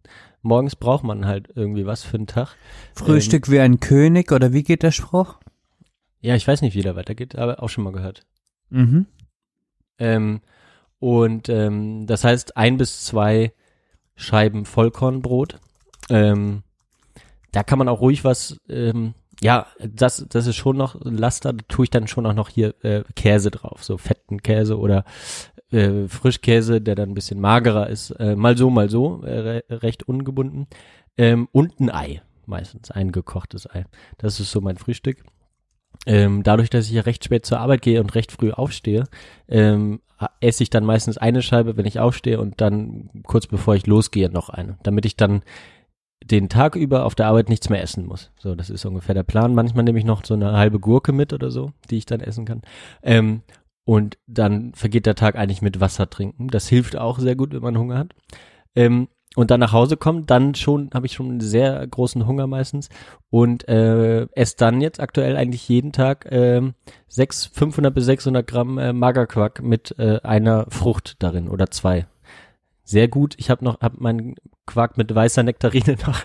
Morgens 0.41 0.75
braucht 0.75 1.03
man 1.03 1.25
halt 1.25 1.49
irgendwie 1.55 1.85
was 1.85 2.03
für 2.03 2.17
einen 2.17 2.27
Tag. 2.27 2.55
Frühstück 2.95 3.49
wie 3.49 3.59
ein 3.59 3.79
König 3.79 4.31
oder 4.31 4.51
wie 4.51 4.63
geht 4.63 4.83
der 4.83 4.91
Spruch? 4.91 5.37
Ja, 6.23 6.35
ich 6.35 6.47
weiß 6.47 6.61
nicht, 6.61 6.73
wie 6.73 6.81
der 6.81 6.95
weitergeht, 6.95 7.35
aber 7.35 7.61
auch 7.61 7.67
schon 7.67 7.83
mal 7.83 7.91
gehört. 7.91 8.25
Mhm. 8.69 9.07
Ähm, 9.99 10.41
und 10.99 11.49
ähm, 11.49 12.07
das 12.07 12.23
heißt 12.23 12.55
ein 12.55 12.77
bis 12.77 13.03
zwei 13.03 13.51
Scheiben 14.15 14.65
Vollkornbrot. 14.65 15.59
Ähm, 16.09 16.63
da 17.51 17.63
kann 17.63 17.77
man 17.77 17.89
auch 17.89 17.99
ruhig 17.99 18.23
was, 18.23 18.57
ähm, 18.69 19.15
ja, 19.41 19.67
das, 19.79 20.25
das 20.29 20.47
ist 20.47 20.55
schon 20.55 20.77
noch 20.77 20.95
ein 20.95 21.17
Laster, 21.17 21.51
da 21.51 21.65
tue 21.67 21.85
ich 21.85 21.89
dann 21.89 22.07
schon 22.07 22.25
auch 22.25 22.33
noch 22.33 22.47
hier 22.47 22.73
äh, 22.85 23.03
Käse 23.15 23.51
drauf, 23.51 23.83
so 23.83 23.97
fetten 23.97 24.41
Käse 24.41 24.79
oder 24.79 25.03
äh, 25.71 26.07
Frischkäse, 26.07 26.79
der 26.79 26.95
dann 26.95 27.09
ein 27.09 27.15
bisschen 27.15 27.41
magerer 27.41 27.89
ist, 27.89 28.11
äh, 28.11 28.37
mal 28.37 28.57
so, 28.57 28.69
mal 28.69 28.89
so, 28.89 29.23
äh, 29.23 29.39
re 29.39 29.63
recht 29.69 30.03
ungebunden. 30.03 30.67
Ähm, 31.17 31.49
und 31.51 31.81
ein 31.81 31.89
Ei, 31.89 32.21
meistens, 32.45 32.91
ein 32.91 33.11
gekochtes 33.11 33.69
Ei. 33.69 33.83
Das 34.17 34.39
ist 34.39 34.51
so 34.51 34.61
mein 34.61 34.77
Frühstück. 34.77 35.17
Ähm, 36.05 36.43
dadurch, 36.43 36.69
dass 36.69 36.87
ich 36.87 36.91
ja 36.91 37.01
recht 37.03 37.23
spät 37.23 37.45
zur 37.45 37.59
Arbeit 37.59 37.81
gehe 37.81 38.01
und 38.01 38.13
recht 38.15 38.31
früh 38.31 38.51
aufstehe, 38.51 39.05
ähm, 39.47 40.01
esse 40.39 40.63
ich 40.63 40.69
dann 40.69 40.85
meistens 40.85 41.17
eine 41.17 41.41
Scheibe, 41.41 41.77
wenn 41.77 41.85
ich 41.85 41.99
aufstehe 41.99 42.39
und 42.39 42.61
dann 42.61 43.09
kurz 43.25 43.47
bevor 43.47 43.75
ich 43.75 43.87
losgehe 43.87 44.29
noch 44.29 44.49
eine, 44.49 44.77
damit 44.83 45.05
ich 45.05 45.15
dann 45.15 45.43
den 46.23 46.49
Tag 46.49 46.75
über 46.75 47.05
auf 47.05 47.15
der 47.15 47.27
Arbeit 47.27 47.49
nichts 47.49 47.69
mehr 47.69 47.81
essen 47.81 48.05
muss. 48.05 48.31
So, 48.39 48.55
das 48.55 48.69
ist 48.69 48.85
ungefähr 48.85 49.15
der 49.15 49.23
Plan. 49.23 49.55
Manchmal 49.55 49.83
nehme 49.83 49.99
ich 49.99 50.05
noch 50.05 50.23
so 50.23 50.33
eine 50.33 50.53
halbe 50.53 50.79
Gurke 50.79 51.11
mit 51.11 51.33
oder 51.33 51.51
so, 51.51 51.71
die 51.89 51.97
ich 51.97 52.05
dann 52.05 52.21
essen 52.21 52.45
kann. 52.45 52.61
Ähm, 53.01 53.41
und 53.85 54.17
dann 54.27 54.73
vergeht 54.73 55.05
der 55.05 55.15
Tag 55.15 55.35
eigentlich 55.35 55.61
mit 55.61 55.81
Wasser 55.81 56.09
trinken. 56.09 56.47
Das 56.47 56.69
hilft 56.69 56.95
auch 56.95 57.19
sehr 57.19 57.35
gut, 57.35 57.53
wenn 57.53 57.61
man 57.61 57.77
Hunger 57.77 57.97
hat. 57.97 58.15
Ähm, 58.75 59.09
und 59.35 59.51
dann 59.51 59.59
nach 59.59 59.71
Hause 59.73 59.97
kommen, 59.97 60.25
dann 60.25 60.55
schon 60.55 60.89
habe 60.93 61.05
ich 61.05 61.13
schon 61.13 61.29
einen 61.29 61.39
sehr 61.41 61.85
großen 61.87 62.27
Hunger 62.27 62.47
meistens 62.47 62.89
und 63.29 63.67
äh, 63.67 64.27
esse 64.33 64.57
dann 64.57 64.81
jetzt 64.81 64.99
aktuell 64.99 65.35
eigentlich 65.35 65.67
jeden 65.67 65.91
Tag 65.91 66.25
äh, 66.31 66.61
6, 67.07 67.47
500 67.47 67.93
bis 67.93 68.05
600 68.05 68.45
Gramm 68.45 68.77
äh, 68.77 68.93
Magerquark 68.93 69.61
mit 69.61 69.95
äh, 69.97 70.19
einer 70.21 70.65
Frucht 70.69 71.15
darin 71.19 71.49
oder 71.49 71.71
zwei. 71.71 72.05
Sehr 72.83 73.07
gut. 73.07 73.35
Ich 73.37 73.49
habe 73.49 73.63
noch 73.63 73.79
hab 73.81 73.99
meinen 73.99 74.35
Quark 74.65 74.97
mit 74.97 75.13
weißer 75.13 75.43
Nektarine 75.43 75.97
noch 76.05 76.19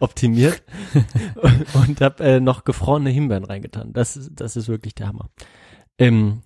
optimiert 0.00 0.62
und, 1.36 1.74
und 1.74 2.00
habe 2.00 2.24
äh, 2.24 2.40
noch 2.40 2.64
gefrorene 2.64 3.10
Himbeeren 3.10 3.44
reingetan. 3.44 3.92
Das, 3.92 4.30
das 4.32 4.56
ist 4.56 4.68
wirklich 4.68 4.94
der 4.94 5.08
Hammer. 5.08 5.30
Ähm, 5.98 6.42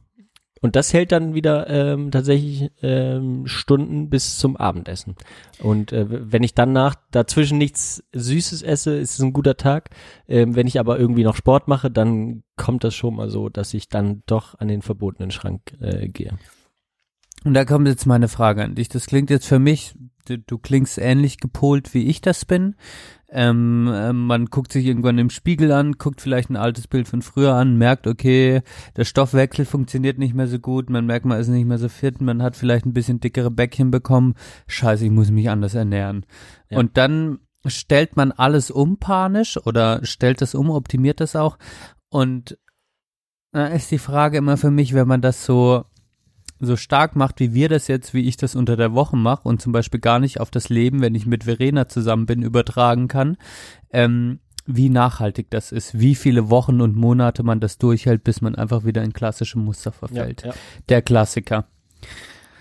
und 0.62 0.74
das 0.74 0.92
hält 0.92 1.12
dann 1.12 1.34
wieder 1.34 1.68
ähm, 1.68 2.10
tatsächlich 2.10 2.70
ähm, 2.82 3.46
Stunden 3.46 4.08
bis 4.08 4.38
zum 4.38 4.56
Abendessen. 4.56 5.14
Und 5.60 5.92
äh, 5.92 6.06
wenn 6.08 6.42
ich 6.42 6.54
dann 6.54 6.72
nach 6.72 6.94
dazwischen 7.10 7.58
nichts 7.58 8.02
Süßes 8.12 8.62
esse, 8.62 8.96
ist 8.96 9.14
es 9.14 9.20
ein 9.20 9.32
guter 9.32 9.56
Tag. 9.56 9.90
Ähm, 10.28 10.56
wenn 10.56 10.66
ich 10.66 10.80
aber 10.80 10.98
irgendwie 10.98 11.24
noch 11.24 11.36
Sport 11.36 11.68
mache, 11.68 11.90
dann 11.90 12.42
kommt 12.56 12.84
das 12.84 12.94
schon 12.94 13.16
mal 13.16 13.28
so, 13.28 13.48
dass 13.48 13.74
ich 13.74 13.88
dann 13.88 14.22
doch 14.26 14.58
an 14.58 14.68
den 14.68 14.82
verbotenen 14.82 15.30
Schrank 15.30 15.60
äh, 15.80 16.08
gehe. 16.08 16.38
Und 17.44 17.54
da 17.54 17.64
kommt 17.64 17.86
jetzt 17.86 18.06
meine 18.06 18.28
Frage 18.28 18.64
an 18.64 18.74
dich. 18.74 18.88
Das 18.88 19.06
klingt 19.06 19.30
jetzt 19.30 19.46
für 19.46 19.58
mich, 19.58 19.94
du, 20.28 20.38
du 20.38 20.58
klingst 20.58 20.98
ähnlich 20.98 21.38
gepolt, 21.38 21.94
wie 21.94 22.06
ich 22.06 22.20
das 22.20 22.44
bin. 22.44 22.74
Ähm, 23.28 23.90
äh, 23.92 24.12
man 24.12 24.46
guckt 24.46 24.72
sich 24.72 24.86
irgendwann 24.86 25.18
im 25.18 25.30
Spiegel 25.30 25.72
an, 25.72 25.92
guckt 25.92 26.20
vielleicht 26.20 26.48
ein 26.48 26.56
altes 26.56 26.86
Bild 26.86 27.08
von 27.08 27.22
früher 27.22 27.54
an, 27.54 27.76
merkt, 27.76 28.06
okay, 28.06 28.62
der 28.96 29.04
Stoffwechsel 29.04 29.64
funktioniert 29.64 30.18
nicht 30.18 30.34
mehr 30.34 30.46
so 30.46 30.58
gut, 30.60 30.90
man 30.90 31.06
merkt, 31.06 31.26
man 31.26 31.40
ist 31.40 31.48
nicht 31.48 31.66
mehr 31.66 31.78
so 31.78 31.88
fit, 31.88 32.20
man 32.20 32.42
hat 32.42 32.54
vielleicht 32.54 32.86
ein 32.86 32.92
bisschen 32.92 33.18
dickere 33.18 33.50
Bäckchen 33.50 33.90
bekommen, 33.90 34.34
scheiße, 34.68 35.04
ich 35.04 35.10
muss 35.10 35.30
mich 35.32 35.50
anders 35.50 35.74
ernähren. 35.74 36.24
Ja. 36.70 36.78
Und 36.78 36.96
dann 36.96 37.40
stellt 37.66 38.16
man 38.16 38.30
alles 38.30 38.70
um 38.70 38.98
panisch 38.98 39.58
oder 39.66 40.04
stellt 40.04 40.40
das 40.40 40.54
um, 40.54 40.70
optimiert 40.70 41.20
das 41.20 41.34
auch 41.34 41.58
und 42.10 42.56
da 43.52 43.68
ist 43.68 43.90
die 43.90 43.98
Frage 43.98 44.36
immer 44.36 44.58
für 44.58 44.70
mich, 44.70 44.92
wenn 44.92 45.08
man 45.08 45.22
das 45.22 45.44
so 45.46 45.86
so 46.60 46.76
stark 46.76 47.16
macht, 47.16 47.40
wie 47.40 47.54
wir 47.54 47.68
das 47.68 47.88
jetzt, 47.88 48.14
wie 48.14 48.28
ich 48.28 48.36
das 48.36 48.54
unter 48.54 48.76
der 48.76 48.94
Woche 48.94 49.16
mache 49.16 49.48
und 49.48 49.60
zum 49.60 49.72
Beispiel 49.72 50.00
gar 50.00 50.18
nicht 50.18 50.40
auf 50.40 50.50
das 50.50 50.68
Leben, 50.68 51.00
wenn 51.00 51.14
ich 51.14 51.26
mit 51.26 51.44
Verena 51.44 51.88
zusammen 51.88 52.26
bin, 52.26 52.42
übertragen 52.42 53.08
kann, 53.08 53.36
ähm, 53.92 54.40
wie 54.66 54.88
nachhaltig 54.88 55.50
das 55.50 55.70
ist, 55.70 55.98
wie 55.98 56.14
viele 56.14 56.50
Wochen 56.50 56.80
und 56.80 56.96
Monate 56.96 57.42
man 57.42 57.60
das 57.60 57.78
durchhält, 57.78 58.24
bis 58.24 58.40
man 58.40 58.54
einfach 58.54 58.84
wieder 58.84 59.02
in 59.02 59.12
klassische 59.12 59.58
Muster 59.58 59.92
verfällt. 59.92 60.42
Ja, 60.42 60.48
ja. 60.48 60.54
Der 60.88 61.02
Klassiker. 61.02 61.66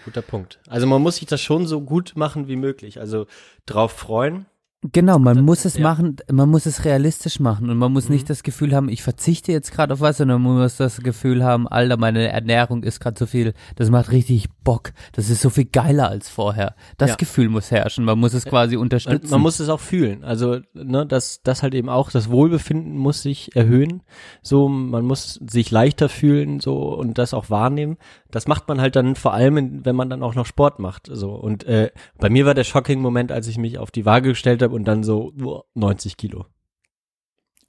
Guter 0.03 0.21
Punkt. 0.21 0.59
Also 0.67 0.85
man 0.85 1.01
muss 1.01 1.15
sich 1.15 1.25
das 1.25 1.41
schon 1.41 1.65
so 1.65 1.81
gut 1.81 2.13
machen 2.15 2.47
wie 2.47 2.55
möglich. 2.55 2.99
Also 2.99 3.25
drauf 3.65 3.91
freuen. 3.91 4.45
Genau, 4.91 5.19
man 5.19 5.43
muss 5.43 5.65
es 5.65 5.77
ja. 5.77 5.83
machen, 5.83 6.17
man 6.31 6.49
muss 6.49 6.65
es 6.65 6.85
realistisch 6.85 7.39
machen 7.39 7.69
und 7.69 7.77
man 7.77 7.91
muss 7.91 8.07
Mhm. 8.09 8.15
nicht 8.15 8.29
das 8.29 8.43
Gefühl 8.43 8.75
haben, 8.75 8.89
ich 8.89 9.03
verzichte 9.03 9.51
jetzt 9.51 9.71
gerade 9.71 9.93
auf 9.93 10.01
was, 10.01 10.17
sondern 10.17 10.41
man 10.41 10.57
muss 10.57 10.77
das 10.77 10.99
Gefühl 10.99 11.43
haben, 11.43 11.67
Alter, 11.67 11.97
meine 11.97 12.27
Ernährung 12.27 12.83
ist 12.83 12.99
gerade 12.99 13.17
so 13.17 13.25
viel, 13.25 13.53
das 13.75 13.89
macht 13.89 14.11
richtig 14.11 14.47
Bock, 14.63 14.91
das 15.13 15.29
ist 15.29 15.41
so 15.41 15.49
viel 15.49 15.65
geiler 15.65 16.09
als 16.09 16.29
vorher. 16.29 16.75
Das 16.97 17.11
Ja. 17.11 17.15
Gefühl 17.15 17.49
muss 17.49 17.71
herrschen, 17.71 18.05
man 18.05 18.19
muss 18.19 18.33
es 18.33 18.45
quasi 18.45 18.77
unterstützen. 18.77 19.29
man 19.31 19.41
muss 19.41 19.59
es 19.59 19.69
auch 19.69 19.79
fühlen. 19.79 20.23
Also, 20.23 20.59
ne, 20.73 21.05
das, 21.05 21.41
das 21.43 21.63
halt 21.63 21.73
eben 21.73 21.89
auch, 21.89 22.11
das 22.11 22.29
Wohlbefinden 22.29 22.97
muss 22.97 23.21
sich 23.21 23.55
erhöhen. 23.55 24.01
So, 24.41 24.67
man 24.69 25.05
muss 25.05 25.39
sich 25.49 25.71
leichter 25.71 26.09
fühlen, 26.09 26.59
so, 26.59 26.93
und 26.95 27.17
das 27.17 27.33
auch 27.33 27.49
wahrnehmen. 27.49 27.97
Das 28.29 28.47
macht 28.47 28.67
man 28.67 28.81
halt 28.81 28.95
dann 28.97 29.15
vor 29.15 29.33
allem, 29.33 29.85
wenn 29.85 29.95
man 29.95 30.09
dann 30.09 30.21
auch 30.21 30.35
noch 30.35 30.45
Sport 30.45 30.79
macht. 30.79 31.07
So, 31.11 31.31
und 31.31 31.63
äh, 31.63 31.91
bei 32.17 32.29
mir 32.29 32.45
war 32.45 32.53
der 32.53 32.65
Shocking-Moment, 32.65 33.31
als 33.31 33.47
ich 33.47 33.57
mich 33.57 33.77
auf 33.77 33.91
die 33.91 34.05
Waage 34.05 34.29
gestellt 34.29 34.61
habe 34.61 34.74
und 34.75 34.85
dann 34.85 35.03
so 35.03 35.31
boah, 35.35 35.65
90 35.73 36.17
Kilo. 36.17 36.45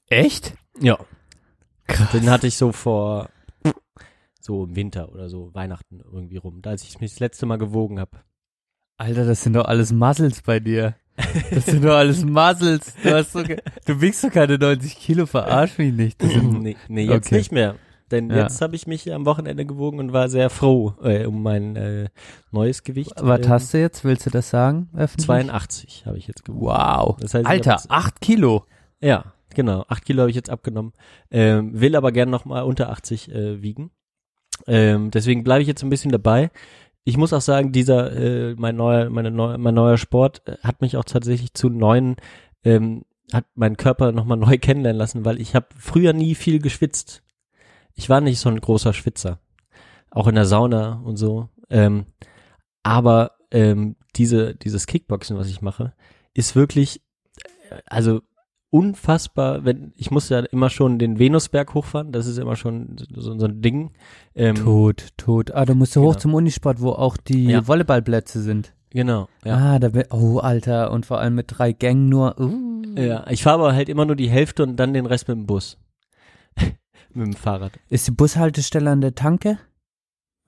Echt? 0.09 0.55
Ja. 0.81 0.99
Den 2.13 2.29
hatte 2.31 2.47
ich 2.47 2.57
so 2.57 2.73
vor 2.73 3.31
so 4.41 4.65
im 4.65 4.77
Winter 4.77 5.11
oder 5.13 5.29
so 5.29 5.53
Weihnachten 5.55 6.01
irgendwie 6.01 6.37
rum, 6.37 6.63
da 6.63 6.71
als 6.71 6.85
ich 6.85 7.01
mich 7.01 7.13
das 7.13 7.21
letzte 7.21 7.47
Mal 7.47 7.57
gewogen 7.59 7.99
habe. 7.99 8.19
Alter, 8.97 9.25
das 9.25 9.43
sind 9.43 9.55
doch 9.55 9.65
alles 9.65 9.93
Muscles 9.93 10.43
bei 10.43 10.61
dir. 10.61 10.95
Das 11.51 11.67
sind 11.67 11.85
doch 11.85 11.97
alles 11.97 12.25
Muscles. 12.25 12.95
Du, 13.03 13.11
hast 13.13 13.33
so 13.33 13.43
du 13.43 14.01
wiegst 14.01 14.23
doch 14.23 14.31
keine 14.31 14.59
90 14.59 14.97
Kilo, 14.97 15.27
verarsch 15.27 15.79
mich 15.79 15.93
nicht. 15.93 16.23
Sind, 16.23 16.61
nee, 16.63 16.77
nee, 16.89 17.05
jetzt 17.07 17.27
Okay. 17.29 17.39
nicht 17.39 17.53
mehr. 17.53 17.77
Denn 18.11 18.31
Ja. 18.31 18.43
jetzt 18.43 18.61
habe 18.61 18.77
ich 18.77 18.87
mich 18.87 19.13
am 19.13 19.27
Wochenende 19.27 19.67
gewogen 19.67 19.99
und 19.99 20.13
war 20.13 20.29
sehr 20.29 20.49
froh 20.51 20.95
äh, 21.03 21.27
um 21.27 21.43
mein 21.43 21.75
äh, 21.77 22.09
neues 22.53 22.85
Gewicht. 22.85 23.13
Was 23.21 23.41
Ähm, 23.41 23.49
hast 23.49 23.75
du 23.75 23.79
jetzt? 23.81 24.05
Willst 24.05 24.27
du 24.27 24.31
das 24.31 24.49
sagen? 24.51 24.89
öffentlich? 24.95 25.27
82 25.27 26.07
habe 26.07 26.17
ich 26.19 26.27
jetzt 26.29 26.45
gewogen. 26.45 26.67
Wow. 26.67 27.17
Das 27.19 27.35
heißt, 27.35 27.47
Alter, 27.47 27.73
hab 27.73 27.79
jetzt- 27.81 27.91
8 27.91 28.21
Kilo. 28.21 28.65
Ja, 29.01 29.33
genau. 29.55 29.85
8 29.89 30.05
Kilo 30.05 30.21
habe 30.21 30.31
ich 30.31 30.37
jetzt 30.37 30.51
abgenommen. 30.51 30.93
Ähm, 31.31 31.81
will 31.81 31.97
aber 31.97 32.13
gern 32.13 32.31
noch 32.31 32.45
mal 32.45 32.63
unter 32.63 32.91
80 32.91 33.31
äh, 33.35 33.61
wiegen. 33.63 33.91
Ähm, 34.67 35.11
deswegen 35.11 35.45
bleibe 35.45 35.63
ich 35.63 35.69
jetzt 35.69 35.83
ein 35.83 35.91
bisschen 35.91 36.13
dabei. 36.13 36.51
Ich 37.05 37.17
muss 37.17 37.33
auch 37.33 37.41
sagen, 37.41 37.73
dieser 37.73 38.13
äh, 38.17 38.55
mein 38.57 38.75
neuer 38.77 39.11
meine 39.11 39.31
neu, 39.31 39.59
mein 39.59 39.75
neuer 39.75 39.99
Sport 39.99 40.43
äh, 40.47 40.57
hat 40.63 40.81
mich 40.81 40.97
auch 40.97 41.05
tatsächlich 41.05 41.55
zu 41.55 41.69
neuen 41.69 42.17
ähm, 42.65 43.05
hat 43.33 43.45
meinen 43.55 43.77
Körper 43.77 44.13
noch 44.13 44.25
mal 44.25 44.37
neu 44.37 44.57
kennenlernen 44.59 44.99
lassen, 44.99 45.25
weil 45.25 45.41
ich 45.41 45.55
habe 45.55 45.67
früher 45.79 46.13
nie 46.13 46.35
viel 46.35 46.59
geschwitzt. 46.61 47.23
Ich 47.97 48.09
war 48.09 48.21
nicht 48.21 48.39
so 48.39 48.49
ein 48.49 48.61
großer 48.61 48.93
Schwitzer, 48.93 49.41
auch 50.11 50.29
in 50.29 50.35
der 50.37 50.45
Sauna 50.47 51.01
und 51.05 51.17
so. 51.17 51.49
Ähm, 51.71 52.07
aber 52.83 53.33
ähm, 53.51 53.97
diese 54.15 54.55
dieses 54.55 54.87
Kickboxen, 54.87 55.37
was 55.37 55.49
ich 55.49 55.63
mache, 55.63 55.93
ist 56.35 56.55
wirklich 56.55 57.01
äh, 57.71 57.77
also 57.87 58.21
unfassbar, 58.71 59.65
wenn 59.65 59.93
ich 59.97 60.11
muss 60.11 60.29
ja 60.29 60.41
immer 60.41 60.71
schon 60.71 60.99
den 60.99 61.19
Venusberg 61.19 61.73
hochfahren, 61.75 62.13
das 62.13 62.27
ist 62.27 62.39
immer 62.39 62.57
schon 62.57 62.97
so, 63.15 63.39
so 63.39 63.47
ein 63.47 63.63
Ding. 63.63 63.93
Ähm, 64.35 64.57
Tot, 64.57 65.09
tot. 65.17 65.53
Ah, 65.55 65.65
du 65.65 65.75
musst 65.75 65.93
so 65.93 66.03
hoch 66.03 66.11
Genau. 66.13 66.21
zum 66.21 66.35
Unisport, 66.35 66.81
wo 66.81 66.91
auch 66.91 67.17
die 67.17 67.47
Ja. 67.47 67.67
Volleyballplätze 67.67 68.43
sind. 68.43 68.75
Genau, 68.91 69.29
ja. 69.45 69.57
Ah, 69.57 69.79
da 69.79 69.91
oh, 70.11 70.39
Alter, 70.39 70.91
und 70.91 71.07
vor 71.07 71.19
allem 71.21 71.35
mit 71.35 71.47
drei 71.49 71.73
Gängen 71.73 72.09
nur. 72.09 72.39
Uh. 72.41 72.83
Ja, 72.97 73.27
ich 73.29 73.43
fahre 73.43 73.57
aber 73.65 73.75
halt 73.75 73.89
immer 73.89 74.05
nur 74.05 74.17
die 74.17 74.31
Hälfte 74.31 74.63
und 74.63 74.77
dann 74.77 74.95
den 74.95 75.07
Rest 75.07 75.29
mit 75.29 75.37
dem 75.37 75.47
Bus. 75.47 75.77
Mit 77.17 77.27
dem 77.27 77.33
Fahrrad. 77.35 77.73
Ist 77.89 78.07
die 78.07 78.13
Bushaltestelle 78.13 78.91
an 78.91 79.01
der 79.01 79.15
Tanke? 79.15 79.59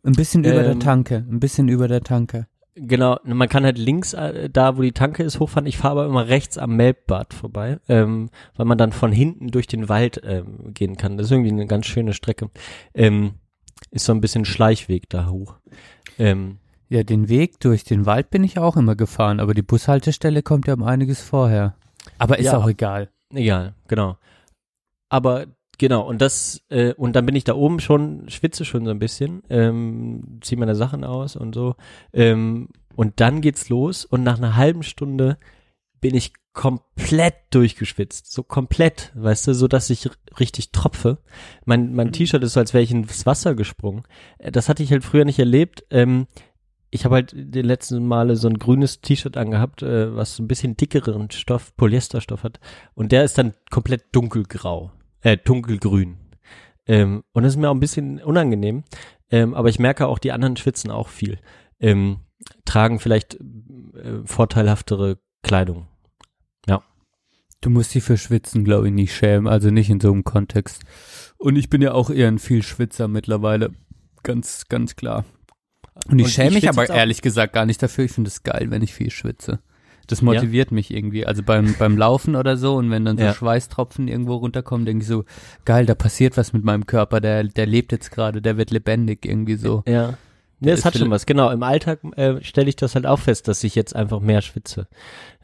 Ein 0.04 0.12
bisschen 0.12 0.44
über 0.44 0.62
der 0.62 0.72
Ähm, 0.72 0.80
Tanke, 0.80 1.16
ein 1.28 1.40
bisschen 1.40 1.68
über 1.68 1.88
der 1.88 2.02
Tanke. 2.02 2.46
Genau, 2.74 3.18
man 3.24 3.48
kann 3.48 3.64
halt 3.64 3.76
links 3.76 4.12
äh, 4.14 4.48
da, 4.48 4.76
wo 4.78 4.82
die 4.82 4.92
Tanke 4.92 5.24
ist, 5.24 5.40
hochfahren. 5.40 5.66
Ich 5.66 5.78
fahre 5.78 5.92
aber 6.00 6.06
immer 6.06 6.28
rechts 6.28 6.56
am 6.58 6.76
Melbbad 6.76 7.34
vorbei, 7.34 7.80
ähm, 7.88 8.30
weil 8.56 8.66
man 8.66 8.78
dann 8.78 8.92
von 8.92 9.10
hinten 9.10 9.48
durch 9.48 9.66
den 9.66 9.88
Wald 9.88 10.20
ähm, 10.24 10.72
gehen 10.74 10.96
kann. 10.96 11.16
Das 11.16 11.26
ist 11.26 11.32
irgendwie 11.32 11.50
eine 11.50 11.66
ganz 11.66 11.86
schöne 11.86 12.12
Strecke. 12.12 12.50
Ähm, 12.94 13.34
ist 13.90 14.04
so 14.04 14.12
ein 14.12 14.20
bisschen 14.20 14.44
Schleichweg 14.44 15.08
da 15.08 15.28
hoch. 15.28 15.56
Ähm, 16.20 16.58
Ja, 16.88 17.02
den 17.02 17.28
Weg 17.28 17.58
durch 17.58 17.82
den 17.82 18.06
Wald 18.06 18.30
bin 18.30 18.44
ich 18.44 18.58
auch 18.58 18.76
immer 18.76 18.94
gefahren, 18.94 19.40
aber 19.40 19.54
die 19.54 19.62
Bushaltestelle 19.62 20.42
kommt 20.42 20.68
ja 20.68 20.74
um 20.74 20.84
einiges 20.84 21.20
vorher. 21.20 21.74
Aber 22.18 22.38
ist 22.38 22.46
Ja. 22.46 22.58
auch 22.58 22.68
egal. 22.68 23.10
Egal, 23.34 23.74
genau. 23.88 24.16
Aber 25.10 25.46
genau, 25.78 26.06
und 26.06 26.20
das, 26.20 26.62
äh, 26.68 26.92
und 26.94 27.14
dann 27.14 27.26
bin 27.26 27.36
ich 27.36 27.44
da 27.44 27.54
oben 27.54 27.80
schon, 27.80 28.28
schwitze 28.28 28.64
schon 28.64 28.84
so 28.84 28.90
ein 28.90 28.98
bisschen, 28.98 29.42
ähm, 29.48 30.38
ziehe 30.40 30.58
meine 30.58 30.74
Sachen 30.74 31.04
aus 31.04 31.36
und 31.36 31.54
so. 31.54 31.76
Ähm, 32.12 32.68
und 32.94 33.20
dann 33.20 33.40
geht's 33.40 33.68
los 33.68 34.04
und 34.04 34.22
nach 34.22 34.38
einer 34.38 34.56
halben 34.56 34.82
Stunde 34.82 35.38
bin 36.00 36.14
ich 36.14 36.32
komplett 36.52 37.34
durchgeschwitzt. 37.50 38.32
So 38.32 38.42
komplett, 38.42 39.12
weißt 39.14 39.46
du, 39.46 39.54
so 39.54 39.68
dass 39.68 39.90
ich 39.90 40.10
richtig 40.40 40.72
tropfe. 40.72 41.18
Mein, 41.64 41.94
mein 41.94 42.10
T-Shirt 42.12 42.42
ist 42.42 42.54
so, 42.54 42.60
als 42.60 42.74
wäre 42.74 42.82
ich 42.82 42.90
ins 42.90 43.26
Wasser 43.26 43.54
gesprungen. 43.54 44.02
Äh, 44.38 44.50
Das 44.50 44.68
hatte 44.68 44.82
ich 44.82 44.90
halt 44.90 45.04
früher 45.04 45.24
nicht 45.24 45.38
erlebt. 45.38 45.84
Ähm, 45.90 46.26
ich 46.90 47.04
habe 47.04 47.16
halt 47.16 47.32
die 47.36 47.62
letzten 47.62 48.04
Male 48.06 48.36
so 48.36 48.48
ein 48.48 48.58
grünes 48.58 49.00
T-Shirt 49.00 49.36
angehabt, 49.36 49.82
äh, 49.82 50.14
was 50.16 50.36
so 50.36 50.42
ein 50.42 50.48
bisschen 50.48 50.76
dickeren 50.76 51.30
Stoff, 51.30 51.76
Polyesterstoff 51.76 52.42
hat. 52.42 52.60
Und 52.94 53.12
der 53.12 53.24
ist 53.24 53.38
dann 53.38 53.54
komplett 53.70 54.06
dunkelgrau, 54.12 54.90
äh, 55.22 55.36
dunkelgrün. 55.36 56.16
Ähm, 56.86 57.22
und 57.32 57.42
das 57.42 57.52
ist 57.52 57.58
mir 57.58 57.68
auch 57.68 57.74
ein 57.74 57.80
bisschen 57.80 58.20
unangenehm. 58.22 58.84
Ähm, 59.30 59.54
aber 59.54 59.68
ich 59.68 59.78
merke 59.78 60.06
auch, 60.06 60.18
die 60.18 60.32
anderen 60.32 60.56
schwitzen 60.56 60.90
auch 60.90 61.08
viel. 61.08 61.38
Ähm, 61.80 62.20
tragen 62.64 62.98
vielleicht 62.98 63.34
äh, 63.34 64.24
vorteilhaftere 64.24 65.18
Kleidung. 65.42 65.86
Ja. 66.66 66.82
Du 67.60 67.70
musst 67.70 67.94
dich 67.94 68.04
für 68.04 68.16
Schwitzen, 68.16 68.64
glaube 68.64 68.88
ich, 68.88 68.94
nicht 68.94 69.14
schämen, 69.14 69.46
also 69.46 69.70
nicht 69.70 69.90
in 69.90 70.00
so 70.00 70.10
einem 70.12 70.24
Kontext. 70.24 70.82
Und 71.36 71.56
ich 71.56 71.68
bin 71.68 71.82
ja 71.82 71.92
auch 71.92 72.10
eher 72.10 72.28
ein 72.28 72.38
viel 72.38 72.62
Schwitzer 72.62 73.06
mittlerweile. 73.06 73.72
Ganz, 74.22 74.66
ganz 74.68 74.96
klar. 74.96 75.24
Und 76.06 76.18
ich 76.18 76.26
Und 76.26 76.30
schäme 76.30 76.48
ich 76.48 76.54
mich 76.62 76.68
aber 76.68 76.88
ehrlich 76.88 77.22
gesagt 77.22 77.52
gar 77.52 77.66
nicht 77.66 77.82
dafür. 77.82 78.04
Ich 78.04 78.12
finde 78.12 78.28
es 78.28 78.42
geil, 78.42 78.70
wenn 78.70 78.82
ich 78.82 78.94
viel 78.94 79.10
schwitze. 79.10 79.60
Das 80.08 80.22
motiviert 80.22 80.72
mich 80.72 80.92
irgendwie. 80.92 81.26
Also 81.26 81.42
beim, 81.42 81.74
beim 81.78 81.96
Laufen 81.96 82.34
oder 82.34 82.56
so 82.56 82.76
und 82.76 82.90
wenn 82.90 83.04
dann 83.04 83.18
so 83.18 83.24
Ja. 83.24 83.34
Schweißtropfen 83.34 84.08
irgendwo 84.08 84.36
runterkommen, 84.36 84.84
denke 84.86 85.02
ich 85.02 85.08
so, 85.08 85.24
geil, 85.64 85.86
da 85.86 85.94
passiert 85.94 86.36
was 86.36 86.52
mit 86.52 86.64
meinem 86.64 86.86
Körper, 86.86 87.20
der, 87.20 87.44
der 87.44 87.66
lebt 87.66 87.92
jetzt 87.92 88.10
gerade, 88.10 88.42
der 88.42 88.56
wird 88.56 88.70
lebendig 88.70 89.24
irgendwie 89.24 89.56
so. 89.56 89.84
Ja. 89.86 90.14
Ja, 90.60 90.72
es 90.72 90.84
hat 90.84 90.96
schon 90.98 91.10
was, 91.10 91.24
genau. 91.24 91.50
Im 91.50 91.62
Alltag 91.62 92.00
äh, 92.16 92.42
stelle 92.42 92.68
ich 92.68 92.74
das 92.76 92.94
halt 92.96 93.06
auch 93.06 93.20
fest, 93.20 93.46
dass 93.46 93.62
ich 93.62 93.74
jetzt 93.76 93.94
einfach 93.94 94.20
mehr 94.20 94.42
schwitze. 94.42 94.88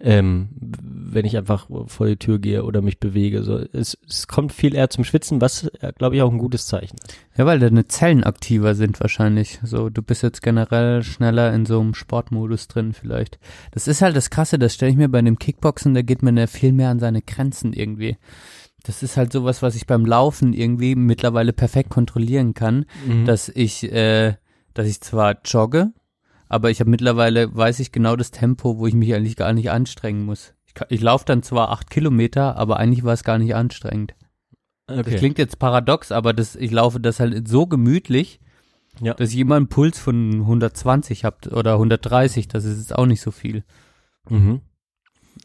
Ähm, 0.00 0.48
wenn 0.60 1.24
ich 1.24 1.36
einfach 1.36 1.68
vor 1.86 2.06
die 2.06 2.16
Tür 2.16 2.40
gehe 2.40 2.64
oder 2.64 2.82
mich 2.82 2.98
bewege. 2.98 3.44
So, 3.44 3.58
es, 3.72 3.96
es 4.08 4.26
kommt 4.26 4.52
viel 4.52 4.74
eher 4.74 4.90
zum 4.90 5.04
Schwitzen, 5.04 5.40
was, 5.40 5.68
äh, 5.80 5.92
glaube 5.96 6.16
ich, 6.16 6.22
auch 6.22 6.32
ein 6.32 6.38
gutes 6.38 6.66
Zeichen 6.66 6.96
ist. 6.96 7.16
Ja, 7.36 7.46
weil 7.46 7.60
deine 7.60 7.86
Zellen 7.86 8.24
aktiver 8.24 8.74
sind 8.74 9.00
wahrscheinlich. 9.00 9.60
So, 9.62 9.88
du 9.88 10.02
bist 10.02 10.22
jetzt 10.24 10.42
generell 10.42 11.02
schneller 11.04 11.52
in 11.54 11.64
so 11.64 11.80
einem 11.80 11.94
Sportmodus 11.94 12.66
drin 12.66 12.92
vielleicht. 12.92 13.38
Das 13.70 13.86
ist 13.86 14.02
halt 14.02 14.16
das 14.16 14.30
Krasse, 14.30 14.58
das 14.58 14.74
stelle 14.74 14.90
ich 14.90 14.96
mir 14.98 15.08
bei 15.08 15.22
dem 15.22 15.38
Kickboxen, 15.38 15.94
da 15.94 16.02
geht 16.02 16.22
man 16.24 16.36
ja 16.36 16.48
viel 16.48 16.72
mehr 16.72 16.90
an 16.90 16.98
seine 16.98 17.22
Grenzen 17.22 17.72
irgendwie. 17.72 18.16
Das 18.82 19.02
ist 19.02 19.16
halt 19.16 19.32
sowas, 19.32 19.62
was 19.62 19.76
ich 19.76 19.86
beim 19.86 20.04
Laufen 20.04 20.52
irgendwie 20.52 20.94
mittlerweile 20.96 21.52
perfekt 21.52 21.88
kontrollieren 21.88 22.52
kann, 22.52 22.84
Mhm. 23.06 23.24
dass 23.24 23.48
ich, 23.48 23.90
äh, 23.90 24.34
dass 24.74 24.86
ich 24.86 25.00
zwar 25.00 25.36
jogge, 25.44 25.92
aber 26.48 26.70
ich 26.70 26.80
habe 26.80 26.90
mittlerweile, 26.90 27.54
weiß 27.54 27.80
ich 27.80 27.90
genau 27.92 28.16
das 28.16 28.30
Tempo, 28.30 28.78
wo 28.78 28.86
ich 28.86 28.94
mich 28.94 29.14
eigentlich 29.14 29.36
gar 29.36 29.52
nicht 29.52 29.70
anstrengen 29.70 30.24
muss. 30.24 30.54
Ich, 30.66 30.74
ich 30.88 31.00
laufe 31.00 31.24
dann 31.24 31.42
zwar 31.42 31.70
acht 31.70 31.90
Kilometer, 31.90 32.56
aber 32.56 32.76
eigentlich 32.78 33.04
war 33.04 33.14
es 33.14 33.24
gar 33.24 33.38
nicht 33.38 33.54
anstrengend. 33.54 34.14
Das 34.86 34.98
Okay. 34.98 35.16
klingt 35.16 35.38
jetzt 35.38 35.58
paradox, 35.58 36.12
aber 36.12 36.32
das, 36.34 36.56
ich 36.56 36.70
laufe 36.70 37.00
das 37.00 37.18
halt 37.20 37.48
so 37.48 37.66
gemütlich, 37.66 38.40
Ja. 39.00 39.14
dass 39.14 39.30
ich 39.30 39.38
immer 39.38 39.56
einen 39.56 39.68
Puls 39.68 39.98
von 39.98 40.40
120 40.40 41.24
habe 41.24 41.48
oder 41.50 41.74
130, 41.74 42.48
das 42.48 42.64
ist 42.64 42.78
jetzt 42.78 42.94
auch 42.94 43.06
nicht 43.06 43.22
so 43.22 43.30
viel. 43.30 43.64
Mhm. 44.28 44.60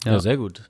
Ja. 0.03 0.13
Ja. 0.13 0.19
sehr 0.19 0.37
gut. 0.37 0.69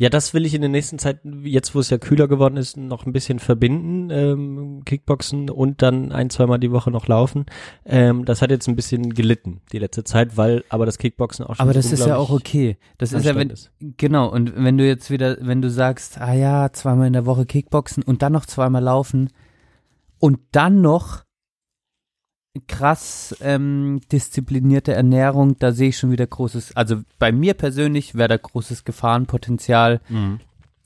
Ja, 0.00 0.08
das 0.08 0.32
will 0.32 0.46
ich 0.46 0.54
in 0.54 0.62
der 0.62 0.70
nächsten 0.70 0.98
Zeit, 0.98 1.20
jetzt 1.42 1.74
wo 1.74 1.78
es 1.78 1.90
ja 1.90 1.98
kühler 1.98 2.26
geworden 2.26 2.56
ist, 2.56 2.78
noch 2.78 3.04
ein 3.04 3.12
bisschen 3.12 3.38
verbinden, 3.38 4.08
ähm, 4.10 4.82
Kickboxen 4.86 5.50
und 5.50 5.82
dann 5.82 6.10
ein, 6.10 6.30
zweimal 6.30 6.58
die 6.58 6.72
Woche 6.72 6.90
noch 6.90 7.06
laufen. 7.06 7.44
Ähm, 7.84 8.24
das 8.24 8.40
hat 8.40 8.50
jetzt 8.50 8.66
ein 8.66 8.76
bisschen 8.76 9.12
gelitten, 9.12 9.60
die 9.72 9.78
letzte 9.78 10.02
Zeit, 10.02 10.38
weil 10.38 10.64
aber 10.70 10.86
das 10.86 10.96
Kickboxen 10.96 11.44
auch 11.44 11.54
schon 11.54 11.62
Aber 11.62 11.74
das 11.74 11.92
ist 11.92 12.06
ja 12.06 12.16
auch 12.16 12.30
okay. 12.30 12.78
Das 12.96 13.12
ist 13.12 13.26
ja, 13.26 13.34
wenn, 13.34 13.50
anstrengend 13.50 13.98
genau, 13.98 14.32
und 14.32 14.54
wenn 14.56 14.78
du 14.78 14.86
jetzt 14.86 15.10
wieder, 15.10 15.36
wenn 15.42 15.60
du 15.60 15.68
sagst, 15.68 16.18
ah 16.18 16.32
ja, 16.32 16.72
zweimal 16.72 17.06
in 17.06 17.12
der 17.12 17.26
Woche 17.26 17.44
Kickboxen 17.44 18.02
und 18.02 18.22
dann 18.22 18.32
noch 18.32 18.46
zweimal 18.46 18.82
laufen 18.82 19.28
und 20.18 20.38
dann 20.52 20.80
noch 20.80 21.24
krass 22.66 23.36
ähm, 23.40 24.00
disziplinierte 24.10 24.92
Ernährung, 24.92 25.56
da 25.58 25.72
sehe 25.72 25.90
ich 25.90 25.98
schon 25.98 26.10
wieder 26.10 26.26
großes, 26.26 26.76
also 26.76 26.96
bei 27.18 27.30
mir 27.32 27.54
persönlich 27.54 28.14
wäre 28.16 28.28
da 28.28 28.36
großes 28.36 28.84
Gefahrenpotenzial, 28.84 30.00
Mhm. 30.08 30.40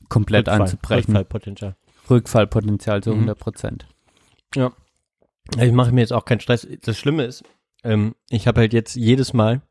komplett 0.09 0.47
Rückfall, 0.49 0.61
einzubrechen. 0.63 1.17
Rückfallpotenzial. 1.17 1.77
Rückfallpotenzial 2.11 3.03
zu 3.03 3.11
Mhm. 3.11 3.17
100 3.21 3.39
Prozent. 3.39 3.87
Ja. 4.55 4.73
Ich 5.59 5.73
mache 5.73 5.93
mir 5.93 6.01
jetzt 6.03 6.13
auch 6.13 6.25
keinen 6.25 6.41
Stress. 6.41 6.67
Das 6.83 6.99
Schlimme 6.99 7.25
ist, 7.25 7.45
ähm, 7.83 8.15
ich 8.31 8.47
habe 8.47 8.61
halt 8.61 8.73
jetzt 8.73 8.95
jedes 8.95 9.33
Mal 9.33 9.63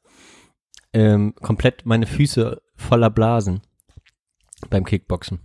ähm, 0.94 1.34
komplett 1.36 1.86
meine 1.86 2.06
Füße 2.06 2.62
voller 2.76 3.10
Blasen 3.10 3.62
beim 4.70 4.86
Kickboxen. 4.86 5.40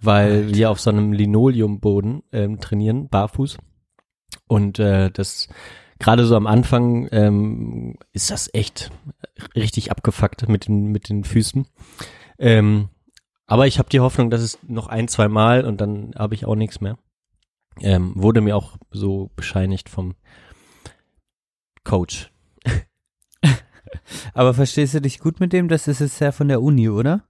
Weil 0.00 0.54
wir 0.54 0.70
auf 0.70 0.80
so 0.80 0.90
einem 0.90 1.12
Linoleumboden 1.12 2.22
ähm, 2.32 2.60
trainieren, 2.60 3.08
barfuß. 3.08 3.58
Und 4.48 4.78
äh, 4.78 5.10
das 5.10 5.48
gerade 5.98 6.26
so 6.26 6.36
am 6.36 6.46
Anfang 6.46 7.08
ähm, 7.12 7.96
ist 8.12 8.30
das 8.30 8.52
echt 8.52 8.90
richtig 9.54 9.90
abgefuckt 9.90 10.48
mit 10.48 10.68
den, 10.68 10.86
mit 10.86 11.08
den 11.08 11.24
Füßen. 11.24 11.66
Ähm, 12.38 12.88
aber 13.46 13.66
ich 13.66 13.78
habe 13.78 13.88
die 13.88 14.00
Hoffnung, 14.00 14.30
dass 14.30 14.40
es 14.40 14.58
noch 14.66 14.88
ein, 14.88 15.08
zwei 15.08 15.28
Mal 15.28 15.64
und 15.64 15.80
dann 15.80 16.12
habe 16.16 16.34
ich 16.34 16.44
auch 16.44 16.56
nichts 16.56 16.80
mehr. 16.80 16.98
Ähm, 17.80 18.12
wurde 18.14 18.40
mir 18.40 18.56
auch 18.56 18.76
so 18.90 19.30
bescheinigt 19.36 19.88
vom 19.88 20.14
Coach. 21.84 22.30
Aber 24.34 24.54
verstehst 24.54 24.94
du 24.94 25.00
dich 25.00 25.20
gut 25.20 25.40
mit 25.40 25.52
dem? 25.52 25.68
Das 25.68 25.88
ist 25.88 26.00
es 26.00 26.18
ja 26.18 26.32
von 26.32 26.48
der 26.48 26.62
Uni, 26.62 26.88
oder? 26.88 27.24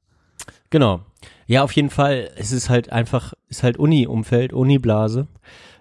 Genau. 0.71 1.01
Ja, 1.47 1.63
auf 1.63 1.73
jeden 1.73 1.91
Fall. 1.91 2.31
Es 2.37 2.53
ist 2.53 2.71
halt 2.71 2.91
einfach, 2.91 3.35
ist 3.49 3.63
halt 3.63 3.77
Uni-Umfeld, 3.77 4.53
Uni-Blase. 4.53 5.29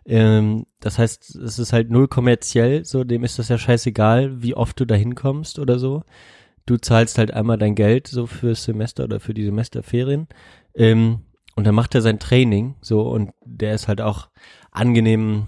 Ähm, 0.06 0.66
das 0.80 1.00
heißt, 1.00 1.36
es 1.36 1.60
ist 1.60 1.74
halt 1.74 1.90
null 1.90 2.08
kommerziell, 2.08 2.86
so 2.86 3.04
dem 3.04 3.24
ist 3.24 3.40
das 3.40 3.50
ja 3.50 3.58
scheißegal, 3.58 4.42
wie 4.42 4.56
oft 4.56 4.80
du 4.80 4.86
da 4.86 4.96
hinkommst 4.96 5.60
oder 5.60 5.80
so. 5.80 6.04
Du 6.66 6.78
zahlst 6.78 7.18
halt 7.18 7.32
einmal 7.32 7.58
dein 7.58 7.76
Geld 7.76 8.08
so 8.08 8.28
fürs 8.28 8.64
Semester 8.64 9.04
oder 9.04 9.20
für 9.20 9.34
die 9.34 9.46
Semesterferien. 9.46 10.28
Ähm, 10.76 11.22
und 11.56 11.66
dann 11.66 11.76
macht 11.76 11.96
er 11.96 12.02
sein 12.02 12.20
Training 12.20 12.76
so 12.82 13.02
und 13.02 13.32
der 13.46 13.74
ist 13.74 13.88
halt 13.88 14.02
auch 14.02 14.30
angenehm, 14.72 15.48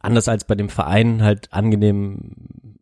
anders 0.00 0.28
als 0.28 0.44
bei 0.44 0.54
dem 0.54 0.68
Verein, 0.68 1.22
halt 1.22 1.52
angenehm 1.52 2.78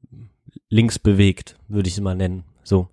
links 0.69 0.99
bewegt, 0.99 1.57
würde 1.69 1.89
ich 1.89 1.95
es 1.95 2.01
mal 2.01 2.15
nennen. 2.15 2.45
So 2.63 2.89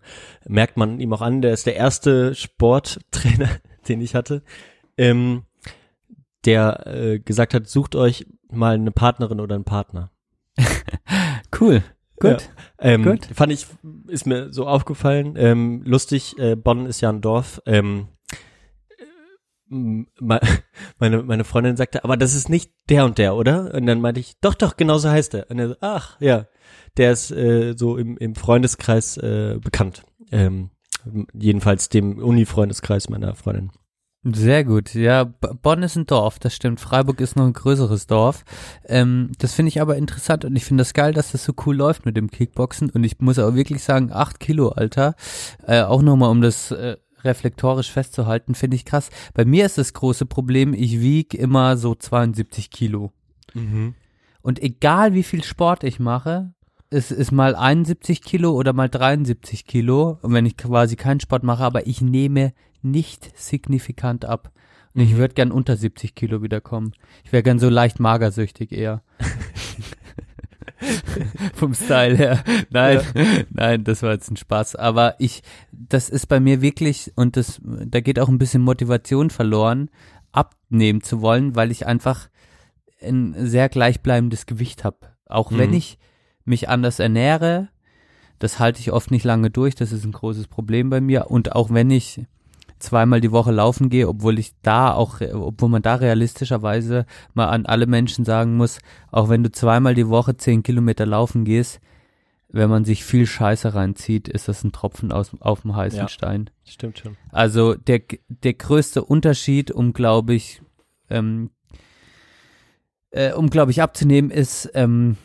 merkt 0.47 0.76
man 0.76 0.99
ihm 0.99 1.14
auch 1.14 1.22
an, 1.22 1.41
der 1.41 1.53
ist 1.53 1.68
der 1.68 1.76
erste 1.76 2.34
Sporttrainer, 2.34 3.49
den 3.88 4.01
ich 4.01 4.15
hatte, 4.15 4.41
ähm, 4.97 5.43
der 6.45 6.85
äh, 6.88 7.19
gesagt 7.19 7.53
hat, 7.53 7.68
sucht 7.68 7.95
euch 7.95 8.26
mal 8.49 8.76
eine 8.76 8.91
Partnerin 8.91 9.39
oder 9.39 9.55
einen 9.55 9.65
Partner. 9.65 10.11
Cool. 11.59 11.81
Gut. 12.19 12.41
Ja. 12.41 12.47
Ähm, 12.80 13.03
Gut. 13.03 13.26
Fand 13.34 13.51
ich, 13.53 13.65
ist 14.07 14.26
mir 14.27 14.51
so 14.51 14.68
aufgefallen. 14.68 15.35
Ähm, 15.38 15.81
lustig, 15.85 16.38
äh, 16.38 16.55
Bonn 16.55 16.85
ist 16.85 16.99
ja 17.01 17.09
ein 17.09 17.22
Dorf. 17.22 17.61
Ähm, 17.65 18.09
me- 19.69 20.05
meine, 20.99 21.23
meine 21.23 21.43
Freundin 21.43 21.77
sagte, 21.77 22.03
aber 22.03 22.18
das 22.18 22.34
ist 22.34 22.49
nicht 22.49 22.72
der 22.89 23.05
und 23.05 23.18
der, 23.18 23.35
oder? 23.35 23.73
Und 23.73 23.85
dann 23.85 24.01
meinte 24.01 24.19
ich, 24.19 24.39
doch, 24.41 24.55
doch, 24.55 24.77
genau 24.77 24.97
so 24.97 25.09
heißt 25.09 25.34
er. 25.35 25.49
Und 25.49 25.59
er 25.59 25.69
so, 25.69 25.76
ach, 25.81 26.19
ja, 26.19 26.47
der 26.97 27.11
ist 27.11 27.31
äh, 27.31 27.73
so 27.77 27.97
im, 27.97 28.18
im 28.18 28.35
Freundeskreis 28.35 29.18
äh, 29.18 29.59
bekannt. 29.61 30.03
Ähm, 30.31 30.72
jedenfalls 31.34 31.89
dem 31.89 32.18
Uni-Freundeskreis 32.19 33.09
meiner 33.09 33.35
Freundin. 33.35 33.72
Sehr 34.23 34.64
gut. 34.65 34.94
Ja, 34.94 35.23
Bonn 35.23 35.84
ist 35.84 35.95
ein 35.95 36.06
Dorf, 36.06 36.39
das 36.39 36.53
stimmt. 36.53 36.81
Freiburg 36.81 37.22
ist 37.22 37.35
noch 37.35 37.45
ein 37.45 37.53
größeres 37.53 38.07
Dorf. 38.07 38.44
Ähm, 38.85 39.31
das 39.38 39.53
finde 39.53 39.69
ich 39.69 39.80
aber 39.80 39.95
interessant 39.95 40.44
und 40.44 40.56
ich 40.56 40.65
finde 40.65 40.81
das 40.81 40.94
geil, 40.94 41.14
dass 41.14 41.31
das 41.31 41.44
so 41.45 41.53
cool 41.65 41.76
läuft 41.76 42.06
mit 42.06 42.18
dem 42.18 42.30
Kickboxen. 42.30 42.89
Und 42.89 43.03
ich 43.03 43.19
muss 43.19 43.39
auch 43.39 43.53
wirklich 43.53 43.84
sagen, 43.84 44.11
acht 44.11 44.39
Kilo, 44.39 44.69
Alter. 44.69 45.15
Äh, 45.65 45.81
auch 45.81 46.02
nochmal, 46.02 46.30
um 46.31 46.41
das 46.41 46.72
äh, 46.72 46.98
reflektorisch 47.23 47.91
festzuhalten, 47.91 48.56
finde 48.56 48.76
ich 48.76 48.85
krass. 48.85 49.10
Bei 49.34 49.45
mir 49.45 49.65
ist 49.65 49.77
das 49.77 49.94
große 49.94 50.26
Problem, 50.26 50.73
ich 50.73 50.99
wiege 50.99 51.38
immer 51.38 51.77
so 51.77 51.95
72 51.95 52.69
Kilo. 52.69 53.11
Und 54.41 54.61
egal 54.61 55.14
wie 55.14 55.23
viel 55.23 55.44
Sport 55.44 55.84
ich 55.84 55.99
mache, 55.99 56.53
es 56.89 57.11
ist 57.11 57.31
mal 57.31 57.55
71 57.55 58.22
Kilo 58.22 58.51
oder 58.51 58.73
mal 58.73 58.89
73 58.89 59.65
Kilo, 59.65 60.19
und 60.22 60.34
wenn 60.34 60.45
ich 60.45 60.57
quasi 60.57 60.95
keinen 60.95 61.19
Sport 61.19 61.43
mache, 61.43 61.64
aber 61.64 61.88
ich 61.88 62.01
nehme 62.01 62.53
nicht 62.81 63.31
signifikant 63.38 64.26
ab. 64.26 64.51
Und 64.93 65.01
ich 65.01 65.18
würde 65.18 65.35
gern 65.35 65.51
unter 65.51 65.77
70 65.77 66.15
Kilo 66.15 66.41
wiederkommen. 66.41 66.93
Ich 67.23 67.31
wäre 67.31 67.43
gern 67.43 67.59
so 67.59 67.69
leicht 67.69 67.99
magersüchtig 67.99 68.72
eher. 68.72 69.03
Vom 71.53 71.73
Style 71.73 72.15
her. 72.15 72.43
Nein, 72.69 73.01
nein, 73.49 73.84
das 73.84 74.03
war 74.03 74.14
jetzt 74.14 74.30
ein 74.31 74.38
Spaß. 74.38 74.76
Aber 74.76 75.15
ich, 75.19 75.43
das 75.72 76.09
ist 76.09 76.27
bei 76.27 76.39
mir 76.39 76.61
wirklich, 76.61 77.11
und 77.15 77.38
das, 77.38 77.59
da 77.64 77.99
geht 77.99 78.19
auch 78.19 78.30
ein 78.30 78.38
bisschen 78.38 78.61
Motivation 78.61 79.30
verloren, 79.30 79.89
abnehmen 80.31 81.01
zu 81.01 81.22
wollen, 81.22 81.55
weil 81.55 81.72
ich 81.72 81.85
einfach 81.85 82.30
ein 83.01 83.35
sehr 83.38 83.69
gleichbleibendes 83.69 84.45
Gewicht 84.45 84.84
habe. 84.84 84.97
Auch 85.26 85.51
wenn 85.51 85.72
Mhm. 85.72 85.77
ich 85.77 85.97
mich 86.48 86.69
anders 86.69 86.99
ernähre, 86.99 87.69
das 88.40 88.60
halte 88.60 88.80
ich 88.80 88.91
oft 88.91 89.11
nicht 89.11 89.24
lange 89.24 89.49
durch, 89.49 89.76
das 89.76 89.91
ist 89.91 90.06
ein 90.06 90.11
großes 90.11 90.48
Problem 90.48 90.90
bei 90.90 91.02
mir. 91.02 91.30
Und 91.32 91.56
auch 91.56 91.72
wenn 91.72 91.90
ich 91.90 92.22
zweimal 92.80 93.22
die 93.22 93.32
Woche 93.32 93.52
laufen 93.52 93.90
gehe, 93.90 94.07
obwohl 94.07 94.38
ich 94.38 94.53
da 94.61 94.94
auch, 94.94 95.19
obwohl 95.22 95.69
man 95.69 95.82
da 95.82 95.95
realistischerweise 95.95 97.06
mal 97.34 97.48
an 97.48 97.65
alle 97.65 97.88
Menschen 97.88 98.26
sagen 98.26 98.56
muss, 98.56 98.80
auch 99.11 99.30
wenn 99.30 99.44
du 99.44 99.52
zweimal 99.52 99.95
die 99.95 100.10
Woche 100.10 100.38
zehn 100.38 100.61
Kilometer 100.61 101.06
laufen 101.06 101.44
gehst, 101.44 101.80
wenn 102.49 102.69
man 102.69 102.86
sich 102.86 103.03
viel 103.03 103.26
Scheiße 103.26 103.74
reinzieht, 103.74 104.28
ist 104.28 104.48
das 104.48 104.64
ein 104.64 104.72
Tropfen 104.72 105.11
aus, 105.11 105.32
auf 105.40 105.61
dem 105.61 105.76
heißen 105.76 105.99
Ja. 105.99 106.07
Stein. 106.07 106.49
Stimmt 106.64 106.99
schon. 106.99 107.18
Also 107.32 107.74
der, 107.74 108.02
der 108.30 108.53
größte 108.53 109.03
Unterschied, 109.03 109.72
um 109.72 109.94
glaube 109.94 110.34
ich, 110.36 110.61
ähm, 111.10 111.49
äh, 113.10 113.34
um 113.34 113.49
glaube 113.49 113.72
ich 113.72 113.82
abzunehmen, 113.82 114.32
ist, 114.32 114.69
ähm, 114.76 115.18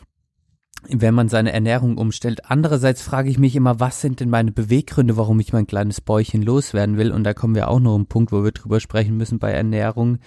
wenn 0.88 1.14
man 1.14 1.28
seine 1.28 1.52
Ernährung 1.52 1.96
umstellt. 1.96 2.50
Andererseits 2.50 3.02
frage 3.02 3.30
ich 3.30 3.38
mich 3.38 3.56
immer, 3.56 3.80
was 3.80 4.00
sind 4.00 4.20
denn 4.20 4.30
meine 4.30 4.52
Beweggründe, 4.52 5.16
warum 5.16 5.40
ich 5.40 5.52
mein 5.52 5.66
kleines 5.66 6.00
Bäuchchen 6.00 6.42
loswerden 6.42 6.96
will? 6.96 7.12
Und 7.12 7.24
da 7.24 7.34
kommen 7.34 7.54
wir 7.54 7.68
auch 7.68 7.80
noch 7.80 7.94
einen 7.94 8.06
Punkt, 8.06 8.32
wo 8.32 8.42
wir 8.44 8.52
drüber 8.52 8.80
sprechen 8.80 9.16
müssen 9.16 9.38
bei 9.38 9.52
Ernährung. 9.52 10.18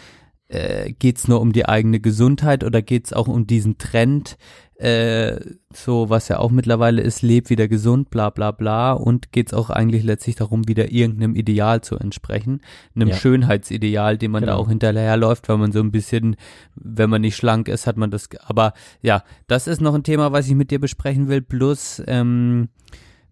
Äh, 0.47 0.93
geht's 0.93 1.27
nur 1.27 1.41
um 1.41 1.53
die 1.53 1.65
eigene 1.67 1.99
Gesundheit 1.99 2.63
oder 2.63 2.81
geht's 2.81 3.13
auch 3.13 3.27
um 3.27 3.47
diesen 3.47 3.77
Trend, 3.79 4.37
äh, 4.75 5.39
so 5.73 6.09
was 6.09 6.27
ja 6.27 6.37
auch 6.37 6.51
mittlerweile 6.51 7.01
ist, 7.01 7.21
leb 7.23 7.49
wieder 7.49 7.67
gesund, 7.67 8.09
bla 8.11 8.29
bla 8.29 8.51
bla. 8.51 8.91
Und 8.91 9.31
geht's 9.31 9.53
auch 9.53 9.69
eigentlich 9.71 10.03
letztlich 10.03 10.35
darum, 10.35 10.67
wieder 10.67 10.91
irgendeinem 10.91 11.35
Ideal 11.35 11.81
zu 11.81 11.97
entsprechen, 11.97 12.61
einem 12.93 13.07
Ja. 13.09 13.15
Schönheitsideal, 13.15 14.17
dem 14.19 14.31
man 14.31 14.43
da 14.43 14.51
Genau. 14.51 14.63
auch 14.63 14.69
hinterherläuft, 14.69 15.49
weil 15.49 15.57
man 15.57 15.71
so 15.71 15.79
ein 15.79 15.91
bisschen, 15.91 16.35
wenn 16.75 17.09
man 17.09 17.21
nicht 17.21 17.37
schlank 17.37 17.67
ist, 17.67 17.87
hat 17.87 17.97
man 17.97 18.11
das. 18.11 18.29
Aber 18.45 18.73
ja, 19.01 19.23
das 19.47 19.65
ist 19.67 19.81
noch 19.81 19.95
ein 19.95 20.03
Thema, 20.03 20.31
was 20.31 20.47
ich 20.47 20.55
mit 20.55 20.69
dir 20.71 20.79
besprechen 20.79 21.27
will. 21.27 21.41
Plus 21.41 22.03
ähm, 22.05 22.69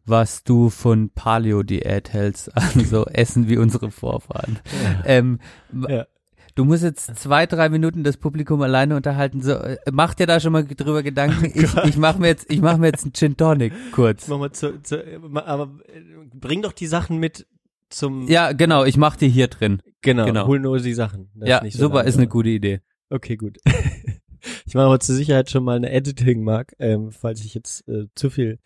was 0.06 0.44
du 0.44 0.70
von 0.70 1.10
Paleo-Diät 1.12 2.12
hältst, 2.12 2.52
also 2.58 3.06
Essen 3.06 3.48
wie 3.50 3.58
unsere 3.58 3.92
Vorfahren. 3.92 4.60
Ähm, 5.06 5.40
Ja. 5.88 6.06
Du 6.56 6.66
musst 6.66 6.84
jetzt 6.84 7.16
zwei, 7.16 7.46
drei 7.48 7.70
Minuten 7.70 8.04
das 8.04 8.18
Publikum 8.18 8.62
alleine 8.62 8.96
unterhalten. 8.96 9.42
So, 9.42 9.54
äh, 9.54 9.78
mach 9.92 10.14
dir 10.14 10.28
da 10.28 10.40
schon 10.40 10.52
mal 10.54 10.64
drüber 10.66 11.02
Gedanken. 11.02 11.46
Ich, 11.56 11.74
ich 11.86 11.98
mache 11.98 12.20
mir 12.20 12.28
jetzt, 12.28 12.52
ich 12.52 12.62
mache 12.62 12.78
mir 12.78 12.88
jetzt 12.88 13.04
einen 13.04 13.14
Gin 13.14 13.36
Tonic 13.38 13.74
kurz. 13.92 14.28
Mach 14.28 14.38
mal 14.38 14.52
zu, 14.52 14.82
zu, 14.84 15.04
aber 15.34 15.72
äh, 15.88 16.02
bring 16.34 16.62
doch 16.62 16.74
die 16.74 16.88
Sachen 16.88 17.18
mit 17.18 17.48
zum. 17.90 18.28
Ja, 18.28 18.52
genau. 18.52 18.86
Ich 18.86 18.98
mache 18.98 19.18
die 19.18 19.30
hier 19.30 19.48
drin. 19.48 19.82
genau, 20.02 20.26
genau. 20.26 20.46
Hol 20.48 20.60
nur 20.60 20.80
die 20.80 20.94
Sachen. 20.94 21.30
Das 21.36 21.50
Ja, 21.50 21.58
ist 21.60 21.74
so 21.78 21.86
super, 21.86 21.96
lange, 21.98 22.10
ist 22.10 22.16
eine 22.16 22.24
aber- 22.26 22.32
gute 22.32 22.50
Idee. 22.50 22.82
Okay, 23.10 23.36
gut. 23.36 23.58
ich 24.66 24.74
mache 24.76 24.86
aber 24.86 25.00
zur 25.00 25.16
Sicherheit 25.16 25.50
schon 25.50 25.64
mal 25.64 25.76
eine 25.78 25.92
Editing, 25.92 26.44
Mark, 26.44 26.74
ähm, 26.80 27.12
falls 27.12 27.44
ich 27.44 27.54
jetzt 27.54 27.88
äh, 27.88 28.06
zu 28.16 28.30
viel 28.30 28.60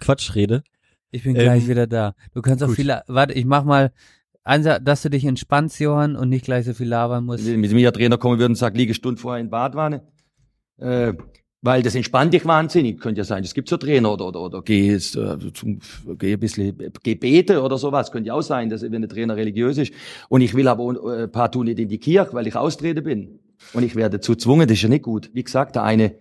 Quatsch 0.00 0.34
rede. 0.34 0.62
Ich 1.10 1.22
bin 1.24 1.36
Ähm, 1.36 1.42
gleich 1.42 1.68
wieder 1.68 1.86
da. 1.86 2.14
Du 2.34 2.42
kannst 2.42 2.62
auch 2.62 2.68
gut. 2.68 2.76
viele. 2.76 3.02
Warte, 3.06 3.32
ich 3.34 3.44
mach 3.46 3.64
mal. 3.64 3.92
Einsa, 4.48 4.78
dass 4.78 5.02
du 5.02 5.10
dich 5.10 5.24
entspannst, 5.24 5.78
Johann, 5.78 6.16
und 6.16 6.30
nicht 6.30 6.44
gleich 6.44 6.64
so 6.64 6.72
viel 6.72 6.88
labern 6.88 7.24
musst. 7.24 7.46
Wenn 7.46 7.60
mir 7.60 7.88
ein 7.88 7.92
Trainer 7.92 8.16
kommen 8.16 8.38
würde 8.38 8.52
und 8.52 8.56
sagt, 8.56 8.76
liege 8.76 8.90
eine 8.90 8.94
Stunde 8.94 9.20
vorher 9.20 9.40
in 9.40 9.50
Badwanne, 9.50 10.02
äh, 10.78 11.12
weil 11.60 11.82
das 11.82 11.94
entspannt 11.94 12.32
dich 12.32 12.46
wahnsinnig. 12.46 12.98
Könnte 12.98 13.18
ja 13.18 13.24
sein, 13.24 13.44
es 13.44 13.52
gibt 13.52 13.68
so 13.68 13.76
Trainer 13.76 14.12
oder, 14.12 14.28
oder, 14.28 14.40
oder 14.40 14.62
geh, 14.62 14.92
jetzt, 14.92 15.16
äh, 15.16 15.36
zum, 15.52 15.80
geh 16.18 16.32
ein 16.32 16.40
bisschen 16.40 16.78
Gebete 17.02 17.62
oder 17.62 17.76
sowas. 17.76 18.10
Könnte 18.10 18.28
ja 18.28 18.34
auch 18.34 18.42
sein, 18.42 18.70
dass, 18.70 18.82
wenn 18.82 19.02
der 19.02 19.08
Trainer 19.08 19.36
religiös 19.36 19.76
ist. 19.76 19.92
Und 20.28 20.40
ich 20.40 20.54
will 20.54 20.68
aber 20.68 21.14
äh, 21.14 21.28
partout 21.28 21.64
nicht 21.64 21.78
in 21.78 21.88
die 21.88 21.98
Kirche, 21.98 22.32
weil 22.32 22.46
ich 22.46 22.56
austreten 22.56 23.04
bin. 23.04 23.40
Und 23.74 23.82
ich 23.82 23.96
werde 23.96 24.18
dazu 24.18 24.32
gezwungen, 24.32 24.66
das 24.66 24.78
ist 24.78 24.82
ja 24.82 24.88
nicht 24.88 25.02
gut. 25.02 25.30
Wie 25.34 25.42
gesagt, 25.42 25.74
der 25.74 25.82
eine 25.82 26.14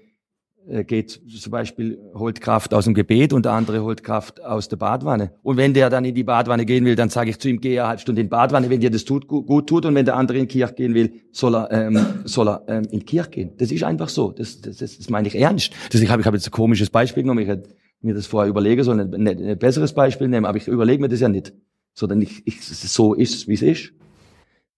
geht 0.86 1.22
zum 1.28 1.52
Beispiel, 1.52 1.98
holt 2.14 2.42
Kraft 2.42 2.74
aus 2.74 2.86
dem 2.86 2.94
Gebet 2.94 3.32
und 3.32 3.46
der 3.46 3.54
andere 3.54 3.84
holt 3.84 4.04
Kraft 4.04 4.44
aus 4.44 4.68
der 4.68 4.78
Badwanne. 4.78 5.32
Und 5.42 5.58
wenn 5.58 5.74
der 5.74 5.90
dann 5.90 6.04
in 6.04 6.14
die 6.14 6.24
Badwanne 6.24 6.66
gehen 6.66 6.84
will, 6.86 6.96
dann 6.96 7.10
sage 7.10 7.30
ich 7.30 7.40
zu 7.40 7.50
ihm, 7.50 7.62
geh 7.62 7.80
eine 7.80 7.90
halbe 7.90 8.02
Stunde 8.02 8.22
in 8.22 8.28
die 8.28 8.30
Badwanne, 8.30 8.70
wenn 8.70 8.82
dir 8.82 8.92
das 8.92 9.06
tut, 9.06 9.28
gut, 9.28 9.68
tut. 9.68 9.86
Und 9.86 9.96
wenn 9.96 10.06
der 10.06 10.16
andere 10.16 10.38
in 10.38 10.48
die 10.48 10.60
Kirche 10.60 10.74
gehen 10.74 10.94
will, 10.94 11.14
soll 11.32 11.56
er, 11.56 11.72
ähm, 11.72 12.00
soll 12.26 12.50
er 12.50 12.64
ähm, 12.68 12.84
in 12.92 13.00
die 13.00 13.06
Kirche 13.06 13.30
gehen. 13.30 13.52
Das 13.58 13.72
ist 13.72 13.84
einfach 13.84 14.10
so. 14.10 14.32
Das, 14.32 14.60
das, 14.62 14.78
das, 14.78 14.98
das 14.98 15.10
meine 15.10 15.28
ich 15.28 15.36
ernst. 15.36 15.72
Deswegen 15.92 16.12
habe 16.12 16.22
ich 16.22 16.28
hab 16.28 16.34
jetzt 16.34 16.48
ein 16.48 16.52
komisches 16.52 16.90
Beispiel 16.90 17.24
genommen. 17.24 17.40
Ich 17.40 17.48
hätte 17.48 17.70
mir 18.02 18.14
das 18.14 18.28
vorher 18.28 18.50
überlegen 18.50 18.84
sollen, 18.84 19.14
ein, 19.14 19.28
ein, 19.28 19.44
ein 19.44 19.58
besseres 19.58 19.94
Beispiel 19.94 20.28
nehmen, 20.28 20.46
aber 20.46 20.58
ich 20.58 20.68
überlege 20.68 21.02
mir 21.02 21.10
das 21.10 21.22
ja 21.22 21.30
nicht. 21.30 21.54
Sondern 21.94 22.22
ich, 22.22 22.46
ich, 22.46 22.62
so 22.62 23.14
ist 23.14 23.48
wie 23.48 23.54
es 23.54 23.62
ist. 23.62 23.94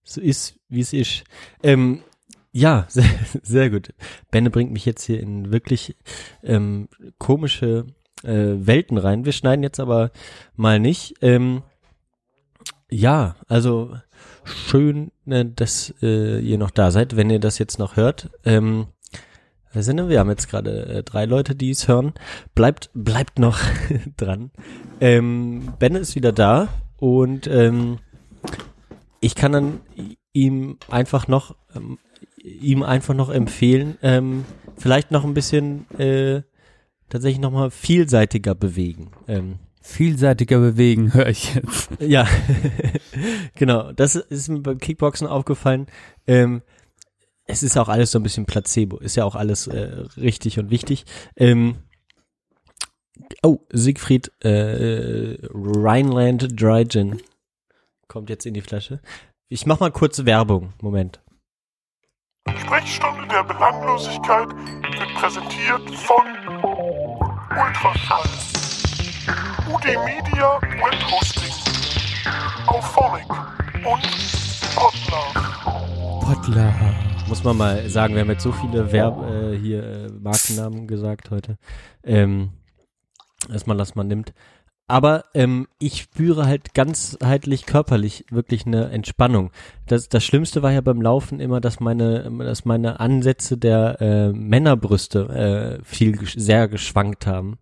So 0.04 0.22
ist, 0.22 0.56
wie 0.70 0.82
es 0.82 0.94
ist. 0.94 1.24
Ähm, 1.62 2.00
ja, 2.52 2.86
sehr, 2.90 3.06
sehr 3.42 3.70
gut. 3.70 3.94
Benne 4.32 4.50
bringt 4.50 4.72
mich 4.72 4.86
jetzt 4.86 5.04
hier 5.04 5.20
in 5.20 5.52
wirklich 5.52 5.96
ähm, 6.44 6.90
komische 7.18 7.86
äh, 8.24 8.56
Welten 8.58 8.98
rein. 8.98 9.26
Wir 9.26 9.34
schneiden 9.34 9.64
jetzt 9.64 9.80
aber 9.80 10.12
mal 10.56 10.80
nicht. 10.80 11.16
Ähm, 11.22 11.64
ja, 12.90 13.36
also 13.48 13.96
schön, 14.44 15.12
äh, 15.28 15.46
dass 15.46 15.94
äh, 16.02 16.40
ihr 16.40 16.58
noch 16.58 16.72
da 16.72 16.92
seid, 16.92 17.16
wenn 17.16 17.30
ihr 17.30 17.40
das 17.40 17.60
jetzt 17.60 17.80
noch 17.80 17.96
hört. 17.96 18.30
Ähm, 18.44 18.88
wir 19.72 19.84
sind, 19.84 20.10
wir 20.10 20.20
haben 20.20 20.30
jetzt 20.30 20.50
gerade 20.50 20.86
äh, 20.88 21.04
drei 21.04 21.26
Leute, 21.26 21.56
die 21.56 21.70
es 21.70 21.88
hören. 21.88 22.14
Bleibt, 22.56 22.90
bleibt 22.96 23.38
noch 23.38 23.60
dran. 24.18 24.52
Ähm, 25.00 25.74
Benne 25.78 26.00
ist 26.00 26.16
wieder 26.16 26.32
da 26.32 26.70
und 26.98 27.46
ähm, 27.48 28.00
ich 29.22 29.36
kann 29.36 29.52
dann 29.52 29.82
ihm 30.34 30.78
einfach 30.90 31.28
noch 31.28 31.56
ähm, 31.76 32.00
ihm 32.38 32.84
einfach 32.84 33.14
noch 33.14 33.30
empfehlen, 33.30 33.98
ähm, 34.02 34.46
vielleicht 34.78 35.12
noch 35.12 35.24
ein 35.24 35.34
bisschen 35.34 35.90
äh, 35.98 36.42
tatsächlich 37.10 37.40
noch 37.40 37.52
mal 37.52 37.72
vielseitiger 37.72 38.56
bewegen. 38.56 39.12
Ähm, 39.28 39.60
Vielseitiger 39.82 40.60
bewegen, 40.60 41.14
höre 41.14 41.30
ich 41.30 41.56
jetzt. 41.56 41.90
ja, 42.00 42.28
genau. 43.56 43.92
Das 43.94 44.16
ist 44.16 44.50
mir 44.50 44.60
beim 44.60 44.78
Kickboxen 44.78 45.26
aufgefallen. 45.26 45.88
Ähm, 46.28 46.62
es 47.46 47.64
ist 47.64 47.78
auch 47.78 47.90
alles 47.90 48.12
so 48.12 48.20
ein 48.20 48.24
bisschen 48.24 48.46
Placebo. 48.46 48.98
Ist 48.98 49.16
ja 49.16 49.26
auch 49.26 49.36
alles 49.36 49.68
äh, 49.68 50.06
richtig 50.18 50.60
und 50.60 50.70
wichtig. 50.70 51.06
Ähm, 51.36 51.78
oh, 53.42 53.60
Siegfried 53.72 54.32
äh, 54.44 55.38
Rhineland 55.54 56.62
Dry 56.62 56.86
Gin 56.88 57.22
kommt 58.08 58.30
jetzt 58.30 58.46
in 58.46 58.54
die 58.54 58.62
Flasche. 58.62 59.02
Ich 59.48 59.66
mach 59.66 59.80
mal 59.80 59.92
kurz 59.92 60.26
Werbung. 60.26 60.74
Moment. 60.82 61.22
Sprechstunde 62.58 63.28
der 63.28 63.44
Belanglosigkeit 63.44 64.50
wird 64.50 65.14
präsentiert 65.16 65.96
von 65.96 66.26
Ultraschall, 67.52 68.30
UD 69.72 69.86
Media 70.06 70.60
Web 70.62 71.12
Hosting, 71.12 71.54
Auphonic 72.68 73.30
und 73.86 74.02
Podlove. 74.76 75.50
Potler. 76.22 76.74
Muss 77.28 77.44
man 77.44 77.58
mal 77.58 77.90
sagen, 77.90 78.14
wir 78.14 78.22
haben 78.22 78.30
jetzt 78.30 78.44
so 78.44 78.52
viele 78.52 78.92
Verb 78.92 79.22
äh, 79.24 79.58
hier 79.58 79.84
äh, 79.84 80.10
Markennamen 80.10 80.88
gesagt 80.88 81.32
heute, 81.32 81.58
ähm, 82.04 82.52
dass 83.48 83.68
man 83.96 84.08
nimmt. 84.08 84.34
Aber 84.90 85.26
ähm, 85.36 85.68
ich 85.78 86.02
spüre 86.02 86.48
halt 86.48 86.74
ganzheitlich 86.74 87.68
körperlich 87.68 88.26
wirklich 88.32 88.66
eine 88.66 88.90
Entspannung. 88.90 89.52
Das, 89.86 90.10
das 90.10 90.24
Schlimmste 90.24 90.64
war 90.64 90.72
ja 90.72 90.82
beim 90.82 91.00
Laufen 91.00 91.40
immer, 91.40 91.62
dass 91.62 91.80
meine, 91.80 92.32
dass 92.40 92.66
meine 92.66 93.00
Ansätze 93.00 93.56
der 93.56 94.02
äh, 94.02 94.34
Männerbrüste 94.34 95.80
äh, 95.80 95.86
viel 95.86 96.18
sehr 96.26 96.68
geschwankt 96.68 97.28
haben, 97.28 97.60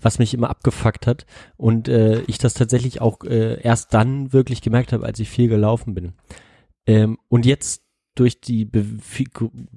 was 0.00 0.20
mich 0.20 0.34
immer 0.34 0.50
abgefuckt 0.50 1.08
hat 1.08 1.26
und 1.56 1.88
äh, 1.88 2.20
ich 2.28 2.38
das 2.38 2.54
tatsächlich 2.54 3.00
auch 3.00 3.24
äh, 3.24 3.60
erst 3.60 3.92
dann 3.92 4.32
wirklich 4.32 4.62
gemerkt 4.62 4.92
habe, 4.92 5.04
als 5.04 5.18
ich 5.18 5.28
viel 5.28 5.48
gelaufen 5.48 5.94
bin. 5.94 6.12
Ähm, 6.86 7.18
und 7.28 7.44
jetzt 7.44 7.87
durch 8.18 8.40
die 8.40 8.64
be 8.64 8.84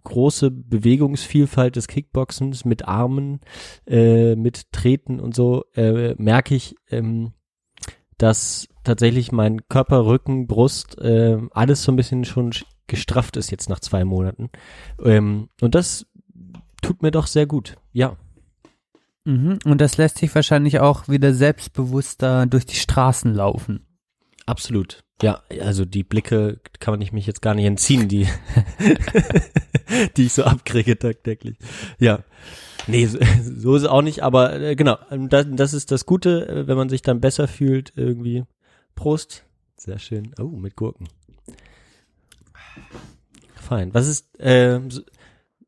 große 0.04 0.52
Bewegungsvielfalt 0.52 1.76
des 1.76 1.88
Kickboxens 1.88 2.66
mit 2.66 2.88
Armen, 2.88 3.40
äh, 3.88 4.36
mit 4.36 4.72
Treten 4.72 5.20
und 5.20 5.36
so, 5.36 5.66
äh, 5.76 6.16
merke 6.18 6.56
ich, 6.56 6.76
ähm, 6.90 7.34
dass 8.18 8.68
tatsächlich 8.84 9.32
mein 9.32 9.68
Körper, 9.68 10.06
Rücken, 10.06 10.48
Brust, 10.48 10.98
äh, 11.00 11.38
alles 11.52 11.84
so 11.84 11.92
ein 11.92 11.96
bisschen 11.96 12.26
schon 12.26 12.52
sch- 12.52 12.66
gestrafft 12.88 13.38
ist 13.38 13.52
jetzt 13.52 13.70
nach 13.70 13.80
zwei 13.80 14.04
Monaten. 14.04 14.50
Ähm, 15.04 15.50
und 15.62 15.76
das 15.76 16.06
tut 16.82 17.02
mir 17.02 17.12
doch 17.12 17.28
sehr 17.28 17.46
gut, 17.46 17.78
ja. 17.94 18.18
Mhm. 19.24 19.60
Und 19.66 19.82
das 19.82 19.98
lässt 19.98 20.18
sich 20.18 20.34
wahrscheinlich 20.34 20.80
auch 20.80 21.08
wieder 21.08 21.34
selbstbewusster 21.34 22.48
durch 22.48 22.66
die 22.66 22.76
Straßen 22.76 23.34
laufen. 23.34 23.86
Absolut. 24.46 25.04
Ja, 25.22 25.44
also 25.62 25.86
die 25.86 26.04
Blicke 26.04 26.60
kann 26.80 26.94
man 26.94 27.02
ich 27.02 27.12
mich 27.12 27.28
jetzt 27.28 27.42
gar 27.42 27.54
nicht 27.54 27.66
entziehen, 27.66 28.08
die, 28.08 28.28
die 30.18 30.26
ich 30.26 30.34
so 30.34 30.44
abkriege 30.44 30.98
tagtäglich. 30.98 31.58
Ja. 32.00 32.24
Nee, 32.88 33.06
so, 33.06 33.20
ist 33.20 33.84
es 33.84 33.88
auch 33.88 34.02
nicht, 34.02 34.24
aber 34.24 34.60
äh, 34.60 34.76
genau, 34.76 34.98
das, 35.12 35.46
das 35.52 35.74
ist 35.74 35.92
das 35.92 36.08
Gute, 36.08 36.48
äh, 36.48 36.68
wenn 36.68 36.78
man 36.78 36.90
sich 36.90 37.04
dann 37.04 37.22
besser 37.22 37.48
fühlt, 37.48 37.94
irgendwie. 37.96 38.44
Prost. 38.96 39.46
Sehr 39.78 40.00
schön. 40.00 40.34
Oh, 40.40 40.48
mit 40.48 40.76
Gurken. 40.76 41.08
Fein. 43.56 43.94
Was 43.94 44.08
ist 44.08 44.40
äh, 44.40 44.80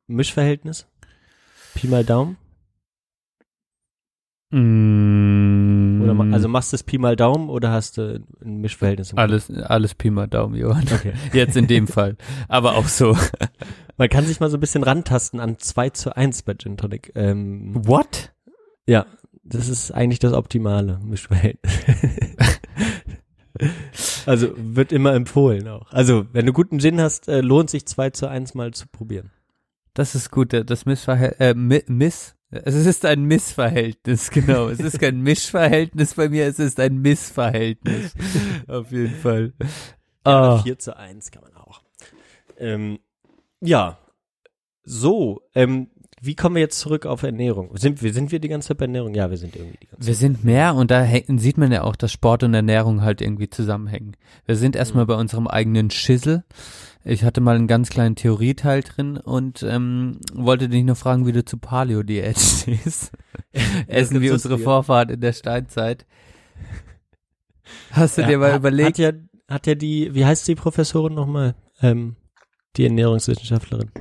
Mischverhältnis? 0.08 0.88
Pi 1.76 1.88
mal 1.88 2.04
Daumen? 2.04 2.38
Mm, 4.52 5.93
Oder 6.04 6.14
ma- 6.14 6.34
also 6.34 6.48
machst 6.48 6.72
du 6.72 6.76
es 6.76 6.84
Pi 6.84 6.98
mal 6.98 7.16
Daumen 7.16 7.50
oder 7.50 7.72
hast 7.72 7.98
du 7.98 8.24
ein 8.44 8.58
Mischverhältnis? 8.58 9.10
Kopf? 9.12 9.20
alles, 9.20 9.52
alles 9.52 9.96
Pi 9.96 10.10
mal 10.10 10.28
Daumen, 10.28 10.56
Johann. 10.56 10.86
Okay. 10.94 11.14
Jetzt 11.34 11.56
in 11.58 11.68
dem 11.68 11.88
Fall. 11.88 12.18
Aber 12.48 12.76
auch 12.76 12.88
so. 12.88 13.18
Man 13.98 14.10
kann 14.10 14.26
sich 14.26 14.40
mal 14.40 14.50
so 14.50 14.58
ein 14.58 14.60
bisschen 14.60 14.84
rantasten 14.84 15.40
an 15.40 15.58
2 15.60 15.90
zu 15.92 16.16
1 16.18 16.42
bei 16.44 16.56
Gin 16.56 16.78
Tonic. 16.78 17.12
Ähm, 17.16 17.74
What? 17.88 18.32
ja, 18.88 19.06
das 19.44 19.70
ist 19.70 19.92
eigentlich 19.92 20.20
das 20.20 20.34
optimale 20.34 21.00
Mischverhältnis. 21.04 21.72
also 24.26 24.50
wird 24.58 24.92
immer 24.92 25.14
empfohlen 25.14 25.68
auch. 25.68 25.92
Also 25.92 26.26
wenn 26.34 26.46
du 26.46 26.54
guten 26.54 26.80
Gin 26.80 27.00
hast, 27.00 27.28
äh, 27.28 27.42
lohnt 27.42 27.70
sich 27.70 27.86
2 27.86 28.10
zu 28.12 28.28
1 28.28 28.56
mal 28.56 28.74
zu 28.74 28.88
probieren. 28.88 29.32
Das 29.94 30.16
ist 30.16 30.32
gut, 30.32 30.54
das 30.54 30.86
Missverhältnis, 30.86 31.40
äh, 31.40 31.54
Mi- 31.54 31.84
Miss, 31.88 32.36
es 32.66 32.76
ist 32.76 33.06
ein 33.06 33.24
Missverhältnis, 33.24 34.30
genau. 34.32 34.68
Es 34.70 34.80
ist 34.80 35.00
kein 35.00 35.22
Mischverhältnis 35.22 36.14
bei 36.16 36.30
mir, 36.30 36.46
es 36.48 36.60
ist 36.60 36.80
ein 36.80 36.98
Missverhältnis. 37.02 38.14
Auf 38.68 38.92
jeden 38.92 39.16
Fall. 39.16 39.54
Ja, 40.26 40.54
Ah. 40.56 40.58
4 40.64 40.80
zu 40.80 40.96
1 40.98 41.32
kann 41.32 41.44
man 41.44 41.54
auch. 41.56 41.82
Ähm, 42.58 43.00
ja, 43.62 43.98
so, 44.84 45.42
ähm, 45.56 45.90
wie 46.22 46.36
kommen 46.36 46.56
wir 46.56 46.62
jetzt 46.62 46.80
zurück 46.80 47.06
auf 47.06 47.24
Ernährung? 47.24 47.76
Sind 47.76 48.02
wir, 48.02 48.14
sind 48.14 48.32
wir 48.32 48.40
die 48.40 48.48
ganze 48.48 48.70
Zeit 48.70 48.78
bei 48.78 48.86
Ernährung? 48.86 49.14
Ja, 49.14 49.30
wir 49.30 49.38
sind 49.38 49.56
irgendwie 49.56 49.78
die 49.82 49.88
ganze 49.88 50.08
Wir 50.08 50.16
sind 50.16 50.46
mehr 50.46 50.76
und 50.76 50.90
da 50.92 51.06
sieht 51.38 51.58
man 51.58 51.72
ja 51.74 51.84
auch, 51.84 51.98
dass 51.98 52.14
Sport 52.14 52.44
und 52.44 52.54
Ernährung 52.54 53.02
halt 53.02 53.20
irgendwie 53.20 53.50
zusammenhängen. 53.50 54.16
Wir 54.46 54.56
sind 54.56 54.76
Mhm. 54.76 54.80
erstmal 54.80 55.06
bei 55.06 55.16
unserem 55.16 55.48
eigenen 55.48 55.90
Schissel. 55.92 56.44
Ich 57.06 57.24
hatte 57.24 57.42
mal 57.42 57.56
einen 57.56 57.68
ganz 57.68 57.90
kleinen 57.90 58.16
Theorieteil 58.16 58.82
drin 58.82 59.18
und 59.18 59.62
ähm, 59.64 60.20
wollte 60.34 60.70
dich 60.70 60.84
nur 60.86 60.96
fragen, 60.96 61.26
wie 61.26 61.34
du 61.34 61.44
zu 61.44 61.58
Paleo-Diät 61.58 62.40
stehst. 62.40 63.12
Essen 63.88 64.22
wie 64.22 64.32
unsere 64.32 64.56
hier. 64.56 64.64
Vorfahren 64.64 65.10
in 65.10 65.20
der 65.22 65.34
Steinzeit. 65.34 66.06
Hast 67.92 68.18
du 68.18 68.22
Ja, 68.22 68.28
dir 68.28 68.38
mal 68.38 68.52
hat- 68.54 68.60
überlegt? 68.60 69.00
Hat 69.00 69.00
ja, 69.00 69.12
hat 69.50 69.68
ja 69.68 69.76
die, 69.76 70.14
wie 70.14 70.26
heißt 70.26 70.48
die 70.48 70.56
Professorin 70.56 71.14
nochmal? 71.14 71.56
Ähm, 71.82 72.16
die 72.78 72.86
Ernährungswissenschaftlerin. 72.86 73.92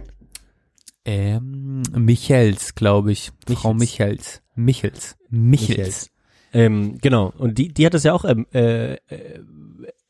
Ähm, 1.05 1.83
Michels, 1.97 2.75
glaube 2.75 3.13
ich. 3.13 3.33
Frau 3.55 3.75
Michels. 3.75 4.43
Michels. 4.55 5.17
Michels. 5.29 5.69
Michels. 5.77 6.11
Ähm, 6.53 6.99
genau. 7.01 7.33
Und 7.39 7.59
die, 7.59 7.69
die 7.69 7.85
hat 7.87 7.95
das 7.95 8.05
ja 8.05 8.13
auch 8.13 8.25
ähm, 8.25 8.47
äh, 8.55 8.95
äh, 8.95 9.41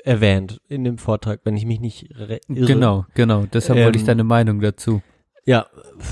erwähnt 0.05 0.61
in 0.69 0.85
dem 0.85 0.99
Vortrag, 0.99 1.41
wenn 1.45 1.57
ich 1.57 1.65
mich 1.67 1.81
nicht 1.81 2.09
re- 2.17 2.41
irre. 2.49 2.67
Genau, 2.67 3.07
genau. 3.15 3.47
Deshalb 3.47 3.79
wollte 3.85 3.97
ich 3.97 4.03
Ähm, 4.03 4.07
deine 4.09 4.25
Meinung 4.25 4.61
dazu. 4.61 5.03
Ja, 5.45 5.67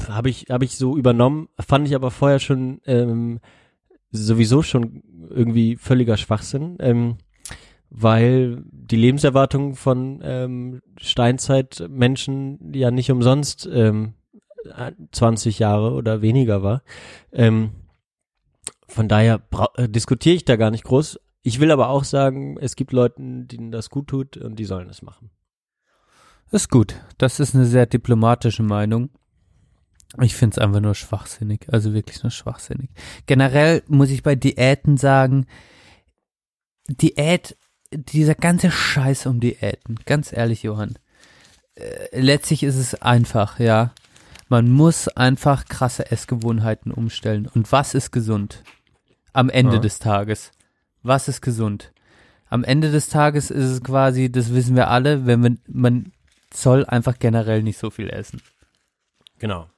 habe 0.09 0.29
ich, 0.29 0.47
habe 0.51 0.65
ich 0.65 0.77
so 0.77 0.97
übernommen, 0.97 1.49
fand 1.61 1.87
ich 1.87 1.95
aber 1.95 2.11
vorher 2.11 2.41
schon 2.41 2.81
ähm, 2.87 3.41
sowieso 4.11 4.63
schon 4.63 5.03
irgendwie 5.29 5.77
völliger 5.77 6.17
Schwachsinn, 6.17 6.77
ähm, 6.81 7.19
weil 7.91 8.63
die 8.71 8.97
Lebenserwartung 8.97 9.75
von 9.77 10.21
ähm, 10.25 10.81
Steinzeitmenschen 10.99 12.73
ja 12.75 12.91
nicht 12.91 13.11
umsonst 13.11 13.69
ähm, 13.73 14.15
20 15.13 15.59
Jahre 15.59 15.93
oder 15.93 16.23
weniger 16.23 16.63
war. 16.63 16.83
Ähm, 17.33 17.71
von 18.89 19.09
daher 19.09 19.41
äh, 19.77 19.89
diskutiere 19.89 20.35
ich 20.37 20.45
da 20.45 20.57
gar 20.57 20.71
nicht 20.71 20.85
groß. 20.85 21.19
Ich 21.43 21.59
will 21.61 21.71
aber 21.71 21.89
auch 21.89 22.05
sagen, 22.05 22.59
es 22.59 22.77
gibt 22.77 22.93
Leuten, 22.93 23.49
denen 23.49 23.71
das 23.73 23.89
gut 23.91 24.09
tut 24.09 24.37
und 24.37 24.57
die 24.57 24.65
sollen 24.67 24.91
es 24.91 25.03
machen. 25.03 25.31
Ist 26.51 26.71
gut. 26.71 26.97
Das 27.19 27.41
ist 27.41 27.55
eine 27.55 27.65
sehr 27.65 27.87
diplomatische 27.87 28.63
Meinung. 28.63 29.11
Ich 30.21 30.35
finde 30.35 30.55
es 30.55 30.59
einfach 30.59 30.81
nur 30.81 30.95
schwachsinnig. 30.95 31.67
Also 31.73 31.95
wirklich 31.95 32.23
nur 32.23 32.31
schwachsinnig. 32.31 32.91
Generell 33.27 33.83
muss 33.87 34.11
ich 34.11 34.23
bei 34.23 34.35
Diäten 34.35 34.97
sagen, 34.97 35.47
Diät, 36.89 37.57
dieser 37.93 38.35
ganze 38.35 38.71
Scheiß 38.71 39.27
um 39.27 39.39
Diäten, 39.41 39.97
ganz 40.07 40.33
ehrlich, 40.33 40.63
Johann. 40.65 40.99
Äh, 41.77 42.21
letztlich 42.21 42.65
ist 42.65 42.77
es 42.77 43.01
einfach, 43.01 43.61
ja. 43.61 43.93
Man 44.49 44.69
muss 44.71 45.07
einfach 45.07 45.67
krasse 45.67 46.11
Essgewohnheiten 46.11 46.91
umstellen. 46.91 47.47
Und 47.55 47.71
was 47.71 47.95
ist 47.95 48.11
gesund? 48.11 48.65
Am 49.33 49.49
Ende 49.49 49.75
Ja. 49.75 49.81
des 49.81 50.01
Tages. 50.01 50.51
Was 51.03 51.29
ist 51.29 51.41
gesund? 51.41 51.93
Am 52.49 52.65
Ende 52.65 52.91
des 52.91 53.09
Tages 53.09 53.51
ist 53.51 53.65
es 53.65 53.83
quasi, 53.83 54.31
das 54.31 54.53
wissen 54.53 54.75
wir 54.77 54.89
alle, 54.89 55.27
wenn 55.27 55.41
man, 55.41 55.59
man 55.69 56.13
soll 56.53 56.85
einfach 56.85 57.19
generell 57.19 57.63
nicht 57.63 57.79
so 57.79 57.91
viel 57.91 58.11
essen. 58.11 58.43
Genau. 59.39 59.69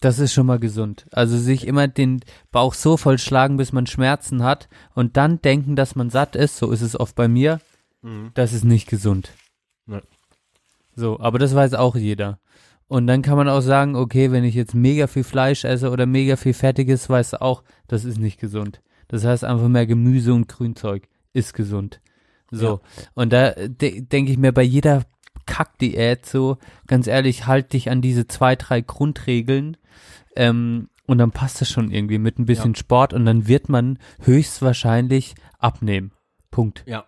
Das 0.00 0.18
ist 0.20 0.32
schon 0.32 0.46
mal 0.46 0.58
gesund. 0.60 1.06
Also 1.10 1.36
sich 1.38 1.66
immer 1.66 1.88
den 1.88 2.20
Bauch 2.52 2.74
so 2.74 2.96
voll 2.96 3.18
schlagen, 3.18 3.56
bis 3.56 3.72
man 3.72 3.86
Schmerzen 3.86 4.44
hat 4.44 4.68
und 4.94 5.16
dann 5.16 5.42
denken, 5.42 5.74
dass 5.76 5.96
man 5.96 6.10
satt 6.10 6.36
ist, 6.36 6.56
so 6.56 6.70
ist 6.70 6.82
es 6.82 6.98
oft 6.98 7.16
bei 7.16 7.26
mir, 7.26 7.60
Mhm. 8.02 8.30
das 8.34 8.52
ist 8.52 8.64
nicht 8.64 8.88
gesund. 8.88 9.32
Ja. 9.88 10.00
So, 10.94 11.18
aber 11.18 11.40
das 11.40 11.54
weiß 11.54 11.74
auch 11.74 11.96
jeder. 11.96 12.38
Und 12.86 13.06
dann 13.08 13.22
kann 13.22 13.36
man 13.36 13.48
auch 13.48 13.60
sagen, 13.60 13.96
okay, 13.96 14.30
wenn 14.30 14.44
ich 14.44 14.54
jetzt 14.54 14.74
mega 14.74 15.08
viel 15.08 15.24
Fleisch 15.24 15.64
esse 15.64 15.90
oder 15.90 16.06
mega 16.06 16.36
viel 16.36 16.54
Fettiges, 16.54 17.10
weißt 17.10 17.32
du 17.34 17.42
auch, 17.42 17.64
das 17.88 18.04
ist 18.04 18.18
nicht 18.18 18.38
gesund. 18.38 18.80
Das 19.08 19.24
heißt 19.24 19.44
einfach 19.44 19.68
mehr 19.68 19.86
Gemüse 19.86 20.32
und 20.34 20.48
Grünzeug 20.48 21.08
ist 21.32 21.54
gesund. 21.54 22.00
So. 22.50 22.80
Und 23.14 23.32
da 23.32 23.50
de 23.52 24.00
denke 24.02 24.32
ich 24.32 24.38
mir 24.38 24.52
bei 24.52 24.62
jeder 24.62 25.04
Kackdiät 25.46 26.26
so, 26.26 26.58
ganz 26.86 27.06
ehrlich, 27.06 27.46
halt 27.46 27.72
dich 27.72 27.90
an 27.90 28.00
diese 28.02 28.26
zwei, 28.26 28.56
drei 28.56 28.80
Grundregeln, 28.80 29.76
ähm, 30.36 30.88
und 31.06 31.16
dann 31.18 31.30
passt 31.30 31.60
das 31.62 31.70
schon 31.70 31.90
irgendwie 31.90 32.18
mit 32.18 32.38
ein 32.38 32.44
bisschen 32.44 32.74
Sport 32.74 33.14
und 33.14 33.24
dann 33.24 33.48
wird 33.48 33.70
man 33.70 33.98
höchstwahrscheinlich 34.20 35.34
abnehmen. 35.58 36.12
Punkt. 36.50 36.84
Ja. 36.86 37.06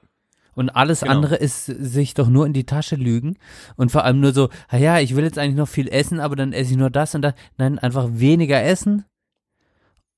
Und 0.55 0.71
alles 0.71 1.01
Genau. 1.01 1.13
andere 1.13 1.37
ist 1.37 1.67
sich 1.67 2.15
doch 2.15 2.29
nur 2.29 2.47
in 2.47 2.55
die 2.55 2.65
Tasche 2.65 2.97
lügen 2.97 3.37
und 3.77 3.93
vor 3.93 4.05
allem 4.05 4.21
nur 4.21 4.33
so, 4.33 4.49
"Ah 4.69 4.79
ja, 4.79 4.99
ich 5.01 5.17
will 5.17 5.25
jetzt 5.25 5.39
eigentlich 5.39 5.57
noch 5.57 5.69
viel 5.69 5.89
essen, 5.89 6.19
aber 6.19 6.35
dann 6.35 6.53
esse 6.55 6.73
ich 6.73 6.77
nur 6.79 6.91
das 6.91 7.15
und 7.15 7.23
das. 7.23 7.35
Nein, 7.59 7.79
einfach 7.79 8.09
weniger 8.11 8.63
essen 8.63 9.05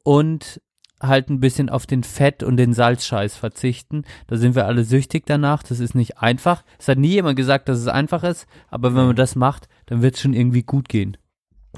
und 0.05 0.61
halt 1.03 1.29
ein 1.31 1.41
bisschen 1.41 1.69
auf 1.69 1.87
den 1.87 2.05
Fett 2.05 2.43
und 2.43 2.57
den 2.57 2.73
Salzscheiß 2.73 3.37
verzichten. 3.37 4.05
Da 4.29 4.37
sind 4.37 4.55
wir 4.55 4.67
alle 4.67 4.85
süchtig 4.85 5.25
danach. 5.27 5.63
Das 5.63 5.81
ist 5.81 5.95
nicht 5.95 6.19
einfach. 6.19 6.63
Es 6.79 6.89
hat 6.89 6.99
nie 6.99 7.09
jemand 7.09 7.37
gesagt, 7.37 7.69
dass 7.69 7.79
es 7.79 7.89
einfach 7.89 8.25
ist, 8.25 8.47
aber 8.69 8.95
wenn 8.95 9.07
man 9.07 9.17
das 9.17 9.37
macht, 9.37 9.69
dann 9.87 10.03
wird 10.03 10.15
es 10.15 10.21
schon 10.21 10.35
irgendwie 10.35 10.63
gut 10.63 10.89
gehen. 10.89 11.17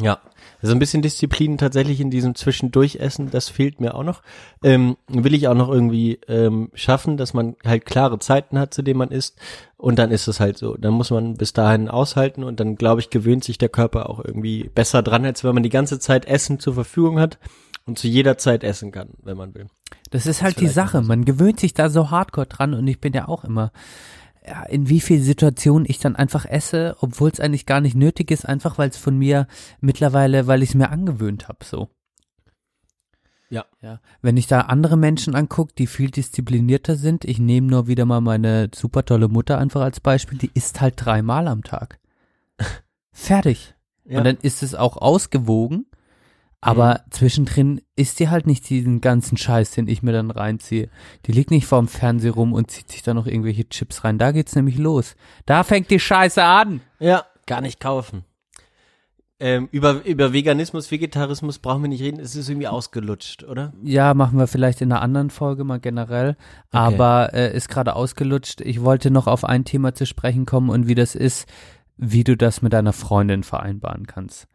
Ja, 0.00 0.18
also 0.60 0.74
ein 0.74 0.80
bisschen 0.80 1.02
Disziplin 1.02 1.56
tatsächlich 1.56 2.00
in 2.00 2.10
diesem 2.10 2.34
Zwischendurchessen, 2.34 3.30
das 3.30 3.48
fehlt 3.48 3.80
mir 3.80 3.94
auch 3.94 4.02
noch. 4.02 4.22
Ähm, 4.64 4.96
will 5.06 5.34
ich 5.34 5.46
auch 5.46 5.54
noch 5.54 5.68
irgendwie 5.68 6.18
ähm, 6.26 6.70
schaffen, 6.74 7.16
dass 7.16 7.32
man 7.32 7.54
halt 7.64 7.84
klare 7.84 8.18
Zeiten 8.18 8.58
hat, 8.58 8.74
zu 8.74 8.82
denen 8.82 8.98
man 8.98 9.10
isst. 9.10 9.38
Und 9.76 10.00
dann 10.00 10.10
ist 10.10 10.26
es 10.26 10.40
halt 10.40 10.58
so. 10.58 10.76
Dann 10.76 10.94
muss 10.94 11.10
man 11.10 11.34
bis 11.34 11.52
dahin 11.52 11.88
aushalten 11.88 12.42
und 12.42 12.58
dann, 12.58 12.74
glaube 12.74 13.02
ich, 13.02 13.10
gewöhnt 13.10 13.44
sich 13.44 13.56
der 13.56 13.68
Körper 13.68 14.10
auch 14.10 14.24
irgendwie 14.24 14.68
besser 14.74 15.02
dran, 15.02 15.24
als 15.24 15.44
wenn 15.44 15.54
man 15.54 15.62
die 15.62 15.70
ganze 15.70 16.00
Zeit 16.00 16.24
Essen 16.24 16.58
zur 16.58 16.74
Verfügung 16.74 17.20
hat 17.20 17.38
und 17.86 17.98
zu 17.98 18.08
jeder 18.08 18.38
Zeit 18.38 18.64
essen 18.64 18.92
kann, 18.92 19.10
wenn 19.22 19.36
man 19.36 19.54
will. 19.54 19.66
Das 20.10 20.26
ist 20.26 20.42
halt 20.42 20.56
die 20.56 20.60
vielleicht 20.60 20.74
Sache. 20.74 21.02
Man 21.02 21.24
gewöhnt 21.24 21.60
sich 21.60 21.74
da 21.74 21.90
so 21.90 22.10
hardcore 22.10 22.46
dran 22.46 22.74
und 22.74 22.86
ich 22.86 23.00
bin 23.00 23.12
ja 23.12 23.28
auch 23.28 23.44
immer, 23.44 23.72
ja, 24.46 24.62
in 24.64 24.88
wie 24.88 25.00
viel 25.00 25.20
Situationen 25.20 25.86
ich 25.88 25.98
dann 25.98 26.16
einfach 26.16 26.44
esse, 26.44 26.96
obwohl 27.00 27.30
es 27.30 27.40
eigentlich 27.40 27.66
gar 27.66 27.80
nicht 27.80 27.96
nötig 27.96 28.30
ist, 28.30 28.46
einfach 28.46 28.78
weil 28.78 28.90
es 28.90 28.96
von 28.96 29.16
mir 29.16 29.46
mittlerweile, 29.80 30.46
weil 30.46 30.62
ich 30.62 30.70
es 30.70 30.74
mir 30.74 30.90
angewöhnt 30.90 31.48
habe, 31.48 31.64
so. 31.64 31.88
Ja. 33.50 33.64
Ja. 33.82 34.00
Wenn 34.20 34.36
ich 34.36 34.46
da 34.46 34.62
andere 34.62 34.96
Menschen 34.96 35.34
angucke, 35.34 35.74
die 35.78 35.86
viel 35.86 36.10
disziplinierter 36.10 36.96
sind, 36.96 37.24
ich 37.24 37.38
nehme 37.38 37.68
nur 37.68 37.86
wieder 37.86 38.04
mal 38.04 38.20
meine 38.20 38.70
super 38.74 39.04
tolle 39.04 39.28
Mutter 39.28 39.58
einfach 39.58 39.82
als 39.82 40.00
Beispiel, 40.00 40.38
die 40.38 40.50
isst 40.54 40.80
halt 40.80 40.94
dreimal 40.96 41.46
am 41.46 41.62
Tag. 41.62 42.00
Fertig. 43.12 43.74
Ja. 44.04 44.18
Und 44.18 44.24
dann 44.24 44.36
ist 44.38 44.62
es 44.62 44.74
auch 44.74 44.96
ausgewogen, 44.96 45.86
aber 46.64 47.02
zwischendrin 47.10 47.82
isst 47.94 48.20
die 48.20 48.30
halt 48.30 48.46
nicht 48.46 48.68
diesen 48.70 49.02
ganzen 49.02 49.36
Scheiß, 49.36 49.72
den 49.72 49.86
ich 49.86 50.02
mir 50.02 50.12
dann 50.12 50.30
reinziehe. 50.30 50.88
Die 51.26 51.32
liegt 51.32 51.50
nicht 51.50 51.66
vorm 51.66 51.88
Fernseher 51.88 52.32
rum 52.32 52.54
und 52.54 52.70
zieht 52.70 52.90
sich 52.90 53.02
da 53.02 53.12
noch 53.12 53.26
irgendwelche 53.26 53.68
Chips 53.68 54.02
rein. 54.02 54.16
Da 54.16 54.32
geht's 54.32 54.56
nämlich 54.56 54.78
los. 54.78 55.14
Da 55.44 55.62
fängt 55.62 55.90
die 55.90 56.00
Scheiße 56.00 56.42
an. 56.42 56.80
Ja, 56.98 57.24
gar 57.46 57.60
nicht 57.60 57.80
kaufen. 57.80 58.24
Ähm, 59.40 59.68
über, 59.72 60.06
über 60.06 60.32
Veganismus, 60.32 60.90
Vegetarismus 60.90 61.58
brauchen 61.58 61.82
wir 61.82 61.88
nicht 61.88 62.00
reden, 62.00 62.18
es 62.18 62.34
ist 62.34 62.48
irgendwie 62.48 62.68
ausgelutscht, 62.68 63.44
oder? 63.44 63.74
Ja, 63.82 64.14
machen 64.14 64.38
wir 64.38 64.46
vielleicht 64.46 64.80
in 64.80 64.90
einer 64.90 65.02
anderen 65.02 65.28
Folge 65.28 65.64
mal 65.64 65.80
generell. 65.80 66.36
Aber 66.70 67.34
äh, 67.34 67.54
ist 67.54 67.68
gerade 67.68 67.94
ausgelutscht. 67.94 68.62
Ich 68.62 68.82
wollte 68.82 69.10
noch 69.10 69.26
auf 69.26 69.44
ein 69.44 69.66
Thema 69.66 69.92
zu 69.92 70.06
sprechen 70.06 70.46
kommen 70.46 70.70
und 70.70 70.88
wie 70.88 70.94
das 70.94 71.14
ist, 71.14 71.46
wie 71.98 72.24
du 72.24 72.38
das 72.38 72.62
mit 72.62 72.72
deiner 72.72 72.94
Freundin 72.94 73.42
vereinbaren 73.42 74.06
kannst. 74.06 74.46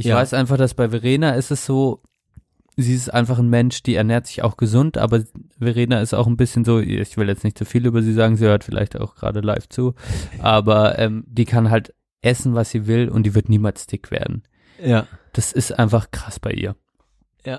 Ich 0.00 0.06
Ja. 0.06 0.16
weiß 0.16 0.34
einfach, 0.34 0.56
dass 0.56 0.74
bei 0.74 0.88
Verena 0.90 1.30
ist 1.32 1.50
es 1.50 1.64
so, 1.66 2.02
sie 2.76 2.94
ist 2.94 3.12
einfach 3.12 3.38
ein 3.38 3.48
Mensch, 3.50 3.82
die 3.82 3.94
ernährt 3.94 4.26
sich 4.26 4.42
auch 4.42 4.56
gesund, 4.56 4.96
aber 4.98 5.22
Verena 5.58 6.00
ist 6.00 6.14
auch 6.14 6.26
ein 6.26 6.36
bisschen 6.36 6.64
so, 6.64 6.78
ich 6.80 7.16
will 7.16 7.28
jetzt 7.28 7.44
nicht 7.44 7.58
zu 7.58 7.64
viel 7.64 7.86
über 7.86 8.02
sie 8.02 8.12
sagen, 8.14 8.36
sie 8.36 8.46
hört 8.46 8.64
vielleicht 8.64 8.98
auch 8.98 9.14
gerade 9.14 9.40
live 9.40 9.68
zu, 9.68 9.94
aber 10.40 10.98
ähm, 10.98 11.24
die 11.26 11.44
kann 11.44 11.70
halt 11.70 11.94
essen, 12.22 12.54
was 12.54 12.70
sie 12.70 12.86
will 12.86 13.08
und 13.08 13.24
die 13.24 13.34
wird 13.34 13.48
niemals 13.48 13.86
dick 13.86 14.10
werden. 14.10 14.42
Ja. 14.82 15.06
Das 15.32 15.52
ist 15.52 15.78
einfach 15.78 16.10
krass 16.10 16.40
bei 16.40 16.52
ihr. 16.52 16.74
Ja. 17.44 17.58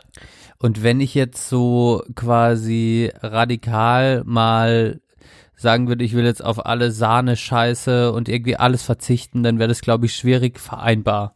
Und 0.59 0.83
wenn 0.83 0.99
ich 0.99 1.15
jetzt 1.15 1.49
so 1.49 2.03
quasi 2.15 3.11
radikal 3.21 4.23
mal 4.25 5.01
sagen 5.55 5.87
würde, 5.87 6.03
ich 6.03 6.13
will 6.15 6.25
jetzt 6.25 6.43
auf 6.43 6.65
alle 6.65 6.91
Sahne, 6.91 7.35
Scheiße 7.35 8.11
und 8.11 8.29
irgendwie 8.29 8.55
alles 8.57 8.83
verzichten, 8.83 9.43
dann 9.43 9.59
wäre 9.59 9.69
das, 9.69 9.81
glaube 9.81 10.05
ich, 10.07 10.15
schwierig 10.15 10.59
vereinbar. 10.59 11.35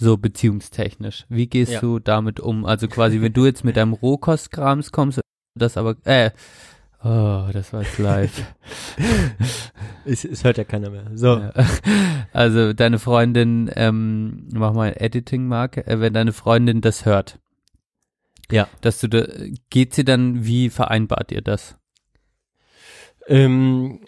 So 0.00 0.16
beziehungstechnisch. 0.16 1.26
Wie 1.28 1.46
gehst 1.46 1.72
Ja. 1.72 1.80
du 1.80 1.98
damit 1.98 2.40
um? 2.40 2.64
Also 2.64 2.88
quasi, 2.88 3.20
wenn 3.20 3.34
du 3.34 3.44
jetzt 3.44 3.64
mit 3.64 3.76
deinem 3.76 3.92
Rohkostkrams 3.92 4.92
kommst, 4.92 5.20
das 5.54 5.76
aber, 5.76 5.96
äh, 6.04 6.30
oh, 7.04 7.50
das 7.52 7.74
war 7.74 7.82
jetzt 7.82 7.98
live. 7.98 8.42
es, 10.06 10.24
es 10.24 10.42
hört 10.42 10.56
ja 10.56 10.64
keiner 10.64 10.88
mehr. 10.88 11.04
So. 11.14 11.36
Ja. 11.36 11.52
Also 12.32 12.72
deine 12.72 12.98
Freundin, 12.98 13.70
ähm, 13.74 14.48
mach 14.54 14.72
mal 14.72 14.94
Editing-Marke, 14.96 15.86
äh, 15.86 16.00
wenn 16.00 16.14
deine 16.14 16.32
Freundin 16.32 16.80
das 16.80 17.04
hört. 17.04 17.38
Ja. 18.50 18.68
Dass 18.80 19.00
du 19.00 19.08
da, 19.08 19.26
geht 19.68 19.92
sie 19.94 20.04
dann, 20.04 20.46
wie 20.46 20.70
vereinbart 20.70 21.30
ihr 21.30 21.42
das? 21.42 21.76
Ähm, 23.26 24.00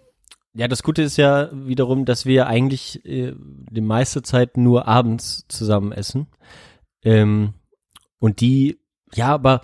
ja, 0.55 0.69
das 0.69 0.83
Gute 0.83 1.03
ist 1.03 1.16
ja 1.16 1.49
wiederum, 1.53 2.05
dass 2.05 2.27
wir 2.27 2.47
eigentlich 2.47 3.05
äh, 3.07 3.35
die 3.39 3.81
meiste 3.81 4.23
Zeit 4.23 4.57
nur 4.57 4.87
abends 4.87 5.47
zusammen 5.49 5.93
essen. 5.93 6.27
Ähm, 7.03 7.55
und 8.19 8.41
die, 8.41 8.79
ja, 9.15 9.29
aber 9.29 9.62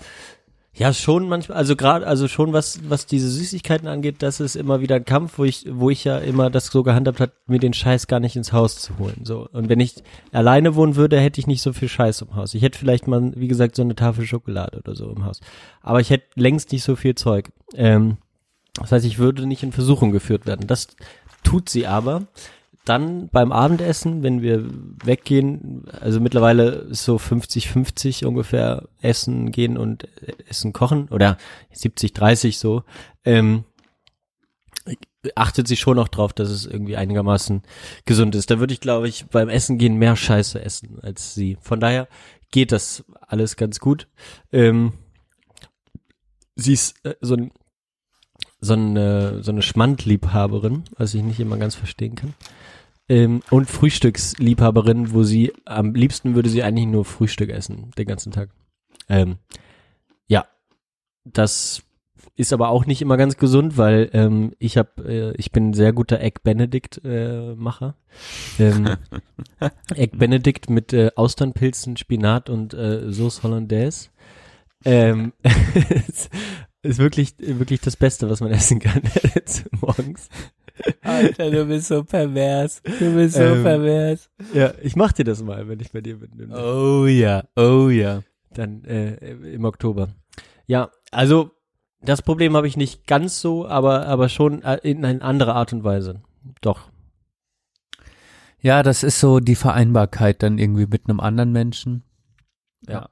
ja, 0.73 0.93
schon 0.93 1.29
manchmal, 1.29 1.59
also 1.59 1.75
gerade, 1.75 2.07
also 2.07 2.29
schon 2.29 2.53
was, 2.53 2.89
was 2.89 3.05
diese 3.05 3.29
Süßigkeiten 3.29 3.89
angeht, 3.89 4.23
das 4.23 4.39
ist 4.39 4.55
immer 4.55 4.81
wieder 4.81 4.95
ein 4.95 5.05
Kampf, 5.05 5.37
wo 5.39 5.45
ich, 5.45 5.67
wo 5.69 5.91
ich 5.91 6.05
ja 6.05 6.19
immer 6.19 6.51
das 6.51 6.67
so 6.67 6.85
gehandhabt 6.85 7.19
hat, 7.19 7.33
mir 7.47 7.59
den 7.59 7.73
Scheiß 7.73 8.07
gar 8.07 8.21
nicht 8.21 8.37
ins 8.37 8.53
Haus 8.53 8.77
zu 8.77 8.97
holen. 8.99 9.25
So. 9.25 9.49
Und 9.53 9.69
wenn 9.69 9.81
ich 9.81 9.97
alleine 10.31 10.77
wohnen 10.77 10.95
würde, 10.95 11.19
hätte 11.19 11.41
ich 11.41 11.49
nicht 11.49 11.63
so 11.63 11.73
viel 11.73 11.89
Scheiß 11.89 12.23
im 12.23 12.37
Haus. 12.37 12.55
Ich 12.55 12.63
hätte 12.63 12.79
vielleicht 12.79 13.09
mal, 13.09 13.33
wie 13.35 13.49
gesagt, 13.49 13.75
so 13.75 13.83
eine 13.83 13.97
Tafel 13.97 14.25
Schokolade 14.25 14.79
oder 14.79 14.95
so 14.95 15.11
im 15.11 15.25
Haus. 15.25 15.41
Aber 15.83 16.01
ich 16.01 16.11
hätte 16.11 16.27
längst 16.37 16.71
nicht 16.71 16.85
so 16.85 16.95
viel 16.95 17.17
Zeug. 17.17 17.51
Ähm, 17.75 18.19
das 18.81 18.93
heißt, 18.93 19.07
ich 19.07 19.19
würde 19.19 19.47
nicht 19.47 19.63
in 19.63 19.73
Versuchung 19.73 20.11
geführt 20.11 20.47
werden. 20.47 20.67
Das 20.67 20.89
tut 21.43 21.69
sie 21.69 21.87
aber. 21.87 22.27
Dann 22.85 23.29
beim 23.29 23.53
Abendessen, 23.53 24.23
wenn 24.23 24.41
wir 24.41 24.65
weggehen, 25.05 25.85
also 26.01 26.21
mittlerweile 26.21 26.87
so 26.95 27.17
50-50 27.17 28.25
ungefähr 28.25 28.89
Essen 29.03 29.53
gehen 29.53 29.77
und 29.77 30.09
Essen 30.49 30.73
kochen 30.73 31.09
oder 31.11 31.37
70-30 31.75 32.57
so, 32.57 32.85
ähm, 33.27 33.65
achtet 35.35 35.69
sie 35.69 35.77
schon 35.77 35.99
auch 35.99 36.09
drauf, 36.09 36.33
dass 36.33 36.49
es 36.49 36.65
irgendwie 36.65 36.97
einigermaßen 36.97 37.63
gesund 38.07 38.35
ist. 38.35 38.51
Da 38.51 38.59
würde 38.59 38.73
ich, 38.73 38.81
glaube 38.81 39.09
ich, 39.09 39.27
beim 39.27 39.49
Essen 39.49 39.79
gehen 39.79 39.97
mehr 39.97 40.17
Scheiße 40.17 40.61
essen 40.63 40.99
als 41.03 41.35
sie. 41.35 41.59
Von 41.61 41.81
daher 41.81 42.09
geht 42.51 42.73
das 42.73 43.05
alles 43.21 43.57
ganz 43.57 43.81
gut. 43.81 44.09
Ähm, 44.53 44.95
sie 46.57 46.73
ist 46.73 47.05
äh, 47.05 47.15
so 47.21 47.35
ein 47.35 47.51
so 48.61 48.75
eine, 48.75 49.43
so 49.43 49.53
eine 49.53 49.63
Schmandliebhaberin, 49.63 50.85
was 50.97 51.15
ich 51.15 51.23
nicht 51.23 51.41
immer 51.41 51.59
ganz 51.59 51.75
verstehen 51.75 52.15
kann. 52.15 52.35
Ähm, 53.09 53.41
und 53.51 53.71
Frühstücksliebhaberin, 53.71 55.13
wo 55.13 55.23
sie 55.23 55.53
am 55.65 55.95
liebsten 55.95 56.35
würde 56.35 56.51
sie 56.51 56.63
eigentlich 56.63 56.87
nur 56.87 57.05
Frühstück 57.05 57.51
essen, 57.51 57.91
den 57.97 58.07
ganzen 58.07 58.33
Tag. 58.33 58.51
Ähm, 59.09 59.37
ja, 60.27 60.47
das 61.25 61.83
ist 62.37 62.53
aber 62.53 62.69
auch 62.69 62.87
nicht 62.87 63.03
immer 63.03 63.17
ganz 63.17 63.37
gesund, 63.37 63.77
weil 63.77 64.11
ähm, 64.13 64.53
ich 64.59 64.77
habe, 64.77 65.03
äh, 65.05 65.35
ich 65.37 65.51
bin 65.51 65.71
ein 65.71 65.75
sehr 65.75 65.93
guter 65.93 66.21
Egg 66.21 66.41
Benedict 66.43 67.01
äh, 67.05 67.55
Macher. 67.55 67.97
Ähm, 68.59 68.97
Egg 69.95 70.17
Benedict 70.17 70.69
mit 70.69 70.93
äh, 70.93 71.11
Austernpilzen, 71.17 71.97
Spinat 71.97 72.51
und 72.51 72.75
äh, 72.75 73.11
Sauce 73.11 73.43
Hollandaise. 73.43 74.11
Ähm, 74.85 75.33
ist, 76.89 76.99
wirklich 76.99 77.35
wirklich 77.39 77.81
das 77.81 77.97
Beste, 77.97 78.29
was 78.31 78.41
man 78.41 78.51
essen 78.51 78.79
kann 78.81 79.03
morgens. 79.81 80.29
Alter, 81.03 81.51
du 81.51 81.67
bist 81.67 81.89
so 81.89 82.05
pervers. 82.05 82.83
Du 82.83 83.15
bist 83.15 83.35
so 83.35 83.43
Ähm, 83.43 83.63
pervers. 83.63 84.31
Ja, 84.55 84.73
ich 84.83 84.95
mach 84.97 85.13
dir 85.13 85.25
das 85.25 85.43
mal, 85.43 85.69
wenn 85.69 85.81
ich 85.81 85.91
bei 85.93 86.01
dir 86.01 86.17
bin. 86.19 86.53
Oh 86.53 87.07
ja, 87.07 87.45
oh 87.57 87.89
ja. 87.89 88.23
Dann 88.55 88.85
äh, 88.85 89.15
im 89.55 89.65
Oktober. 89.65 90.09
Ja, 90.67 90.91
also 91.11 91.51
das 92.01 92.23
Problem 92.23 92.57
habe 92.57 92.69
ich 92.69 92.77
nicht 92.77 93.07
ganz 93.07 93.41
so, 93.41 93.67
aber 93.67 94.07
aber 94.07 94.29
schon 94.29 94.63
äh, 94.63 94.79
in 94.83 95.05
eine 95.05 95.23
andere 95.23 95.55
Art 95.55 95.73
und 95.73 95.83
Weise. 95.85 96.23
Doch. 96.61 96.91
Ja, 98.61 98.83
das 98.83 99.03
ist 99.03 99.21
so 99.21 99.41
die 99.41 99.55
Vereinbarkeit 99.55 100.43
dann 100.43 100.59
irgendwie 100.59 100.87
mit 100.87 101.09
einem 101.09 101.21
anderen 101.21 101.53
Menschen. 101.53 102.03
Ja. 102.87 103.09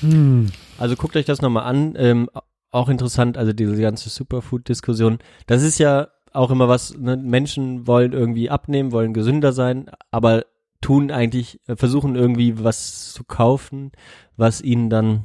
Hm. 0.00 0.46
Also 0.78 0.96
guckt 0.96 1.16
euch 1.16 1.24
das 1.26 1.42
nochmal 1.42 1.64
an. 1.64 1.94
Ähm, 1.96 2.28
auch 2.70 2.88
interessant, 2.88 3.38
also 3.38 3.52
diese 3.52 3.80
ganze 3.80 4.08
Superfood-Diskussion. 4.10 5.18
Das 5.46 5.62
ist 5.62 5.78
ja 5.78 6.08
auch 6.32 6.50
immer 6.50 6.68
was, 6.68 6.96
ne? 6.98 7.16
Menschen 7.16 7.86
wollen 7.86 8.12
irgendwie 8.12 8.50
abnehmen, 8.50 8.92
wollen 8.92 9.14
gesünder 9.14 9.52
sein, 9.52 9.90
aber 10.10 10.44
tun 10.80 11.10
eigentlich, 11.10 11.60
äh, 11.66 11.76
versuchen 11.76 12.14
irgendwie 12.14 12.62
was 12.62 13.12
zu 13.12 13.24
kaufen, 13.24 13.90
was 14.36 14.60
ihnen 14.60 14.90
dann 14.90 15.24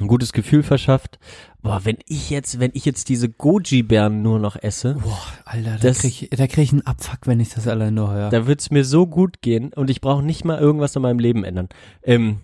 ein 0.00 0.08
gutes 0.08 0.32
Gefühl 0.32 0.62
verschafft. 0.62 1.18
Boah, 1.60 1.80
wenn 1.84 1.98
ich 2.06 2.30
jetzt, 2.30 2.58
wenn 2.60 2.70
ich 2.74 2.84
jetzt 2.84 3.08
diese 3.08 3.28
Goji-Beeren 3.28 4.22
nur 4.22 4.38
noch 4.38 4.56
esse, 4.56 4.94
Boah, 4.94 5.18
Alter, 5.44 5.72
da 5.72 5.76
Das- 5.78 6.00
krieg, 6.00 6.22
ich, 6.22 6.30
da 6.30 6.46
krieg 6.46 6.64
ich 6.64 6.72
einen 6.72 6.86
Abfuck, 6.86 7.26
wenn 7.26 7.40
ich 7.40 7.50
das 7.50 7.68
allein 7.68 7.94
nur 7.94 8.10
höre. 8.12 8.30
da 8.30 8.46
wird's 8.46 8.70
mir 8.70 8.84
so 8.84 9.06
gut 9.06 9.42
gehen 9.42 9.72
und 9.74 9.90
ich 9.90 10.00
brauche 10.00 10.22
nicht 10.22 10.44
mal 10.44 10.58
irgendwas 10.58 10.96
in 10.96 11.02
meinem 11.02 11.18
Leben 11.18 11.44
ändern. 11.44 11.68
Ähm, 12.02 12.40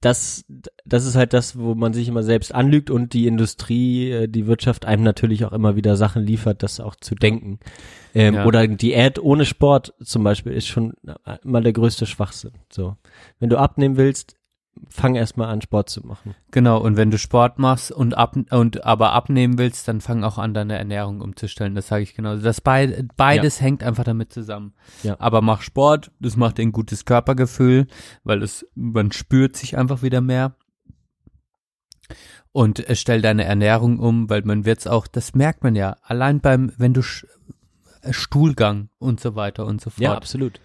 das, 0.00 0.44
das 0.84 1.06
ist 1.06 1.16
halt 1.16 1.32
das, 1.32 1.58
wo 1.58 1.74
man 1.74 1.92
sich 1.92 2.08
immer 2.08 2.22
selbst 2.22 2.54
anlügt 2.54 2.90
und 2.90 3.12
die 3.12 3.26
Industrie, 3.26 4.10
äh, 4.10 4.28
die 4.28 4.46
Wirtschaft 4.46 4.84
einem 4.84 5.02
natürlich 5.02 5.44
auch 5.44 5.52
immer 5.52 5.74
wieder 5.74 5.96
Sachen 5.96 6.22
liefert, 6.22 6.62
das 6.62 6.80
auch 6.80 6.94
zu 6.96 7.14
denken. 7.14 7.58
Ähm, 8.14 8.34
Ja. 8.34 8.46
Oder 8.46 8.66
Diät 8.68 9.18
ohne 9.18 9.44
Sport 9.44 9.94
zum 10.02 10.22
Beispiel 10.22 10.52
ist 10.52 10.66
schon 10.66 10.94
mal 11.42 11.62
der 11.62 11.72
größte 11.72 12.06
Schwachsinn. 12.06 12.52
So, 12.70 12.96
wenn 13.40 13.48
du 13.50 13.56
abnehmen 13.56 13.96
willst, 13.96 14.35
fang 14.88 15.14
erst 15.14 15.36
mal 15.36 15.48
an 15.48 15.60
Sport 15.60 15.90
zu 15.90 16.06
machen. 16.06 16.34
Genau, 16.50 16.78
und 16.78 16.96
wenn 16.96 17.10
du 17.10 17.18
Sport 17.18 17.58
machst 17.58 17.90
und 17.90 18.16
ab 18.16 18.36
und 18.50 18.84
aber 18.84 19.12
abnehmen 19.12 19.58
willst, 19.58 19.88
dann 19.88 20.00
fang 20.00 20.24
auch 20.24 20.38
an, 20.38 20.54
deine 20.54 20.78
Ernährung 20.78 21.20
umzustellen. 21.20 21.74
Das 21.74 21.88
sage 21.88 22.02
ich 22.02 22.14
genau. 22.14 22.36
Das 22.36 22.60
beid, 22.60 23.08
beides 23.16 23.60
hängt 23.60 23.82
einfach 23.82 24.04
damit 24.04 24.32
zusammen. 24.32 24.74
Ja. 25.02 25.16
Aber 25.18 25.42
mach 25.42 25.62
Sport, 25.62 26.10
das 26.20 26.36
macht 26.36 26.60
ein 26.60 26.72
gutes 26.72 27.04
Körpergefühl, 27.04 27.86
weil 28.24 28.42
es, 28.42 28.66
man 28.74 29.12
spürt 29.12 29.56
sich 29.56 29.76
einfach 29.76 30.02
wieder 30.02 30.20
mehr. 30.20 30.56
Und 32.52 32.88
äh, 32.88 32.96
stell 32.96 33.20
deine 33.20 33.44
Ernährung 33.44 33.98
um, 33.98 34.30
weil 34.30 34.42
man 34.42 34.64
wird's 34.64 34.86
auch, 34.86 35.06
das 35.06 35.34
merkt 35.34 35.62
man 35.62 35.74
ja, 35.74 35.96
allein 36.02 36.40
beim, 36.40 36.72
wenn 36.78 36.94
du 36.94 37.02
Stuhlgang 38.10 38.88
und 38.98 39.20
so 39.20 39.34
weiter 39.34 39.66
und 39.66 39.80
so 39.80 39.90
fort. 39.90 40.00
Ja, 40.00 40.14
absolut. 40.14 40.60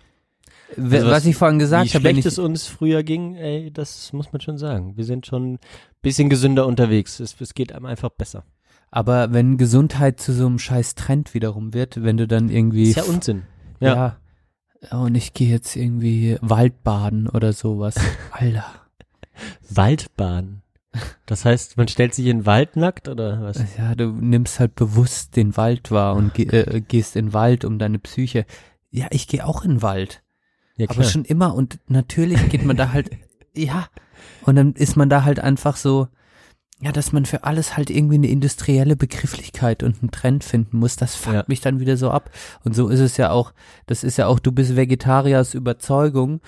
Also 0.77 1.07
was, 1.07 1.25
ich 1.25 1.35
vorhin 1.35 1.59
gesagt 1.59 1.89
wie 1.89 1.93
habe, 1.95 2.03
wenn 2.03 2.15
schlecht 2.15 2.27
es 2.27 2.39
uns 2.39 2.67
früher 2.67 3.03
ging, 3.03 3.35
ey, 3.35 3.71
das 3.71 4.13
muss 4.13 4.31
man 4.31 4.41
schon 4.41 4.57
sagen. 4.57 4.95
Wir 4.97 5.05
sind 5.05 5.25
schon 5.25 5.53
ein 5.53 5.59
bisschen 6.01 6.29
gesünder 6.29 6.65
unterwegs. 6.65 7.19
Es, 7.19 7.39
es 7.39 7.53
geht 7.53 7.73
einem 7.73 7.85
einfach 7.85 8.09
besser. 8.09 8.43
Aber 8.89 9.33
wenn 9.33 9.57
Gesundheit 9.57 10.19
zu 10.19 10.33
so 10.33 10.45
einem 10.45 10.59
scheiß 10.59 10.95
Trend 10.95 11.33
wiederum 11.33 11.73
wird, 11.73 12.03
wenn 12.03 12.17
du 12.17 12.27
dann 12.27 12.49
irgendwie. 12.49 12.89
Ist 12.89 12.97
ja 12.97 13.03
Unsinn. 13.03 13.43
Ja. 13.79 14.17
Und 14.91 15.15
ich 15.15 15.33
gehe 15.33 15.49
jetzt 15.49 15.75
irgendwie 15.75 16.37
Waldbaden 16.41 17.29
oder 17.29 17.53
sowas. 17.53 17.95
Alter. 18.31 18.65
Waldbahn. 19.69 20.61
Das 21.25 21.45
heißt, 21.45 21.77
man 21.77 21.87
stellt 21.87 22.13
sich 22.13 22.25
in 22.25 22.39
den 22.39 22.45
Wald 22.45 22.75
nackt 22.75 23.07
oder 23.07 23.41
was? 23.41 23.63
Ja, 23.77 23.95
du 23.95 24.07
nimmst 24.07 24.59
halt 24.59 24.75
bewusst 24.75 25.37
den 25.37 25.55
Wald 25.55 25.89
wahr 25.91 26.15
und 26.15 26.33
ge 26.33 26.47
äh, 26.47 26.81
gehst 26.81 27.15
in 27.15 27.27
den 27.27 27.33
Wald 27.33 27.63
um 27.63 27.79
deine 27.79 27.99
Psyche. 27.99 28.45
Ja, 28.89 29.07
ich 29.11 29.27
gehe 29.27 29.45
auch 29.45 29.63
in 29.63 29.75
den 29.75 29.81
Wald. 29.81 30.21
Ja, 30.89 30.89
Aber 30.89 31.03
schon 31.03 31.25
immer 31.25 31.53
und 31.55 31.79
natürlich 31.87 32.49
geht 32.49 32.65
man 32.65 32.77
da 32.77 32.91
halt, 32.91 33.09
ja. 33.55 33.87
Und 34.43 34.55
dann 34.55 34.73
ist 34.73 34.95
man 34.97 35.09
da 35.09 35.23
halt 35.23 35.39
einfach 35.39 35.75
so, 35.75 36.07
ja, 36.79 36.91
dass 36.91 37.11
man 37.11 37.25
für 37.25 37.43
alles 37.43 37.77
halt 37.77 37.89
irgendwie 37.91 38.15
eine 38.15 38.27
industrielle 38.27 38.95
Begrifflichkeit 38.95 39.83
und 39.83 40.01
einen 40.01 40.09
Trend 40.11 40.43
finden 40.43 40.79
muss, 40.79 40.95
das 40.95 41.15
fuckt 41.15 41.35
Ja. 41.35 41.43
mich 41.47 41.61
dann 41.61 41.79
wieder 41.79 41.95
so 41.95 42.09
ab. 42.09 42.31
Und 42.63 42.75
so 42.75 42.89
ist 42.89 42.99
es 42.99 43.17
ja 43.17 43.29
auch, 43.29 43.53
das 43.85 44.03
ist 44.03 44.17
ja 44.17 44.25
auch, 44.27 44.39
du 44.39 44.51
bist 44.51 44.75
Vegetarier 44.75 45.39
aus 45.41 45.53
Überzeugung 45.53 46.41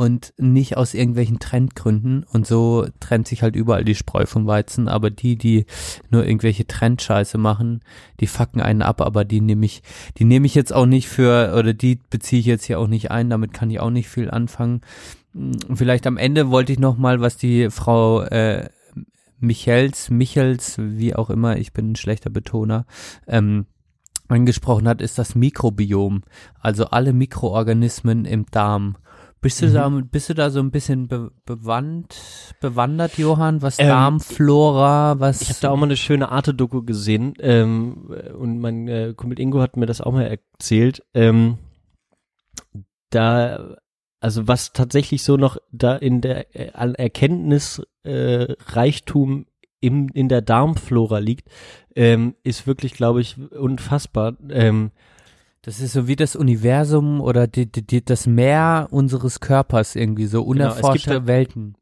und 0.00 0.32
nicht 0.38 0.78
aus 0.78 0.94
irgendwelchen 0.94 1.40
Trendgründen. 1.40 2.24
Und 2.24 2.46
so 2.46 2.86
trennt 3.00 3.28
sich 3.28 3.42
halt 3.42 3.54
überall 3.54 3.84
die 3.84 3.94
Spreu 3.94 4.24
vom 4.24 4.46
Weizen. 4.46 4.88
Aber 4.88 5.10
die, 5.10 5.36
die 5.36 5.66
nur 6.08 6.24
irgendwelche 6.24 6.66
Trendscheiße 6.66 7.36
machen, 7.36 7.82
die 8.18 8.26
fucken 8.26 8.62
einen 8.62 8.80
ab. 8.80 9.02
Aber 9.02 9.26
die 9.26 9.42
nehme 9.42 9.66
ich, 9.66 9.82
die 10.16 10.24
nehme 10.24 10.46
ich 10.46 10.54
jetzt 10.54 10.72
auch 10.72 10.86
nicht 10.86 11.06
für, 11.06 11.54
oder 11.54 11.74
die 11.74 11.98
beziehe 12.08 12.40
ich 12.40 12.46
jetzt 12.46 12.64
hier 12.64 12.80
auch 12.80 12.86
nicht 12.86 13.10
ein. 13.10 13.28
Damit 13.28 13.52
kann 13.52 13.68
ich 13.68 13.78
auch 13.78 13.90
nicht 13.90 14.08
viel 14.08 14.30
anfangen. 14.30 14.80
Hm, 15.34 15.52
Vielleicht 15.74 16.06
am 16.06 16.16
Ende 16.16 16.48
wollte 16.48 16.72
ich 16.72 16.78
noch 16.78 16.96
mal, 16.96 17.20
was 17.20 17.36
die 17.36 17.68
Frau 17.68 18.22
äh, 18.22 18.70
Michels, 19.38 20.08
Michels, 20.08 20.76
wie 20.78 21.14
auch 21.14 21.28
immer, 21.28 21.58
ich 21.58 21.74
bin 21.74 21.92
ein 21.92 21.96
schlechter 21.96 22.30
Betoner, 22.30 22.86
ähm, 23.26 23.66
angesprochen 24.28 24.88
hat, 24.88 25.02
ist 25.02 25.18
das 25.18 25.34
Mikrobiom. 25.34 26.22
Also 26.58 26.86
alle 26.86 27.12
Mikroorganismen 27.12 28.24
im 28.24 28.46
Darm. 28.50 28.96
Bist 29.42 29.62
du, 29.62 29.68
Mhm. 29.68 29.72
da, 29.72 29.88
bist 30.10 30.28
du 30.28 30.34
da 30.34 30.50
so 30.50 30.60
ein 30.60 30.70
bisschen 30.70 31.08
be 31.08 31.30
bewandt, 31.46 32.54
bewandert, 32.60 33.16
Johann? 33.16 33.62
Was 33.62 33.78
Ähm, 33.78 33.88
Darmflora, 33.88 35.18
was. 35.18 35.40
Ich 35.40 35.48
habe 35.48 35.60
da 35.62 35.70
auch 35.70 35.78
mal 35.78 35.86
eine 35.86 35.96
schöne 35.96 36.30
Arte-Doku 36.30 36.82
gesehen 36.82 37.32
ähm, 37.40 38.14
und 38.38 38.58
mein 38.60 38.86
äh, 38.88 39.14
Kumpel 39.16 39.40
Ingo 39.40 39.62
hat 39.62 39.78
mir 39.78 39.86
das 39.86 40.02
auch 40.02 40.12
mal 40.12 40.26
erzählt. 40.26 41.02
Ähm, 41.14 41.56
da, 43.08 43.76
also 44.20 44.46
was 44.46 44.74
tatsächlich 44.74 45.22
so 45.22 45.38
noch 45.38 45.56
da 45.72 45.96
in 45.96 46.20
der 46.20 46.54
äh, 46.54 46.72
an 46.72 46.94
Erkenntnisreichtum 46.94 49.40
äh, 49.40 49.44
im, 49.80 50.08
in 50.12 50.28
der 50.28 50.42
Darmflora 50.42 51.18
liegt, 51.18 51.48
ähm, 51.96 52.34
ist 52.42 52.66
wirklich, 52.66 52.92
glaube 52.92 53.22
ich, 53.22 53.38
unfassbar. 53.52 54.34
Ähm, 54.50 54.90
Das 55.62 55.80
ist 55.80 55.92
so 55.92 56.08
wie 56.08 56.16
das 56.16 56.36
Universum 56.36 57.20
oder 57.20 57.46
die, 57.46 57.70
die, 57.70 57.86
die, 57.86 58.04
das 58.04 58.26
Meer 58.26 58.88
unseres 58.90 59.40
Körpers 59.40 59.94
irgendwie, 59.94 60.26
so 60.26 60.38
Genau, 60.40 60.50
unerforschte 60.50 61.10
halt- 61.10 61.26
Welten. 61.26 61.74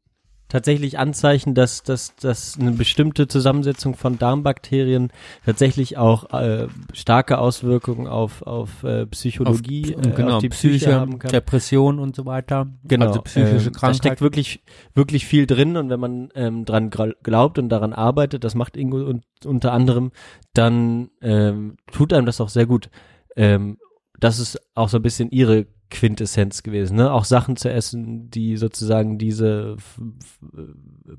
tatsächlich 0.49 0.99
Anzeichen, 0.99 1.53
dass, 1.53 1.83
dass, 1.83 2.13
dass 2.17 2.59
eine 2.59 2.71
bestimmte 2.71 3.27
Zusammensetzung 3.29 3.95
von 3.95 4.17
Darmbakterien 4.19 5.11
tatsächlich 5.45 5.97
auch 5.97 6.33
äh, 6.33 6.67
starke 6.91 7.37
Auswirkungen 7.37 8.07
auf, 8.07 8.41
auf 8.41 8.83
äh, 8.83 9.05
Psychologie, 9.05 9.95
auf, 9.95 10.05
äh, 10.05 10.09
genau, 10.09 10.35
auf 10.37 10.41
die 10.41 10.49
Psyche, 10.49 10.77
Psyche, 10.77 10.95
haben 10.95 11.19
kann. 11.19 11.31
Depression 11.31 11.99
und 11.99 12.15
so 12.17 12.25
weiter. 12.25 12.67
Genau, 12.83 13.05
Also 13.07 13.21
psychische 13.21 13.67
ähm, 13.67 13.73
da 13.73 13.79
Krankheit. 13.79 13.95
steckt 13.97 14.21
wirklich, 14.21 14.61
wirklich 14.93 15.25
viel 15.25 15.45
drin 15.45 15.77
und 15.77 15.89
wenn 15.89 15.99
man 16.01 16.29
ähm, 16.35 16.65
dran 16.65 16.89
glaubt 16.89 17.57
und 17.59 17.69
daran 17.69 17.93
arbeitet, 17.93 18.43
das 18.43 18.55
macht 18.55 18.75
Ingo 18.75 18.97
und, 19.05 19.23
unter 19.45 19.71
anderem, 19.71 20.11
dann 20.53 21.11
ähm, 21.21 21.77
tut 21.93 22.11
einem 22.11 22.25
das 22.25 22.41
auch 22.41 22.49
sehr 22.49 22.65
gut. 22.65 22.89
Ähm, 23.35 23.77
das 24.19 24.39
ist 24.39 24.59
auch 24.75 24.89
so 24.89 24.97
ein 24.97 25.03
bisschen 25.03 25.31
ihre 25.31 25.67
Quintessenz 25.89 26.61
gewesen, 26.61 26.97
ne? 26.97 27.11
Auch 27.11 27.25
Sachen 27.25 27.55
zu 27.55 27.71
essen, 27.71 28.29
die 28.29 28.57
sozusagen 28.57 29.17
diese 29.17 29.75
f- 29.77 30.01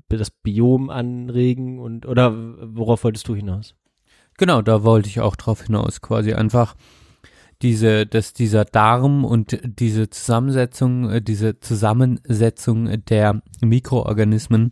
das 0.07 0.31
Biom 0.31 0.89
anregen 0.89 1.79
und 1.79 2.05
oder 2.05 2.33
worauf 2.75 3.03
wolltest 3.03 3.27
du 3.27 3.35
hinaus? 3.35 3.75
Genau, 4.37 4.61
da 4.61 4.83
wollte 4.83 5.09
ich 5.09 5.19
auch 5.19 5.35
drauf 5.35 5.63
hinaus, 5.63 6.01
quasi 6.01 6.33
einfach 6.33 6.75
diese, 7.61 8.07
dass 8.07 8.33
dieser 8.33 8.65
Darm 8.65 9.25
und 9.25 9.59
diese 9.63 10.09
Zusammensetzung, 10.09 11.09
äh, 11.09 11.21
diese 11.21 11.59
Zusammensetzung 11.59 13.05
der 13.05 13.41
Mikroorganismen, 13.61 14.71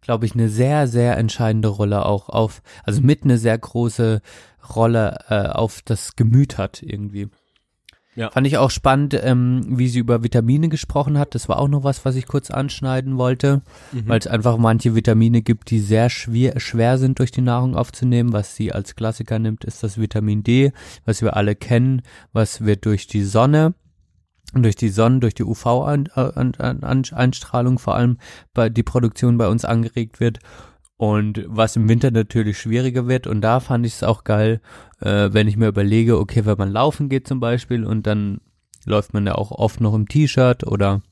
glaube 0.00 0.26
ich, 0.26 0.34
eine 0.34 0.48
sehr, 0.48 0.88
sehr 0.88 1.16
entscheidende 1.18 1.68
Rolle 1.68 2.04
auch 2.06 2.28
auf, 2.30 2.62
also 2.84 3.00
mit 3.00 3.22
eine 3.24 3.38
sehr 3.38 3.56
große 3.58 4.22
Rolle 4.74 5.18
äh, 5.28 5.46
auf 5.48 5.82
das 5.84 6.16
Gemüt 6.16 6.58
hat 6.58 6.82
irgendwie. 6.82 7.28
Ja. 8.14 8.30
Fand 8.32 8.46
ich 8.48 8.58
auch 8.58 8.70
spannend, 8.72 9.14
ähm, 9.14 9.78
wie 9.78 9.86
sie 9.86 10.00
über 10.00 10.24
Vitamine 10.24 10.68
gesprochen 10.68 11.18
hat. 11.18 11.36
Das 11.36 11.48
war 11.48 11.60
auch 11.60 11.68
noch 11.68 11.84
was, 11.84 12.04
was 12.04 12.16
ich 12.16 12.26
kurz 12.26 12.50
anschneiden 12.50 13.16
wollte, 13.16 13.62
Mhm. 13.92 14.08
weil 14.08 14.18
es 14.18 14.26
einfach 14.26 14.58
manche 14.58 14.96
Vitamine 14.96 15.40
gibt, 15.40 15.70
die 15.70 15.78
sehr 15.78 16.10
schwer, 16.10 16.58
schwer 16.58 16.98
sind 16.98 17.20
durch 17.20 17.30
die 17.30 17.42
Nahrung 17.42 17.76
aufzunehmen. 17.76 18.32
Was 18.32 18.56
sie 18.56 18.72
als 18.72 18.96
Klassiker 18.96 19.38
nimmt, 19.38 19.62
ist 19.64 19.84
das 19.84 20.00
Vitamin 20.00 20.42
D, 20.42 20.72
was 21.04 21.22
wir 21.22 21.36
alle 21.36 21.54
kennen, 21.54 22.02
was 22.32 22.66
wir 22.66 22.74
durch 22.74 23.06
die 23.06 23.22
Sonne 23.22 23.74
und 24.52 24.64
durch 24.64 24.74
die 24.76 24.88
Sonne, 24.88 25.20
durch 25.20 25.34
die 25.34 25.44
UV-Einstrahlung 25.44 27.78
vor 27.78 27.94
allem 27.94 28.18
bei 28.54 28.68
die 28.68 28.82
Produktion 28.82 29.38
bei 29.38 29.48
uns 29.48 29.64
angeregt 29.64 30.20
wird. 30.20 30.38
Und 30.98 31.44
was 31.46 31.76
im 31.76 31.88
Winter 31.88 32.10
natürlich 32.10 32.58
schwieriger 32.58 33.06
wird. 33.08 33.26
Und 33.26 33.40
da 33.40 33.60
fand 33.60 33.86
ich 33.86 33.94
es 33.94 34.02
auch 34.02 34.24
geil, 34.24 34.60
äh, 35.00 35.30
wenn 35.32 35.48
ich 35.48 35.56
mir 35.56 35.68
überlege, 35.68 36.18
okay, 36.18 36.44
wenn 36.44 36.58
man 36.58 36.72
laufen 36.72 37.08
geht 37.08 37.26
zum 37.26 37.40
Beispiel 37.40 37.84
und 37.84 38.06
dann 38.06 38.40
läuft 38.84 39.14
man 39.14 39.24
ja 39.24 39.36
auch 39.36 39.52
oft 39.52 39.80
noch 39.80 39.94
im 39.94 40.08
T-Shirt 40.08 40.66
oder 40.66 41.02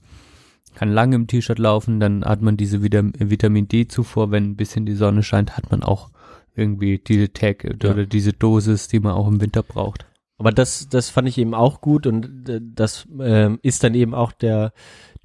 kann 0.75 0.91
lange 0.91 1.17
im 1.17 1.27
T-Shirt 1.27 1.59
laufen, 1.59 2.01
dann 2.01 2.25
hat 2.25 2.43
man 2.43 2.57
diese 2.57 2.83
Vita 2.83 3.03
Vitamin 3.03 3.69
D-Zufuhr, 3.69 4.31
wenn 4.31 4.51
ein 4.51 4.57
bisschen 4.57 4.87
die 4.87 4.95
Sonne 4.95 5.23
scheint, 5.23 5.57
hat 5.57 5.71
man 5.71 5.83
auch 5.83 6.11
irgendwie 6.55 6.99
diese 6.99 7.33
Tag 7.33 7.65
oder 7.65 8.07
diese 8.07 8.33
Dosis, 8.33 8.89
die 8.89 9.01
man 9.01 9.13
auch 9.13 9.29
im 9.29 9.41
Winter 9.41 9.63
braucht. 9.63 10.07
Aber 10.39 10.53
das, 10.53 10.89
das 10.89 11.09
fand 11.09 11.29
ich 11.29 11.39
eben 11.39 11.55
auch 11.55 11.81
gut 11.81 12.07
und 12.07 12.49
äh, 12.49 12.61
das 12.61 13.09
ähm, 13.21 13.59
ist 13.63 13.85
dann 13.85 13.95
eben 13.95 14.15
auch 14.15 14.33
der, 14.33 14.73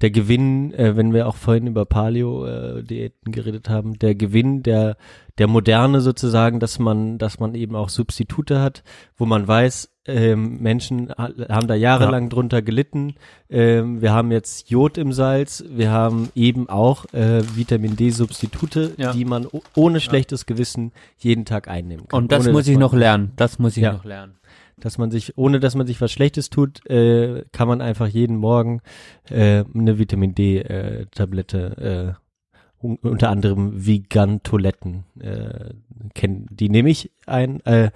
der 0.02 0.10
Gewinn, 0.10 0.74
äh, 0.74 0.96
wenn 0.96 1.12
wir 1.14 1.26
auch 1.28 1.36
vorhin 1.36 1.66
über 1.66 1.86
Paleo-Diäten 1.86 3.32
geredet 3.32 3.68
haben, 3.68 3.98
der 3.98 4.14
Gewinn 4.14 4.62
der, 4.62 4.96
der 5.38 5.46
Moderne 5.46 6.00
sozusagen, 6.00 6.60
dass 6.60 6.78
man, 6.78 7.18
dass 7.18 7.38
man 7.40 7.54
eben 7.54 7.74
auch 7.76 7.88
Substitute 7.88 8.60
hat, 8.60 8.82
wo 9.16 9.26
man 9.26 9.46
weiß, 9.46 9.88
ähm, 10.06 10.58
Menschen 10.60 11.10
ha- 11.16 11.30
haben 11.48 11.68
da 11.68 11.74
jahrelang 11.76 12.28
drunter 12.28 12.60
gelitten. 12.60 13.14
Ähm, 13.48 14.02
wir 14.02 14.12
haben 14.12 14.32
jetzt 14.32 14.68
Jod 14.68 14.98
im 14.98 15.12
Salz, 15.12 15.62
wir 15.68 15.92
haben 15.92 16.30
eben 16.34 16.68
auch 16.68 17.04
äh, 17.14 17.42
Vitamin 17.54 17.94
D-Substitute, 17.94 18.94
Ja. 18.96 19.12
die 19.12 19.24
man 19.24 19.46
ohne 19.76 20.00
schlechtes 20.00 20.44
Gewissen 20.46 20.90
jeden 21.18 21.44
Tag 21.44 21.68
einnehmen 21.68 22.08
kann. 22.08 22.24
Und 22.24 22.32
das 22.32 22.44
ohne, 22.46 22.52
muss 22.52 22.66
ich 22.66 22.78
noch 22.78 22.92
lernen. 22.94 23.30
Das 23.36 23.60
muss 23.60 23.76
ich 23.76 23.84
Ja. 23.84 23.92
noch 23.92 24.04
lernen. 24.04 24.34
Dass 24.78 24.98
man 24.98 25.10
sich, 25.10 25.36
ohne 25.36 25.60
dass 25.60 25.74
man 25.74 25.86
sich 25.86 26.00
was 26.00 26.12
Schlechtes 26.12 26.50
tut, 26.50 26.84
äh, 26.88 27.44
kann 27.52 27.68
man 27.68 27.80
einfach 27.80 28.06
jeden 28.06 28.36
Morgen 28.36 28.80
äh, 29.28 29.64
eine 29.74 29.98
Vitamin 29.98 30.34
D-Tablette, 30.34 32.16
äh, 32.18 32.84
un 32.84 32.96
unter 32.96 33.30
anderem 33.30 33.86
Vegan-Toiletten 33.86 35.04
äh, 35.20 35.74
kennen. 36.14 36.46
Die 36.50 36.68
nehme 36.68 36.90
ich 36.90 37.12
ein. 37.26 37.60
Äh, 37.60 37.90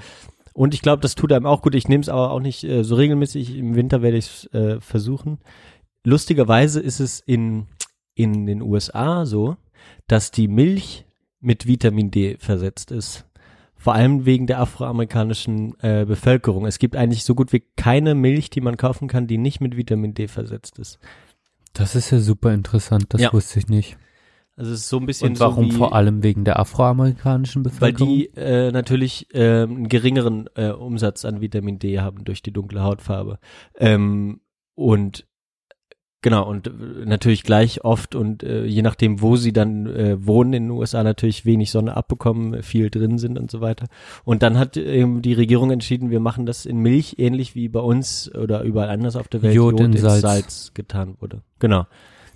und 0.53 0.75
ich 0.75 0.83
glaube, 0.83 1.03
das 1.03 1.17
tut 1.17 1.33
einem 1.33 1.47
auch 1.47 1.61
gut. 1.61 1.75
Ich 1.75 1.89
nehme 1.89 2.03
es 2.03 2.09
aber 2.09 2.31
auch 2.31 2.41
nicht 2.41 2.65
äh, 2.65 2.85
so 2.85 2.95
regelmäßig. 2.95 3.57
Im 3.57 3.75
Winter 3.75 4.01
werde 4.01 4.17
ich 4.17 4.27
es 4.27 4.55
äh, 4.55 4.81
versuchen. 4.81 5.39
Lustigerweise 6.05 6.81
ist 6.81 7.01
es 7.01 7.21
in, 7.21 7.67
in 8.15 8.47
den 8.47 8.63
USA 8.63 9.27
so, 9.27 9.57
dass 10.07 10.31
die 10.31 10.49
Milch 10.49 11.05
mit 11.41 11.67
Vitamin 11.67 12.11
D 12.11 12.37
versetzt 12.39 12.91
ist. 12.91 13.27
Vor 13.77 13.95
allem 13.95 14.25
wegen 14.27 14.47
der 14.47 14.61
afroamerikanischen 14.61 15.79
äh, 15.81 16.05
Bevölkerung. 16.07 16.67
Es 16.67 16.79
gibt 16.79 16.97
eigentlich 16.97 17.25
so 17.25 17.35
gut 17.35 17.53
wie 17.53 17.63
keine 17.77 18.15
Milch, 18.15 18.51
die 18.51 18.61
man 18.61 18.77
kaufen 18.77 19.07
kann, 19.09 19.27
die 19.27 19.39
nicht 19.39 19.61
mit 19.61 19.77
Vitamin 19.77 20.15
D 20.15 20.29
versetzt 20.29 20.79
ist. 20.79 20.99
Das 21.73 21.95
ist 21.95 22.11
ja 22.11 22.19
super 22.19 22.53
interessant, 22.55 23.07
das 23.11 23.21
Ja. 23.21 23.33
wusste 23.33 23.59
ich 23.59 23.69
nicht. 23.69 23.97
Also 24.57 24.73
es 24.73 24.81
ist 24.81 24.89
so 24.89 24.99
ein 24.99 25.05
bisschen 25.05 25.33
Und 25.33 25.41
warum 25.41 25.67
so 25.67 25.73
wie, 25.73 25.77
vor 25.77 25.95
allem 25.95 26.23
wegen 26.23 26.45
der 26.45 26.59
afroamerikanischen 26.59 27.63
Weil 27.65 27.71
Bevölkerung? 27.73 28.09
die 28.09 28.27
äh, 28.37 28.73
natürlich 28.73 29.33
äh, 29.35 29.65
einen 29.65 29.89
geringeren 29.91 30.49
äh, 30.55 30.71
Umsatz 30.71 31.27
an 31.27 31.43
Vitamin 31.43 31.79
D 31.79 32.01
haben 32.01 32.25
durch 32.25 32.41
die 32.43 32.53
dunkle 32.53 32.83
Hautfarbe. 32.83 33.39
Ähm, 33.77 34.41
und 34.75 35.27
genau, 36.23 36.49
und 36.49 36.69
äh, 36.69 36.71
natürlich 37.05 37.43
gleich 37.43 37.85
oft 37.85 38.15
und 38.15 38.43
äh, 38.43 38.65
je 38.65 38.83
nachdem, 38.83 39.21
wo 39.21 39.37
sie 39.37 39.53
dann 39.53 39.87
äh, 39.87 40.25
wohnen 40.25 40.53
in 40.53 40.65
den 40.65 40.71
USA, 40.71 41.03
natürlich 41.03 41.45
wenig 41.45 41.71
Sonne 41.71 41.97
abbekommen, 41.97 42.63
viel 42.63 42.91
drin 42.91 43.19
sind 43.19 43.39
und 43.39 43.51
so 43.51 43.61
weiter. 43.61 43.87
Und 44.25 44.43
dann 44.43 44.59
hat 44.59 44.77
ähm, 44.77 45.23
die 45.23 45.35
Regierung 45.35 45.71
entschieden, 45.71 46.11
wir 46.11 46.21
machen 46.21 46.47
das 46.47 46.67
in 46.67 46.79
Milch, 46.79 47.17
ähnlich 47.19 47.55
wie 47.55 47.69
bei 47.69 47.81
uns 47.81 48.33
oder 48.35 48.63
überall 48.63 48.91
anders 48.91 49.17
auf 49.17 49.29
der 49.29 49.43
Welt 49.43 49.55
Jod 49.55 49.81
in 49.81 49.97
Salz. 49.97 50.21
Salz 50.21 50.71
getan 50.75 51.17
wurde. 51.21 51.43
Genau. 51.59 51.87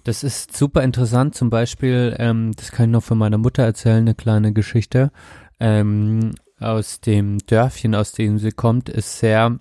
Das 0.05 0.24
ist 0.24 0.57
super 0.57 0.82
interessant. 0.82 1.35
Zum 1.35 1.51
Beispiel, 1.51 2.16
ähm, 2.19 2.52
das 2.57 2.73
kann 2.73 2.86
ich 2.86 2.93
noch 2.93 3.02
von 3.02 3.19
meiner 3.19 3.39
Mutter 3.39 3.62
erzählen, 3.62 3.98
eine 3.98 4.15
kleine 4.15 4.52
Geschichte. 4.52 5.12
Ähm, 5.59 6.32
aus 6.59 7.01
dem 7.01 7.39
Dörfchen, 7.39 7.94
aus 7.94 8.12
dem 8.12 8.39
sie 8.39 8.52
kommt, 8.52 8.89
ist 8.89 9.19
sehr 9.19 9.59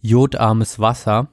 jodarmes 0.00 0.78
Wasser. 0.78 1.28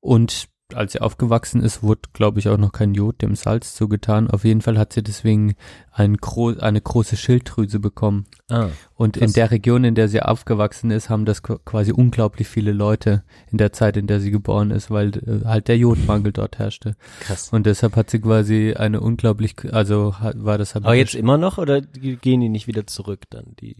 Und 0.00 0.48
als 0.74 0.92
sie 0.92 1.00
aufgewachsen 1.00 1.62
ist, 1.62 1.82
wurde, 1.82 2.02
glaube 2.12 2.38
ich, 2.40 2.48
auch 2.48 2.58
noch 2.58 2.72
kein 2.72 2.92
Jod 2.92 3.22
dem 3.22 3.34
Salz 3.34 3.74
zugetan. 3.74 4.28
Auf 4.28 4.44
jeden 4.44 4.60
Fall 4.60 4.78
hat 4.78 4.92
sie 4.92 5.02
deswegen 5.02 5.54
ein 5.92 6.16
gro 6.18 6.50
eine 6.58 6.80
große 6.80 7.16
Schilddrüse 7.16 7.80
bekommen. 7.80 8.26
Ah, 8.50 8.68
Und 8.94 9.16
in 9.16 9.24
krass. 9.24 9.32
der 9.32 9.50
Region, 9.50 9.84
in 9.84 9.94
der 9.94 10.08
sie 10.08 10.20
aufgewachsen 10.22 10.90
ist, 10.90 11.08
haben 11.08 11.24
das 11.24 11.42
qu- 11.42 11.58
quasi 11.64 11.92
unglaublich 11.92 12.48
viele 12.48 12.72
Leute 12.72 13.24
in 13.50 13.56
der 13.58 13.72
Zeit, 13.72 13.96
in 13.96 14.06
der 14.06 14.20
sie 14.20 14.30
geboren 14.30 14.70
ist, 14.70 14.90
weil 14.90 15.08
äh, 15.16 15.44
halt 15.46 15.68
der 15.68 15.78
Jodmangel 15.78 16.32
dort 16.32 16.58
herrschte. 16.58 16.96
Krass. 17.20 17.48
Und 17.50 17.64
deshalb 17.66 17.96
hat 17.96 18.10
sie 18.10 18.20
quasi 18.20 18.74
eine 18.74 19.00
unglaublich, 19.00 19.54
also 19.72 20.18
hat, 20.20 20.44
war 20.44 20.58
das 20.58 20.74
halt 20.74 20.84
Aber 20.84 20.94
jetzt 20.94 21.14
immer 21.14 21.38
noch 21.38 21.56
oder 21.58 21.80
gehen 21.80 22.40
die 22.40 22.48
nicht 22.50 22.66
wieder 22.66 22.86
zurück 22.86 23.22
dann? 23.30 23.54
Die 23.60 23.76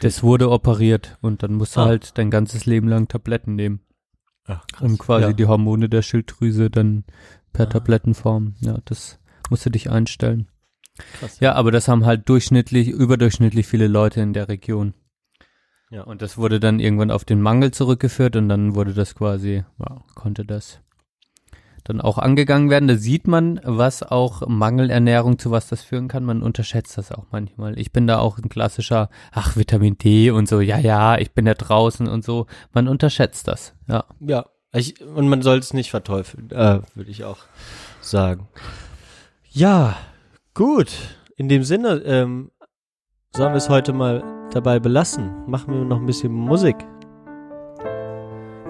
Das 0.00 0.22
wurde 0.22 0.50
operiert 0.50 1.18
und 1.20 1.42
dann 1.42 1.54
musst 1.54 1.76
du 1.76 1.80
Ah. 1.80 1.86
halt 1.86 2.16
dein 2.16 2.30
ganzes 2.30 2.64
Leben 2.66 2.88
lang 2.88 3.08
Tabletten 3.08 3.54
nehmen. 3.56 3.80
Ach, 4.50 4.66
krass. 4.66 4.82
Um 4.90 4.98
quasi 4.98 5.26
Ja. 5.28 5.32
die 5.32 5.46
Hormone 5.46 5.88
der 5.88 6.02
Schilddrüse 6.02 6.70
dann 6.70 7.04
per 7.52 7.66
Ah. 7.66 7.70
Tablettenform. 7.70 8.54
Ja, 8.60 8.78
das 8.84 9.18
musst 9.48 9.64
du 9.66 9.70
dich 9.70 9.90
einstellen. 9.90 10.48
Krass. 11.18 11.40
Ja, 11.40 11.54
aber 11.54 11.70
das 11.70 11.88
haben 11.88 12.04
halt 12.04 12.28
durchschnittlich, 12.28 12.88
überdurchschnittlich 12.88 13.66
viele 13.66 13.86
Leute 13.88 14.20
in 14.20 14.32
der 14.32 14.48
Region. 14.48 14.94
Ja. 15.90 16.02
Und 16.02 16.22
das 16.22 16.36
wurde 16.38 16.60
dann 16.60 16.78
irgendwann 16.78 17.10
auf 17.10 17.24
den 17.24 17.40
Mangel 17.40 17.70
zurückgeführt 17.72 18.36
und 18.36 18.48
dann 18.48 18.74
wurde 18.74 18.94
das 18.94 19.14
quasi, 19.14 19.64
ja, 19.78 20.04
konnte 20.14 20.44
das 20.44 20.80
dann 21.82 22.00
auch 22.00 22.18
angegangen 22.18 22.70
werden. 22.70 22.88
Da 22.88 22.96
sieht 22.96 23.26
man, 23.26 23.60
was 23.64 24.02
auch 24.02 24.46
Mangelernährung 24.46 25.38
zu 25.38 25.50
was 25.50 25.68
das 25.68 25.82
führen 25.82 26.08
kann. 26.08 26.24
Man 26.24 26.42
unterschätzt 26.42 26.98
das 26.98 27.12
auch 27.12 27.26
manchmal. 27.30 27.78
Ich 27.78 27.92
bin 27.92 28.06
da 28.06 28.18
auch 28.18 28.38
ein 28.38 28.48
klassischer, 28.48 29.08
ach, 29.32 29.56
Vitamin 29.56 29.98
D 29.98 30.30
und 30.30 30.48
so, 30.48 30.60
ja, 30.60 30.78
ja, 30.78 31.18
ich 31.18 31.32
bin 31.32 31.46
ja 31.46 31.54
draußen 31.54 32.08
und 32.08 32.24
so. 32.24 32.46
Man 32.72 32.88
unterschätzt 32.88 33.48
das, 33.48 33.74
ja. 33.88 34.04
Ja, 34.20 34.46
ich, 34.72 35.00
und 35.04 35.28
man 35.28 35.42
soll 35.42 35.58
es 35.58 35.74
nicht 35.74 35.90
verteufeln, 35.90 36.50
äh, 36.50 36.80
würde 36.94 37.10
ich 37.10 37.24
auch 37.24 37.38
sagen. 38.00 38.48
Ja, 39.50 39.96
gut. 40.54 40.92
In 41.36 41.48
dem 41.48 41.64
Sinne, 41.64 42.02
ähm, 42.04 42.50
sollen 43.34 43.52
wir 43.52 43.58
es 43.58 43.68
heute 43.68 43.92
mal 43.92 44.22
dabei 44.52 44.78
belassen? 44.78 45.48
Machen 45.48 45.74
wir 45.74 45.84
noch 45.84 45.98
ein 45.98 46.06
bisschen 46.06 46.32
Musik. 46.32 46.76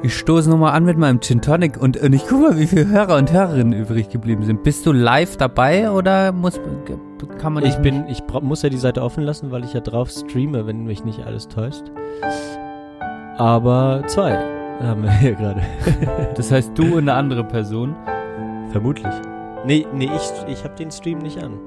Ich 0.03 0.17
stoße 0.17 0.49
nochmal 0.49 0.73
an 0.73 0.85
mit 0.85 0.97
meinem 0.97 1.21
Gin 1.21 1.43
Tonic 1.43 1.77
und, 1.77 1.99
und 1.99 2.13
ich 2.15 2.27
guck 2.27 2.41
mal, 2.41 2.59
wie 2.59 2.67
viele 2.67 2.89
Hörer 2.89 3.17
und 3.17 3.31
Hörerinnen 3.33 3.75
übrig 3.75 4.09
geblieben 4.09 4.43
sind. 4.45 4.63
Bist 4.63 4.87
du 4.87 4.93
live 4.93 5.37
dabei 5.37 5.91
oder 5.91 6.33
muss, 6.33 6.59
kann 7.39 7.53
man 7.53 7.67
Ich 7.67 7.77
bin, 7.77 8.07
ich 8.09 8.23
muss 8.41 8.63
ja 8.63 8.71
die 8.71 8.79
Seite 8.79 9.03
offen 9.03 9.25
lassen, 9.25 9.51
weil 9.51 9.63
ich 9.63 9.75
ja 9.75 9.81
drauf 9.81 10.11
streame, 10.11 10.67
wenn 10.67 10.85
mich 10.85 11.05
nicht 11.05 11.27
alles 11.27 11.49
täuscht. 11.49 11.85
Aber 13.37 14.03
zwei 14.07 14.39
haben 14.81 15.03
wir 15.03 15.11
hier 15.11 15.35
gerade. 15.35 15.61
Das 16.35 16.51
heißt, 16.51 16.73
du 16.75 16.95
und 16.95 17.01
eine 17.01 17.13
andere 17.13 17.45
Person? 17.45 17.95
Vermutlich. 18.71 19.13
Nee, 19.67 19.87
nee, 19.93 20.09
ich, 20.17 20.53
ich 20.53 20.65
habe 20.65 20.75
den 20.77 20.91
Stream 20.91 21.19
nicht 21.19 21.43
an. 21.43 21.59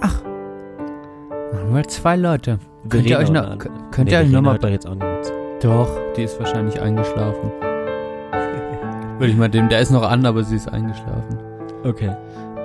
Machen 0.00 1.74
wir 1.74 1.84
zwei 1.84 2.16
Leute. 2.16 2.58
Könnt 2.88 3.06
ihr 3.08 3.18
euch 3.18 3.30
noch, 3.30 3.58
könnt 3.58 4.08
Nee, 4.08 4.12
ihr 4.12 4.18
euch 4.18 4.30
Verena 4.30 4.30
noch 4.32 4.42
mal, 4.42 4.52
hört 4.52 4.64
doch 4.64 4.68
jetzt 4.70 4.88
auch 4.88 4.94
nicht 4.94 5.04
mit. 5.04 5.41
Doch, 5.62 5.88
die 6.16 6.24
ist 6.24 6.38
wahrscheinlich 6.38 6.80
eingeschlafen. 6.80 7.50
Würde 9.18 9.28
ich 9.32 9.36
mal 9.36 9.48
dem, 9.48 9.68
der 9.68 9.80
ist 9.80 9.90
noch 9.90 10.02
an, 10.02 10.26
aber 10.26 10.42
sie 10.42 10.56
ist 10.56 10.68
eingeschlafen. 10.72 11.38
Okay. 11.84 12.10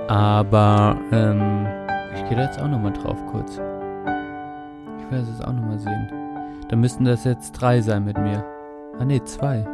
Aber, 0.07 0.97
ähm, 1.11 1.67
ich 2.15 2.25
gehe 2.27 2.37
da 2.37 2.43
jetzt 2.43 2.59
auch 2.59 2.67
nochmal 2.67 2.93
drauf 2.93 3.17
kurz. 3.29 3.53
Ich 3.53 5.11
will 5.11 5.19
das 5.19 5.29
jetzt 5.29 5.45
auch 5.45 5.53
nochmal 5.53 5.79
sehen. 5.79 6.09
Da 6.69 6.75
müssten 6.75 7.05
das 7.05 7.23
jetzt 7.23 7.51
drei 7.53 7.81
sein 7.81 8.05
mit 8.05 8.17
mir. 8.17 8.43
Ah 8.99 9.05
nee, 9.05 9.21
zwei. 9.23 9.65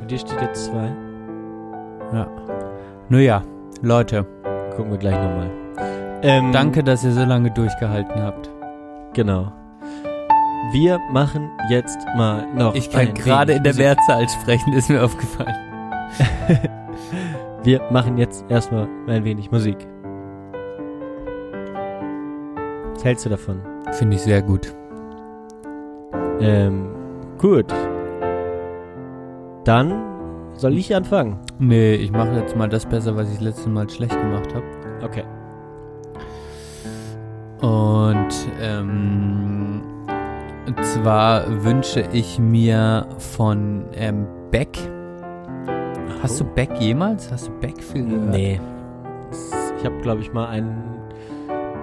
Bei 0.00 0.06
dir 0.06 0.18
steht 0.18 0.40
jetzt 0.40 0.66
zwei. 0.66 0.90
Ja. 2.12 2.26
Nun 3.08 3.20
ja, 3.20 3.42
Leute. 3.82 4.26
Gucken 4.76 4.90
wir 4.90 4.98
gleich 4.98 5.16
nochmal. 5.16 5.50
Ähm, 6.22 6.52
Danke, 6.52 6.82
dass 6.82 7.04
ihr 7.04 7.12
so 7.12 7.24
lange 7.24 7.50
durchgehalten 7.50 8.22
habt. 8.22 8.50
Genau. 9.18 9.50
Wir 10.70 11.00
machen 11.10 11.50
jetzt 11.68 11.98
mal 12.16 12.46
noch. 12.54 12.76
Ich 12.76 12.88
kann 12.88 13.14
gerade 13.14 13.54
in 13.54 13.64
der. 13.64 13.74
Mehrzahl 13.74 14.28
sprechen, 14.28 14.72
ist 14.74 14.88
mir 14.88 15.02
aufgefallen. 15.02 15.56
Wir 17.64 17.82
machen 17.90 18.16
jetzt 18.16 18.44
erstmal 18.48 18.86
ein 19.08 19.24
wenig 19.24 19.50
Musik. 19.50 19.76
Was 22.94 23.04
hältst 23.04 23.26
du 23.26 23.30
davon? 23.30 23.60
Finde 23.94 24.14
ich 24.14 24.22
sehr 24.22 24.40
gut. 24.40 24.72
Ähm, 26.38 26.94
gut. 27.38 27.74
Dann 29.64 30.00
soll 30.54 30.78
ich 30.78 30.94
anfangen. 30.94 31.40
Nee, 31.58 31.96
ich 31.96 32.12
mache 32.12 32.36
jetzt 32.36 32.54
mal 32.54 32.68
das 32.68 32.86
besser, 32.86 33.16
was 33.16 33.32
ich 33.32 33.40
letztes 33.40 33.66
Mal 33.66 33.90
schlecht 33.90 34.16
gemacht 34.16 34.54
habe. 34.54 34.64
Okay. 35.02 35.24
Und 37.60 38.28
ähm, 38.60 39.82
zwar 40.82 41.44
wünsche 41.64 42.04
ich 42.12 42.38
mir 42.38 43.06
von 43.18 43.84
ähm, 43.94 44.26
Beck. 44.50 44.78
Hast 46.22 46.40
du 46.40 46.44
Beck 46.44 46.70
jemals? 46.80 47.30
Hast 47.30 47.48
du 47.48 47.52
Beck 47.60 47.82
viel 47.82 48.04
gehört? 48.06 48.30
Nee. 48.30 48.60
Ich 49.78 49.84
habe, 49.84 49.96
glaube 50.02 50.20
ich, 50.20 50.32
mal 50.32 50.46
einen 50.48 50.82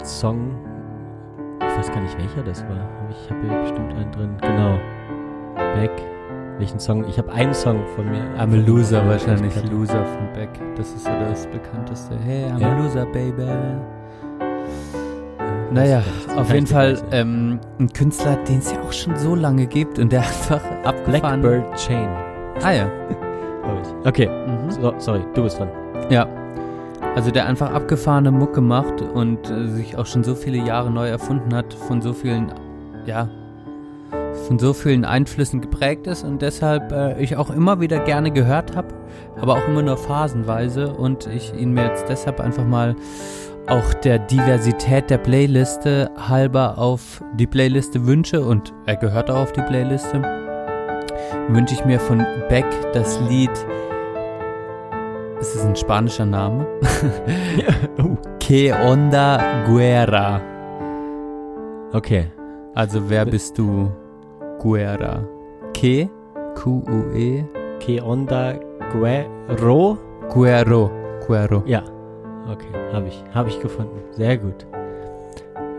Song. 0.04 0.52
Ich 1.60 1.78
weiß 1.78 1.92
gar 1.92 2.02
nicht, 2.02 2.18
welcher 2.18 2.44
das 2.44 2.64
war. 2.64 2.90
Ich 3.10 3.30
habe 3.30 3.42
hier 3.48 3.60
bestimmt 3.62 3.94
einen 3.94 4.12
drin. 4.12 4.38
Genau. 4.42 4.78
Beck. 5.76 5.92
Welchen 6.58 6.80
Song? 6.80 7.06
Ich 7.08 7.18
habe 7.18 7.32
einen 7.34 7.54
Song 7.54 7.80
von 7.96 8.10
mir. 8.10 8.24
I'm 8.38 8.54
a 8.54 8.66
Loser 8.66 9.06
wahrscheinlich. 9.08 9.54
Loser 9.70 10.06
von 10.06 10.32
Beck. 10.34 10.50
Das 10.78 10.88
ist 10.94 11.04
so 11.04 11.12
das 11.30 11.48
bekannteste. 11.48 12.16
Hey, 12.24 12.46
I'm 12.46 12.60
Ja. 12.60 12.72
a 12.72 12.80
Loser, 12.82 13.06
baby. 13.08 13.44
Naja, 15.72 16.04
auf 16.36 16.52
jeden 16.54 16.66
ich 16.66 16.72
Fall 16.72 17.02
ähm, 17.12 17.60
ein 17.80 17.92
Künstler, 17.92 18.38
den 18.48 18.60
es 18.60 18.72
ja 18.72 18.82
auch 18.82 18.94
schon 18.94 19.16
so 19.18 19.36
lange 19.36 19.66
gibt 19.66 20.00
und 20.00 20.12
der 20.12 20.22
einfach 20.28 20.62
abgefahren... 20.84 21.42
Blackbird 21.42 21.76
Chain. 21.76 22.08
Ah 22.64 22.72
ja. 22.72 22.90
Okay. 24.06 24.28
Mhm. 24.30 24.70
So, 24.70 24.94
sorry, 25.00 25.22
du 25.34 25.44
bist 25.44 25.58
dran. 25.58 25.70
Ja. 26.10 26.28
Also 27.16 27.32
der 27.32 27.48
einfach 27.48 27.72
abgefahrene 27.72 28.30
Mucke 28.30 28.62
macht 28.62 29.02
und 29.02 29.50
äh, 29.50 29.68
sich 29.68 29.98
auch 29.98 30.06
schon 30.06 30.24
so 30.24 30.36
viele 30.36 30.58
Jahre 30.58 30.92
neu 30.92 31.08
erfunden 31.08 31.56
hat, 31.56 31.74
von 31.74 32.02
so 32.02 32.14
vielen, 32.14 32.52
ja, 33.08 33.30
von 34.48 34.60
so 34.60 34.74
vielen 34.74 35.06
Einflüssen 35.06 35.62
geprägt 35.62 36.08
ist 36.08 36.24
und 36.24 36.42
deshalb 36.42 36.92
äh, 36.92 37.20
ich 37.22 37.38
auch 37.38 37.50
immer 37.50 37.80
wieder 37.80 38.00
gerne 38.00 38.32
gehört 38.32 38.76
habe, 38.76 38.90
aber 39.42 39.54
auch 39.54 39.68
immer 39.68 39.82
nur 39.82 39.98
phasenweise 39.98 40.94
und 40.94 41.26
ich 41.28 41.54
ihn 41.56 41.74
mir 41.74 41.86
jetzt 41.86 42.08
deshalb 42.10 42.40
einfach 42.40 42.66
mal 42.66 42.96
auch 43.68 43.94
der 43.96 44.20
Diversität 44.20 45.10
der 45.10 45.18
Playliste 45.18 46.12
halber 46.18 46.78
auf 46.78 47.24
die 47.36 47.48
Playliste 47.48 48.06
wünsche 48.06 48.42
und 48.42 48.74
er 48.86 48.96
gehört 48.96 49.30
auch 49.30 49.44
auf 49.44 49.52
die 49.54 49.62
Playliste, 49.62 50.22
wünsche 51.48 51.76
ich 51.76 51.86
mir 51.86 52.00
von 52.00 52.26
Beck 52.50 52.66
das 52.94 53.20
Lied 53.30 53.52
es 55.40 55.54
ist 55.54 55.66
ein 55.66 55.76
spanischer 55.76 56.26
Name. 56.26 56.66
Oh. 57.98 58.18
Que 58.40 58.74
onda 58.74 59.64
guerra. 59.66 60.42
Okay. 61.94 62.32
Also 62.74 63.10
wer 63.10 63.26
bist 63.26 63.58
du? 63.58 63.90
Guerra. 64.60 65.24
Que? 65.74 66.10
Q-U-E. 66.56 67.46
Que 67.80 68.02
onda 68.02 68.54
Guerro? 68.92 69.98
Guerro. 70.30 70.92
Guerro. 71.26 71.64
Ja. 71.66 71.84
Okay, 72.52 72.94
habe 72.94 73.08
ich. 73.08 73.24
Habe 73.34 73.50
ich 73.50 73.60
gefunden. 73.62 73.98
Sehr 74.12 74.38
gut. 74.38 74.66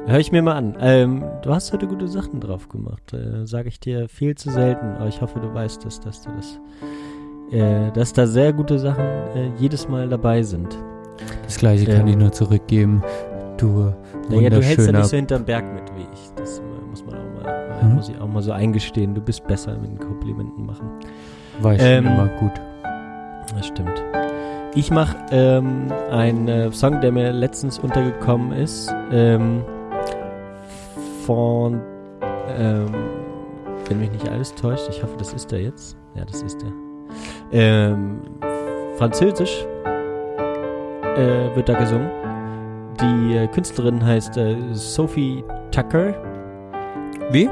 Hör 0.06 0.18
ich 0.18 0.30
mir 0.32 0.42
mal 0.42 0.54
an. 0.54 0.76
Ähm, 0.80 1.24
du 1.42 1.52
hast 1.52 1.72
heute 1.72 1.86
gute 1.86 2.06
Sachen 2.08 2.40
drauf 2.40 2.68
gemacht. 2.68 3.12
Äh, 3.12 3.44
Sage 3.46 3.68
ich 3.68 3.80
dir 3.80 4.08
viel 4.08 4.34
zu 4.36 4.50
selten. 4.50 4.96
Aber 4.96 5.08
ich 5.08 5.20
hoffe, 5.20 5.40
du 5.40 5.52
weißt 5.52 5.84
es, 5.84 6.00
dass 6.00 6.22
du 6.22 6.30
das. 6.36 6.60
Äh, 7.50 7.90
dass 7.92 8.12
da 8.12 8.26
sehr 8.26 8.52
gute 8.52 8.78
Sachen 8.78 9.04
äh, 9.04 9.50
jedes 9.58 9.88
Mal 9.88 10.08
dabei 10.08 10.42
sind. 10.42 10.76
Das 11.44 11.56
gleiche 11.58 11.86
kann 11.86 12.02
Ähm. 12.02 12.08
ich 12.08 12.16
nur 12.16 12.32
zurückgeben. 12.32 13.02
Du 13.56 13.92
Naja, 14.28 14.50
du 14.50 14.60
hältst 14.62 14.86
ja 14.86 14.92
nicht 14.92 15.06
so 15.08 15.16
hinterm 15.16 15.44
Berg 15.44 15.64
mit 15.72 15.84
wie 15.96 16.02
ich. 16.12 16.30
Das 16.36 16.58
äh, 16.58 16.62
muss 16.90 17.04
man 17.06 17.14
auch 17.14 17.42
mal, 17.42 17.48
äh, 17.50 17.82
Hm? 17.82 17.94
muss 17.94 18.08
ich 18.08 18.20
auch 18.20 18.28
mal 18.28 18.42
so 18.42 18.52
eingestehen. 18.52 19.14
Du 19.14 19.20
bist 19.20 19.46
besser 19.46 19.76
mit 19.78 19.90
den 19.90 19.98
Komplimenten 19.98 20.66
machen. 20.66 20.88
war 21.60 21.74
ich 21.74 21.80
Ähm, 21.82 22.06
immer 22.06 22.26
gut. 22.38 22.52
Das 23.56 23.66
stimmt. 23.68 24.02
Ich 24.76 24.90
mache 24.90 25.16
ähm, 25.30 25.90
einen 26.10 26.48
äh, 26.48 26.70
Song, 26.70 27.00
der 27.00 27.10
mir 27.10 27.32
letztens 27.32 27.78
untergekommen 27.78 28.52
ist, 28.52 28.94
ähm, 29.10 29.64
von, 31.24 31.80
ähm, 32.58 32.94
wenn 33.88 34.00
mich 34.00 34.10
nicht 34.10 34.28
alles 34.28 34.54
täuscht, 34.54 34.86
ich 34.90 35.02
hoffe, 35.02 35.16
das 35.16 35.32
ist 35.32 35.50
der 35.50 35.62
jetzt. 35.62 35.96
Ja, 36.14 36.26
das 36.26 36.42
ist 36.42 36.60
der. 36.60 36.72
Ähm, 37.52 38.20
Französisch 38.98 39.64
äh, 41.16 41.56
wird 41.56 41.70
da 41.70 41.78
gesungen. 41.78 42.10
Die 43.00 43.34
äh, 43.34 43.46
Künstlerin 43.46 44.04
heißt 44.04 44.36
äh, 44.36 44.56
Sophie 44.72 45.42
Tucker. 45.70 46.12
Wie? 47.30 47.48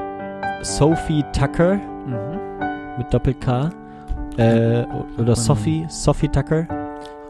Sophie 0.60 1.24
Tucker. 1.32 1.76
Mhm. 1.76 2.98
mit 2.98 3.14
Doppel-K. 3.14 3.70
Äh, 4.36 4.84
oder 5.16 5.34
Sophie, 5.34 5.86
Sophie 5.88 6.28
Tucker. 6.28 6.83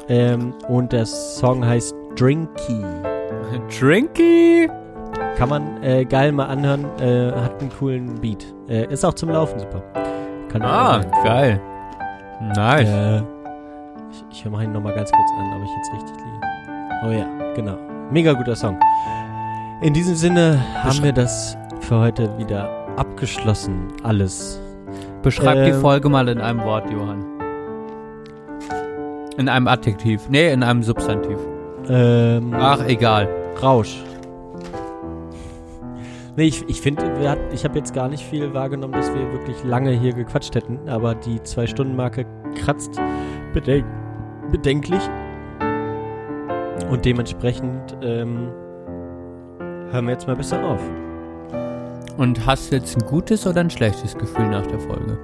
Ähm, 0.08 0.54
und 0.68 0.92
der 0.92 1.06
Song 1.06 1.64
heißt 1.64 1.94
Drinky. 2.16 2.84
Drinky! 3.78 4.68
Kann 5.36 5.48
man 5.48 5.82
äh, 5.82 6.04
geil 6.04 6.32
mal 6.32 6.46
anhören. 6.46 6.84
Äh, 7.00 7.32
hat 7.32 7.60
einen 7.60 7.70
coolen 7.78 8.14
Beat. 8.20 8.44
Äh, 8.68 8.86
ist 8.92 9.04
auch 9.04 9.14
zum 9.14 9.30
Laufen 9.30 9.58
super. 9.58 9.82
Kann 10.48 10.62
Ah, 10.62 11.00
geil. 11.24 11.60
Nice. 12.54 12.88
Äh, 12.88 13.18
ich 14.10 14.24
ich 14.30 14.44
höre 14.44 14.52
mal 14.52 14.62
ihn 14.64 14.72
nochmal 14.72 14.94
ganz 14.94 15.10
kurz 15.10 15.30
an, 15.38 15.56
ob 15.56 15.62
ich 15.64 15.70
jetzt 15.76 15.92
richtig 15.92 16.16
liege. 16.24 17.06
Oh 17.06 17.10
ja, 17.10 17.52
genau. 17.54 17.76
Mega 18.10 18.32
guter 18.32 18.54
Song. 18.54 18.78
In 19.82 19.92
diesem 19.92 20.14
Sinne 20.14 20.58
haben 20.82 21.02
wir 21.02 21.12
das 21.12 21.56
für 21.80 21.98
heute 21.98 22.36
wieder 22.38 22.68
abgeschlossen. 22.96 23.88
Alles. 24.04 24.60
Beschreib 25.22 25.64
die 25.64 25.70
Ähm, 25.70 25.80
Folge 25.80 26.08
mal 26.08 26.28
in 26.28 26.40
einem 26.40 26.60
Wort, 26.64 26.88
Johann. 26.90 27.24
In 29.36 29.48
einem 29.48 29.68
Adjektiv. 29.68 30.28
Nee, 30.28 30.52
in 30.52 30.62
einem 30.62 30.82
Substantiv. 30.82 31.38
Ähm, 31.88 32.54
Ach, 32.54 32.86
egal. 32.86 33.28
Rausch. 33.60 33.96
Nee, 36.36 36.44
ich, 36.44 36.68
ich 36.68 36.80
finde, 36.80 37.04
ich 37.52 37.64
habe 37.64 37.78
jetzt 37.78 37.94
gar 37.94 38.08
nicht 38.08 38.24
viel 38.24 38.52
wahrgenommen, 38.54 38.94
dass 38.94 39.12
wir 39.14 39.32
wirklich 39.32 39.62
lange 39.64 39.92
hier 39.92 40.12
gequatscht 40.12 40.54
hätten, 40.54 40.88
aber 40.88 41.14
die 41.14 41.40
Zwei-Stunden-Marke 41.42 42.26
kratzt 42.56 43.00
bedenk 43.52 43.84
bedenklich. 44.50 45.02
Und 46.90 47.04
dementsprechend 47.04 47.96
ähm, 48.02 48.48
hören 49.90 50.06
wir 50.06 50.12
jetzt 50.12 50.26
mal 50.26 50.36
besser 50.36 50.62
auf. 50.64 50.80
Und 52.16 52.44
hast 52.46 52.70
du 52.70 52.76
jetzt 52.76 52.96
ein 52.96 53.06
gutes 53.06 53.46
oder 53.46 53.60
ein 53.60 53.70
schlechtes 53.70 54.16
Gefühl 54.16 54.48
nach 54.48 54.66
der 54.66 54.78
Folge? 54.80 55.18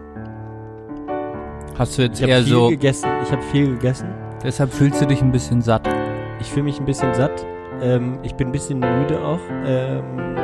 Hast 1.80 1.96
du 1.96 2.02
jetzt 2.02 2.20
Ich 2.20 2.28
eher 2.28 2.34
habe 2.36 2.44
viel 2.44 2.52
so. 2.52 2.68
gegessen. 2.68 3.08
Ich 3.22 3.32
habe 3.32 3.40
viel 3.40 3.66
gegessen. 3.68 4.08
Deshalb 4.44 4.70
fühlst 4.70 5.00
du 5.00 5.06
dich 5.06 5.22
ein 5.22 5.32
bisschen 5.32 5.62
satt. 5.62 5.88
Ich 6.38 6.48
fühle 6.48 6.64
mich 6.64 6.78
ein 6.78 6.84
bisschen 6.84 7.14
satt. 7.14 7.46
Ähm, 7.80 8.18
ich 8.22 8.34
bin 8.34 8.48
ein 8.48 8.52
bisschen 8.52 8.80
müde 8.80 9.18
auch, 9.24 9.38
ähm, 9.64 10.02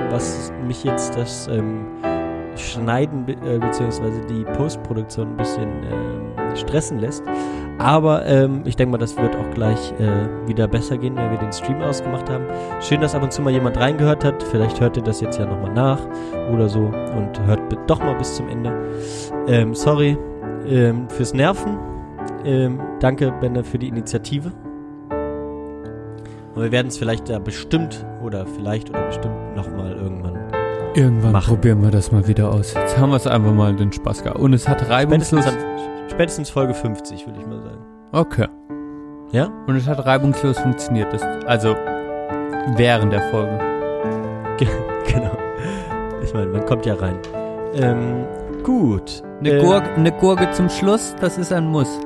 was 0.08 0.50
mich 0.66 0.82
jetzt 0.82 1.14
das 1.14 1.46
ähm, 1.48 1.84
Schneiden 2.56 3.28
äh, 3.28 3.58
beziehungsweise 3.58 4.18
die 4.30 4.44
Postproduktion 4.56 5.32
ein 5.32 5.36
bisschen 5.36 5.68
ähm, 5.68 6.56
stressen 6.56 7.00
lässt. 7.00 7.22
Aber 7.76 8.24
ähm, 8.24 8.62
ich 8.64 8.76
denke 8.76 8.92
mal, 8.92 8.98
das 8.98 9.14
wird 9.18 9.36
auch 9.36 9.50
gleich 9.50 9.92
äh, 9.98 10.48
wieder 10.48 10.66
besser 10.66 10.96
gehen, 10.96 11.16
wenn 11.16 11.30
wir 11.30 11.38
den 11.38 11.52
Stream 11.52 11.82
ausgemacht 11.82 12.30
haben. 12.30 12.46
Schön, 12.80 13.02
dass 13.02 13.14
ab 13.14 13.22
und 13.22 13.30
zu 13.30 13.42
mal 13.42 13.52
jemand 13.52 13.76
reingehört 13.76 14.24
hat. 14.24 14.42
Vielleicht 14.42 14.80
hört 14.80 14.96
ihr 14.96 15.02
das 15.02 15.20
jetzt 15.20 15.38
ja 15.38 15.44
nochmal 15.44 15.74
nach 15.74 16.00
oder 16.50 16.66
so 16.66 16.80
und 16.80 17.38
hört 17.44 17.60
doch 17.86 17.98
mal 17.98 18.14
bis 18.14 18.36
zum 18.36 18.48
Ende. 18.48 18.72
Ähm, 19.48 19.74
sorry 19.74 20.16
ähm, 20.68 21.08
fürs 21.08 21.34
Nerven. 21.34 21.78
Ähm, 22.44 22.80
danke, 23.00 23.32
Benne, 23.40 23.64
für 23.64 23.78
die 23.78 23.88
Initiative. 23.88 24.52
Und 26.54 26.62
wir 26.62 26.72
werden 26.72 26.86
es 26.88 26.96
vielleicht 26.96 27.28
da 27.28 27.38
bestimmt 27.38 28.06
oder 28.22 28.46
vielleicht 28.46 28.88
oder 28.90 29.02
bestimmt 29.06 29.56
nochmal 29.56 29.92
irgendwann. 29.92 30.36
Irgendwann 30.94 31.32
Machen. 31.32 31.54
probieren 31.54 31.82
wir 31.82 31.90
das 31.90 32.10
mal 32.10 32.26
wieder 32.26 32.50
aus. 32.50 32.72
Jetzt 32.72 32.96
haben 32.98 33.10
wir 33.10 33.16
es 33.16 33.26
einfach 33.26 33.52
mal 33.52 33.76
den 33.76 33.92
Spaß 33.92 34.22
gehabt. 34.22 34.38
Und 34.38 34.54
es 34.54 34.66
hat 34.66 34.88
reibungslos. 34.88 35.44
Spätestens, 35.44 36.10
spätestens 36.10 36.50
Folge 36.50 36.72
50, 36.72 37.26
würde 37.26 37.40
ich 37.40 37.46
mal 37.46 37.60
sagen. 37.60 37.84
Okay. 38.12 38.46
Ja? 39.32 39.52
Und 39.66 39.76
es 39.76 39.86
hat 39.86 40.06
reibungslos 40.06 40.58
funktioniert. 40.58 41.12
Das, 41.12 41.22
also 41.46 41.74
während 42.76 43.12
der 43.12 43.22
Folge. 43.30 43.58
genau. 45.06 45.36
Ich 46.22 46.32
meine, 46.32 46.46
man 46.46 46.64
kommt 46.64 46.86
ja 46.86 46.94
rein. 46.94 47.18
Ähm, 47.74 48.24
gut. 48.66 49.22
Eine, 49.38 49.52
Ähm, 49.52 49.64
Gurke, 49.64 49.94
eine 49.94 50.12
Gurke 50.12 50.50
zum 50.50 50.68
Schluss, 50.68 51.14
das 51.20 51.38
ist 51.38 51.52
ein 51.52 51.68
Muss. 51.68 52.00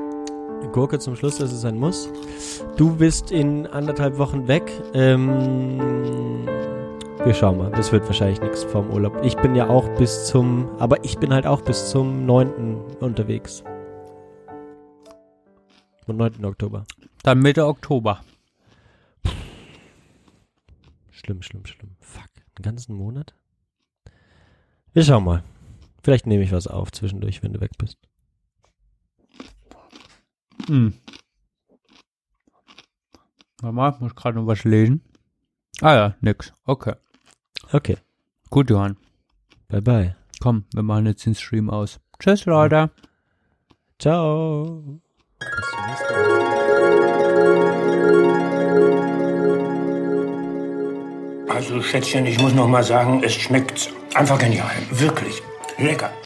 Gurke 0.73 0.99
zum 0.99 1.17
Schluss, 1.17 1.39
das 1.39 1.53
ist 1.53 1.65
ein 1.65 1.79
Muss. 1.79 2.11
Du 2.77 2.95
bist 2.95 3.33
in 3.33 3.67
anderthalb 3.67 4.19
Wochen 4.19 4.47
weg. 4.47 4.71
Ähm, 4.93 6.47
wir 7.25 7.35
schauen 7.35 7.57
mal. 7.59 7.71
Das 7.73 7.91
wird 7.93 8.07
wahrscheinlich 8.07 8.41
nichts 8.43 8.63
vom 8.63 8.91
Urlaub. 8.91 9.19
Ich 9.25 9.37
bin 9.37 9.55
ja 9.55 9.69
auch 9.69 9.89
bis 9.97 10.27
zum, 10.27 10.69
aber 10.79 11.03
ich 11.03 11.19
bin 11.19 11.33
halt 11.33 11.47
auch 11.47 11.63
bis 11.63 11.91
zum 11.91 12.27
9. 12.27 12.77
unterwegs. 13.01 13.65
Am 16.07 16.17
9. 16.17 16.45
Oktober. 16.45 16.85
Dann 17.23 17.39
Mitte 17.41 17.67
Oktober. 17.67 18.21
Schlimm, 21.11 21.43
schlimm, 21.43 21.65
schlimm. 21.65 21.97
Fuck. 22.01 22.31
Einen 22.57 22.63
ganzen 22.63 22.95
Monat? 22.95 23.35
Wir 24.93 25.05
schauen 25.05 25.25
mal. 25.25 25.43
Vielleicht 26.03 26.27
nehme 26.27 26.43
ich 26.43 26.53
was 26.53 26.67
auf 26.67 26.93
zwischendurch, 26.93 27.43
wenn 27.43 27.53
du 27.53 27.61
weg 27.61 27.73
bist. 27.79 27.99
Hm. 30.67 30.95
Warte 33.61 33.75
mal, 33.75 33.97
muss 34.01 34.15
gerade 34.15 34.39
noch 34.39 34.47
was 34.47 34.65
lesen. 34.65 35.03
Ah 35.81 35.95
ja, 35.95 36.17
nix. 36.21 36.53
Okay. 36.65 36.95
Okay. 37.73 37.97
Gut, 38.49 38.71
Johann. 38.71 38.97
Bye 39.69 39.83
bye. 39.83 40.17
Komm, 40.41 40.65
wir 40.73 40.83
machen 40.83 41.07
jetzt 41.07 41.25
den 41.27 41.35
Stream 41.35 41.71
aus. 41.71 42.01
Tschüss, 42.19 42.45
Leute. 42.47 42.91
Ciao. 43.99 45.01
Also, 51.49 51.83
Schätzchen, 51.83 52.27
ich 52.27 52.39
muss 52.41 52.55
noch 52.55 52.69
mal 52.69 52.83
sagen, 52.83 53.23
es 53.23 53.35
schmeckt 53.35 53.93
einfach 54.15 54.39
genial. 54.39 54.71
Wirklich. 54.91 55.43
Lecker. 55.81 56.20